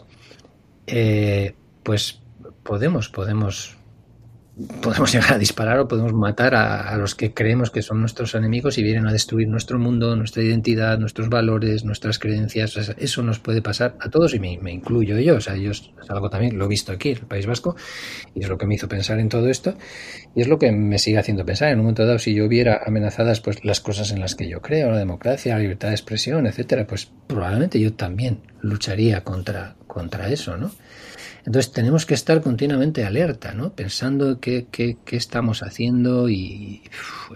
Eh, 0.88 1.56
pues 1.84 2.22
podemos, 2.64 3.10
podemos, 3.10 3.78
podemos 4.82 5.12
llegar 5.14 5.34
a 5.34 5.38
disparar 5.38 5.80
o 5.80 5.88
podemos 5.88 6.14
matar 6.14 6.56
a, 6.56 6.95
los 6.98 7.16
que 7.16 7.34
creemos 7.34 7.72
que 7.72 7.82
son 7.82 7.99
nuestros 7.99 8.36
enemigos 8.36 8.78
y 8.78 8.84
vienen 8.84 9.08
a 9.08 9.12
destruir 9.12 9.48
nuestro 9.48 9.80
mundo, 9.80 10.16
nuestra 10.16 10.44
identidad, 10.44 10.99
nuestros 10.99 11.30
valores, 11.30 11.84
nuestras 11.84 12.20
creencias. 12.20 12.78
Eso 12.98 13.24
nos 13.24 13.40
puede 13.40 13.62
pasar 13.62 13.95
a 13.99 14.10
todos 14.10 14.34
y 14.34 14.40
me, 14.40 14.52
incluyo 14.72 15.18
yo. 15.20 15.36
O 15.36 15.41
sea, 15.41 15.56
yo 15.56 15.72
es 15.72 15.91
algo 16.10 16.30
también, 16.30 16.58
lo 16.58 16.66
he 16.66 16.68
visto 16.68 16.91
aquí, 16.91 17.12
en 17.12 17.18
el 17.20 17.26
País 17.26 17.45
Vasco, 17.45 17.76
y 18.36 18.44
es 18.44 18.49
lo 18.49 18.58
que 18.58 18.68
me 18.68 18.76
hizo 18.76 18.88
pensar 18.88 19.20
en 19.20 19.30
todo 19.30 19.48
esto 19.48 19.76
y 20.36 20.41
es 20.41 20.48
lo 20.48 20.60
que 20.60 20.72
me 20.72 20.99
sigue 20.99 21.18
haciendo 21.18 21.45
pensar. 21.45 21.70
En 21.70 21.80
un 21.80 21.86
momento 21.86 22.06
dado, 22.06 22.20
si 22.20 22.34
yo 22.34 22.48
viera 22.48 22.82
amenazadas 22.86 23.41
pues 23.41 23.64
las 23.66 23.82
cosas 23.82 24.12
en 24.12 24.20
las 24.20 24.36
que 24.36 24.48
yo 24.48 24.62
creo, 24.62 24.91
la 24.91 24.98
democracia, 24.98 25.56
la 25.56 25.62
libertad 25.62 25.90
de 25.90 25.95
expresión, 25.95 26.45
etcétera, 26.45 26.86
pues 26.88 27.12
probablemente 27.28 27.80
yo 27.80 27.94
también 27.94 28.41
lucharía 28.62 29.24
contra, 29.24 29.76
contra 29.88 30.30
eso, 30.30 30.58
¿no? 30.58 30.72
Entonces 31.46 31.72
tenemos 31.72 32.06
que 32.06 32.14
estar 32.14 32.42
continuamente 32.42 33.04
alerta, 33.04 33.54
¿no? 33.54 33.74
Pensando 33.74 34.40
qué, 34.40 34.68
qué, 34.72 34.98
qué 35.04 35.18
estamos 35.18 35.64
haciendo 35.64 36.30
y 36.30 36.82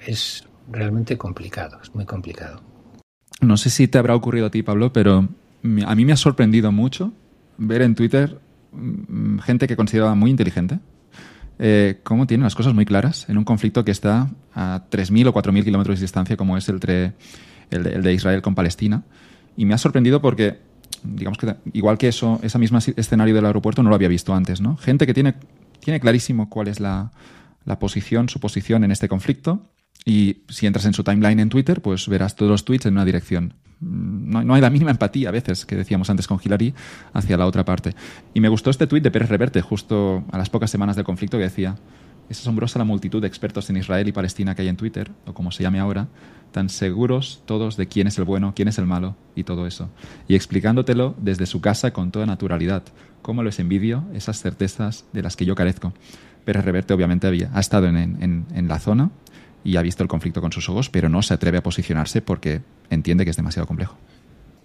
es 0.06 0.44
realmente 0.72 1.18
complicado, 1.18 1.80
es 1.82 1.94
muy 1.96 2.06
complicado. 2.06 2.62
No 3.42 3.58
sé 3.58 3.70
si 3.70 3.88
te 3.88 3.98
habrá 3.98 4.16
ocurrido 4.16 4.48
a 4.48 4.52
ti, 4.52 4.64
Pablo, 4.64 4.94
pero 4.94 5.28
a 5.86 5.96
mí 5.96 6.06
me 6.06 6.14
ha 6.14 6.18
sorprendido 6.18 6.72
mucho 6.72 7.14
ver 7.58 7.82
en 7.82 7.96
Twitter 7.96 8.40
mm, 8.72 9.40
gente 9.40 9.68
que 9.68 9.76
consideraba 9.76 10.16
muy 10.16 10.32
inteligente, 10.32 10.80
eh, 11.58 12.02
cómo 12.04 12.28
tiene 12.28 12.44
las 12.44 12.56
cosas 12.56 12.74
muy 12.74 12.86
claras 12.86 13.30
en 13.30 13.38
un 13.38 13.44
conflicto 13.44 13.86
que 13.86 13.92
está 13.92 14.30
a 14.54 14.84
3.000 14.92 15.28
o 15.28 15.34
4.000 15.34 15.64
kilómetros 15.64 16.00
de 16.00 16.04
distancia, 16.04 16.38
como 16.38 16.58
es 16.58 16.68
el, 16.70 16.80
el 17.72 18.04
de 18.04 18.14
Israel 18.14 18.42
con 18.42 18.56
Palestina. 18.56 19.04
Y 19.58 19.66
me 19.66 19.74
ha 19.74 19.78
sorprendido 19.78 20.22
porque 20.22 20.60
digamos 21.06 21.38
que 21.38 21.56
igual 21.74 21.98
que 21.98 22.08
eso, 22.08 22.40
ese 22.44 22.58
mismo 22.60 22.78
escenario 22.78 23.36
del 23.36 23.46
aeropuerto 23.46 23.84
no 23.84 23.90
lo 23.90 23.96
había 23.96 24.08
visto 24.08 24.34
antes, 24.34 24.62
¿no? 24.62 24.78
Gente 24.78 25.06
que 25.06 25.14
tiene, 25.14 25.36
tiene 25.80 26.00
clarísimo 26.00 26.50
cuál 26.50 26.68
es 26.68 26.80
la, 26.80 27.12
la 27.66 27.80
posición, 27.80 28.30
su 28.30 28.40
posición 28.40 28.84
en 28.84 28.92
este 28.92 29.08
conflicto. 29.10 29.70
Y 30.06 30.44
si 30.50 30.68
entras 30.68 30.86
en 30.86 30.94
su 30.94 31.04
timeline 31.04 31.40
en 31.40 31.50
Twitter, 31.50 31.82
pues 31.82 32.08
verás 32.08 32.36
todos 32.36 32.52
los 32.52 32.64
tweets 32.64 32.86
en 32.86 32.94
una 32.94 33.06
dirección. 33.06 33.56
Mm, 33.80 34.30
no, 34.30 34.44
no, 34.44 34.54
hay 34.54 34.62
la 34.62 34.70
mínima 34.70 34.92
empatía 34.92 35.30
a 35.30 35.32
veces, 35.32 35.66
que 35.66 35.76
decíamos 35.76 36.10
antes 36.10 36.28
con 36.28 36.40
Hillary, 36.44 36.74
hacia 37.14 37.38
la 37.38 37.48
otra 37.48 37.66
parte. 37.66 37.96
Y 38.34 38.40
me 38.40 38.50
gustó 38.50 38.70
este 38.70 38.88
tweet 38.88 39.02
de 39.02 39.12
Pérez 39.12 39.30
Reverte, 39.30 39.62
justo 39.62 40.24
a 40.32 40.38
las 40.38 40.50
pocas 40.50 40.70
semanas 40.70 40.96
del 40.96 41.06
conflicto, 41.06 41.38
que 41.38 41.44
decía, 41.44 41.76
Es 42.30 42.40
asombrosa 42.40 42.80
la 42.80 42.86
multitud 42.86 43.22
de 43.22 43.28
expertos 43.28 43.70
en 43.70 43.78
Israel 43.78 44.08
y 44.08 44.12
Palestina 44.12 44.54
que 44.56 44.62
hay 44.62 44.68
en 44.68 44.78
Twitter, 44.78 45.12
o 45.26 45.34
como 45.34 45.52
se 45.52 45.64
llame 45.64 45.80
ahora, 45.80 46.08
tan 46.56 46.70
seguros 46.70 47.42
todos 47.46 47.76
de 47.76 47.88
quién 47.88 48.08
es 48.08 48.18
el 48.18 48.24
bueno, 48.24 48.54
quién 48.56 48.70
es 48.70 48.78
el 48.78 48.86
malo 48.86 49.18
y 49.36 49.44
todo 49.44 49.68
eso. 49.68 49.90
Y 50.30 50.36
explicándotelo 50.36 51.14
desde 51.18 51.48
su 51.48 51.60
casa 51.60 51.92
con 51.92 52.12
toda 52.12 52.26
naturalidad. 52.26 52.82
Cómo 53.22 53.44
les 53.44 53.60
envidio 53.60 54.06
esas 54.14 54.42
certezas 54.42 55.04
de 55.12 55.22
las 55.22 55.36
que 55.36 55.44
yo 55.44 55.54
carezco. 55.54 55.92
Pero 56.46 56.62
Reverte 56.62 56.94
obviamente 56.94 57.28
ha 57.28 57.60
estado 57.60 57.88
en, 57.88 58.46
en 58.50 58.68
la 58.70 58.80
zona 58.80 59.12
y 59.66 59.76
ha 59.76 59.82
visto 59.82 60.02
el 60.02 60.08
conflicto 60.08 60.40
con 60.40 60.54
sus 60.54 60.70
ojos, 60.70 60.90
pero 60.90 61.10
no 61.10 61.22
se 61.24 61.34
atreve 61.34 61.58
a 61.58 61.64
posicionarse 61.64 62.22
porque 62.22 62.62
entiende 62.90 63.26
que 63.26 63.32
es 63.32 63.36
demasiado 63.36 63.68
complejo. 63.68 63.98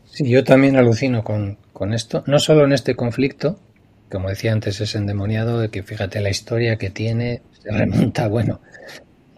Sí, 0.05 0.31
yo 0.31 0.45
también 0.45 0.77
alucino 0.77 1.25
con, 1.25 1.59
con 1.73 1.93
esto, 1.93 2.23
no 2.29 2.39
solo 2.39 2.67
en 2.67 2.73
este 2.73 2.95
conflicto, 2.95 3.59
como 4.13 4.29
decía 4.29 4.53
antes, 4.53 4.81
es 4.81 4.95
endemoniado, 4.95 5.59
de 5.59 5.71
que 5.71 5.83
fíjate 5.83 6.21
la 6.21 6.31
historia 6.31 6.77
que 6.77 6.91
tiene, 6.91 7.43
se 7.63 7.73
remonta, 7.73 8.29
bueno, 8.29 8.61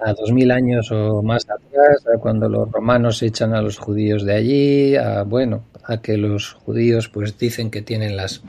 a 0.04 0.12
dos 0.12 0.32
mil 0.32 0.50
años 0.50 0.90
o 0.90 1.22
más 1.22 1.44
atrás, 1.44 2.04
a 2.12 2.18
cuando 2.18 2.48
los 2.48 2.70
romanos 2.70 3.22
echan 3.22 3.54
a 3.54 3.62
los 3.62 3.78
judíos 3.78 4.24
de 4.24 4.34
allí, 4.34 4.96
a, 4.96 5.22
bueno, 5.22 5.64
a 5.84 6.00
que 6.00 6.16
los 6.16 6.52
judíos 6.52 7.08
pues 7.08 7.38
dicen 7.38 7.70
que 7.70 7.82
tienen 7.82 8.16
las 8.16 8.42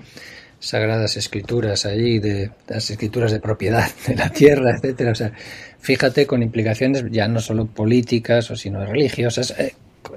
sagradas 0.60 1.18
escrituras 1.18 1.86
allí, 1.86 2.20
de 2.20 2.52
las 2.68 2.90
escrituras 2.90 3.32
de 3.32 3.40
propiedad 3.40 3.90
de 4.08 4.16
la 4.16 4.30
tierra, 4.30 4.72
etcétera. 4.72 5.12
O 5.12 5.16
sea, 5.16 5.34
fíjate 5.80 6.26
con 6.26 6.42
implicaciones 6.42 7.06
ya 7.12 7.28
no 7.28 7.40
solo 7.40 7.66
políticas 7.66 8.50
o 8.52 8.56
sino 8.56 8.86
religiosas. 8.86 9.54
Eh, 9.58 9.76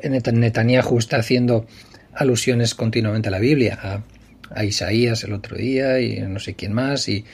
Netanyahu 0.09 0.99
está 0.99 1.19
haciendo 1.19 1.67
alusiones 2.15 2.75
continuamente 2.75 3.29
a 3.29 3.33
la 3.33 3.39
Biblia, 3.39 3.79
a, 3.83 4.03
Isaías 4.65 5.25
el 5.25 5.33
otro 5.33 5.57
día 5.57 5.99
y 6.01 6.21
no 6.21 6.39
sé 6.39 6.55
quién 6.55 6.73
más, 6.73 7.09
y, 7.09 7.25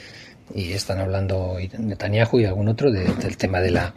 están 0.54 0.98
hablando 1.00 1.56
Netanyahu 1.78 2.40
y 2.40 2.44
algún 2.44 2.68
otro 2.68 2.90
del 2.90 3.36
tema 3.36 3.60
de 3.60 3.70
la, 3.70 3.94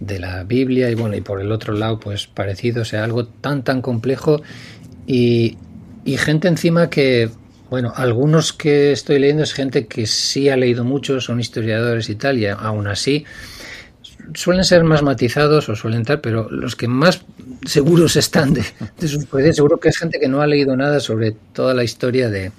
de 0.00 0.18
la 0.18 0.44
Biblia, 0.44 0.90
y 0.90 0.94
bueno, 0.94 1.16
y 1.16 1.20
por 1.20 1.40
el 1.40 1.52
otro 1.52 1.74
lado, 1.74 2.00
pues 2.00 2.26
parecido, 2.26 2.82
o 2.82 2.84
sea, 2.84 3.04
algo 3.04 3.26
tan, 3.26 3.62
tan 3.62 3.82
complejo, 3.82 4.42
y, 5.06 5.58
y 6.04 6.16
gente 6.16 6.48
encima 6.48 6.90
que, 6.90 7.30
bueno, 7.70 7.92
algunos 7.96 8.52
que 8.52 8.92
estoy 8.92 9.18
leyendo 9.18 9.42
es 9.42 9.52
gente 9.52 9.86
que 9.86 10.06
sí 10.06 10.48
ha 10.48 10.56
leído 10.56 10.84
mucho, 10.84 11.20
son 11.20 11.40
historiadores 11.40 12.08
y 12.08 12.14
tal, 12.14 12.38
y 12.38 12.46
aún 12.46 12.86
así 12.86 13.24
suelen 14.34 14.64
ser 14.64 14.84
más 14.84 15.02
matizados 15.02 15.68
o 15.68 15.76
suelen 15.76 16.02
estar, 16.02 16.20
pero 16.20 16.48
los 16.50 16.76
que 16.76 16.88
más 16.88 17.24
seguros 17.66 18.16
están 18.16 18.54
de, 18.54 18.64
sus 19.06 19.26
poderes, 19.26 19.56
seguro 19.56 19.78
que 19.78 19.88
es 19.88 19.98
gente 19.98 20.18
que 20.18 20.28
no 20.28 20.40
ha 20.40 20.46
leído 20.46 20.76
nada 20.76 21.00
sobre 21.00 21.32
toda 21.52 21.74
la 21.74 21.84
historia 21.84 22.30
de, 22.30 22.52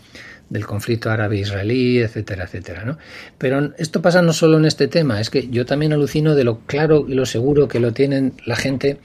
del 0.49 0.65
conflicto 0.65 1.09
árabe-israelí, 1.09 1.99
etcétera, 1.99 2.45
etcétera. 2.45 2.85
¿no? 2.85 2.97
Pero 3.37 3.73
esto 3.77 4.01
pasa 4.01 4.21
no 4.21 4.33
solo 4.33 4.57
en 4.57 4.65
este 4.65 4.87
tema, 4.87 5.19
es 5.19 5.29
que 5.29 5.47
yo 5.49 5.65
también 5.65 5.93
alucino 5.93 6.35
de 6.35 6.43
lo 6.43 6.59
claro 6.59 7.05
y 7.07 7.13
lo 7.13 7.25
seguro 7.25 7.67
que 7.67 7.79
lo 7.79 7.93
tienen 7.93 8.33
la 8.45 8.55
gente 8.55 8.99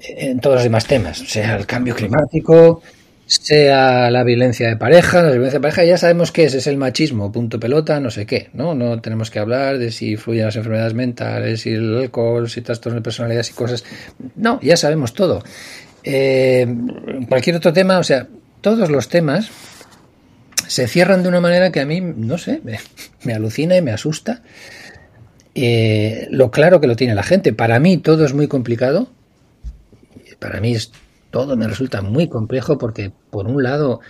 en 0.00 0.40
todos 0.40 0.56
los 0.56 0.64
demás 0.64 0.86
temas, 0.86 1.18
sea, 1.18 1.56
el 1.56 1.66
cambio 1.66 1.94
climático, 1.94 2.82
sea 3.26 4.10
la 4.10 4.22
violencia 4.22 4.68
de 4.68 4.76
pareja, 4.76 5.22
la 5.22 5.30
violencia 5.30 5.58
de 5.58 5.62
pareja 5.62 5.84
ya 5.84 5.96
sabemos 5.96 6.30
qué 6.30 6.44
es, 6.44 6.54
es 6.54 6.66
el 6.66 6.76
machismo, 6.76 7.32
punto 7.32 7.58
pelota, 7.58 8.00
no 8.00 8.10
sé 8.10 8.26
qué, 8.26 8.50
¿no? 8.52 8.74
No 8.74 9.00
tenemos 9.00 9.30
que 9.30 9.38
hablar 9.38 9.78
de 9.78 9.90
si 9.92 10.16
fluyen 10.16 10.44
las 10.44 10.56
enfermedades 10.56 10.94
mentales, 10.94 11.62
si 11.62 11.70
el 11.70 11.96
alcohol, 11.96 12.50
si 12.50 12.60
trastornos 12.60 13.00
de 13.00 13.02
personalidad 13.02 13.46
y 13.48 13.52
cosas. 13.54 13.84
No, 14.36 14.60
ya 14.60 14.76
sabemos 14.76 15.14
todo. 15.14 15.42
Eh, 16.02 16.66
cualquier 17.28 17.56
otro 17.56 17.72
tema, 17.72 17.98
o 17.98 18.04
sea, 18.04 18.26
todos 18.60 18.90
los 18.90 19.08
temas 19.08 19.50
se 20.68 20.88
cierran 20.88 21.22
de 21.22 21.28
una 21.28 21.40
manera 21.40 21.72
que 21.72 21.80
a 21.80 21.86
mí, 21.86 22.00
no 22.00 22.38
sé, 22.38 22.60
me, 23.24 23.32
alucina 23.32 23.76
y 23.76 23.82
me 23.82 23.92
asusta. 23.92 24.42
Eh, 25.54 26.26
lo 26.30 26.50
claro 26.50 26.80
que 26.80 26.86
lo 26.86 26.96
tiene 26.96 27.14
la 27.14 27.22
gente. 27.22 27.52
Para 27.52 27.78
mí 27.78 27.98
todo 27.98 28.24
es 28.24 28.34
muy 28.34 28.48
complicado. 28.48 29.08
Para 30.38 30.60
mí 30.60 30.74
es 30.74 30.92
todo 31.34 31.56
me 31.56 31.66
resulta 31.66 32.00
muy 32.00 32.28
complejo 32.28 32.78
porque 32.78 33.10
por 33.30 33.48
un 33.48 33.64
lado 33.64 34.00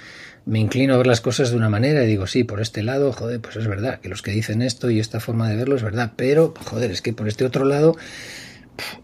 me 0.44 0.58
inclino 0.58 0.92
a 0.92 0.98
ver 0.98 1.06
las 1.06 1.22
cosas 1.22 1.50
de 1.50 1.56
una 1.56 1.70
manera 1.70 2.04
y 2.04 2.06
digo, 2.06 2.26
sí, 2.26 2.44
por 2.44 2.60
este 2.60 2.82
lado, 2.82 3.12
joder, 3.12 3.40
pues 3.40 3.56
es 3.56 3.66
verdad, 3.66 3.98
que 4.00 4.10
los 4.10 4.20
que 4.20 4.30
dicen 4.30 4.60
esto 4.60 4.90
y 4.90 5.00
esta 5.00 5.20
forma 5.20 5.48
de 5.48 5.56
verlo 5.56 5.74
es 5.74 5.82
verdad, 5.82 6.12
pero, 6.16 6.52
joder, 6.66 6.90
es 6.90 7.00
que 7.00 7.14
por 7.14 7.26
este 7.26 7.46
otro 7.46 7.64
lado, 7.64 7.96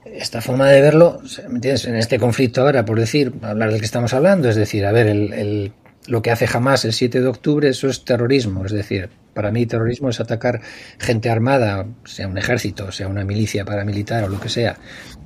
esta 0.04 0.42
forma 0.42 0.68
de 0.68 0.82
verlo, 0.82 1.22
¿me 1.48 1.54
entiendes? 1.54 1.86
En 1.86 1.96
este 1.96 2.18
conflicto 2.18 2.60
ahora, 2.60 2.84
por 2.84 3.00
decir, 3.00 3.32
hablar 3.40 3.70
del 3.70 3.80
que 3.80 3.86
estamos 3.86 4.12
hablando, 4.12 4.50
es 4.50 4.56
decir, 4.56 4.84
a 4.84 4.92
ver, 4.92 5.06
el, 5.06 5.72
lo 6.10 6.22
que 6.22 6.32
hace 6.32 6.48
jamás 6.48 6.84
el 6.84 6.92
7 6.92 7.20
de 7.20 7.28
octubre, 7.28 7.68
eso 7.68 7.88
es 7.88 8.04
terrorismo, 8.04 8.66
es 8.66 8.72
decir, 8.72 9.10
para 9.32 9.52
mí 9.52 9.64
terrorismo 9.64 10.10
es 10.10 10.18
atacar 10.18 10.60
gente 10.98 11.30
armada, 11.30 11.86
sea 12.04 12.26
un 12.26 12.36
ejército, 12.36 12.90
sea 12.90 13.06
una 13.06 13.24
milicia 13.24 13.64
paramilitar 13.64 14.24
o 14.24 14.28
lo 14.28 14.40
que 14.40 14.48
sea, 14.48 14.76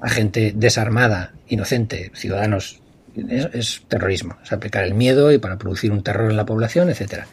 a 0.03 0.11
gente 0.11 0.53
desarmada, 0.55 1.33
inocente, 1.49 2.11
ciudadanos 2.15 2.83
es, 3.17 3.83
terrorismo, 3.89 4.37
es 4.45 4.53
aplicar 4.53 4.85
el 4.85 4.93
miedo 4.93 5.33
y 5.33 5.39
para 5.39 5.57
producir 5.57 5.91
un 5.91 6.03
terror 6.03 6.31
en 6.31 6.37
la 6.37 6.45
población, 6.45 6.91
etcétera. 6.91 7.29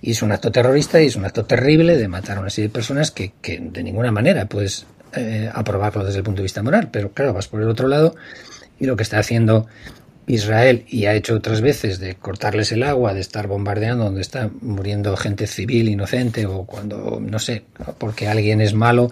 Y 0.00 0.12
es 0.12 0.22
un 0.22 0.32
acto 0.32 0.50
terrorista 0.50 1.02
y 1.02 1.08
es 1.08 1.16
un 1.16 1.26
acto 1.26 1.44
terrible 1.44 1.98
de 1.98 2.08
matar 2.08 2.38
a 2.38 2.40
una 2.40 2.50
serie 2.50 2.68
de 2.68 2.72
personas 2.72 3.10
que, 3.10 3.34
que 3.42 3.58
de 3.60 3.82
ninguna 3.82 4.10
manera 4.10 4.46
puedes 4.46 4.86
eh, 5.14 5.50
aprobarlo 5.52 6.02
desde 6.02 6.18
el 6.18 6.24
punto 6.24 6.38
de 6.38 6.44
vista 6.44 6.62
moral. 6.62 6.88
Pero 6.90 7.12
claro, 7.12 7.34
vas 7.34 7.48
por 7.48 7.60
el 7.60 7.68
otro 7.68 7.88
lado 7.88 8.14
y 8.78 8.86
lo 8.86 8.96
que 8.96 9.02
está 9.02 9.18
haciendo 9.18 9.66
Israel 10.26 10.84
y 10.88 11.06
ha 11.06 11.14
hecho 11.14 11.34
otras 11.34 11.60
veces 11.60 12.00
de 12.00 12.16
cortarles 12.16 12.72
el 12.72 12.82
agua, 12.82 13.14
de 13.14 13.20
estar 13.20 13.46
bombardeando 13.46 14.04
donde 14.04 14.22
está 14.22 14.50
muriendo 14.60 15.16
gente 15.16 15.46
civil 15.46 15.88
inocente 15.88 16.46
o 16.46 16.64
cuando, 16.64 17.20
no 17.20 17.38
sé, 17.38 17.62
porque 17.98 18.26
alguien 18.26 18.60
es 18.60 18.74
malo, 18.74 19.10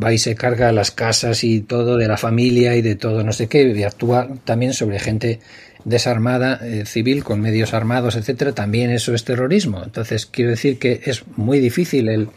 va 0.00 0.12
y 0.12 0.18
se 0.18 0.34
carga 0.34 0.70
las 0.72 0.90
casas 0.90 1.44
y 1.44 1.60
todo 1.60 1.96
de 1.96 2.08
la 2.08 2.18
familia 2.18 2.76
y 2.76 2.82
de 2.82 2.94
todo 2.94 3.24
no 3.24 3.32
sé 3.32 3.46
qué, 3.46 3.62
y 3.62 3.82
actúa 3.82 4.28
también 4.44 4.74
sobre 4.74 4.98
gente 4.98 5.40
desarmada, 5.84 6.60
eh, 6.62 6.84
civil, 6.84 7.24
con 7.24 7.40
medios 7.40 7.72
armados, 7.72 8.16
etcétera, 8.16 8.52
también 8.52 8.90
eso 8.90 9.14
es 9.14 9.24
terrorismo. 9.24 9.82
Entonces, 9.82 10.26
quiero 10.26 10.50
decir 10.50 10.78
que 10.78 11.00
es 11.04 11.24
muy 11.36 11.58
difícil 11.58 12.08
el, 12.10 12.28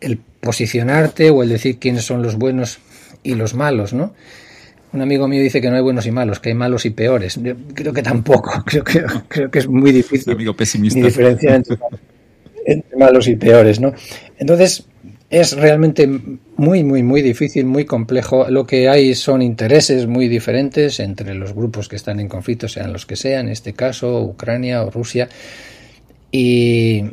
el 0.00 0.18
posicionarte 0.40 1.28
o 1.28 1.42
el 1.42 1.50
decir 1.50 1.78
quiénes 1.78 2.04
son 2.04 2.22
los 2.22 2.36
buenos 2.36 2.78
y 3.22 3.34
los 3.34 3.54
malos, 3.54 3.92
¿no? 3.92 4.14
Un 4.92 5.02
amigo 5.02 5.28
mío 5.28 5.42
dice 5.42 5.60
que 5.60 5.68
no 5.68 5.76
hay 5.76 5.82
buenos 5.82 6.06
y 6.06 6.10
malos, 6.10 6.40
que 6.40 6.50
hay 6.50 6.54
malos 6.54 6.86
y 6.86 6.90
peores. 6.90 7.38
Yo 7.42 7.54
creo 7.74 7.92
que 7.92 8.02
tampoco. 8.02 8.62
Creo 8.66 8.84
que, 8.84 9.04
creo 9.28 9.50
que 9.50 9.58
es 9.58 9.68
muy 9.68 9.92
difícil 9.92 10.32
amigo 10.32 10.54
pesimista. 10.54 11.00
diferenciar 11.00 11.56
entre, 11.56 11.76
entre, 12.66 12.96
malos 12.96 13.28
y 13.28 13.36
peores, 13.36 13.80
¿no? 13.80 13.92
Entonces, 14.38 14.86
es 15.28 15.56
realmente 15.56 16.08
muy, 16.56 16.84
muy, 16.84 17.02
muy 17.02 17.20
difícil, 17.20 17.66
muy 17.66 17.84
complejo. 17.84 18.48
Lo 18.48 18.66
que 18.66 18.88
hay 18.88 19.14
son 19.14 19.42
intereses 19.42 20.06
muy 20.06 20.28
diferentes 20.28 21.00
entre 21.00 21.34
los 21.34 21.52
grupos 21.52 21.88
que 21.88 21.96
están 21.96 22.20
en 22.20 22.28
conflicto, 22.28 22.68
sean 22.68 22.92
los 22.92 23.06
que 23.06 23.16
sean, 23.16 23.46
en 23.46 23.52
este 23.52 23.72
caso, 23.72 24.22
Ucrania 24.22 24.82
o 24.84 24.90
Rusia. 24.90 25.28
Y, 26.30 27.04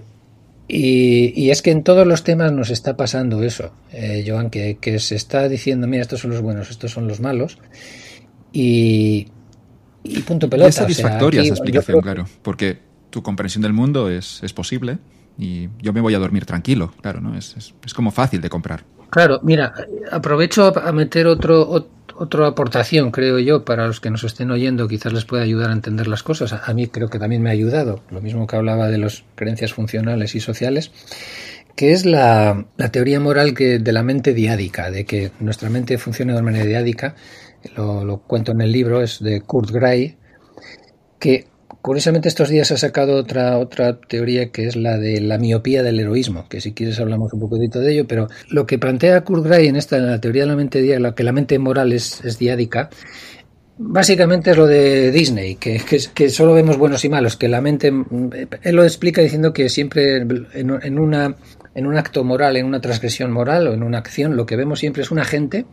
y, 0.75 1.51
es 1.51 1.61
que 1.61 1.71
en 1.71 1.83
todos 1.83 2.07
los 2.07 2.23
temas 2.23 2.51
nos 2.51 2.71
está 2.71 2.97
pasando 2.97 3.43
eso, 3.43 3.71
eh, 3.91 4.23
Joan, 4.27 4.49
que, 4.49 4.77
se 4.99 5.15
está 5.15 5.47
diciendo, 5.47 5.87
mira, 5.87 6.01
estos 6.01 6.21
son 6.21 6.31
los 6.31 6.41
buenos, 6.41 6.71
estos 6.71 6.91
son 6.91 7.07
los 7.07 7.19
malos, 7.19 7.59
y, 8.51 9.27
punto 10.25 10.49
pelota. 10.49 10.69
Es 10.69 10.75
satisfactoria 10.75 11.41
esa 11.41 11.53
explicación, 11.53 12.01
claro, 12.01 12.25
porque 12.41 12.79
tu 13.09 13.21
comprensión 13.21 13.61
del 13.61 13.73
mundo 13.73 14.09
es, 14.09 14.41
es, 14.41 14.53
posible 14.53 14.97
y 15.37 15.69
yo 15.79 15.93
me 15.93 16.01
voy 16.01 16.15
a 16.15 16.19
dormir 16.19 16.45
tranquilo, 16.45 16.91
claro, 17.01 17.21
¿no? 17.21 17.37
Es, 17.37 17.55
es, 17.55 17.75
es 17.85 17.93
como 17.93 18.09
fácil 18.09 18.41
de 18.41 18.49
comprar. 18.49 18.83
Claro, 19.11 19.39
mira, 19.43 19.73
aprovecho 20.11 20.73
a 20.75 20.91
meter 20.91 21.27
otro, 21.27 21.87
otra 22.23 22.47
aportación, 22.47 23.11
creo 23.11 23.39
yo, 23.39 23.65
para 23.65 23.87
los 23.87 23.99
que 23.99 24.09
nos 24.09 24.23
estén 24.23 24.49
oyendo, 24.51 24.87
quizás 24.87 25.13
les 25.13 25.25
pueda 25.25 25.43
ayudar 25.43 25.69
a 25.69 25.73
entender 25.73 26.07
las 26.07 26.23
cosas. 26.23 26.53
A 26.53 26.73
mí 26.73 26.87
creo 26.87 27.09
que 27.09 27.19
también 27.19 27.41
me 27.41 27.49
ha 27.49 27.53
ayudado, 27.53 28.01
lo 28.09 28.21
mismo 28.21 28.47
que 28.47 28.55
hablaba 28.55 28.87
de 28.87 28.97
las 28.97 29.23
creencias 29.35 29.73
funcionales 29.73 30.33
y 30.35 30.39
sociales, 30.39 30.91
que 31.75 31.91
es 31.91 32.05
la, 32.05 32.65
teoría 32.91 33.19
moral 33.19 33.53
que, 33.53 33.79
de 33.79 33.91
la 33.91 34.03
mente 34.03 34.33
diádica, 34.33 34.89
de 34.89 35.05
que 35.05 35.31
nuestra 35.39 35.69
mente 35.69 35.97
funciona 35.97 36.35
de 36.35 36.41
manera 36.41 36.65
diádica. 36.65 37.15
Lo, 37.75 38.03
lo 38.03 38.19
cuento 38.19 38.51
en 38.51 38.61
el 38.61 38.71
libro, 38.71 39.01
es 39.01 39.21
de 39.21 39.41
Kurt 39.41 39.71
Gray, 39.71 40.17
que 41.19 41.47
Curiosamente 41.83 42.29
estos 42.29 42.47
días 42.47 42.71
ha 42.71 42.77
sacado 42.77 43.17
otra, 43.17 43.57
otra 43.57 43.99
teoría 43.99 44.53
que 44.53 44.67
es 44.67 44.77
la 44.77 44.97
de 44.97 45.19
la 45.19 45.37
miopía 45.37 45.83
del 45.83 45.99
heroísmo, 45.99 46.47
que 46.47 46.61
si 46.61 46.71
quieres 46.71 46.97
hablamos 47.01 47.33
un 47.33 47.41
poquito 47.41 47.81
de 47.81 47.91
ello, 47.91 48.07
pero 48.07 48.29
lo 48.47 48.65
que 48.65 48.79
plantea 48.79 49.25
Kurt 49.25 49.43
Gray 49.43 49.67
en 49.67 49.75
esta 49.75 49.97
en 49.97 50.07
la 50.07 50.21
teoría 50.21 50.43
de 50.43 50.47
la 50.47 50.55
mente 50.55 50.81
diádica, 50.81 51.13
que 51.13 51.23
la 51.23 51.33
mente 51.33 51.59
moral 51.59 51.91
es, 51.91 52.23
es 52.23 52.39
diádica, 52.39 52.89
básicamente 53.77 54.51
es 54.51 54.57
lo 54.57 54.65
de 54.65 55.11
Disney, 55.11 55.55
que, 55.55 55.81
que, 56.13 56.29
solo 56.29 56.53
vemos 56.53 56.77
buenos 56.77 57.03
y 57.03 57.09
malos, 57.09 57.35
que 57.35 57.49
la 57.49 57.59
mente, 57.59 57.89
él 57.89 58.75
lo 58.77 58.85
explica 58.85 59.21
diciendo 59.21 59.51
que 59.51 59.67
siempre 59.67 60.25
en, 60.53 60.99
una, 60.99 61.35
en 61.75 61.85
un 61.85 61.97
acto 61.97 62.23
moral, 62.23 62.55
en 62.55 62.65
una 62.65 62.79
transgresión 62.79 63.29
moral 63.29 63.67
o 63.67 63.73
en 63.73 63.83
una 63.83 63.97
acción, 63.97 64.37
lo 64.37 64.45
que 64.45 64.55
vemos 64.55 64.79
siempre 64.79 65.03
es 65.03 65.11
un 65.11 65.19
agente 65.19 65.65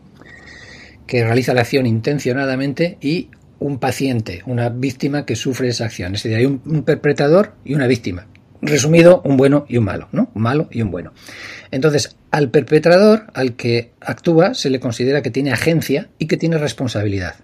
que 1.07 1.23
realiza 1.23 1.55
la 1.55 1.61
acción 1.61 1.87
intencionadamente 1.87 2.99
y 3.01 3.31
un 3.61 3.79
paciente, 3.79 4.43
una 4.47 4.71
víctima 4.71 5.25
que 5.25 5.37
sufre 5.37 5.69
esa 5.69 5.85
acción. 5.85 6.15
Es 6.15 6.23
decir, 6.23 6.37
hay 6.37 6.47
un, 6.47 6.83
perpetrador 6.83 7.53
y 7.65 7.75
una 7.75 7.87
víctima. 7.87 8.27
resumido, 8.63 9.23
un 9.25 9.37
bueno 9.37 9.65
y 9.69 9.79
un 9.79 9.85
malo, 9.85 10.09
¿no? 10.13 10.31
Un 10.35 10.43
malo 10.43 10.69
y 10.71 10.83
un 10.83 10.91
bueno. 10.91 11.13
Entonces, 11.71 12.17
al 12.31 12.51
perpetrador, 12.51 13.27
al 13.33 13.55
que 13.57 13.93
actúa, 14.01 14.55
se 14.55 14.69
le 14.69 14.81
considera 14.81 15.23
que 15.23 15.31
tiene 15.31 15.53
agencia 15.53 16.09
y 16.19 16.27
que 16.27 16.37
tiene 16.37 16.59
responsabilidad. 16.59 17.37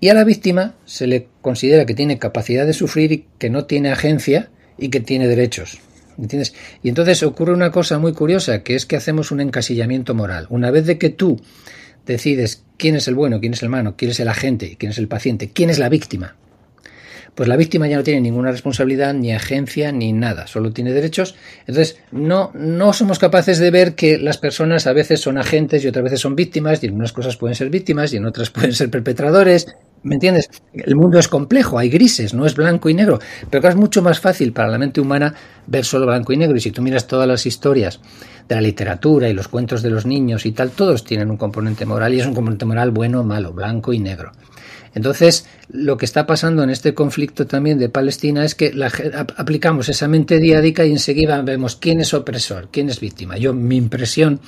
Y 0.00 0.08
a 0.08 0.14
la 0.14 0.24
víctima 0.24 0.74
se 0.84 1.06
le 1.06 1.28
considera 1.40 1.86
que 1.86 1.94
tiene 1.94 2.18
capacidad 2.18 2.66
de 2.66 2.72
sufrir 2.72 3.12
y 3.12 3.26
que 3.38 3.50
no 3.50 3.66
tiene 3.66 3.92
agencia 3.92 4.50
y 4.76 4.88
que 4.88 5.00
tiene 5.00 5.28
derechos. 5.28 5.78
¿Entiendes? 6.18 6.54
Y 6.82 6.88
entonces 6.88 7.22
ocurre 7.22 7.52
una 7.52 7.70
cosa 7.70 7.98
muy 7.98 8.12
curiosa, 8.12 8.62
que 8.62 8.74
es 8.74 8.84
que 8.84 8.96
hacemos 8.96 9.30
un 9.30 9.40
encasillamiento 9.40 10.14
moral. 10.14 10.46
Una 10.50 10.70
vez 10.70 10.86
de 10.86 10.98
que 10.98 11.10
tú 11.10 11.40
decides 12.04 12.64
quién 12.82 12.96
es 12.96 13.06
el 13.06 13.14
bueno, 13.14 13.38
quién 13.38 13.52
es 13.52 13.62
el 13.62 13.68
malo, 13.68 13.94
quién 13.96 14.10
es 14.10 14.18
el 14.18 14.26
agente, 14.26 14.74
quién 14.76 14.90
es 14.90 14.98
el 14.98 15.06
paciente, 15.06 15.52
quién 15.54 15.70
es 15.70 15.78
la 15.78 15.88
víctima, 15.88 16.34
pues 17.36 17.48
la 17.48 17.56
víctima 17.56 17.86
ya 17.86 17.96
no 17.96 18.02
tiene 18.02 18.20
ninguna 18.20 18.50
responsabilidad, 18.50 19.14
ni 19.14 19.32
agencia, 19.32 19.92
ni 19.92 20.12
nada, 20.12 20.48
solo 20.48 20.72
tiene 20.72 20.92
derechos. 20.92 21.36
Entonces, 21.60 21.98
no, 22.10 22.50
no 22.54 22.92
somos 22.92 23.20
capaces 23.20 23.60
de 23.60 23.70
ver 23.70 23.94
que 23.94 24.18
las 24.18 24.36
personas 24.36 24.88
a 24.88 24.92
veces 24.92 25.20
son 25.20 25.38
agentes 25.38 25.84
y 25.84 25.86
otras 25.86 26.02
veces 26.02 26.18
son 26.18 26.34
víctimas, 26.34 26.82
y 26.82 26.88
en 26.88 26.94
unas 26.94 27.12
cosas 27.12 27.36
pueden 27.36 27.54
ser 27.54 27.70
víctimas 27.70 28.12
y 28.12 28.16
en 28.16 28.26
otras 28.26 28.50
pueden 28.56 28.72
ser 28.72 28.90
perpetradores. 28.90 29.68
¿Me 30.04 30.16
entiendes? 30.16 30.50
El 30.72 30.96
mundo 30.96 31.18
es 31.18 31.28
complejo, 31.28 31.78
hay 31.78 31.88
grises, 31.88 32.34
no 32.34 32.44
es 32.44 32.56
blanco 32.56 32.88
y 32.88 32.94
negro, 32.94 33.20
pero 33.50 33.68
es 33.68 33.76
mucho 33.76 34.02
más 34.02 34.18
fácil 34.18 34.52
para 34.52 34.68
la 34.68 34.78
mente 34.78 35.00
humana 35.00 35.32
ver 35.66 35.84
solo 35.84 36.06
blanco 36.06 36.32
y 36.32 36.36
negro. 36.36 36.56
Y 36.56 36.60
si 36.60 36.72
tú 36.72 36.82
miras 36.82 37.06
todas 37.06 37.28
las 37.28 37.46
historias 37.46 38.00
de 38.48 38.54
la 38.56 38.60
literatura 38.60 39.28
y 39.28 39.32
los 39.32 39.46
cuentos 39.46 39.80
de 39.80 39.90
los 39.90 40.04
niños 40.04 40.44
y 40.44 40.52
tal, 40.52 40.70
todos 40.70 41.04
tienen 41.04 41.30
un 41.30 41.36
componente 41.36 41.86
moral 41.86 42.14
y 42.14 42.20
es 42.20 42.26
un 42.26 42.34
componente 42.34 42.64
moral 42.64 42.90
bueno 42.90 43.20
o 43.20 43.24
malo, 43.24 43.52
blanco 43.52 43.92
y 43.92 44.00
negro. 44.00 44.32
Entonces, 44.94 45.46
lo 45.70 45.96
que 45.96 46.04
está 46.04 46.26
pasando 46.26 46.62
en 46.62 46.70
este 46.70 46.94
conflicto 46.94 47.46
también 47.46 47.78
de 47.78 47.88
Palestina 47.88 48.44
es 48.44 48.54
que 48.54 48.72
aplicamos 49.36 49.88
esa 49.88 50.08
mente 50.08 50.38
diádica 50.38 50.84
y 50.84 50.90
enseguida 50.90 51.40
vemos 51.42 51.76
quién 51.76 52.00
es 52.00 52.12
opresor, 52.12 52.68
quién 52.70 52.90
es 52.90 53.00
víctima. 53.00 53.38
Yo, 53.38 53.54
mi 53.54 53.76
impresión 53.76 54.40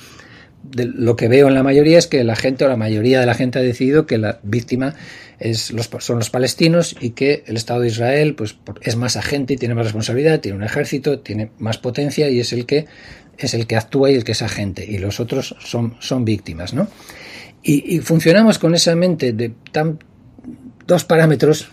lo 0.73 1.15
que 1.15 1.27
veo 1.27 1.47
en 1.47 1.53
la 1.53 1.63
mayoría 1.63 1.97
es 1.97 2.07
que 2.07 2.23
la 2.23 2.35
gente 2.35 2.65
o 2.65 2.67
la 2.67 2.77
mayoría 2.77 3.19
de 3.19 3.25
la 3.25 3.33
gente 3.33 3.59
ha 3.59 3.61
decidido 3.61 4.05
que 4.05 4.17
la 4.17 4.39
víctima 4.43 4.95
es 5.39 5.71
los, 5.71 5.89
son 5.99 6.19
los 6.19 6.29
palestinos 6.29 6.95
y 6.99 7.11
que 7.11 7.43
el 7.47 7.57
Estado 7.57 7.81
de 7.81 7.87
Israel 7.87 8.35
pues, 8.35 8.57
es 8.81 8.95
más 8.95 9.17
agente 9.17 9.53
y 9.53 9.57
tiene 9.57 9.75
más 9.75 9.85
responsabilidad, 9.85 10.39
tiene 10.39 10.57
un 10.57 10.63
ejército, 10.63 11.19
tiene 11.19 11.51
más 11.59 11.77
potencia 11.77 12.29
y 12.29 12.39
es 12.39 12.53
el 12.53 12.65
que 12.65 12.85
es 13.37 13.53
el 13.53 13.67
que 13.67 13.75
actúa 13.75 14.11
y 14.11 14.15
el 14.15 14.23
que 14.23 14.31
es 14.31 14.41
agente 14.41 14.85
y 14.85 14.97
los 14.97 15.19
otros 15.19 15.55
son, 15.59 15.97
son 15.99 16.23
víctimas, 16.23 16.73
¿no? 16.73 16.87
Y, 17.61 17.95
y 17.95 17.99
funcionamos 17.99 18.59
con 18.59 18.75
esa 18.75 18.95
mente 18.95 19.33
de 19.33 19.51
tan 19.71 19.99
dos 20.87 21.03
parámetros 21.03 21.67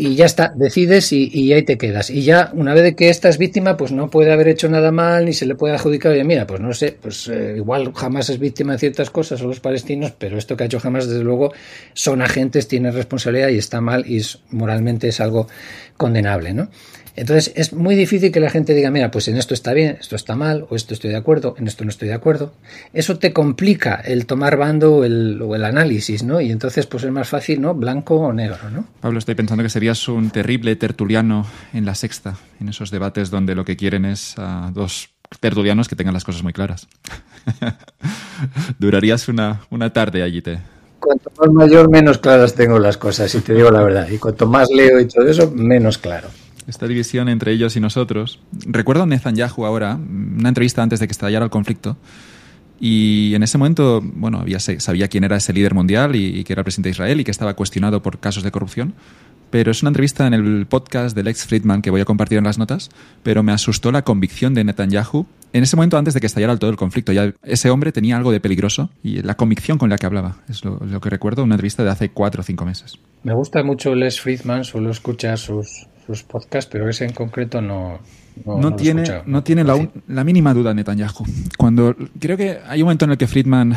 y 0.00 0.14
ya 0.14 0.26
está, 0.26 0.52
decides 0.54 1.12
y, 1.12 1.52
ahí 1.52 1.64
te 1.64 1.76
quedas. 1.76 2.08
Y 2.08 2.22
ya, 2.22 2.52
una 2.54 2.72
vez 2.72 2.94
que 2.94 3.10
esta 3.10 3.28
es 3.28 3.36
víctima, 3.36 3.76
pues 3.76 3.90
no 3.90 4.08
puede 4.08 4.32
haber 4.32 4.46
hecho 4.46 4.68
nada 4.68 4.92
mal 4.92 5.24
ni 5.24 5.32
se 5.32 5.44
le 5.44 5.56
puede 5.56 5.74
adjudicar. 5.74 6.12
Oye, 6.12 6.22
mira, 6.22 6.46
pues 6.46 6.60
no 6.60 6.72
sé, 6.72 6.96
pues 7.02 7.26
eh, 7.26 7.54
igual 7.56 7.92
jamás 7.92 8.30
es 8.30 8.38
víctima 8.38 8.74
de 8.74 8.78
ciertas 8.78 9.10
cosas, 9.10 9.40
son 9.40 9.48
los 9.48 9.58
palestinos, 9.58 10.12
pero 10.16 10.38
esto 10.38 10.56
que 10.56 10.62
ha 10.62 10.66
hecho 10.66 10.78
jamás, 10.78 11.08
desde 11.08 11.24
luego, 11.24 11.52
son 11.94 12.22
agentes, 12.22 12.68
tienen 12.68 12.94
responsabilidad 12.94 13.48
y 13.48 13.58
está 13.58 13.80
mal 13.80 14.04
y 14.06 14.24
moralmente 14.50 15.08
es 15.08 15.18
algo 15.20 15.48
condenable, 15.96 16.54
¿no? 16.54 16.70
Entonces 17.18 17.52
es 17.56 17.72
muy 17.72 17.96
difícil 17.96 18.30
que 18.30 18.38
la 18.38 18.48
gente 18.48 18.74
diga, 18.74 18.92
mira, 18.92 19.10
pues 19.10 19.26
en 19.26 19.36
esto 19.36 19.52
está 19.52 19.72
bien, 19.72 19.96
esto 20.00 20.14
está 20.14 20.36
mal, 20.36 20.66
o 20.70 20.76
esto 20.76 20.94
estoy 20.94 21.10
de 21.10 21.16
acuerdo, 21.16 21.56
en 21.58 21.66
esto 21.66 21.82
no 21.82 21.90
estoy 21.90 22.06
de 22.06 22.14
acuerdo. 22.14 22.52
Eso 22.92 23.18
te 23.18 23.32
complica 23.32 23.96
el 23.96 24.24
tomar 24.24 24.56
bando 24.56 24.98
o 24.98 25.04
el, 25.04 25.42
o 25.42 25.56
el 25.56 25.64
análisis, 25.64 26.22
¿no? 26.22 26.40
Y 26.40 26.52
entonces 26.52 26.86
pues 26.86 27.02
es 27.02 27.10
más 27.10 27.28
fácil, 27.28 27.60
¿no? 27.60 27.74
Blanco 27.74 28.14
o 28.14 28.32
negro, 28.32 28.70
¿no? 28.70 28.86
Pablo, 29.00 29.18
estoy 29.18 29.34
pensando 29.34 29.64
que 29.64 29.68
serías 29.68 30.06
un 30.06 30.30
terrible 30.30 30.76
tertuliano 30.76 31.44
en 31.72 31.84
la 31.84 31.96
sexta, 31.96 32.36
en 32.60 32.68
esos 32.68 32.92
debates 32.92 33.30
donde 33.30 33.56
lo 33.56 33.64
que 33.64 33.76
quieren 33.76 34.04
es 34.04 34.34
a 34.38 34.70
dos 34.72 35.10
tertulianos 35.40 35.88
que 35.88 35.96
tengan 35.96 36.14
las 36.14 36.22
cosas 36.22 36.44
muy 36.44 36.52
claras. 36.52 36.86
Durarías 38.78 39.26
una, 39.26 39.62
una 39.70 39.92
tarde 39.92 40.22
allí, 40.22 40.40
te, 40.40 40.60
cuanto 41.00 41.32
más 41.36 41.50
mayor, 41.50 41.90
menos 41.90 42.18
claras 42.18 42.54
tengo 42.54 42.78
las 42.78 42.96
cosas, 42.96 43.28
si 43.28 43.40
te 43.40 43.54
digo 43.54 43.72
la 43.72 43.82
verdad. 43.82 44.08
Y 44.08 44.18
cuanto 44.18 44.46
más 44.46 44.70
leo 44.70 45.00
y 45.00 45.08
todo 45.08 45.26
eso, 45.26 45.50
menos 45.50 45.98
claro 45.98 46.28
esta 46.68 46.86
división 46.86 47.28
entre 47.28 47.52
ellos 47.52 47.76
y 47.76 47.80
nosotros. 47.80 48.40
Recuerdo 48.66 49.02
a 49.02 49.06
Netanyahu 49.06 49.64
ahora, 49.64 49.96
una 49.96 50.48
entrevista 50.48 50.82
antes 50.82 51.00
de 51.00 51.08
que 51.08 51.12
estallara 51.12 51.44
el 51.44 51.50
conflicto, 51.50 51.96
y 52.80 53.34
en 53.34 53.42
ese 53.42 53.58
momento, 53.58 54.00
bueno, 54.02 54.38
había, 54.38 54.60
sabía 54.60 55.08
quién 55.08 55.24
era 55.24 55.36
ese 55.36 55.52
líder 55.52 55.74
mundial 55.74 56.14
y, 56.14 56.44
que 56.44 56.52
era 56.52 56.62
presidente 56.62 56.88
de 56.88 56.92
Israel 56.92 57.20
y 57.20 57.24
que 57.24 57.30
estaba 57.30 57.54
cuestionado 57.54 58.02
por 58.02 58.20
casos 58.20 58.44
de 58.44 58.50
corrupción. 58.50 58.94
Pero 59.50 59.70
es 59.70 59.82
una 59.82 59.88
entrevista 59.88 60.26
en 60.26 60.34
el 60.34 60.66
podcast 60.66 61.16
del 61.16 61.26
ex 61.26 61.46
Friedman 61.46 61.80
que 61.80 61.90
voy 61.90 62.02
a 62.02 62.04
compartir 62.04 62.36
en 62.38 62.44
las 62.44 62.58
notas, 62.58 62.90
pero 63.22 63.42
me 63.42 63.50
asustó 63.50 63.90
la 63.90 64.02
convicción 64.02 64.52
de 64.52 64.62
Netanyahu 64.62 65.26
en 65.54 65.62
ese 65.62 65.74
momento 65.74 65.96
antes 65.96 66.12
de 66.12 66.20
que 66.20 66.26
estallara 66.26 66.56
todo 66.58 66.70
el 66.70 66.76
conflicto. 66.76 67.12
Ya 67.12 67.32
ese 67.42 67.70
hombre 67.70 67.90
tenía 67.90 68.18
algo 68.18 68.30
de 68.30 68.40
peligroso 68.40 68.90
y 69.02 69.22
la 69.22 69.36
convicción 69.36 69.78
con 69.78 69.88
la 69.88 69.96
que 69.96 70.04
hablaba, 70.04 70.36
es 70.48 70.64
lo, 70.64 70.78
lo 70.84 71.00
que 71.00 71.08
recuerdo, 71.08 71.42
una 71.42 71.54
entrevista 71.54 71.82
de 71.82 71.90
hace 71.90 72.10
cuatro 72.10 72.42
o 72.42 72.44
cinco 72.44 72.66
meses. 72.66 72.98
Me 73.24 73.34
gusta 73.34 73.62
mucho 73.62 73.94
Les 73.94 74.20
Friedman, 74.20 74.64
suelo 74.64 74.90
escuchar 74.90 75.38
sus, 75.38 75.88
sus 76.08 76.22
podcasts, 76.22 76.70
pero 76.72 76.88
ese 76.88 77.04
en 77.04 77.12
concreto 77.12 77.60
no, 77.60 78.00
no, 78.46 78.74
tiene, 78.74 79.04
no 79.26 79.42
tiene 79.42 79.62
la, 79.64 80.24
mínima 80.24 80.54
duda 80.54 80.72
Netanyahu. 80.72 81.24
Cuando 81.58 81.94
creo 82.18 82.36
que 82.36 82.58
hay 82.66 82.80
un 82.80 82.86
momento 82.86 83.04
en 83.04 83.12
el 83.12 83.18
que 83.18 83.26
Friedman 83.26 83.74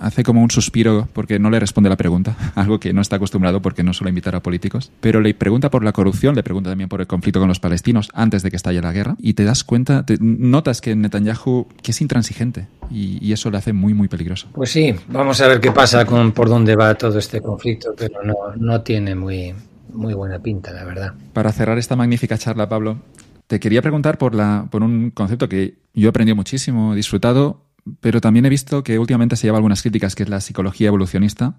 hace 0.00 0.22
como 0.22 0.42
un 0.42 0.50
suspiro 0.50 1.08
porque 1.12 1.38
no 1.38 1.50
le 1.50 1.60
responde 1.60 1.90
la 1.90 1.96
pregunta, 1.96 2.36
algo 2.54 2.80
que 2.80 2.92
no 2.92 3.02
está 3.02 3.16
acostumbrado 3.16 3.60
porque 3.60 3.82
no 3.82 3.92
suele 3.92 4.10
invitar 4.10 4.34
a 4.34 4.42
políticos, 4.42 4.90
pero 5.00 5.20
le 5.20 5.34
pregunta 5.34 5.70
por 5.70 5.84
la 5.84 5.92
corrupción, 5.92 6.34
le 6.34 6.42
pregunta 6.42 6.70
también 6.70 6.88
por 6.88 7.00
el 7.00 7.06
conflicto 7.06 7.38
con 7.38 7.48
los 7.48 7.60
palestinos 7.60 8.08
antes 8.14 8.42
de 8.42 8.50
que 8.50 8.56
estalle 8.56 8.80
la 8.80 8.92
guerra 8.92 9.16
y 9.18 9.34
te 9.34 9.44
das 9.44 9.62
cuenta, 9.62 10.04
notas 10.20 10.80
que 10.80 10.96
Netanyahu 10.96 11.66
que 11.82 11.90
es 11.90 12.00
intransigente 12.00 12.68
y, 12.90 13.18
y, 13.20 13.32
eso 13.32 13.50
le 13.50 13.58
hace 13.58 13.74
muy 13.74 13.94
muy 13.94 14.08
peligroso. 14.08 14.48
Pues 14.54 14.70
sí, 14.70 14.94
vamos 15.08 15.40
a 15.40 15.48
ver 15.48 15.60
qué 15.60 15.72
pasa 15.72 16.06
con 16.06 16.32
por 16.32 16.48
dónde 16.48 16.76
va 16.76 16.94
todo 16.94 17.18
este 17.18 17.40
conflicto, 17.40 17.94
pero 17.96 18.22
no, 18.22 18.34
no 18.56 18.80
tiene 18.82 19.14
muy 19.14 19.52
muy 19.96 20.14
buena 20.14 20.40
pinta, 20.40 20.72
la 20.72 20.84
verdad. 20.84 21.14
Para 21.32 21.52
cerrar 21.52 21.78
esta 21.78 21.96
magnífica 21.96 22.38
charla, 22.38 22.68
Pablo, 22.68 22.98
te 23.46 23.60
quería 23.60 23.82
preguntar 23.82 24.18
por, 24.18 24.34
la, 24.34 24.68
por 24.70 24.82
un 24.82 25.10
concepto 25.10 25.48
que 25.48 25.78
yo 25.94 26.08
he 26.08 26.10
aprendido 26.10 26.36
muchísimo, 26.36 26.92
he 26.92 26.96
disfrutado, 26.96 27.64
pero 28.00 28.20
también 28.20 28.46
he 28.46 28.48
visto 28.48 28.82
que 28.82 28.98
últimamente 28.98 29.36
se 29.36 29.46
lleva 29.46 29.58
algunas 29.58 29.82
críticas, 29.82 30.14
que 30.14 30.24
es 30.24 30.28
la 30.28 30.40
psicología 30.40 30.88
evolucionista, 30.88 31.56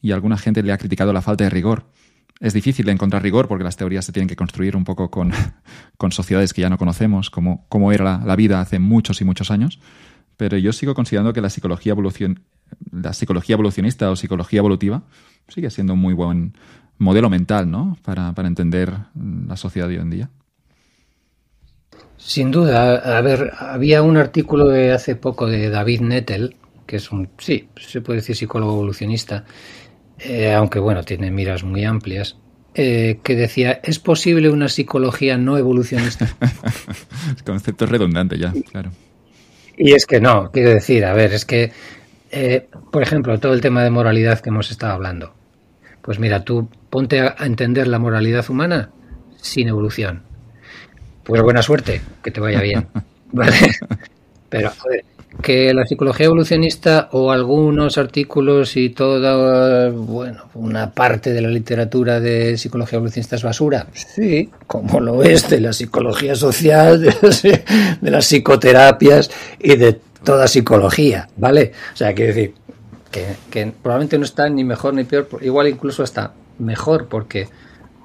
y 0.00 0.12
alguna 0.12 0.36
gente 0.36 0.62
le 0.62 0.72
ha 0.72 0.78
criticado 0.78 1.12
la 1.12 1.22
falta 1.22 1.44
de 1.44 1.50
rigor. 1.50 1.86
Es 2.40 2.54
difícil 2.54 2.88
encontrar 2.88 3.22
rigor 3.22 3.48
porque 3.48 3.64
las 3.64 3.76
teorías 3.76 4.04
se 4.04 4.12
tienen 4.12 4.28
que 4.28 4.36
construir 4.36 4.76
un 4.76 4.84
poco 4.84 5.10
con, 5.10 5.32
con 5.96 6.12
sociedades 6.12 6.52
que 6.52 6.62
ya 6.62 6.70
no 6.70 6.78
conocemos, 6.78 7.30
como, 7.30 7.66
como 7.68 7.92
era 7.92 8.22
la, 8.24 8.36
vida 8.36 8.60
hace 8.60 8.78
muchos 8.78 9.20
y 9.20 9.24
muchos 9.24 9.50
años, 9.50 9.80
pero 10.36 10.56
yo 10.56 10.72
sigo 10.72 10.94
considerando 10.94 11.32
que 11.32 11.40
la 11.40 11.50
psicología, 11.50 11.92
evolucion, 11.92 12.40
la 12.92 13.12
psicología 13.12 13.54
evolucionista 13.54 14.10
o 14.10 14.16
psicología 14.16 14.58
evolutiva 14.58 15.02
sigue 15.48 15.70
siendo 15.70 15.94
un 15.94 16.00
muy 16.00 16.14
buen 16.14 16.54
modelo 16.98 17.30
mental 17.30 17.70
¿no? 17.70 17.96
para, 18.04 18.32
para 18.32 18.48
entender 18.48 18.92
la 19.46 19.56
sociedad 19.56 19.88
de 19.88 19.96
hoy 19.96 20.02
en 20.02 20.10
día. 20.10 20.30
Sin 22.16 22.50
duda, 22.50 22.96
a 22.96 23.20
ver, 23.20 23.52
había 23.58 24.02
un 24.02 24.16
artículo 24.16 24.68
de 24.68 24.92
hace 24.92 25.14
poco 25.14 25.46
de 25.46 25.70
David 25.70 26.00
Nettel, 26.00 26.56
que 26.84 26.96
es 26.96 27.12
un, 27.12 27.28
sí, 27.38 27.68
se 27.76 28.00
puede 28.00 28.18
decir 28.18 28.34
psicólogo 28.34 28.72
evolucionista, 28.72 29.44
eh, 30.18 30.52
aunque 30.52 30.80
bueno, 30.80 31.04
tiene 31.04 31.30
miras 31.30 31.62
muy 31.62 31.84
amplias, 31.84 32.36
eh, 32.74 33.20
que 33.22 33.36
decía, 33.36 33.80
¿es 33.82 34.00
posible 34.00 34.50
una 34.50 34.68
psicología 34.68 35.38
no 35.38 35.56
evolucionista? 35.58 36.28
el 37.36 37.44
concepto 37.44 37.84
es 37.84 37.90
redundante 37.90 38.36
ya, 38.36 38.52
claro. 38.70 38.90
Y 39.76 39.92
es 39.92 40.04
que 40.04 40.20
no, 40.20 40.50
quiero 40.50 40.70
decir, 40.70 41.04
a 41.04 41.14
ver, 41.14 41.32
es 41.32 41.44
que, 41.44 41.70
eh, 42.32 42.68
por 42.90 43.02
ejemplo, 43.02 43.38
todo 43.38 43.54
el 43.54 43.60
tema 43.60 43.84
de 43.84 43.90
moralidad 43.90 44.40
que 44.40 44.48
hemos 44.48 44.72
estado 44.72 44.92
hablando, 44.92 45.34
pues 46.02 46.18
mira, 46.18 46.42
tú 46.42 46.68
ponte 46.90 47.20
a 47.20 47.36
entender 47.40 47.88
la 47.88 47.98
moralidad 47.98 48.48
humana 48.48 48.90
sin 49.40 49.68
evolución 49.68 50.28
pues 51.28 51.42
buena 51.42 51.60
suerte, 51.60 52.00
que 52.24 52.30
te 52.30 52.40
vaya 52.40 52.62
bien. 52.62 52.86
¿Vale? 53.32 53.52
Pero, 54.48 54.70
joder, 54.78 55.04
que 55.42 55.74
la 55.74 55.84
psicología 55.84 56.24
evolucionista 56.24 57.10
o 57.12 57.30
algunos 57.30 57.98
artículos 57.98 58.78
y 58.78 58.88
toda, 58.88 59.90
bueno, 59.90 60.44
una 60.54 60.90
parte 60.90 61.34
de 61.34 61.42
la 61.42 61.50
literatura 61.50 62.18
de 62.18 62.56
psicología 62.56 62.96
evolucionista 62.96 63.36
es 63.36 63.42
basura. 63.42 63.88
Sí, 63.92 64.48
como 64.66 65.00
lo 65.00 65.22
es 65.22 65.50
de 65.50 65.60
la 65.60 65.74
psicología 65.74 66.34
social, 66.34 67.02
de 67.02 68.10
las, 68.10 68.24
psicoterapias 68.24 69.30
y 69.58 69.76
de 69.76 70.00
toda 70.24 70.48
psicología, 70.48 71.28
¿vale? 71.36 71.72
O 71.92 71.96
sea, 71.96 72.14
quiero 72.14 72.34
decir 72.34 72.54
que, 73.10 73.26
que 73.50 73.70
probablemente 73.82 74.16
no 74.16 74.24
está 74.24 74.48
ni 74.48 74.64
mejor 74.64 74.94
ni 74.94 75.04
peor, 75.04 75.28
igual 75.42 75.68
incluso 75.68 76.02
está 76.02 76.32
mejor 76.58 77.08
porque 77.08 77.48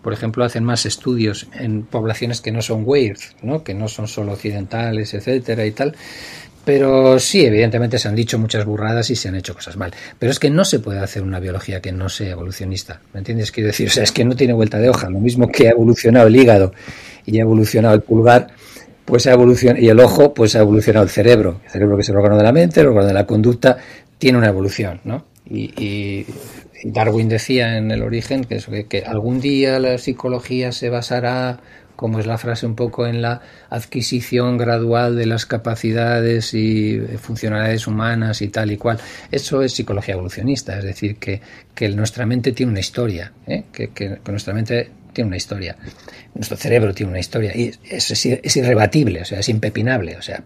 por 0.04 0.12
ejemplo, 0.12 0.44
hacen 0.44 0.66
más 0.66 0.86
estudios 0.86 1.48
en 1.58 1.84
poblaciones 1.84 2.42
que 2.42 2.52
no 2.52 2.62
son 2.62 2.84
weird, 2.86 3.20
¿no? 3.42 3.64
que 3.64 3.74
no 3.74 3.88
son 3.88 4.10
solo 4.10 4.34
occidentales, 4.34 5.14
etcétera 5.14 5.66
y 5.66 5.72
tal. 5.72 5.96
Pero 6.66 7.20
sí, 7.20 7.46
evidentemente 7.46 7.98
se 7.98 8.08
han 8.08 8.16
dicho 8.16 8.38
muchas 8.38 8.66
burradas 8.66 9.10
y 9.10 9.16
se 9.16 9.30
han 9.30 9.36
hecho 9.36 9.54
cosas 9.54 9.76
mal. 9.76 9.94
Pero 10.20 10.32
es 10.32 10.40
que 10.40 10.50
no 10.50 10.64
se 10.66 10.80
puede 10.80 11.00
hacer 11.00 11.24
una 11.24 11.40
biología 11.40 11.82
que 11.82 11.92
no 11.92 12.10
sea 12.10 12.32
evolucionista. 12.32 13.02
¿Me 13.14 13.20
entiendes? 13.20 13.52
Quiero 13.52 13.68
decir, 13.68 13.88
o 13.88 13.92
sea, 13.92 14.04
es 14.04 14.12
que 14.12 14.24
no 14.24 14.36
tiene 14.36 14.54
vuelta 14.54 14.78
de 14.78 14.90
hoja. 14.90 15.10
Lo 15.10 15.20
mismo 15.20 15.50
que 15.50 15.68
ha 15.68 15.72
evolucionado 15.72 16.28
el 16.28 16.36
hígado 16.36 16.74
y 17.26 17.40
ha 17.40 17.42
evolucionado 17.42 17.96
el 17.96 18.02
pulgar, 18.02 18.48
pues 19.06 19.28
ha 19.28 19.34
evolucionado, 19.34 19.84
y 19.84 19.90
el 19.90 20.00
ojo, 20.00 20.34
pues 20.34 20.56
ha 20.56 20.60
evolucionado 20.60 21.04
el 21.04 21.10
cerebro. 21.10 21.62
El 21.66 21.72
cerebro 21.72 21.96
que 21.96 22.02
es 22.02 22.10
el 22.10 22.16
órgano 22.16 22.38
de 22.38 22.44
la 22.44 22.54
mente, 22.54 22.80
el 22.80 22.88
órgano 22.88 23.08
de 23.08 23.14
la 23.14 23.26
conducta, 23.26 23.78
tiene 24.18 24.38
una 24.38 24.48
evolución, 24.48 25.02
¿no? 25.04 25.26
Y, 25.50 26.26
Darwin 26.84 27.30
decía 27.30 27.78
en 27.78 27.92
el 27.92 28.02
origen 28.02 28.44
que, 28.44 28.58
que, 28.58 28.86
que 28.86 29.04
algún 29.04 29.40
día 29.40 29.80
la 29.80 29.98
psicología 29.98 30.72
se 30.72 30.90
basará 30.90 31.60
como 31.96 32.20
es 32.20 32.26
la 32.26 32.38
frase 32.38 32.66
un 32.66 32.76
poco 32.76 33.06
en 33.08 33.22
la 33.22 33.42
adquisición 33.70 34.58
gradual 34.58 35.16
de 35.16 35.26
las 35.26 35.46
capacidades 35.46 36.54
y 36.54 37.00
funcionalidades 37.18 37.88
humanas 37.88 38.42
y 38.42 38.48
tal 38.50 38.72
y 38.72 38.78
cual. 38.78 39.00
Eso 39.32 39.62
es 39.62 39.74
psicología 39.74 40.16
evolucionista, 40.16 40.78
es 40.78 40.84
decir, 40.84 41.18
que, 41.18 41.42
nuestra 41.90 42.26
mente 42.26 42.52
tiene 42.54 42.72
una 42.72 42.80
historia, 42.80 43.34
¿eh? 43.48 43.64
que, 43.72 44.20
nuestra 44.28 44.54
mente 44.54 44.90
tiene 45.12 45.28
una 45.28 45.38
historia, 45.38 45.76
nuestro 46.34 46.58
cerebro 46.58 46.94
tiene 46.94 47.12
una 47.12 47.20
historia 47.20 47.56
y 47.56 47.72
es, 47.90 48.12
es, 48.12 48.58
irrebatible, 48.58 49.22
o 49.22 49.26
sea, 49.26 49.40
es 49.40 49.50
impepinable, 49.50 50.18
o 50.18 50.22
sea, 50.22 50.44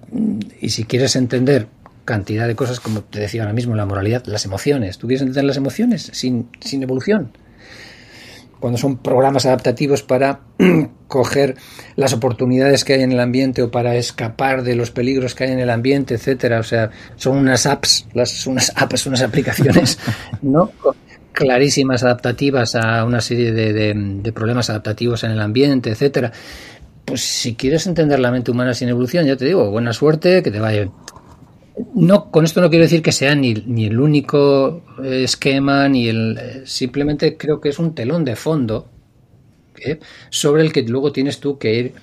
y 0.60 0.70
si 0.70 0.84
quieres 0.84 1.16
entender 1.16 1.68
cantidad 2.08 2.48
de 2.48 2.56
cosas, 2.56 2.80
como 2.80 3.02
te 3.02 3.20
decía 3.20 3.44
ahora 3.44 3.54
mismo, 3.54 3.76
la 3.76 3.86
moralidad, 3.86 4.26
las 4.26 4.46
emociones, 4.46 4.98
¿tú 4.98 5.06
quieres 5.06 5.22
entender 5.22 5.44
las 5.44 5.58
emociones 5.58 6.10
sin, 6.14 6.50
sin 6.60 6.82
evolución? 6.82 7.32
cuando 8.60 8.78
son 8.78 8.98
programas 8.98 9.46
adaptativos 9.46 10.04
para 10.04 10.40
coger 11.08 11.56
las 11.96 12.14
oportunidades 12.14 12.84
que 12.84 12.94
hay 12.94 13.04
en 13.04 13.12
el 13.12 13.20
ambiente 13.20 13.62
o 13.62 13.72
para 13.72 13.96
escapar 13.96 14.64
de 14.64 14.76
los 14.76 14.92
peligros 14.92 15.36
que 15.36 15.46
hay 15.46 15.52
en 15.52 15.60
el 15.60 15.70
ambiente, 15.70 16.16
etcétera. 16.16 16.60
O 16.60 16.64
sea, 16.64 16.90
son 17.16 17.38
unas 17.38 17.66
apps, 17.66 18.08
las, 18.14 18.48
unas 18.48 18.74
apps, 18.76 19.06
unas 19.06 19.22
aplicaciones, 19.22 20.00
¿no? 20.42 20.72
clarísimas 21.32 22.04
adaptativas 22.04 22.74
a 22.74 23.06
una 23.06 23.22
serie 23.22 23.52
de, 23.52 23.94
de 23.94 24.34
problemas 24.34 24.72
adaptativos 24.72 25.24
en 25.24 25.32
el 25.32 25.40
ambiente, 25.40 25.92
etcétera. 25.92 26.32
Pues 27.06 27.22
si 27.22 27.54
quieres 27.54 27.86
entender 27.86 28.20
la 28.20 28.32
mente 28.32 28.50
humana 28.50 28.74
sin 28.74 28.90
evolución, 28.90 29.26
ya 29.28 29.38
te 29.38 29.46
digo, 29.46 29.70
buena 29.70 29.94
suerte, 29.94 30.42
que 30.42 30.50
te 30.50 30.60
vaya 30.60 30.90
no, 31.94 32.32
con 32.32 32.46
esto 32.46 32.62
no 32.62 32.70
quiero 32.70 32.84
decir 32.84 33.02
que 33.02 33.12
sea 33.12 33.36
ni, 33.36 33.54
ni 33.54 33.86
el 33.86 34.00
único 34.00 34.84
eh, 35.04 35.24
esquema, 35.24 35.88
ni 35.88 36.08
el. 36.08 36.38
Eh, 36.38 36.62
simplemente 36.66 37.38
creo 37.38 37.60
que 37.60 37.70
es 37.70 37.80
un 37.80 37.94
telón 37.94 38.26
de 38.26 38.36
fondo 38.36 38.90
¿eh? 39.84 40.00
sobre 40.30 40.64
el 40.64 40.74
que 40.74 40.84
luego 40.84 41.12
tienes 41.12 41.40
tú 41.40 41.58
que 41.58 41.74
ir 41.74 41.94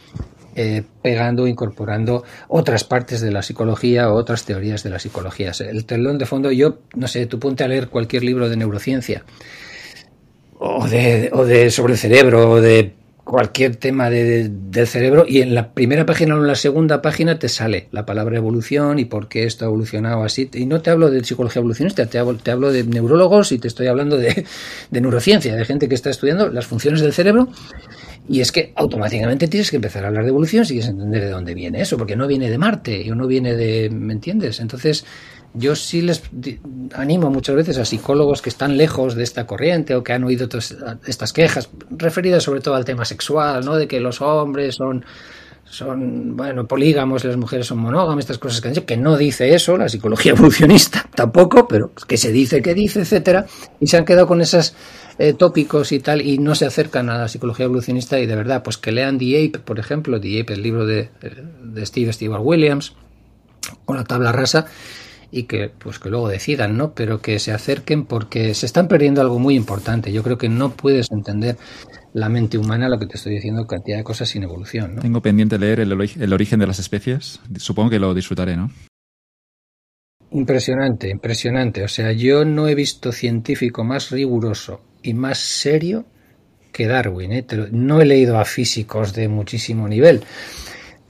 eh, 0.57 0.83
pegando, 1.03 1.47
incorporando 1.47 2.23
otras 2.49 2.85
partes 2.85 3.21
de 3.21 3.33
la 3.33 3.43
psicología 3.43 4.11
o 4.11 4.15
otras 4.15 4.45
teorías 4.45 4.83
de 4.85 4.91
la 4.91 4.99
psicología. 4.99 5.53
El 5.59 5.85
telón 5.85 6.19
de 6.19 6.27
fondo, 6.27 6.53
yo 6.53 6.79
no 6.95 7.09
sé, 7.09 7.27
tú 7.27 7.41
ponte 7.41 7.65
a 7.65 7.69
leer 7.69 7.89
cualquier 7.89 8.23
libro 8.23 8.49
de 8.49 8.57
neurociencia 8.57 9.25
o 10.59 10.87
de, 10.87 11.31
o 11.33 11.45
de 11.45 11.71
sobre 11.71 11.95
el 11.95 11.99
cerebro 11.99 12.51
o 12.53 12.61
de 12.61 12.95
cualquier 13.25 13.77
tema 13.77 14.11
de, 14.11 14.51
del 14.51 14.87
cerebro 14.87 15.25
y 15.27 15.41
en 15.41 15.55
la 15.55 15.73
primera 15.73 16.05
página 16.05 16.37
o 16.37 16.39
en 16.39 16.47
la 16.47 16.55
segunda 16.55 17.01
página 17.01 17.39
te 17.39 17.49
sale 17.49 17.89
la 17.91 18.05
palabra 18.05 18.37
evolución 18.37 18.99
y 18.99 19.07
por 19.07 19.29
qué 19.29 19.45
esto 19.45 19.65
ha 19.65 19.69
evolucionado 19.69 20.23
así. 20.23 20.51
Y 20.53 20.67
no 20.67 20.83
te 20.83 20.91
hablo 20.91 21.11
de 21.11 21.25
psicología 21.25 21.61
evolucionista, 21.61 22.07
te 22.07 22.19
hablo, 22.19 22.37
te 22.37 22.51
hablo 22.51 22.71
de 22.71 22.85
neurólogos 22.85 23.51
y 23.53 23.59
te 23.59 23.69
estoy 23.69 23.87
hablando 23.87 24.17
de, 24.19 24.45
de 24.91 25.01
neurociencia, 25.01 25.57
de 25.57 25.65
gente 25.65 25.89
que 25.89 25.95
está 25.95 26.11
estudiando 26.11 26.49
las 26.51 26.67
funciones 26.67 27.01
del 27.01 27.13
cerebro. 27.13 27.49
Y 28.27 28.41
es 28.41 28.53
que 28.53 28.73
automáticamente 28.77 29.49
tienes 29.49 29.71
que 29.71 29.77
empezar 29.77 30.05
a 30.05 30.09
hablar 30.09 30.25
de 30.25 30.31
evolución 30.31 30.65
si 30.65 30.75
quieres 30.75 30.91
entender 30.91 31.25
de 31.25 31.31
dónde 31.31 31.55
viene 31.55 31.83
eso, 31.83 31.99
porque 31.99 32.17
no 32.17 32.27
viene 32.27 32.49
de 32.49 32.57
Marte 32.57 33.11
o 33.11 33.15
no 33.15 33.27
viene 33.27 33.55
de... 33.55 33.91
¿Me 33.91 34.15
entiendes? 34.15 34.61
Entonces, 34.61 35.05
yo 35.55 35.76
sí 35.76 36.02
les 36.02 36.22
animo 36.94 37.31
muchas 37.31 37.55
veces 37.55 37.78
a 37.78 37.85
psicólogos 37.85 38.43
que 38.43 38.51
están 38.51 38.76
lejos 38.76 39.14
de 39.14 39.22
esta 39.22 39.47
corriente 39.47 39.94
o 39.94 40.02
que 40.02 40.12
han 40.12 40.24
oído 40.24 40.48
estas 41.06 41.32
quejas, 41.32 41.70
referidas 41.90 42.43
sobre 42.43 42.60
todo 42.60 42.74
al 42.74 42.85
tema 42.85 43.05
sexual, 43.05 43.64
¿no? 43.64 43.76
De 43.76 43.86
que 43.86 44.01
los 44.01 44.20
hombres 44.20 44.74
son, 44.74 45.05
son 45.64 46.36
bueno, 46.36 46.66
polígamos 46.66 47.24
las 47.24 47.36
mujeres 47.36 47.68
son 47.68 47.78
monógamas, 47.78 48.24
estas 48.24 48.39
cosas 48.39 48.60
que 48.60 48.66
han 48.66 48.74
dicho, 48.74 48.85
que 48.85 48.97
no 48.97 49.16
dice 49.16 49.55
eso, 49.55 49.78
la 49.78 49.89
psicología 49.89 50.32
evolucionista 50.36 51.09
tampoco, 51.14 51.68
pero 51.68 51.93
que 52.09 52.16
se 52.16 52.32
dice 52.32 52.60
que 52.60 52.74
dice, 52.74 53.02
etcétera, 53.02 53.47
y 53.78 53.86
se 53.86 53.97
han 53.97 54.05
quedado 54.05 54.26
con 54.26 54.40
esos 54.40 54.74
eh, 55.20 55.35
tópicos 55.35 55.93
y 55.93 56.01
tal, 56.01 56.20
y 56.20 56.39
no 56.39 56.56
se 56.56 56.66
acercan 56.66 57.09
a 57.10 57.18
la 57.18 57.28
psicología 57.28 57.66
evolucionista, 57.66 58.18
y 58.18 58.26
de 58.26 58.35
verdad, 58.35 58.64
pues 58.64 58.76
que 58.76 58.90
lean 58.90 59.18
The 59.18 59.47
Ape, 59.47 59.60
por 59.60 59.78
ejemplo, 59.78 60.20
The 60.20 60.40
Ape, 60.40 60.55
el 60.55 60.62
libro 60.62 60.85
de, 60.85 61.10
de 61.62 61.86
Steve 61.86 62.12
Stewart 62.12 62.43
Williams, 62.43 62.97
o 63.86 63.94
la 63.94 64.02
tabla 64.02 64.32
rasa, 64.32 64.66
y 65.35 65.44
que 65.44 65.69
pues 65.69 65.98
que 65.98 66.11
luego 66.11 66.28
decidan, 66.28 66.77
¿no? 66.77 66.94
Pero 66.94 67.20
que 67.20 67.40
se 67.40 67.51
acerquen 67.51 68.05
porque 68.05 68.55
se 68.55 68.66
están 68.66 68.86
perdiendo 68.86 69.20
algo 69.20 69.40
muy 69.40 69.56
importante. 69.56 70.12
Yo 70.12 70.23
creo 70.23 70.39
que 70.39 70.48
no 70.48 70.70
puedes 70.70 71.11
entender 71.11 71.56
la 72.12 72.28
mente 72.28 72.56
humana, 72.56 72.89
lo 72.89 73.01
que 73.01 73.06
te 73.06 73.16
estoy 73.16 73.35
diciendo, 73.35 73.66
cantidad 73.66 73.97
de 73.97 74.05
cosas 74.05 74.28
sin 74.28 74.44
evolución. 74.44 74.94
¿no? 74.94 75.02
Tengo 75.02 75.20
pendiente 75.20 75.59
leer 75.59 75.81
el, 75.81 75.90
el 75.93 76.32
origen 76.32 76.61
de 76.61 76.69
las 76.69 76.78
especies. 76.78 77.40
Supongo 77.56 77.90
que 77.90 77.98
lo 77.98 78.15
disfrutaré, 78.15 78.56
¿no? 78.56 78.70
Impresionante, 80.31 81.11
impresionante. 81.11 81.82
O 81.82 81.89
sea, 81.89 82.12
yo 82.12 82.44
no 82.44 82.69
he 82.69 82.77
visto 82.77 83.11
científico 83.11 83.82
más 83.82 84.11
riguroso 84.11 84.82
y 85.02 85.15
más 85.15 85.39
serio 85.39 86.06
que 86.73 86.86
Darwin. 86.86 87.32
¿eh? 87.32 87.47
No 87.73 88.01
he 88.01 88.05
leído 88.05 88.39
a 88.39 88.44
físicos 88.44 89.15
de 89.15 89.27
muchísimo 89.27 89.89
nivel 89.89 90.23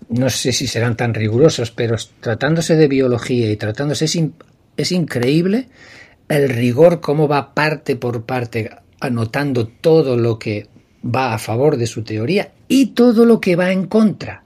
no 0.09 0.31
sé 0.31 0.53
si 0.53 0.67
serán 0.67 0.97
tan 0.97 1.15
rigurosos, 1.15 1.71
pero 1.71 1.97
tratándose 2.21 2.77
de 2.77 2.89
biología 2.89 3.51
y 3.51 3.57
tratándose 3.57 4.05
es, 4.05 4.19
es 4.77 4.93
increíble 4.93 5.69
el 6.29 6.49
rigor, 6.49 7.01
cómo 7.01 7.29
va 7.29 7.55
parte 7.55 7.97
por 7.97 8.25
parte 8.25 8.71
anotando 9.01 9.69
todo 9.69 10.17
lo 10.17 10.39
que 10.39 10.69
va 11.05 11.35
a 11.35 11.39
favor 11.39 11.77
de 11.77 11.87
su 11.87 12.03
teoría 12.03 12.53
y 12.69 12.87
todo 12.87 13.25
lo 13.25 13.41
que 13.41 13.57
va 13.57 13.73
en 13.73 13.87
contra. 13.87 14.45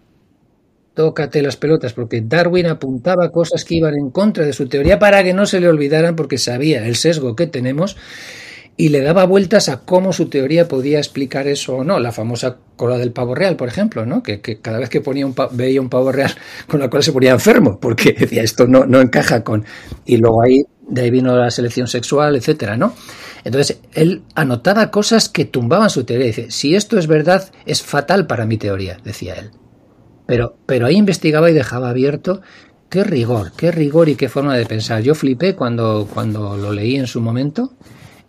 Tócate 0.95 1.43
las 1.43 1.57
pelotas, 1.57 1.93
porque 1.93 2.23
Darwin 2.23 2.67
apuntaba 2.67 3.31
cosas 3.31 3.65
que 3.65 3.77
iban 3.77 3.95
en 3.95 4.11
contra 4.11 4.45
de 4.45 4.53
su 4.53 4.69
teoría 4.69 4.99
para 4.99 5.23
que 5.23 5.33
no 5.33 5.47
se 5.47 5.61
le 5.61 5.69
olvidaran, 5.69 6.17
porque 6.17 6.39
sabía 6.39 6.85
el 6.85 6.97
sesgo 6.97 7.37
que 7.37 7.47
tenemos 7.47 7.97
y 8.81 8.91
le 8.91 9.01
daba 9.01 9.27
vueltas 9.27 9.69
a 9.69 9.81
cómo 9.81 10.13
su 10.13 10.29
teoría 10.29 10.69
podía 10.69 10.99
explicar 10.99 11.49
eso 11.49 11.79
o 11.79 11.85
no. 11.85 11.99
La 11.99 12.13
famosa 12.13 12.59
cola 12.77 12.97
del 12.97 13.11
pavo 13.11 13.35
real, 13.35 13.57
por 13.57 13.67
ejemplo, 13.67 14.07
¿no? 14.07 14.23
que, 14.23 14.41
cada 14.41 14.79
vez 14.79 14.89
que 14.89 15.01
ponía 15.01 15.27
un 15.27 15.35
veía 15.51 15.81
un 15.81 15.89
pavo 15.89 16.13
real 16.13 16.31
con 16.69 16.79
la 16.79 16.89
cola 16.89 17.03
se 17.03 17.13
ponía 17.13 17.33
enfermo, 17.33 17.81
porque 17.81 18.13
decía 18.19 18.45
esto 18.45 18.69
no, 18.69 18.87
no 18.87 19.01
encaja 19.01 19.43
con... 19.43 19.65
Y 20.07 20.19
luego 20.19 20.43
ahí, 20.43 20.65
de 20.87 21.03
ahí 21.03 21.11
vino 21.11 21.37
la 21.37 21.51
selección 21.51 21.89
sexual, 21.89 22.37
etcétera, 22.37 22.77
¿no? 22.77 22.95
Entonces, 23.43 23.81
él 23.95 24.23
anotaba 24.37 24.93
cosas 24.93 25.29
que 25.29 25.45
tumbaban 25.45 25.91
su 25.91 26.05
teoría. 26.05 26.27
Dice, 26.27 26.53
si 26.53 26.77
esto 26.77 26.99
es 26.99 27.09
verdad, 27.09 27.51
es 27.67 27.83
fatal 27.83 28.29
para 28.29 28.47
mi 28.47 28.59
teoría, 28.59 28.99
decía 29.03 29.35
él. 29.35 29.51
Pero, 30.25 30.57
pero 30.67 30.87
ahí 30.87 30.95
investigaba 30.95 31.51
y 31.51 31.55
dejaba 31.55 31.91
abierto 31.91 32.43
qué 32.89 33.03
rigor, 33.03 33.51
qué 33.57 33.73
rigor 33.73 34.09
y 34.09 34.15
qué 34.15 34.29
forma 34.29 34.57
de 34.57 34.67
pensar. 34.67 35.03
Yo 35.03 35.17
flipé 35.17 35.57
cuando, 35.57 36.09
cuando 36.15 36.57
lo 36.57 36.73
leí 36.73 36.95
en 36.95 37.09
su 37.09 37.21
momento 37.21 37.73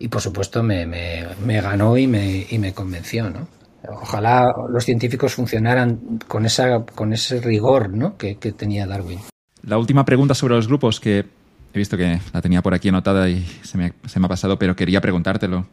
y 0.00 0.08
por 0.08 0.22
supuesto 0.22 0.62
me, 0.62 0.86
me, 0.86 1.60
ganó 1.60 1.96
y 1.96 2.06
me, 2.06 2.46
y 2.50 2.58
me 2.58 2.72
convenció, 2.72 3.30
¿no? 3.30 3.46
Ojalá 3.88 4.52
los 4.70 4.84
científicos 4.84 5.34
funcionaran 5.34 6.18
con, 6.26 6.44
esa, 6.44 6.84
con 6.84 7.12
ese 7.12 7.40
rigor 7.40 7.90
¿no? 7.90 8.16
que, 8.16 8.34
tenía 8.34 8.86
Darwin. 8.86 9.20
La 9.62 9.78
última 9.78 10.04
pregunta 10.04 10.34
sobre 10.34 10.54
los 10.54 10.68
grupos, 10.68 11.00
que 11.00 11.24
he 11.72 11.78
visto 11.78 11.96
que 11.96 12.20
la 12.32 12.42
tenía 12.42 12.62
por 12.62 12.74
aquí 12.74 12.88
anotada 12.88 13.28
y 13.28 13.42
se 13.62 13.78
me, 13.78 13.92
se 14.06 14.20
me 14.20 14.26
ha 14.26 14.28
pasado, 14.28 14.58
pero 14.58 14.76
quería 14.76 15.00
preguntártelo, 15.00 15.66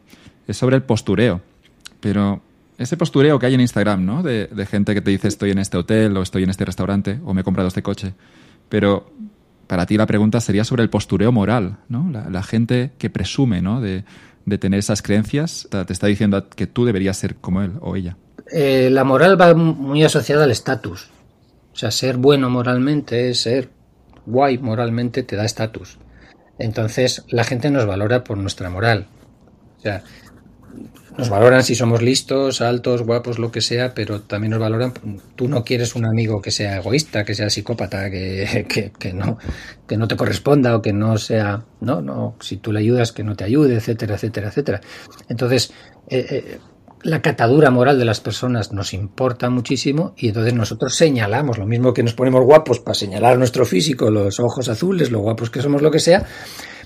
es 0.46 0.56
sobre 0.56 0.76
el 0.76 0.82
postureo. 0.82 1.40
Pero 2.00 2.40
ese 2.78 2.96
postureo 2.96 3.38
que 3.38 3.46
hay 3.46 3.54
en 3.54 3.60
Instagram, 3.60 4.04
¿no? 4.04 4.22
De, 4.22 4.48
gente 4.70 4.94
que 4.94 5.00
te 5.00 5.10
dice 5.10 5.28
estoy 5.28 5.50
en 5.50 5.58
este 5.58 5.76
hotel 5.76 6.16
o 6.16 6.22
estoy 6.22 6.44
en 6.44 6.50
este 6.50 6.64
restaurante 6.64 7.18
o 7.24 7.34
me 7.34 7.40
he 7.40 7.44
comprado 7.44 7.68
este 7.68 7.82
coche. 7.82 8.14
Pero 8.68 9.10
para 9.68 9.86
ti 9.86 9.96
la 9.96 10.06
pregunta 10.06 10.40
sería 10.40 10.64
sobre 10.64 10.82
el 10.82 10.90
postureo 10.90 11.30
moral, 11.30 11.76
¿no? 11.88 12.10
La, 12.10 12.42
gente 12.42 12.90
que 12.98 13.10
presume, 13.10 13.62
¿no? 13.62 13.80
De, 13.80 14.04
tener 14.58 14.78
esas 14.78 15.02
creencias, 15.02 15.68
te 15.70 15.92
está 15.92 16.06
diciendo 16.06 16.48
que 16.48 16.66
tú 16.66 16.86
deberías 16.86 17.18
ser 17.18 17.36
como 17.36 17.62
él 17.62 17.72
o 17.82 17.94
ella. 17.94 18.16
Eh, 18.50 18.88
la 18.90 19.04
moral 19.04 19.38
va 19.38 19.54
muy 19.54 20.02
asociada 20.02 20.44
al 20.44 20.50
estatus. 20.50 21.10
O 21.74 21.76
sea, 21.76 21.90
ser 21.90 22.16
bueno 22.16 22.48
moralmente 22.48 23.34
ser 23.34 23.68
guay 24.24 24.58
moralmente, 24.58 25.22
te 25.22 25.36
da 25.36 25.44
estatus. 25.44 25.98
Entonces, 26.58 27.24
la 27.28 27.44
gente 27.44 27.70
nos 27.70 27.86
valora 27.86 28.24
por 28.24 28.36
nuestra 28.38 28.70
moral. 28.70 29.06
O 29.78 29.80
sea, 29.80 30.02
nos 31.16 31.30
valoran 31.30 31.64
si 31.64 31.74
somos 31.74 32.00
listos, 32.00 32.60
altos, 32.60 33.02
guapos, 33.02 33.38
lo 33.38 33.50
que 33.50 33.60
sea, 33.60 33.92
pero 33.94 34.20
también 34.20 34.52
nos 34.52 34.60
valoran. 34.60 34.92
Tú 35.34 35.48
no 35.48 35.64
quieres 35.64 35.96
un 35.96 36.04
amigo 36.04 36.40
que 36.40 36.50
sea 36.50 36.76
egoísta, 36.76 37.24
que 37.24 37.34
sea 37.34 37.50
psicópata, 37.50 38.10
que, 38.10 38.92
que, 38.98 39.12
no, 39.12 39.38
que 39.86 39.96
no 39.96 40.06
te 40.06 40.16
corresponda 40.16 40.76
o 40.76 40.82
que 40.82 40.92
no 40.92 41.18
sea. 41.18 41.64
No, 41.80 42.00
no, 42.00 42.36
si 42.40 42.58
tú 42.58 42.72
le 42.72 42.80
ayudas, 42.80 43.12
que 43.12 43.24
no 43.24 43.34
te 43.34 43.44
ayude, 43.44 43.74
etcétera, 43.76 44.14
etcétera, 44.14 44.48
etcétera. 44.48 44.80
Entonces, 45.28 45.72
eh, 46.08 46.26
eh, 46.30 46.58
la 47.02 47.22
catadura 47.22 47.70
moral 47.70 47.98
de 47.98 48.04
las 48.04 48.20
personas 48.20 48.72
nos 48.72 48.92
importa 48.92 49.50
muchísimo 49.50 50.14
y 50.16 50.28
entonces 50.28 50.54
nosotros 50.54 50.94
señalamos, 50.94 51.58
lo 51.58 51.66
mismo 51.66 51.94
que 51.94 52.02
nos 52.02 52.14
ponemos 52.14 52.44
guapos 52.44 52.80
para 52.80 52.94
señalar 52.94 53.38
nuestro 53.38 53.64
físico, 53.64 54.10
los 54.10 54.40
ojos 54.40 54.68
azules, 54.68 55.10
lo 55.10 55.20
guapos 55.20 55.50
que 55.50 55.62
somos, 55.62 55.82
lo 55.82 55.90
que 55.90 56.00
sea, 56.00 56.26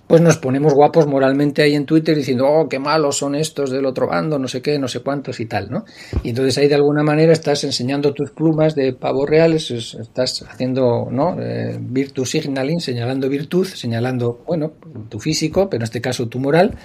pues 0.06 0.20
nos 0.20 0.36
ponemos 0.36 0.74
guapos 0.74 1.06
moralmente 1.06 1.62
ahí 1.62 1.74
en 1.74 1.86
Twitter 1.86 2.16
diciendo, 2.16 2.46
oh, 2.46 2.68
qué 2.68 2.78
malos 2.78 3.16
son 3.16 3.34
estos 3.34 3.70
del 3.70 3.86
otro 3.86 4.08
bando, 4.08 4.38
no 4.38 4.46
sé 4.46 4.60
qué, 4.60 4.78
no 4.78 4.88
sé 4.88 5.00
cuántos 5.00 5.40
y 5.40 5.46
tal, 5.46 5.70
¿no? 5.70 5.84
Y 6.22 6.30
entonces 6.30 6.58
ahí 6.58 6.68
de 6.68 6.74
alguna 6.74 7.02
manera 7.02 7.32
estás 7.32 7.64
enseñando 7.64 8.12
tus 8.12 8.30
plumas 8.30 8.74
de 8.74 8.92
pavos 8.92 9.28
reales, 9.28 9.70
estás 9.70 10.42
haciendo, 10.42 11.08
¿no? 11.10 11.40
Eh, 11.40 11.78
virtue 11.80 12.26
signaling, 12.26 12.80
señalando 12.80 13.28
virtud, 13.28 13.66
señalando, 13.66 14.42
bueno, 14.46 14.72
tu 15.08 15.18
físico, 15.18 15.70
pero 15.70 15.80
en 15.80 15.84
este 15.84 16.00
caso 16.00 16.28
tu 16.28 16.38
moral, 16.38 16.76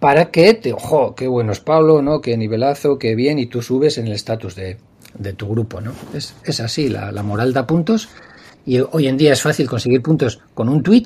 para 0.00 0.30
que 0.30 0.52
te, 0.54 0.72
ojo, 0.72 1.14
qué 1.14 1.26
bueno 1.26 1.52
es 1.52 1.60
Pablo, 1.60 2.02
¿no? 2.02 2.20
Qué 2.20 2.36
nivelazo, 2.36 2.98
qué 2.98 3.14
bien, 3.14 3.38
y 3.38 3.46
tú 3.46 3.62
subes 3.62 3.96
en 3.98 4.08
el 4.08 4.12
estatus 4.12 4.54
de, 4.54 4.76
de, 5.18 5.32
tu 5.32 5.48
grupo, 5.48 5.80
¿no? 5.80 5.92
Es, 6.12 6.34
es 6.44 6.60
así, 6.60 6.88
la, 6.88 7.12
la 7.12 7.22
moral 7.22 7.54
da 7.54 7.66
puntos. 7.66 8.10
Y 8.66 8.80
hoy 8.80 9.06
en 9.06 9.16
día 9.16 9.32
es 9.32 9.40
fácil 9.40 9.68
conseguir 9.68 10.02
puntos 10.02 10.40
con 10.52 10.68
un 10.68 10.82
tweet, 10.82 11.04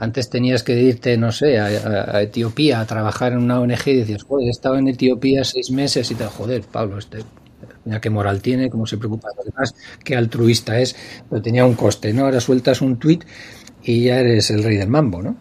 antes 0.00 0.30
tenías 0.30 0.62
que 0.62 0.80
irte, 0.80 1.16
no 1.18 1.30
sé, 1.30 1.60
a, 1.60 2.22
Etiopía 2.22 2.80
a 2.80 2.86
trabajar 2.86 3.32
en 3.32 3.38
una 3.38 3.60
ONG 3.60 3.86
y 3.88 3.96
decías, 3.96 4.22
joder, 4.22 4.48
he 4.48 4.50
estado 4.50 4.76
en 4.78 4.88
Etiopía 4.88 5.44
seis 5.44 5.70
meses 5.70 6.10
y 6.10 6.14
te 6.14 6.24
joder, 6.24 6.62
Pablo, 6.62 6.98
este, 6.98 7.18
mira 7.84 8.00
qué 8.00 8.08
moral 8.08 8.40
tiene, 8.40 8.70
cómo 8.70 8.86
se 8.86 8.96
preocupa 8.96 9.28
de 9.28 9.36
los 9.36 9.44
demás, 9.44 9.74
qué 10.02 10.16
altruista 10.16 10.80
es, 10.80 10.96
pero 11.28 11.42
tenía 11.42 11.66
un 11.66 11.74
coste, 11.74 12.14
¿no? 12.14 12.24
Ahora 12.24 12.40
sueltas 12.40 12.80
un 12.80 12.98
tuit 12.98 13.24
y 13.82 14.04
ya 14.04 14.20
eres 14.20 14.50
el 14.50 14.64
rey 14.64 14.78
del 14.78 14.88
mambo, 14.88 15.22
¿no? 15.22 15.36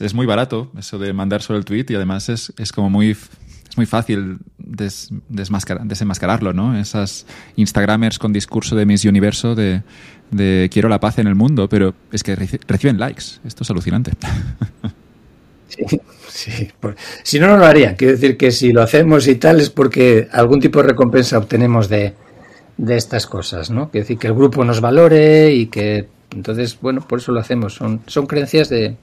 Es 0.00 0.14
muy 0.14 0.26
barato 0.26 0.72
eso 0.76 0.98
de 0.98 1.12
mandar 1.12 1.40
solo 1.40 1.58
el 1.60 1.64
tweet 1.64 1.86
y 1.90 1.94
además 1.94 2.28
es, 2.28 2.52
es 2.58 2.72
como 2.72 2.90
muy 2.90 3.10
es 3.10 3.76
muy 3.76 3.86
fácil 3.86 4.38
des, 4.58 5.10
desenmascararlo, 5.28 6.52
¿no? 6.52 6.76
Esas 6.76 7.24
Instagramers 7.54 8.18
con 8.18 8.32
discurso 8.32 8.74
de 8.74 8.84
Miss 8.84 9.04
Universo 9.04 9.54
de, 9.54 9.84
de 10.30 10.68
quiero 10.72 10.88
la 10.88 11.00
paz 11.00 11.18
en 11.18 11.26
el 11.26 11.34
mundo, 11.34 11.68
pero 11.68 11.94
es 12.12 12.22
que 12.22 12.36
reciben 12.36 12.98
likes. 12.98 13.24
Esto 13.44 13.64
es 13.64 13.70
alucinante. 13.70 14.12
Sí, 15.68 15.84
sí. 16.28 16.68
Si 17.22 17.38
no, 17.38 17.46
no 17.46 17.56
lo 17.56 17.64
harían. 17.64 17.94
Quiero 17.94 18.14
decir 18.14 18.36
que 18.36 18.50
si 18.50 18.72
lo 18.72 18.82
hacemos 18.82 19.28
y 19.28 19.36
tal 19.36 19.60
es 19.60 19.70
porque 19.70 20.28
algún 20.32 20.60
tipo 20.60 20.82
de 20.82 20.88
recompensa 20.88 21.38
obtenemos 21.38 21.88
de, 21.88 22.14
de 22.76 22.96
estas 22.96 23.26
cosas, 23.26 23.70
¿no? 23.70 23.90
Quiero 23.90 24.04
decir 24.04 24.18
que 24.18 24.26
el 24.26 24.34
grupo 24.34 24.64
nos 24.64 24.80
valore 24.80 25.52
y 25.52 25.66
que 25.66 26.08
entonces, 26.34 26.78
bueno, 26.80 27.00
por 27.06 27.18
eso 27.18 27.32
lo 27.32 27.40
hacemos. 27.40 27.74
Son, 27.74 28.00
son 28.06 28.26
creencias 28.26 28.68
de, 28.68 28.96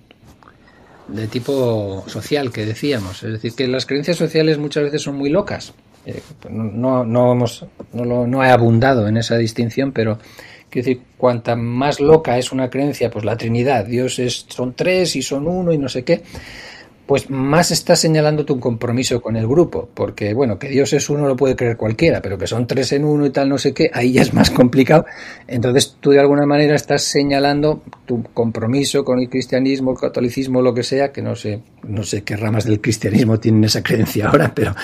de 1.08 1.28
tipo 1.28 2.04
social 2.08 2.52
que 2.52 2.66
decíamos. 2.66 3.24
Es 3.24 3.34
decir, 3.34 3.54
que 3.54 3.68
las 3.68 3.86
creencias 3.86 4.18
sociales 4.18 4.58
muchas 4.58 4.84
veces 4.84 5.02
son 5.02 5.16
muy 5.16 5.30
locas. 5.30 5.74
Eh, 6.06 6.22
pues 6.40 6.54
no, 6.54 7.04
no, 7.04 7.34
hemos, 7.34 7.66
no, 7.94 8.06
lo, 8.06 8.28
no 8.28 8.44
he 8.44 8.49
abundado 8.49 9.08
en 9.08 9.18
esa 9.18 9.38
distinción, 9.38 9.91
pero 9.91 10.20
quiero 10.69 10.88
decir, 10.88 11.03
cuanta 11.18 11.56
más 11.56 11.99
loca 11.99 12.38
es 12.38 12.52
una 12.52 12.69
creencia, 12.69 13.10
pues 13.10 13.26
la 13.26 13.38
Trinidad, 13.38 13.85
Dios 13.85 14.19
es, 14.19 14.45
son 14.48 14.73
tres 14.73 15.15
y 15.15 15.22
son 15.22 15.48
uno 15.48 15.73
y 15.73 15.77
no 15.77 15.89
sé 15.89 16.03
qué, 16.03 16.23
pues 17.07 17.30
más 17.30 17.72
estás 17.72 17.99
señalando 17.99 18.44
tu 18.44 18.60
compromiso 18.60 19.22
con 19.22 19.38
el 19.38 19.48
grupo, 19.48 19.88
porque 19.94 20.34
bueno, 20.34 20.60
que 20.60 20.68
Dios 20.68 20.91
es 20.91 21.10
uno 21.10 21.26
lo 21.26 21.38
puede 21.38 21.56
creer 21.56 21.77
cualquiera, 21.77 22.22
pero 22.22 22.38
que 22.38 22.48
son 22.48 22.68
tres 22.68 22.91
en 22.91 23.06
uno 23.06 23.26
y 23.26 23.30
tal, 23.30 23.48
no 23.48 23.57
sé 23.57 23.73
qué, 23.73 23.89
ahí 23.94 24.11
ya 24.11 24.22
es 24.22 24.34
más 24.34 24.52
complicado. 24.52 25.06
Entonces 25.48 25.95
tú 26.02 26.11
de 26.11 26.19
alguna 26.19 26.45
manera 26.45 26.76
estás 26.76 27.03
señalando 27.03 27.81
tu 28.06 28.23
compromiso 28.34 29.06
con 29.06 29.19
el 29.19 29.30
cristianismo, 29.30 29.91
el 29.91 29.98
catolicismo, 29.98 30.61
lo 30.61 30.73
que 30.73 30.84
sea, 30.84 31.14
que 31.14 31.22
no 31.22 31.34
sé, 31.38 31.61
no 31.88 32.03
sé 32.03 32.23
qué 32.23 32.35
ramas 32.35 32.65
del 32.65 32.81
cristianismo 32.81 33.39
tienen 33.39 33.64
esa 33.64 33.81
creencia 33.81 34.27
ahora, 34.27 34.52
pero 34.53 34.76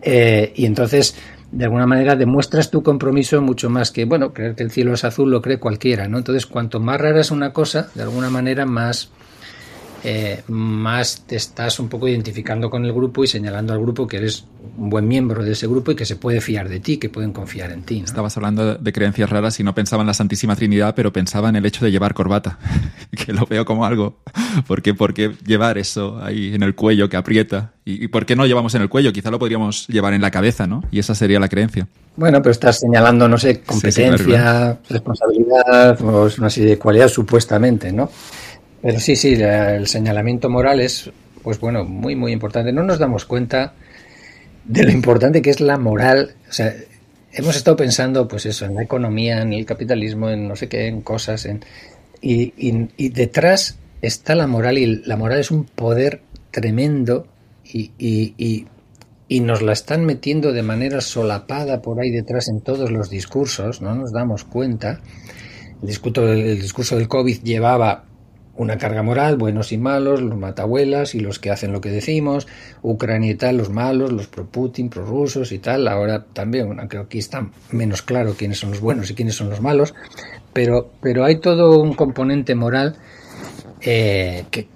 eh, 0.00 0.52
y 0.56 0.64
entonces 0.64 1.14
de 1.52 1.64
alguna 1.64 1.86
manera 1.86 2.16
demuestras 2.16 2.70
tu 2.70 2.82
compromiso 2.82 3.40
mucho 3.40 3.70
más 3.70 3.90
que, 3.90 4.04
bueno, 4.04 4.32
creer 4.32 4.54
que 4.54 4.62
el 4.62 4.70
cielo 4.70 4.94
es 4.94 5.04
azul 5.04 5.30
lo 5.30 5.42
cree 5.42 5.58
cualquiera, 5.58 6.08
¿no? 6.08 6.18
Entonces, 6.18 6.46
cuanto 6.46 6.80
más 6.80 7.00
rara 7.00 7.20
es 7.20 7.30
una 7.30 7.52
cosa, 7.52 7.88
de 7.94 8.02
alguna 8.02 8.30
manera 8.30 8.66
más 8.66 9.10
eh, 10.08 10.44
más 10.46 11.24
te 11.26 11.34
estás 11.34 11.80
un 11.80 11.88
poco 11.88 12.06
identificando 12.06 12.70
con 12.70 12.84
el 12.84 12.92
grupo 12.92 13.24
y 13.24 13.26
señalando 13.26 13.72
al 13.72 13.80
grupo 13.80 14.06
que 14.06 14.18
eres 14.18 14.44
un 14.78 14.88
buen 14.88 15.08
miembro 15.08 15.42
de 15.42 15.50
ese 15.50 15.66
grupo 15.66 15.90
y 15.90 15.96
que 15.96 16.04
se 16.04 16.14
puede 16.14 16.40
fiar 16.40 16.68
de 16.68 16.78
ti, 16.78 16.98
que 16.98 17.08
pueden 17.08 17.32
confiar 17.32 17.72
en 17.72 17.82
ti. 17.82 18.02
Estabas 18.04 18.36
hablando 18.36 18.76
de 18.76 18.92
creencias 18.92 19.28
raras 19.28 19.58
y 19.58 19.64
no 19.64 19.74
pensaba 19.74 20.04
en 20.04 20.06
la 20.06 20.14
Santísima 20.14 20.54
Trinidad, 20.54 20.94
pero 20.94 21.12
pensaba 21.12 21.48
en 21.48 21.56
el 21.56 21.66
hecho 21.66 21.84
de 21.84 21.90
llevar 21.90 22.14
corbata, 22.14 22.60
que 23.10 23.32
lo 23.32 23.46
veo 23.46 23.64
como 23.64 23.84
algo. 23.84 24.20
¿Por 24.68 24.80
qué, 24.80 24.94
¿Por 24.94 25.12
qué 25.12 25.34
llevar 25.44 25.76
eso 25.76 26.20
ahí 26.22 26.54
en 26.54 26.62
el 26.62 26.76
cuello 26.76 27.08
que 27.08 27.16
aprieta? 27.16 27.72
¿Y, 27.84 28.06
por 28.06 28.26
qué 28.26 28.36
no 28.36 28.46
llevamos 28.46 28.76
en 28.76 28.82
el 28.82 28.88
cuello? 28.88 29.12
Quizá 29.12 29.32
lo 29.32 29.40
podríamos 29.40 29.88
llevar 29.88 30.14
en 30.14 30.22
la 30.22 30.30
cabeza, 30.30 30.68
¿no? 30.68 30.84
Y 30.92 31.00
esa 31.00 31.16
sería 31.16 31.40
la 31.40 31.48
creencia. 31.48 31.88
Bueno, 32.14 32.40
pero 32.42 32.52
estás 32.52 32.78
señalando, 32.78 33.28
no 33.28 33.38
sé, 33.38 33.60
competencia, 33.62 34.78
responsabilidad, 34.88 36.00
o 36.00 36.28
una 36.38 36.50
serie 36.50 36.70
de 36.70 36.78
cualidades 36.78 37.12
supuestamente, 37.12 37.92
¿no? 37.92 38.08
Pero 38.86 39.00
sí, 39.00 39.16
sí, 39.16 39.32
el 39.32 39.88
señalamiento 39.88 40.48
moral 40.48 40.78
es, 40.78 41.10
pues 41.42 41.58
bueno, 41.58 41.84
muy, 41.84 42.14
muy 42.14 42.30
importante. 42.30 42.70
No 42.70 42.84
nos 42.84 43.00
damos 43.00 43.24
cuenta 43.24 43.74
de 44.64 44.84
lo 44.84 44.92
importante 44.92 45.42
que 45.42 45.50
es 45.50 45.60
la 45.60 45.76
moral. 45.76 46.36
O 46.48 46.52
sea, 46.52 46.72
hemos 47.32 47.56
estado 47.56 47.76
pensando, 47.76 48.28
pues 48.28 48.46
eso, 48.46 48.64
en 48.64 48.76
la 48.76 48.84
economía, 48.84 49.42
en 49.42 49.54
el 49.54 49.66
capitalismo, 49.66 50.30
en 50.30 50.46
no 50.46 50.54
sé 50.54 50.68
qué, 50.68 50.86
en 50.86 51.00
cosas, 51.00 51.46
en, 51.46 51.64
y, 52.20 52.54
y, 52.56 53.08
detrás 53.08 53.76
está 54.02 54.36
la 54.36 54.46
moral 54.46 54.78
y 54.78 55.02
la 55.04 55.16
moral 55.16 55.40
es 55.40 55.50
un 55.50 55.64
poder 55.64 56.22
tremendo 56.52 57.26
y, 57.64 57.90
y, 57.98 58.68
y, 59.26 59.40
nos 59.40 59.62
la 59.62 59.72
están 59.72 60.04
metiendo 60.04 60.52
de 60.52 60.62
manera 60.62 61.00
solapada 61.00 61.82
por 61.82 61.98
ahí 61.98 62.12
detrás 62.12 62.46
en 62.46 62.60
todos 62.60 62.92
los 62.92 63.10
discursos, 63.10 63.82
no 63.82 63.96
nos 63.96 64.12
damos 64.12 64.44
cuenta. 64.44 65.00
El 65.82 65.88
discurso, 65.88 66.32
el 66.32 66.60
discurso 66.60 66.96
del 66.96 67.08
COVID 67.08 67.42
llevaba 67.42 68.04
una 68.56 68.78
carga 68.78 69.02
moral, 69.02 69.36
buenos 69.36 69.72
y 69.72 69.78
malos, 69.78 70.22
los 70.22 70.38
matabuelas 70.38 71.14
y 71.14 71.20
los 71.20 71.38
que 71.38 71.50
hacen 71.50 71.72
lo 71.72 71.80
que 71.80 71.90
decimos, 71.90 72.46
Ucrania 72.82 73.30
y 73.30 73.34
tal, 73.34 73.56
los 73.56 73.70
malos, 73.70 74.12
los 74.12 74.26
pro-Putin, 74.26 74.88
pro-rusos 74.88 75.52
y 75.52 75.58
tal. 75.58 75.88
Ahora 75.88 76.24
también, 76.32 76.78
aunque 76.78 76.98
aquí 76.98 77.18
está 77.18 77.48
menos 77.70 78.02
claro 78.02 78.34
quiénes 78.36 78.58
son 78.58 78.70
los 78.70 78.80
buenos 78.80 79.10
y 79.10 79.14
quiénes 79.14 79.34
son 79.34 79.50
los 79.50 79.60
malos, 79.60 79.94
pero, 80.52 80.90
pero 81.02 81.24
hay 81.24 81.36
todo 81.36 81.78
un 81.78 81.94
componente 81.94 82.54
moral 82.54 82.96
eh, 83.82 84.46
que, 84.50 84.68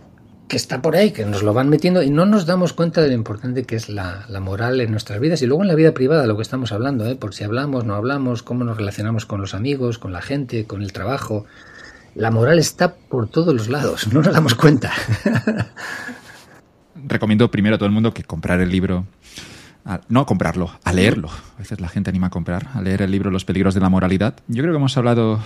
que, 0.46 0.56
está 0.56 0.82
por 0.82 0.96
ahí, 0.96 1.10
que 1.12 1.24
nos 1.24 1.42
lo 1.42 1.54
van 1.54 1.70
metiendo 1.70 2.02
y 2.02 2.10
no 2.10 2.26
nos 2.26 2.44
damos 2.44 2.74
cuenta 2.74 3.00
de 3.00 3.08
lo 3.08 3.14
importante 3.14 3.64
que 3.64 3.76
es 3.76 3.88
la, 3.88 4.26
la 4.28 4.40
moral 4.40 4.80
en 4.80 4.90
nuestras 4.90 5.20
vidas 5.20 5.40
y 5.40 5.46
luego 5.46 5.62
en 5.62 5.68
la 5.68 5.74
vida 5.74 5.94
privada, 5.94 6.26
lo 6.26 6.36
que 6.36 6.42
estamos 6.42 6.72
hablando, 6.72 7.06
¿eh? 7.06 7.16
por 7.16 7.34
si 7.34 7.44
hablamos, 7.44 7.84
no 7.86 7.94
hablamos, 7.94 8.42
cómo 8.42 8.64
nos 8.64 8.76
relacionamos 8.76 9.24
con 9.24 9.40
los 9.40 9.54
amigos, 9.54 9.98
con 9.98 10.12
la 10.12 10.20
gente, 10.20 10.66
con 10.66 10.82
el 10.82 10.92
trabajo 10.92 11.46
la 12.14 12.30
moral 12.30 12.58
está 12.58 12.94
por 12.94 13.28
todos 13.28 13.54
los 13.54 13.68
lados, 13.68 14.12
no 14.12 14.22
nos 14.22 14.32
damos 14.32 14.54
cuenta. 14.54 14.92
Recomiendo 17.06 17.50
primero 17.50 17.76
a 17.76 17.78
todo 17.78 17.86
el 17.86 17.92
mundo 17.92 18.12
que 18.12 18.24
comprar 18.24 18.60
el 18.60 18.70
libro, 18.70 19.06
no 20.08 20.26
comprarlo, 20.26 20.70
a 20.84 20.92
leerlo. 20.92 21.28
A 21.28 21.58
veces 21.58 21.80
la 21.80 21.88
gente 21.88 22.10
anima 22.10 22.28
a 22.28 22.30
comprar, 22.30 22.68
a 22.74 22.82
leer 22.82 23.02
el 23.02 23.10
libro 23.10 23.30
Los 23.30 23.44
peligros 23.44 23.74
de 23.74 23.80
la 23.80 23.88
moralidad. 23.88 24.34
Yo 24.48 24.62
creo 24.62 24.72
que 24.72 24.78
hemos 24.78 24.96
hablado 24.96 25.40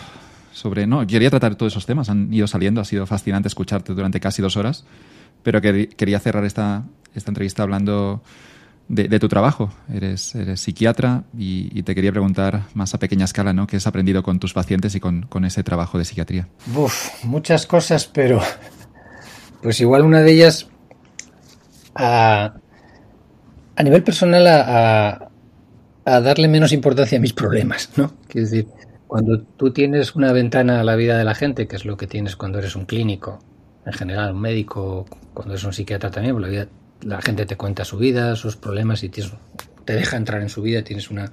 sobre, 0.53 0.87
no, 0.87 1.07
quería 1.07 1.31
tratar 1.31 1.55
todos 1.55 1.73
esos 1.73 1.87
temas, 1.87 2.09
han 2.09 2.33
ido 2.33 2.47
saliendo, 2.47 2.81
ha 2.81 2.85
sido 2.85 3.07
fascinante 3.07 3.49
escucharte 3.49 3.93
durante 3.95 4.21
casi 4.21 4.43
dos 4.43 4.57
horas, 4.57 4.85
pero 5.43 5.61
quería 5.61 6.21
cerrar 6.21 6.45
esta, 6.45 6.85
esta 7.15 7.31
entrevista 7.31 7.63
hablando 7.63 8.23
de, 8.89 9.19
tu 9.19 9.29
trabajo. 9.29 9.71
Eres, 9.93 10.35
eres 10.35 10.61
psiquiatra 10.61 11.25
y, 11.37 11.83
te 11.83 11.95
quería 11.95 12.13
preguntar 12.13 12.63
más 12.75 12.95
a 12.95 12.99
pequeña 12.99 13.25
escala, 13.25 13.53
¿no? 13.53 13.67
¿Qué 13.67 13.77
has 13.77 13.87
aprendido 13.87 14.23
con 14.23 14.39
tus 14.39 14.53
pacientes 14.53 14.95
y 14.95 15.01
con, 15.01 15.45
ese 15.45 15.63
trabajo 15.63 15.99
de 15.99 16.05
psiquiatría? 16.05 16.49
Uf, 16.75 17.25
muchas 17.25 17.67
cosas, 17.67 18.07
pero 18.07 18.41
pues 19.63 19.81
igual 19.81 20.03
una 20.03 20.21
de 20.21 20.33
ellas 20.33 20.69
a, 21.95 22.55
a 23.77 23.83
nivel 23.83 24.03
personal 24.03 24.47
a, 24.47 25.31
a, 26.05 26.21
darle 26.21 26.49
menos 26.49 26.73
importancia 26.73 27.19
a 27.19 27.21
mis 27.21 27.33
problemas, 27.33 27.91
¿no? 27.97 28.13
Quiero 28.29 28.49
decir, 28.49 28.69
cuando 29.07 29.43
tú 29.43 29.73
tienes 29.73 30.15
una 30.15 30.33
ventana 30.33 30.81
a 30.81 30.85
la 30.85 30.97
vida 30.97 31.17
de 31.17 31.25
la 31.25 31.35
gente, 31.35 31.67
que 31.67 31.77
es 31.77 31.85
lo 31.85 31.97
que 31.97 32.07
tienes 32.07 32.37
cuando 32.37 32.59
eres 32.59 32.77
un 32.77 32.85
clínico, 32.85 33.39
en 33.87 33.93
general, 33.93 34.33
un 34.33 34.41
médico, 34.41 35.07
cuando 35.33 35.55
eres 35.55 35.65
un 35.65 35.73
psiquiatra 35.73 36.11
también, 36.11 36.41
la 36.41 36.49
vida 36.49 36.69
la 37.03 37.21
gente 37.21 37.47
te 37.47 37.57
cuenta 37.57 37.85
su 37.85 37.99
vida, 37.99 38.37
sus 38.37 38.57
problemas 38.57 39.03
y 39.03 39.09
te 39.09 39.23
deja 39.87 40.17
entrar 40.17 40.43
en 40.43 40.49
su 40.49 40.63
vida, 40.63 40.83
tienes 40.83 41.11
una 41.11 41.33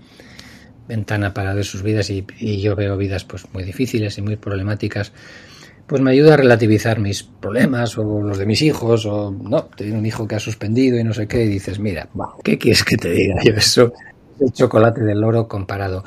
ventana 0.87 1.33
para 1.33 1.53
ver 1.53 1.63
sus 1.63 1.83
vidas 1.83 2.09
y, 2.09 2.25
yo 2.61 2.75
veo 2.75 2.97
vidas 2.97 3.23
pues 3.23 3.45
muy 3.53 3.63
difíciles 3.63 4.17
y 4.17 4.21
muy 4.21 4.35
problemáticas, 4.35 5.13
pues 5.87 6.01
me 6.01 6.11
ayuda 6.11 6.33
a 6.33 6.37
relativizar 6.37 6.99
mis 6.99 7.23
problemas 7.23 7.97
o 7.97 8.21
los 8.21 8.37
de 8.37 8.45
mis 8.45 8.61
hijos 8.61 9.05
o 9.05 9.31
no, 9.31 9.63
tengo 9.75 9.97
un 9.97 10.05
hijo 10.05 10.27
que 10.27 10.35
ha 10.35 10.39
suspendido 10.39 10.99
y 10.99 11.03
no 11.03 11.13
sé 11.13 11.27
qué 11.27 11.45
y 11.45 11.47
dices, 11.47 11.79
mira, 11.79 12.09
¿qué 12.43 12.57
quieres 12.57 12.83
que 12.83 12.97
te 12.97 13.09
diga 13.11 13.35
yo? 13.43 13.53
Eso 13.53 13.93
es 14.35 14.41
el 14.41 14.53
chocolate 14.53 15.01
del 15.01 15.23
oro 15.23 15.47
comparado. 15.47 16.03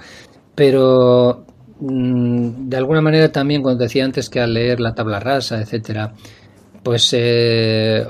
Pero 0.55 1.44
mm, 1.81 2.68
de 2.68 2.76
alguna 2.76 3.01
manera 3.01 3.32
también 3.32 3.62
cuando 3.62 3.85
decía 3.85 4.05
antes 4.05 4.28
que 4.28 4.40
al 4.40 4.55
leer 4.55 4.81
la 4.81 4.94
tabla 4.94 5.20
rasa, 5.20 5.60
etcétera, 5.60 6.14
pues 6.82 7.10
eh, 7.12 8.06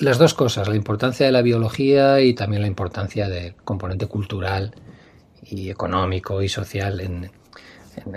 las 0.00 0.18
dos 0.18 0.34
cosas, 0.34 0.68
la 0.68 0.76
importancia 0.76 1.26
de 1.26 1.32
la 1.32 1.42
biología 1.42 2.20
y 2.20 2.34
también 2.34 2.62
la 2.62 2.68
importancia 2.68 3.28
del 3.28 3.54
componente 3.56 4.06
cultural 4.06 4.74
y 5.42 5.70
económico 5.70 6.42
y 6.42 6.48
social. 6.48 7.00
En, 7.00 7.30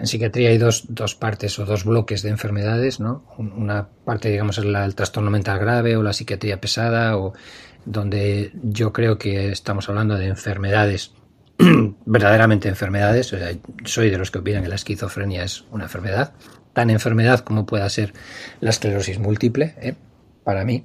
psiquiatría 0.04 0.50
hay 0.50 0.58
dos, 0.58 0.86
dos, 0.88 1.16
partes 1.16 1.58
o 1.60 1.66
dos 1.66 1.84
bloques 1.84 2.22
de 2.22 2.30
enfermedades, 2.30 3.00
¿no? 3.00 3.26
Una 3.38 3.90
parte, 4.06 4.30
digamos, 4.30 4.58
es 4.58 4.66
la, 4.66 4.86
el 4.86 4.96
trastorno 4.96 5.30
mental 5.30 5.60
grave 5.60 5.98
o 5.98 6.04
la 6.04 6.14
psiquiatría 6.14 6.62
pesada, 6.62 7.18
o 7.18 7.34
donde 7.86 8.52
yo 8.64 8.94
creo 8.94 9.18
que 9.18 9.52
estamos 9.52 9.90
hablando 9.90 10.16
de 10.16 10.28
enfermedades, 10.28 11.12
verdaderamente 12.06 12.70
enfermedades. 12.70 13.34
O 13.34 13.38
sea, 13.38 13.52
soy 13.84 14.10
de 14.10 14.18
los 14.18 14.32
que 14.32 14.40
opinan 14.40 14.64
que 14.64 14.70
la 14.70 14.76
esquizofrenia 14.76 15.44
es 15.44 15.66
una 15.72 15.86
enfermedad, 15.86 16.34
tan 16.74 16.90
enfermedad 16.90 17.42
como 17.42 17.66
pueda 17.66 17.90
ser 17.90 18.14
la 18.62 18.70
esclerosis 18.70 19.20
múltiple, 19.20 19.76
¿eh? 19.82 19.96
para 20.44 20.64
mí. 20.64 20.84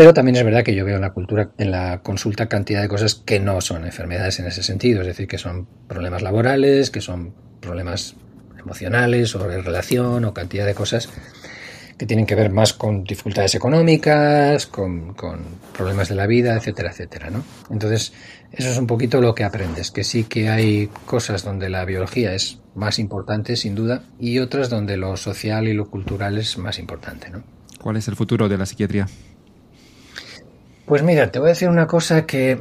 Pero 0.00 0.14
también 0.14 0.36
es 0.36 0.44
verdad 0.44 0.64
que 0.64 0.74
yo 0.74 0.86
veo 0.86 0.96
en 0.96 1.02
la 1.02 1.12
cultura, 1.12 1.50
en 1.58 1.70
la 1.70 2.00
consulta, 2.00 2.48
cantidad 2.48 2.80
de 2.80 2.88
cosas 2.88 3.16
que 3.16 3.38
no 3.38 3.60
son 3.60 3.84
enfermedades 3.84 4.38
en 4.38 4.46
ese 4.46 4.62
sentido, 4.62 5.02
es 5.02 5.06
decir, 5.06 5.28
que 5.28 5.36
son 5.36 5.66
problemas 5.88 6.22
laborales, 6.22 6.90
que 6.90 7.02
son 7.02 7.34
problemas 7.60 8.14
emocionales 8.58 9.34
o 9.34 9.46
de 9.46 9.60
relación 9.60 10.24
o 10.24 10.32
cantidad 10.32 10.64
de 10.64 10.72
cosas 10.72 11.10
que 11.98 12.06
tienen 12.06 12.24
que 12.24 12.34
ver 12.34 12.50
más 12.50 12.72
con 12.72 13.04
dificultades 13.04 13.54
económicas, 13.54 14.64
con, 14.64 15.14
problemas 15.76 16.08
de 16.08 16.14
la 16.14 16.26
vida, 16.26 16.56
etcétera, 16.56 16.92
etcétera, 16.92 17.28
¿no? 17.28 17.44
Entonces, 17.68 18.14
eso 18.52 18.70
es 18.70 18.78
un 18.78 18.86
poquito 18.86 19.20
lo 19.20 19.34
que 19.34 19.44
aprendes, 19.44 19.90
que 19.90 20.02
sí 20.02 20.24
que 20.24 20.48
hay 20.48 20.88
cosas 21.04 21.44
donde 21.44 21.68
la 21.68 21.84
biología 21.84 22.32
es 22.32 22.58
más 22.74 22.98
importante, 22.98 23.54
sin 23.54 23.74
duda, 23.74 24.04
y 24.18 24.38
otras 24.38 24.70
donde 24.70 24.96
lo 24.96 25.18
social 25.18 25.68
y 25.68 25.74
lo 25.74 25.90
cultural 25.90 26.38
es 26.38 26.56
más 26.56 26.78
importante, 26.78 27.28
¿no? 27.28 27.42
¿Cuál 27.78 27.98
es 27.98 28.08
el 28.08 28.16
futuro 28.16 28.48
de 28.48 28.56
la 28.56 28.64
psiquiatría? 28.64 29.06
Pues 30.90 31.04
mira, 31.04 31.30
te 31.30 31.38
voy 31.38 31.46
a 31.46 31.48
decir 31.50 31.68
una 31.68 31.86
cosa 31.86 32.26
que 32.26 32.60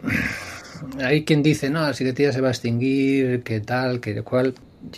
hay 1.04 1.26
quien 1.26 1.42
dice, 1.42 1.68
no, 1.72 1.82
la 1.82 1.96
psiquiatría 1.96 2.32
se 2.32 2.42
va 2.42 2.50
a 2.50 2.52
extinguir, 2.52 3.42
qué 3.42 3.60
tal, 3.60 4.00
qué 4.00 4.22
cual. 4.22 4.54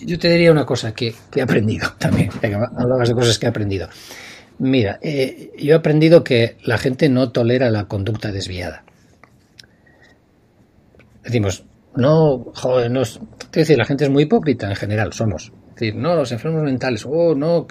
Yo 0.06 0.20
te 0.20 0.30
diría 0.30 0.52
una 0.52 0.66
cosa 0.66 0.94
que, 0.94 1.16
que 1.32 1.40
he 1.40 1.42
aprendido 1.42 1.94
también, 1.98 2.30
hablabas 2.76 3.08
de 3.08 3.16
cosas 3.16 3.40
que 3.40 3.46
he 3.46 3.50
aprendido. 3.50 3.88
Mira, 4.60 5.00
eh, 5.02 5.54
yo 5.58 5.76
he 5.76 5.78
aprendido 5.78 6.26
que 6.26 6.58
la 6.66 6.78
gente 6.78 7.08
no 7.08 7.32
tolera 7.32 7.70
la 7.70 7.86
conducta 7.86 8.34
desviada. 8.34 8.84
Decimos, 11.24 11.64
no, 11.96 12.52
joder, 12.54 12.92
no, 12.92 13.04
es 13.04 13.18
decir, 13.50 13.78
la 13.78 13.86
gente 13.86 14.04
es 14.04 14.10
muy 14.10 14.24
hipócrita 14.24 14.68
en 14.68 14.76
general, 14.76 15.14
somos. 15.14 15.54
Es 15.70 15.76
decir, 15.76 15.96
no, 15.96 16.16
los 16.16 16.34
enfermos 16.34 16.64
mentales, 16.64 17.06
oh, 17.08 17.34
no, 17.34 17.66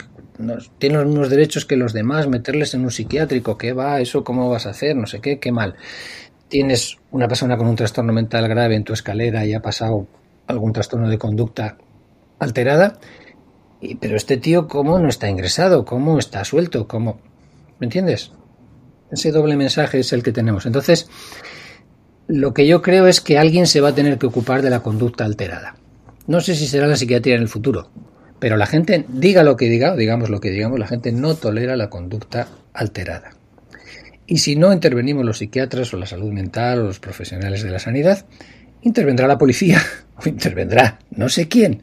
tienen 0.79 0.99
los 0.99 1.09
mismos 1.09 1.31
derechos 1.31 1.65
que 1.65 1.77
los 1.77 1.93
demás, 1.93 2.29
meterles 2.29 2.75
en 2.75 2.83
un 2.83 2.91
psiquiátrico, 2.91 3.59
¿qué 3.59 3.73
va? 3.73 4.01
¿Eso 4.01 4.25
cómo 4.25 4.49
vas 4.49 4.67
a 4.67 4.71
hacer? 4.71 4.97
No 4.97 5.07
sé 5.07 5.21
qué, 5.21 5.39
qué 5.39 5.53
mal. 5.53 5.77
Tienes 6.49 6.99
una 7.11 7.29
persona 7.29 7.57
con 7.57 7.67
un 7.67 7.77
trastorno 7.77 8.13
mental 8.13 8.49
grave 8.49 8.75
en 8.77 8.85
tu 8.85 8.93
escalera 8.93 9.45
y 9.47 9.55
ha 9.55 9.61
pasado 9.61 10.07
algún 10.47 10.73
trastorno 10.73 11.09
de 11.09 11.19
conducta 11.19 11.79
alterada, 12.39 12.99
y, 13.81 13.95
pero 13.95 14.17
este 14.17 14.37
tío, 14.37 14.69
¿cómo 14.69 14.99
no 14.99 15.09
está 15.09 15.29
ingresado? 15.29 15.85
¿Cómo 15.85 16.19
está 16.19 16.45
suelto? 16.45 16.87
¿Cómo? 16.87 17.21
¿Me 17.79 17.87
entiendes? 17.87 18.33
Ese 19.11 19.33
doble 19.33 19.57
mensaje 19.57 20.01
es 20.01 20.13
el 20.13 20.23
que 20.23 20.33
tenemos. 20.33 20.67
Entonces, 20.67 21.09
lo 22.29 22.53
que 22.53 22.67
yo 22.67 22.83
creo 22.83 23.07
es 23.07 23.21
que 23.21 23.39
alguien 23.39 23.67
se 23.67 23.81
va 23.81 23.89
a 23.89 23.95
tener 23.95 24.19
que 24.19 24.27
ocupar 24.27 24.63
de 24.63 24.71
la 24.71 24.83
conducta 24.83 25.25
alterada. 25.25 25.77
No 26.27 26.41
sé 26.41 26.55
si 26.55 26.67
será 26.67 26.87
la 26.87 26.97
psiquiatría 26.97 27.35
en 27.35 27.43
el 27.43 27.49
futuro, 27.49 27.91
pero 28.41 28.57
la 28.57 28.67
gente, 28.67 29.05
diga 29.09 29.43
lo 29.43 29.57
que 29.57 29.67
diga, 29.67 29.95
digamos 29.95 30.31
lo 30.31 30.41
que 30.41 30.51
digamos, 30.51 30.79
la 30.79 30.89
gente 30.89 31.13
no 31.13 31.35
tolera 31.35 31.77
la 31.77 31.91
conducta 31.91 32.49
alterada. 32.73 33.33
Y 34.27 34.39
si 34.39 34.57
no 34.57 34.73
intervenimos 34.73 35.25
los 35.25 35.39
psiquiatras 35.39 35.93
o 35.93 35.97
la 35.99 36.07
salud 36.07 36.33
mental 36.33 36.81
o 36.81 36.85
los 36.85 37.01
profesionales 37.01 37.63
de 37.63 37.71
la 37.71 37.79
sanidad, 37.79 38.25
intervendrá 38.83 39.27
la 39.27 39.39
policía 39.39 39.81
o 40.17 40.29
intervendrá 40.29 40.99
no 41.11 41.29
sé 41.29 41.49
quién. 41.49 41.83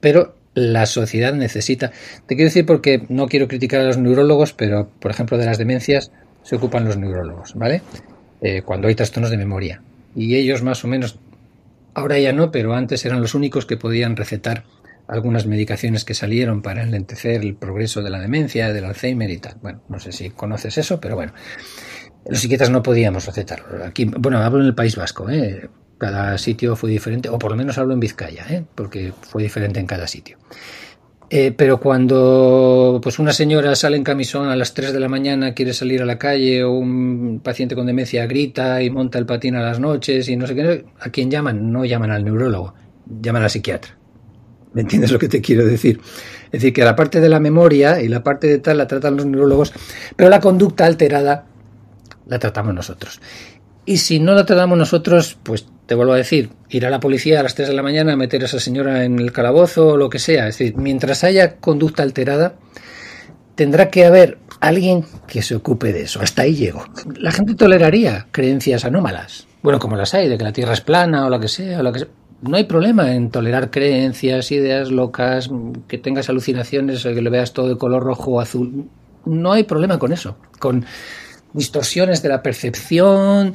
Pero 0.00 0.36
la 0.54 0.86
sociedad 0.86 1.32
necesita. 1.34 1.92
Te 2.26 2.34
quiero 2.34 2.48
decir 2.48 2.66
porque 2.66 3.06
no 3.08 3.28
quiero 3.28 3.48
criticar 3.48 3.80
a 3.80 3.84
los 3.84 3.98
neurólogos, 3.98 4.52
pero 4.52 4.90
por 4.98 5.10
ejemplo 5.10 5.38
de 5.38 5.46
las 5.46 5.58
demencias 5.58 6.10
se 6.42 6.56
ocupan 6.56 6.84
los 6.84 6.96
neurólogos, 6.96 7.54
¿vale? 7.54 7.82
Eh, 8.40 8.62
cuando 8.62 8.88
hay 8.88 8.94
trastornos 8.94 9.30
de 9.30 9.36
memoria. 9.36 9.82
Y 10.16 10.34
ellos 10.34 10.62
más 10.62 10.84
o 10.84 10.88
menos, 10.88 11.18
ahora 11.94 12.18
ya 12.18 12.32
no, 12.32 12.50
pero 12.50 12.74
antes 12.74 13.04
eran 13.06 13.20
los 13.20 13.34
únicos 13.34 13.66
que 13.66 13.76
podían 13.76 14.16
recetar 14.16 14.64
algunas 15.12 15.46
medicaciones 15.46 16.04
que 16.04 16.14
salieron 16.14 16.62
para 16.62 16.82
enlentecer 16.82 17.42
el 17.42 17.54
progreso 17.54 18.02
de 18.02 18.10
la 18.10 18.18
demencia, 18.18 18.72
del 18.72 18.86
Alzheimer 18.86 19.30
y 19.30 19.38
tal. 19.38 19.56
Bueno, 19.60 19.82
no 19.88 20.00
sé 20.00 20.10
si 20.10 20.30
conoces 20.30 20.78
eso, 20.78 21.00
pero 21.00 21.16
bueno. 21.16 21.32
Los 22.28 22.40
psiquiatras 22.40 22.70
no 22.70 22.82
podíamos 22.82 23.26
recetarlo. 23.26 23.84
Aquí, 23.84 24.04
bueno, 24.04 24.38
hablo 24.38 24.60
en 24.60 24.66
el 24.66 24.74
País 24.74 24.96
Vasco, 24.96 25.28
¿eh? 25.28 25.68
cada 25.98 26.38
sitio 26.38 26.76
fue 26.76 26.90
diferente, 26.90 27.28
o 27.28 27.38
por 27.38 27.50
lo 27.50 27.56
menos 27.56 27.78
hablo 27.78 27.94
en 27.94 28.00
Vizcaya, 28.00 28.46
¿eh? 28.48 28.64
porque 28.74 29.12
fue 29.20 29.42
diferente 29.42 29.80
en 29.80 29.86
cada 29.86 30.06
sitio. 30.06 30.38
Eh, 31.30 31.52
pero 31.56 31.80
cuando 31.80 33.00
pues 33.02 33.18
una 33.18 33.32
señora 33.32 33.74
sale 33.74 33.96
en 33.96 34.04
camisón 34.04 34.48
a 34.48 34.56
las 34.56 34.74
3 34.74 34.92
de 34.92 35.00
la 35.00 35.08
mañana, 35.08 35.54
quiere 35.54 35.72
salir 35.72 36.02
a 36.02 36.04
la 36.04 36.18
calle, 36.18 36.64
o 36.64 36.72
un 36.72 37.40
paciente 37.42 37.74
con 37.74 37.86
demencia 37.86 38.26
grita 38.26 38.82
y 38.82 38.90
monta 38.90 39.18
el 39.18 39.26
patín 39.26 39.56
a 39.56 39.62
las 39.62 39.80
noches 39.80 40.28
y 40.28 40.36
no 40.36 40.46
sé 40.46 40.54
qué, 40.54 40.84
¿a 41.00 41.10
quién 41.10 41.30
llaman? 41.30 41.72
No 41.72 41.84
llaman 41.84 42.10
al 42.10 42.24
neurólogo, 42.24 42.74
llaman 43.06 43.42
al 43.42 43.50
psiquiatra. 43.50 44.01
¿Me 44.74 44.82
entiendes 44.82 45.12
lo 45.12 45.18
que 45.18 45.28
te 45.28 45.40
quiero 45.40 45.64
decir? 45.64 46.00
Es 46.46 46.52
decir, 46.52 46.72
que 46.72 46.84
la 46.84 46.96
parte 46.96 47.20
de 47.20 47.28
la 47.28 47.40
memoria 47.40 48.00
y 48.00 48.08
la 48.08 48.22
parte 48.22 48.46
de 48.46 48.58
tal 48.58 48.78
la 48.78 48.86
tratan 48.86 49.16
los 49.16 49.26
neurólogos, 49.26 49.72
pero 50.16 50.30
la 50.30 50.40
conducta 50.40 50.86
alterada 50.86 51.46
la 52.26 52.38
tratamos 52.38 52.74
nosotros. 52.74 53.20
Y 53.84 53.98
si 53.98 54.20
no 54.20 54.34
la 54.34 54.46
tratamos 54.46 54.78
nosotros, 54.78 55.36
pues 55.42 55.66
te 55.86 55.94
vuelvo 55.94 56.12
a 56.12 56.16
decir, 56.16 56.50
ir 56.70 56.86
a 56.86 56.90
la 56.90 57.00
policía 57.00 57.40
a 57.40 57.42
las 57.42 57.54
3 57.54 57.68
de 57.68 57.74
la 57.74 57.82
mañana 57.82 58.12
a 58.12 58.16
meter 58.16 58.42
a 58.42 58.44
esa 58.46 58.60
señora 58.60 59.04
en 59.04 59.18
el 59.18 59.32
calabozo 59.32 59.88
o 59.88 59.96
lo 59.96 60.08
que 60.08 60.18
sea. 60.18 60.46
Es 60.46 60.58
decir, 60.58 60.76
mientras 60.76 61.24
haya 61.24 61.56
conducta 61.56 62.02
alterada, 62.02 62.54
tendrá 63.56 63.90
que 63.90 64.04
haber 64.06 64.38
alguien 64.60 65.04
que 65.26 65.42
se 65.42 65.56
ocupe 65.56 65.92
de 65.92 66.02
eso. 66.02 66.20
Hasta 66.20 66.42
ahí 66.42 66.54
llego. 66.54 66.84
La 67.16 67.32
gente 67.32 67.54
toleraría 67.54 68.28
creencias 68.30 68.84
anómalas. 68.84 69.48
Bueno, 69.62 69.78
como 69.78 69.96
las 69.96 70.14
hay, 70.14 70.28
de 70.28 70.38
que 70.38 70.44
la 70.44 70.52
Tierra 70.52 70.72
es 70.72 70.80
plana 70.80 71.26
o 71.26 71.30
lo 71.30 71.40
que 71.40 71.48
sea, 71.48 71.80
o 71.80 71.82
lo 71.82 71.92
que 71.92 72.00
sea 72.00 72.08
no 72.42 72.56
hay 72.56 72.64
problema 72.64 73.14
en 73.14 73.30
tolerar 73.30 73.70
creencias, 73.70 74.50
ideas 74.50 74.90
locas, 74.90 75.48
que 75.86 75.98
tengas 75.98 76.28
alucinaciones, 76.28 77.02
que 77.02 77.22
lo 77.22 77.30
veas 77.30 77.52
todo 77.52 77.68
de 77.68 77.78
color 77.78 78.02
rojo 78.02 78.32
o 78.32 78.40
azul. 78.40 78.88
No 79.24 79.52
hay 79.52 79.62
problema 79.62 79.98
con 79.98 80.12
eso. 80.12 80.36
Con 80.58 80.84
distorsiones 81.52 82.20
de 82.20 82.28
la 82.28 82.42
percepción, 82.42 83.54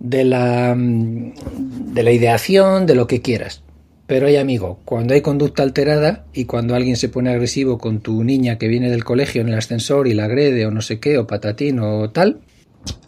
de 0.00 0.24
la, 0.24 0.74
de 0.76 2.02
la 2.02 2.10
ideación, 2.10 2.86
de 2.86 2.96
lo 2.96 3.06
que 3.06 3.22
quieras. 3.22 3.62
Pero 4.06 4.26
hay 4.26 4.36
amigo, 4.36 4.80
cuando 4.84 5.14
hay 5.14 5.22
conducta 5.22 5.62
alterada 5.62 6.26
y 6.32 6.44
cuando 6.44 6.74
alguien 6.74 6.96
se 6.96 7.08
pone 7.08 7.30
agresivo 7.30 7.78
con 7.78 8.00
tu 8.00 8.22
niña 8.24 8.58
que 8.58 8.68
viene 8.68 8.90
del 8.90 9.04
colegio 9.04 9.40
en 9.42 9.48
el 9.48 9.54
ascensor 9.54 10.08
y 10.08 10.14
la 10.14 10.24
agrede 10.24 10.66
o 10.66 10.70
no 10.70 10.82
sé 10.82 10.98
qué, 10.98 11.16
o 11.18 11.26
patatín 11.26 11.78
o 11.78 12.10
tal, 12.10 12.40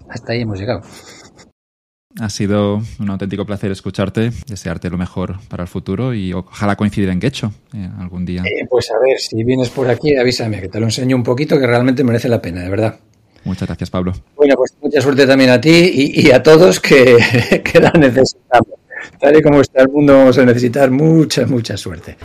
hasta 0.09 0.33
ahí 0.33 0.43
hemos 0.43 0.59
llegado. 0.59 0.83
Ha 2.19 2.31
sido 2.31 2.81
un 2.99 3.11
auténtico 3.11 3.45
placer 3.45 3.71
escucharte, 3.71 4.31
desearte 4.47 4.89
lo 4.89 4.97
mejor 4.97 5.39
para 5.49 5.65
el 5.65 5.69
futuro 5.69 6.15
y 6.15 6.33
ojalá 6.33 6.75
coincidir 6.75 7.11
en 7.11 7.21
Quecho 7.21 7.53
eh, 7.75 7.89
algún 7.99 8.25
día. 8.25 8.43
Eh, 8.45 8.67
pues 8.71 8.91
a 8.91 8.99
ver, 8.99 9.19
si 9.19 9.45
vienes 9.45 9.69
por 9.69 9.89
aquí, 9.89 10.17
avísame, 10.17 10.61
que 10.61 10.69
te 10.69 10.81
lo 10.81 10.87
enseño 10.87 11.15
un 11.15 11.23
poquito, 11.23 11.59
que 11.59 11.67
realmente 11.67 12.03
merece 12.05 12.29
la 12.29 12.41
pena, 12.41 12.63
de 12.63 12.71
verdad. 12.71 12.99
Muchas 13.45 13.69
gracias, 13.69 13.91
Pablo. 13.91 14.13
Bueno, 14.35 14.55
pues 14.57 14.75
mucha 14.81 15.01
suerte 15.01 15.27
también 15.27 15.51
a 15.51 15.61
ti 15.61 16.13
y, 16.15 16.31
a 16.31 16.43
todos 16.43 16.81
que, 16.81 17.63
que 17.65 17.81
la 17.81 17.91
necesitamos. 17.91 18.79
Tal 19.21 19.39
y 19.39 19.43
como 19.43 19.61
está 19.61 19.83
el 19.83 19.89
mundo, 19.89 20.15
vamos 20.15 20.39
a 20.39 20.45
necesitar 20.45 20.91
mucha, 20.91 21.47
mucha 21.47 21.77
suerte. 21.77 22.17